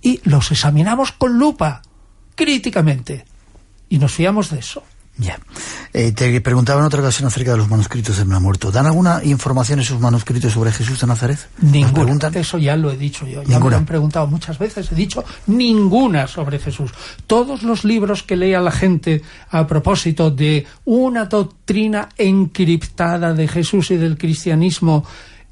y 0.00 0.20
los 0.24 0.50
examinamos 0.52 1.12
con 1.12 1.38
lupa, 1.38 1.82
críticamente. 2.34 3.24
Y 3.88 3.98
nos 3.98 4.12
fiamos 4.12 4.50
de 4.50 4.60
eso. 4.60 4.82
Ya. 5.20 5.36
Eh, 5.92 6.12
te 6.12 6.40
preguntaba 6.40 6.78
en 6.78 6.86
otra 6.86 7.00
ocasión 7.00 7.26
acerca 7.26 7.50
de 7.50 7.56
los 7.56 7.68
manuscritos 7.68 8.16
del 8.18 8.26
muerto. 8.28 8.70
¿Dan 8.70 8.86
alguna 8.86 9.20
información 9.24 9.80
esos 9.80 9.98
manuscritos 10.00 10.52
sobre 10.52 10.70
Jesús 10.70 11.00
de 11.00 11.08
Nazaret? 11.08 11.38
Ninguna. 11.60 12.28
Eso 12.34 12.56
ya 12.56 12.76
lo 12.76 12.92
he 12.92 12.96
dicho 12.96 13.26
yo. 13.26 13.42
Ya 13.42 13.48
me 13.48 13.54
Ninguna. 13.54 13.70
lo 13.72 13.76
han 13.78 13.86
preguntado 13.86 14.28
muchas 14.28 14.58
veces. 14.58 14.92
He 14.92 14.94
dicho 14.94 15.24
ninguna 15.48 16.28
sobre 16.28 16.60
Jesús. 16.60 16.92
Todos 17.26 17.64
los 17.64 17.84
libros 17.84 18.22
que 18.22 18.36
lea 18.36 18.60
la 18.60 18.70
gente 18.70 19.22
a 19.50 19.66
propósito 19.66 20.30
de 20.30 20.66
una 20.84 21.24
doctrina 21.24 22.08
encriptada 22.16 23.34
de 23.34 23.48
Jesús 23.48 23.90
y 23.90 23.96
del 23.96 24.16
cristianismo 24.16 25.04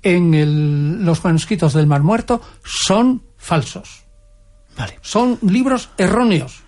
en 0.02 0.32
el- 0.34 1.04
los 1.04 1.24
manuscritos 1.24 1.72
del 1.74 1.88
Mar 1.88 2.04
Muerto 2.04 2.40
son 2.62 3.22
falsos. 3.36 4.04
Vale. 4.78 4.98
Son 5.02 5.38
libros 5.42 5.88
erróneos. 5.98 6.62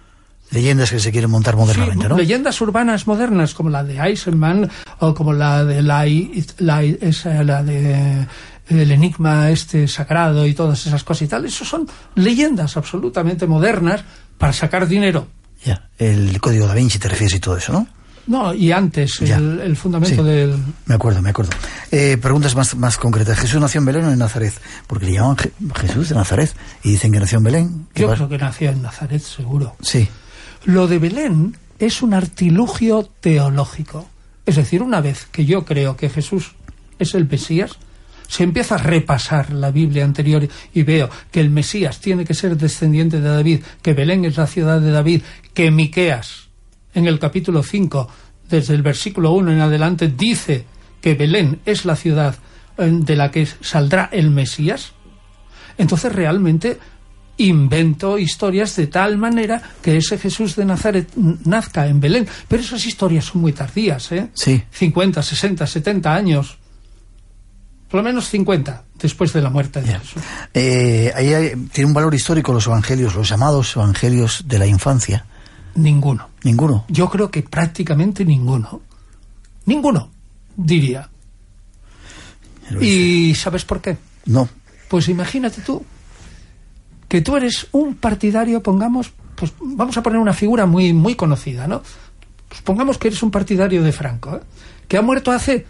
Leyendas 0.50 0.90
que 0.90 0.98
se 1.00 1.12
quieren 1.12 1.30
montar 1.30 1.56
modernamente, 1.56 2.04
Sí, 2.04 2.08
¿no? 2.08 2.16
Leyendas 2.16 2.60
urbanas 2.60 3.06
modernas 3.06 3.52
como 3.54 3.68
la 3.70 3.84
de 3.84 3.98
Eisenman 3.98 4.70
o 5.00 5.14
como 5.14 5.32
la 5.32 5.64
de 5.64 5.82
la, 5.82 6.06
la- 6.58 6.82
esa, 6.82 7.42
la 7.44 7.62
de 7.62 8.26
el 8.68 8.90
enigma 8.90 9.50
este 9.50 9.88
sagrado 9.88 10.46
y 10.46 10.54
todas 10.54 10.86
esas 10.86 11.02
cosas 11.04 11.22
y 11.22 11.28
tal, 11.28 11.44
eso 11.46 11.64
son 11.64 11.86
leyendas 12.14 12.76
absolutamente 12.76 13.46
modernas 13.46 14.02
para 14.36 14.52
sacar 14.52 14.86
dinero. 14.86 15.26
Ya. 15.64 15.88
El 15.98 16.38
código 16.40 16.66
da 16.66 16.74
Vinci 16.74 16.98
te 16.98 17.08
refieres 17.08 17.34
y 17.36 17.40
todo 17.40 17.56
eso, 17.56 17.72
¿no? 17.72 17.86
No, 18.26 18.52
y 18.52 18.70
antes 18.72 19.22
el, 19.22 19.58
el 19.60 19.74
fundamento 19.74 20.22
Sí. 20.22 20.28
del 20.28 20.54
Me 20.84 20.94
acuerdo, 20.96 21.22
me 21.22 21.30
acuerdo. 21.30 21.50
Eh, 21.90 22.18
preguntas 22.20 22.54
más, 22.54 22.74
más 22.76 22.98
concretas. 22.98 23.38
¿Jesús 23.38 23.58
nació 23.58 23.78
en 23.78 23.86
Belén 23.86 24.04
o 24.04 24.10
en 24.12 24.18
Nazaret? 24.18 24.52
Porque 24.86 25.06
le 25.06 25.12
llaman 25.14 25.36
Je- 25.36 25.50
Jesús 25.80 26.10
de 26.10 26.14
Nazaret 26.14 26.54
y 26.84 26.90
dicen 26.90 27.10
que 27.10 27.20
nació 27.20 27.38
en 27.38 27.44
Belén. 27.44 27.86
¿Qué 27.94 28.02
yo 28.02 28.10
creo 28.14 28.28
que 28.28 28.36
nació 28.36 28.70
en 28.70 28.82
Nazaret 28.82 29.22
seguro. 29.22 29.76
Sí. 29.80 30.06
Lo 30.64 30.86
de 30.86 30.98
Belén 30.98 31.56
es 31.78 32.02
un 32.02 32.14
artilugio 32.14 33.08
teológico. 33.20 34.08
Es 34.44 34.56
decir, 34.56 34.82
una 34.82 35.00
vez 35.00 35.26
que 35.30 35.44
yo 35.44 35.64
creo 35.64 35.96
que 35.96 36.08
Jesús 36.08 36.52
es 36.98 37.14
el 37.14 37.28
Mesías, 37.28 37.78
se 38.28 38.42
empieza 38.42 38.74
a 38.74 38.78
repasar 38.78 39.52
la 39.52 39.70
Biblia 39.70 40.04
anterior 40.04 40.46
y 40.74 40.82
veo 40.82 41.08
que 41.30 41.40
el 41.40 41.50
Mesías 41.50 42.00
tiene 42.00 42.24
que 42.24 42.34
ser 42.34 42.56
descendiente 42.56 43.20
de 43.20 43.28
David, 43.28 43.62
que 43.82 43.94
Belén 43.94 44.24
es 44.24 44.36
la 44.36 44.46
ciudad 44.46 44.80
de 44.80 44.90
David, 44.90 45.22
que 45.54 45.70
Miqueas, 45.70 46.48
en 46.94 47.06
el 47.06 47.18
capítulo 47.18 47.62
5, 47.62 48.08
desde 48.48 48.74
el 48.74 48.82
versículo 48.82 49.32
1 49.32 49.52
en 49.52 49.60
adelante, 49.60 50.08
dice 50.08 50.66
que 51.00 51.14
Belén 51.14 51.60
es 51.64 51.84
la 51.84 51.96
ciudad 51.96 52.36
eh, 52.76 52.90
de 52.90 53.16
la 53.16 53.30
que 53.30 53.46
saldrá 53.46 54.10
el 54.12 54.30
Mesías, 54.30 54.92
entonces 55.78 56.12
realmente 56.12 56.78
invento 57.38 58.18
historias 58.18 58.74
de 58.76 58.86
tal 58.88 59.16
manera 59.16 59.62
que 59.82 59.96
ese 59.96 60.18
Jesús 60.18 60.56
de 60.56 60.64
Nazaret 60.64 61.08
nazca 61.16 61.86
en 61.86 62.00
Belén. 62.00 62.26
Pero 62.48 62.62
esas 62.62 62.84
historias 62.84 63.24
son 63.26 63.40
muy 63.42 63.52
tardías, 63.52 64.10
¿eh? 64.12 64.28
Sí. 64.34 64.62
50, 64.70 65.22
60, 65.22 65.66
70 65.66 66.14
años. 66.14 66.58
Por 67.88 67.98
lo 67.98 68.04
menos 68.04 68.28
50 68.28 68.84
después 69.00 69.32
de 69.32 69.40
la 69.40 69.48
muerte 69.50 69.80
de 69.80 69.98
Jesús. 69.98 70.22
Eh, 70.52 71.10
ahí 71.14 71.32
hay- 71.32 71.56
tiene 71.72 71.86
un 71.88 71.94
valor 71.94 72.14
histórico 72.14 72.52
los 72.52 72.66
evangelios, 72.66 73.14
los 73.14 73.28
llamados 73.28 73.74
evangelios 73.76 74.44
de 74.46 74.58
la 74.58 74.66
infancia. 74.66 75.24
Ninguno. 75.74 76.28
Ninguno. 76.42 76.84
Yo 76.88 77.08
creo 77.08 77.30
que 77.30 77.42
prácticamente 77.42 78.24
ninguno. 78.24 78.82
Ninguno, 79.64 80.10
diría. 80.56 81.08
¿Y 82.80 83.34
sabes 83.34 83.64
por 83.64 83.80
qué? 83.80 83.96
No. 84.26 84.48
Pues 84.88 85.08
imagínate 85.08 85.62
tú 85.62 85.82
que 87.08 87.20
tú 87.22 87.36
eres 87.36 87.66
un 87.72 87.94
partidario, 87.96 88.62
pongamos, 88.62 89.10
pues 89.34 89.52
vamos 89.60 89.96
a 89.96 90.02
poner 90.02 90.18
una 90.18 90.32
figura 90.34 90.66
muy, 90.66 90.92
muy 90.92 91.14
conocida, 91.14 91.66
¿no? 91.66 91.82
Pues 92.48 92.60
pongamos 92.62 92.98
que 92.98 93.08
eres 93.08 93.22
un 93.22 93.30
partidario 93.30 93.82
de 93.82 93.92
Franco, 93.92 94.36
¿eh? 94.36 94.40
que 94.86 94.96
ha 94.96 95.02
muerto 95.02 95.32
hace 95.32 95.66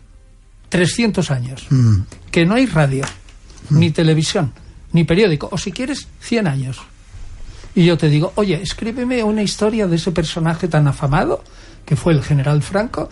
300 0.69 1.31
años, 1.31 1.67
Mm. 1.71 2.01
que 2.31 2.45
no 2.47 2.55
hay 2.55 2.67
radio, 2.67 3.05
ni 3.71 3.91
televisión, 3.91 4.53
ni 4.93 5.05
periódico, 5.05 5.49
o 5.51 5.59
si 5.59 5.73
quieres, 5.73 6.09
100 6.21 6.47
años. 6.47 6.79
Y 7.75 7.85
yo 7.85 7.97
te 7.97 8.09
digo, 8.09 8.33
oye, 8.37 8.61
escríbeme 8.63 9.23
una 9.23 9.43
historia 9.43 9.87
de 9.87 9.97
ese 9.97 10.11
personaje 10.13 10.69
tan 10.69 10.87
afamado, 10.89 11.43
que 11.85 11.97
fue 11.97 12.13
el 12.13 12.23
general 12.23 12.63
Franco, 12.63 13.09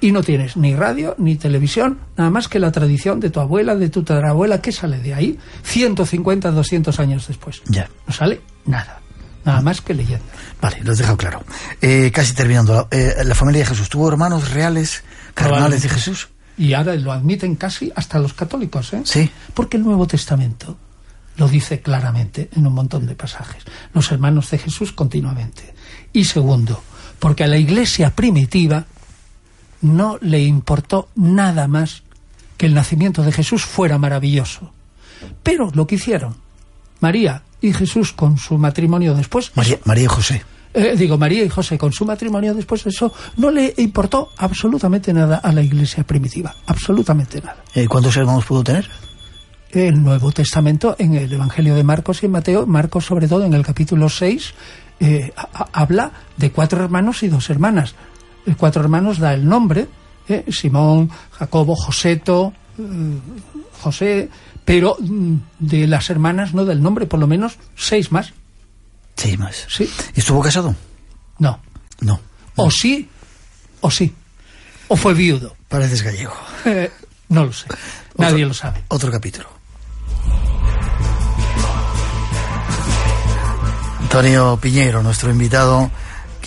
y 0.00 0.12
no 0.12 0.22
tienes 0.22 0.56
ni 0.56 0.74
radio, 0.74 1.14
ni 1.18 1.36
televisión, 1.36 1.98
nada 2.16 2.30
más 2.30 2.48
que 2.48 2.58
la 2.58 2.72
tradición 2.72 3.20
de 3.20 3.30
tu 3.30 3.40
abuela, 3.40 3.74
de 3.74 3.88
tu 3.88 4.02
tatarabuela, 4.02 4.60
¿qué 4.60 4.72
sale 4.72 4.98
de 4.98 5.14
ahí? 5.14 5.38
150, 5.64 6.50
200 6.50 7.00
años 7.00 7.26
después. 7.28 7.62
Ya. 7.66 7.88
No 8.06 8.12
sale 8.12 8.40
nada. 8.64 9.00
Nada 9.44 9.60
más 9.62 9.80
que 9.80 9.94
leyenda. 9.94 10.26
Vale, 10.60 10.80
lo 10.82 10.92
has 10.92 10.98
dejado 10.98 11.16
claro. 11.16 11.42
Eh, 11.80 12.10
casi 12.12 12.34
terminando. 12.34 12.88
Eh, 12.90 13.14
la 13.24 13.34
familia 13.34 13.60
de 13.60 13.66
Jesús, 13.66 13.88
¿tuvo 13.88 14.08
hermanos 14.08 14.50
reales, 14.50 15.02
carnales 15.34 15.82
de. 15.82 15.88
Jesús? 15.88 16.28
Y 16.58 16.74
ahora 16.74 16.94
lo 16.96 17.12
admiten 17.12 17.54
casi 17.54 17.90
hasta 17.94 18.18
los 18.18 18.34
católicos, 18.34 18.92
¿eh? 18.92 19.02
Sí. 19.04 19.30
Porque 19.54 19.76
el 19.76 19.84
Nuevo 19.84 20.06
Testamento 20.06 20.76
lo 21.36 21.48
dice 21.48 21.80
claramente 21.80 22.50
en 22.54 22.66
un 22.66 22.74
montón 22.74 23.06
de 23.06 23.14
pasajes. 23.14 23.62
Los 23.94 24.10
hermanos 24.12 24.50
de 24.50 24.58
Jesús 24.58 24.92
continuamente. 24.92 25.72
Y 26.12 26.24
segundo, 26.24 26.82
porque 27.18 27.44
a 27.44 27.46
la 27.46 27.56
iglesia 27.56 28.10
primitiva 28.10 28.84
no 29.80 30.18
le 30.20 30.40
importó 30.42 31.08
nada 31.14 31.68
más 31.68 32.02
que 32.56 32.66
el 32.66 32.74
nacimiento 32.74 33.22
de 33.22 33.32
Jesús 33.32 33.64
fuera 33.64 33.98
maravilloso. 33.98 34.72
Pero 35.42 35.70
lo 35.74 35.86
que 35.86 35.96
hicieron 35.96 36.36
María 37.00 37.42
y 37.60 37.72
Jesús 37.72 38.12
con 38.12 38.38
su 38.38 38.58
matrimonio 38.58 39.14
después, 39.14 39.52
María, 39.54 39.78
María 39.84 40.04
y 40.04 40.08
José. 40.08 40.42
eh, 40.74 40.94
digo, 40.96 41.18
María 41.18 41.44
y 41.44 41.48
José 41.48 41.78
con 41.78 41.92
su 41.92 42.04
matrimonio 42.04 42.54
después, 42.54 42.86
eso 42.86 43.12
no 43.36 43.50
le 43.50 43.74
importó 43.78 44.30
absolutamente 44.36 45.12
nada 45.12 45.38
a 45.38 45.52
la 45.52 45.62
iglesia 45.62 46.04
primitiva, 46.04 46.54
absolutamente 46.66 47.40
nada. 47.40 47.62
Eh, 47.74 47.86
¿Cuántos 47.86 48.16
hermanos 48.16 48.44
pudo 48.44 48.64
tener? 48.64 48.88
El 49.70 50.02
Nuevo 50.02 50.32
Testamento, 50.32 50.96
en 50.98 51.14
el 51.14 51.32
Evangelio 51.32 51.74
de 51.74 51.84
Marcos 51.84 52.22
y 52.22 52.26
en 52.26 52.32
Mateo, 52.32 52.66
Marcos 52.66 53.04
sobre 53.04 53.28
todo 53.28 53.44
en 53.44 53.52
el 53.52 53.64
capítulo 53.64 54.08
6, 54.08 54.54
eh, 55.00 55.32
habla 55.72 56.10
de 56.36 56.50
cuatro 56.50 56.82
hermanos 56.82 57.22
y 57.22 57.28
dos 57.28 57.50
hermanas. 57.50 57.94
Cuatro 58.56 58.82
hermanos 58.82 59.18
da 59.18 59.34
el 59.34 59.46
nombre, 59.48 59.88
eh, 60.28 60.44
Simón, 60.50 61.10
Jacobo, 61.32 61.76
Joseto, 61.76 62.52
eh, 62.78 63.18
José, 63.80 64.28
pero 64.64 64.96
mm, 64.98 65.34
de 65.58 65.86
las 65.86 66.10
hermanas 66.10 66.54
no 66.54 66.64
del 66.64 66.82
nombre, 66.82 67.06
por 67.06 67.20
lo 67.20 67.26
menos 67.26 67.58
seis 67.76 68.12
más. 68.12 68.32
Sí, 69.16 69.36
más. 69.36 69.66
Sí. 69.68 69.90
¿Y 70.14 70.20
estuvo 70.20 70.40
casado? 70.40 70.74
No. 71.38 71.60
No. 72.00 72.20
O 72.56 72.70
sí, 72.70 73.08
o 73.80 73.90
sí. 73.90 74.14
O 74.88 74.96
fue 74.96 75.14
viudo. 75.14 75.56
Pareces 75.68 76.02
gallego. 76.02 76.34
Eh, 76.64 76.90
no 77.28 77.44
lo 77.46 77.52
sé. 77.52 77.66
Nadie 78.16 78.46
lo 78.46 78.54
sabe. 78.54 78.82
Otro 78.88 79.10
capítulo. 79.10 79.48
Antonio 84.00 84.58
Piñero, 84.60 85.02
nuestro 85.02 85.30
invitado, 85.30 85.90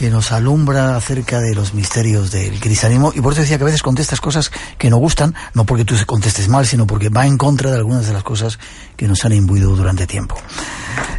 que 0.02 0.10
nos 0.10 0.32
alumbra 0.32 0.96
acerca 0.96 1.40
de 1.40 1.54
los 1.54 1.76
misterios 1.76 2.32
del 2.32 2.60
cristianismo. 2.60 3.12
Y 3.14 3.22
por 3.22 3.34
eso 3.34 3.42
decía 3.42 3.60
que 3.60 3.66
a 3.66 3.68
veces 3.68 3.84
contestas 3.84 4.20
cosas 4.20 4.52
que 4.80 4.90
no 4.90 4.98
gustan, 4.98 5.36
no 5.54 5.64
porque 5.64 5.86
tú 5.86 5.94
contestes 6.08 6.50
mal, 6.50 6.66
sino 6.66 6.88
porque 6.88 7.10
va 7.10 7.28
en 7.28 7.38
contra 7.38 7.70
de 7.70 7.78
algunas 7.78 8.08
de 8.08 8.14
las 8.14 8.24
cosas 8.24 8.58
que 8.98 9.08
nos 9.08 9.24
han 9.26 9.34
imbuido 9.34 9.76
durante 9.76 10.08
tiempo. 10.08 10.36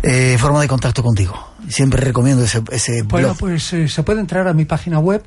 Eh, 0.02 0.36
forma 0.36 0.60
de 0.60 0.66
contacto 0.66 1.04
contigo. 1.04 1.32
Siempre 1.68 2.02
recomiendo 2.02 2.42
ese, 2.42 2.60
ese 2.72 3.04
Bueno, 3.04 3.28
blog. 3.28 3.38
pues 3.38 3.72
eh, 3.72 3.86
se 3.86 4.02
puede 4.02 4.18
entrar 4.18 4.48
a 4.48 4.52
mi 4.52 4.64
página 4.64 4.98
web 4.98 5.22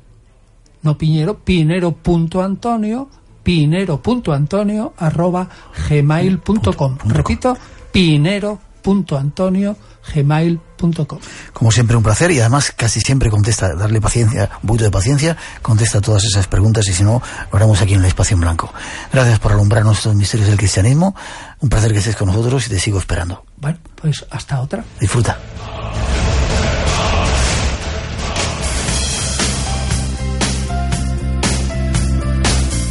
no 0.83 0.99
piñero, 0.99 1.39
pinero.antonio, 1.39 3.09
pinero.antonio, 3.43 4.93
arroba 4.99 5.49
gmail.com. 5.89 6.99
Repito, 7.07 7.57
pinero.antonio, 7.91 9.75
gmail.com. 10.15 11.19
Como 11.53 11.71
siempre, 11.71 11.97
un 11.97 12.03
placer 12.03 12.31
y 12.31 12.41
además 12.41 12.73
casi 12.77 13.01
siempre 13.01 13.31
contesta, 13.31 13.75
darle 13.75 14.01
paciencia, 14.01 14.51
un 14.63 14.67
poquito 14.67 14.85
de 14.85 14.91
paciencia, 14.91 15.37
contesta 15.63 16.01
todas 16.01 16.25
esas 16.25 16.47
preguntas 16.47 16.87
y 16.89 16.93
si 16.93 17.05
no, 17.05 17.23
lo 17.51 17.57
haremos 17.57 17.81
aquí 17.81 17.95
en 17.95 18.01
el 18.01 18.07
espacio 18.07 18.35
en 18.35 18.41
blanco. 18.41 18.73
Gracias 19.13 19.39
por 19.39 19.53
alumbrarnos 19.53 19.99
estos 19.99 20.15
misterios 20.15 20.49
del 20.49 20.59
cristianismo. 20.59 21.15
Un 21.61 21.69
placer 21.69 21.93
que 21.93 21.99
estés 21.99 22.17
con 22.17 22.29
nosotros 22.29 22.67
y 22.67 22.71
te 22.71 22.81
sigo 22.81 22.99
esperando. 22.99 23.45
Bueno, 23.57 23.79
pues 23.97 24.25
hasta 24.31 24.61
otra. 24.61 24.85
Disfruta. 25.01 25.39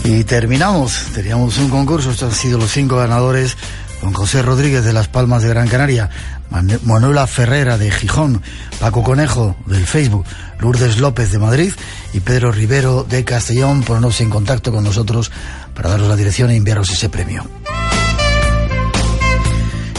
Y 0.03 0.23
terminamos. 0.23 1.05
Teníamos 1.13 1.57
un 1.57 1.69
concurso. 1.69 2.11
Estos 2.11 2.33
han 2.33 2.37
sido 2.37 2.57
los 2.57 2.71
cinco 2.71 2.97
ganadores. 2.97 3.55
Con 4.01 4.13
José 4.13 4.41
Rodríguez 4.41 4.83
de 4.83 4.93
Las 4.93 5.07
Palmas 5.07 5.43
de 5.43 5.49
Gran 5.49 5.67
Canaria, 5.67 6.09
Manuela 6.51 7.25
Ferrera 7.27 7.77
de 7.77 7.89
Gijón, 7.89 8.41
Paco 8.79 9.03
Conejo 9.03 9.55
del 9.65 9.85
Facebook, 9.85 10.25
Lourdes 10.59 10.99
López 10.99 11.31
de 11.31 11.39
Madrid 11.39 11.73
y 12.13 12.19
Pedro 12.19 12.51
Rivero 12.51 13.03
de 13.03 13.23
Castellón. 13.23 13.83
Ponernos 13.83 14.19
en 14.21 14.29
contacto 14.29 14.71
con 14.71 14.83
nosotros 14.83 15.31
para 15.73 15.89
daros 15.89 16.09
la 16.09 16.15
dirección 16.15 16.51
e 16.51 16.55
enviaros 16.57 16.89
ese 16.89 17.09
premio. 17.09 17.45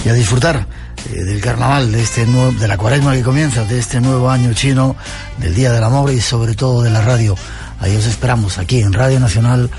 Y 0.05 0.09
a 0.09 0.15
disfrutar 0.15 0.67
eh, 1.11 1.25
del 1.25 1.41
carnaval, 1.41 1.91
de, 1.91 2.03
este 2.03 2.27
nuevo, 2.27 2.53
de 2.53 2.69
la 2.69 2.77
cuaresma 2.77 3.15
que 3.15 3.23
comienza, 3.23 3.65
de 3.65 3.79
este 3.79 4.01
nuevo 4.01 4.31
año 4.31 4.53
chino, 4.53 4.97
del 5.39 5.55
Día 5.55 5.73
del 5.73 5.83
Amor 5.83 6.13
y 6.13 6.21
sobre 6.21 6.55
todo 6.55 6.83
de 6.83 6.91
la 6.91 7.01
radio. 7.01 7.35
Ahí 7.81 7.97
os 7.97 8.07
esperamos, 8.07 8.59
aquí 8.59 8.81
en 8.81 8.93
Radio 8.93 9.19
Nacional, 9.19 9.71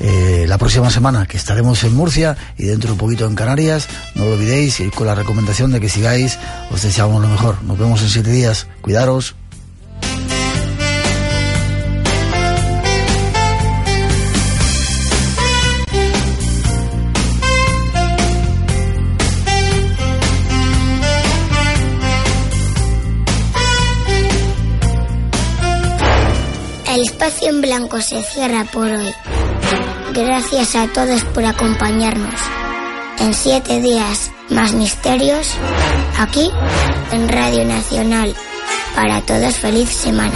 eh, 0.00 0.46
la 0.48 0.58
próxima 0.58 0.90
semana, 0.90 1.26
que 1.26 1.36
estaremos 1.36 1.84
en 1.84 1.94
Murcia 1.94 2.36
y 2.56 2.64
dentro 2.64 2.88
de 2.88 2.92
un 2.92 2.98
poquito 2.98 3.26
en 3.26 3.34
Canarias. 3.34 3.88
No 4.14 4.24
lo 4.24 4.32
olvidéis 4.32 4.80
y 4.80 4.90
con 4.90 5.06
la 5.06 5.14
recomendación 5.14 5.72
de 5.72 5.80
que 5.80 5.88
sigáis, 5.88 6.38
os 6.70 6.82
deseamos 6.82 7.20
lo 7.20 7.28
mejor. 7.28 7.62
Nos 7.62 7.78
vemos 7.78 8.02
en 8.02 8.08
siete 8.08 8.30
días. 8.30 8.66
Cuidaros. 8.80 9.39
Espacio 27.30 27.48
en 27.48 27.60
blanco 27.60 28.00
se 28.00 28.22
cierra 28.22 28.64
por 28.64 28.90
hoy. 28.90 29.14
Gracias 30.12 30.74
a 30.74 30.88
todos 30.88 31.24
por 31.26 31.44
acompañarnos. 31.44 32.40
En 33.20 33.34
siete 33.34 33.80
días 33.80 34.32
más 34.48 34.72
misterios, 34.72 35.54
aquí 36.18 36.50
en 37.12 37.28
Radio 37.28 37.64
Nacional. 37.64 38.34
Para 38.96 39.20
todos 39.22 39.54
feliz 39.56 39.88
semana. 39.90 40.34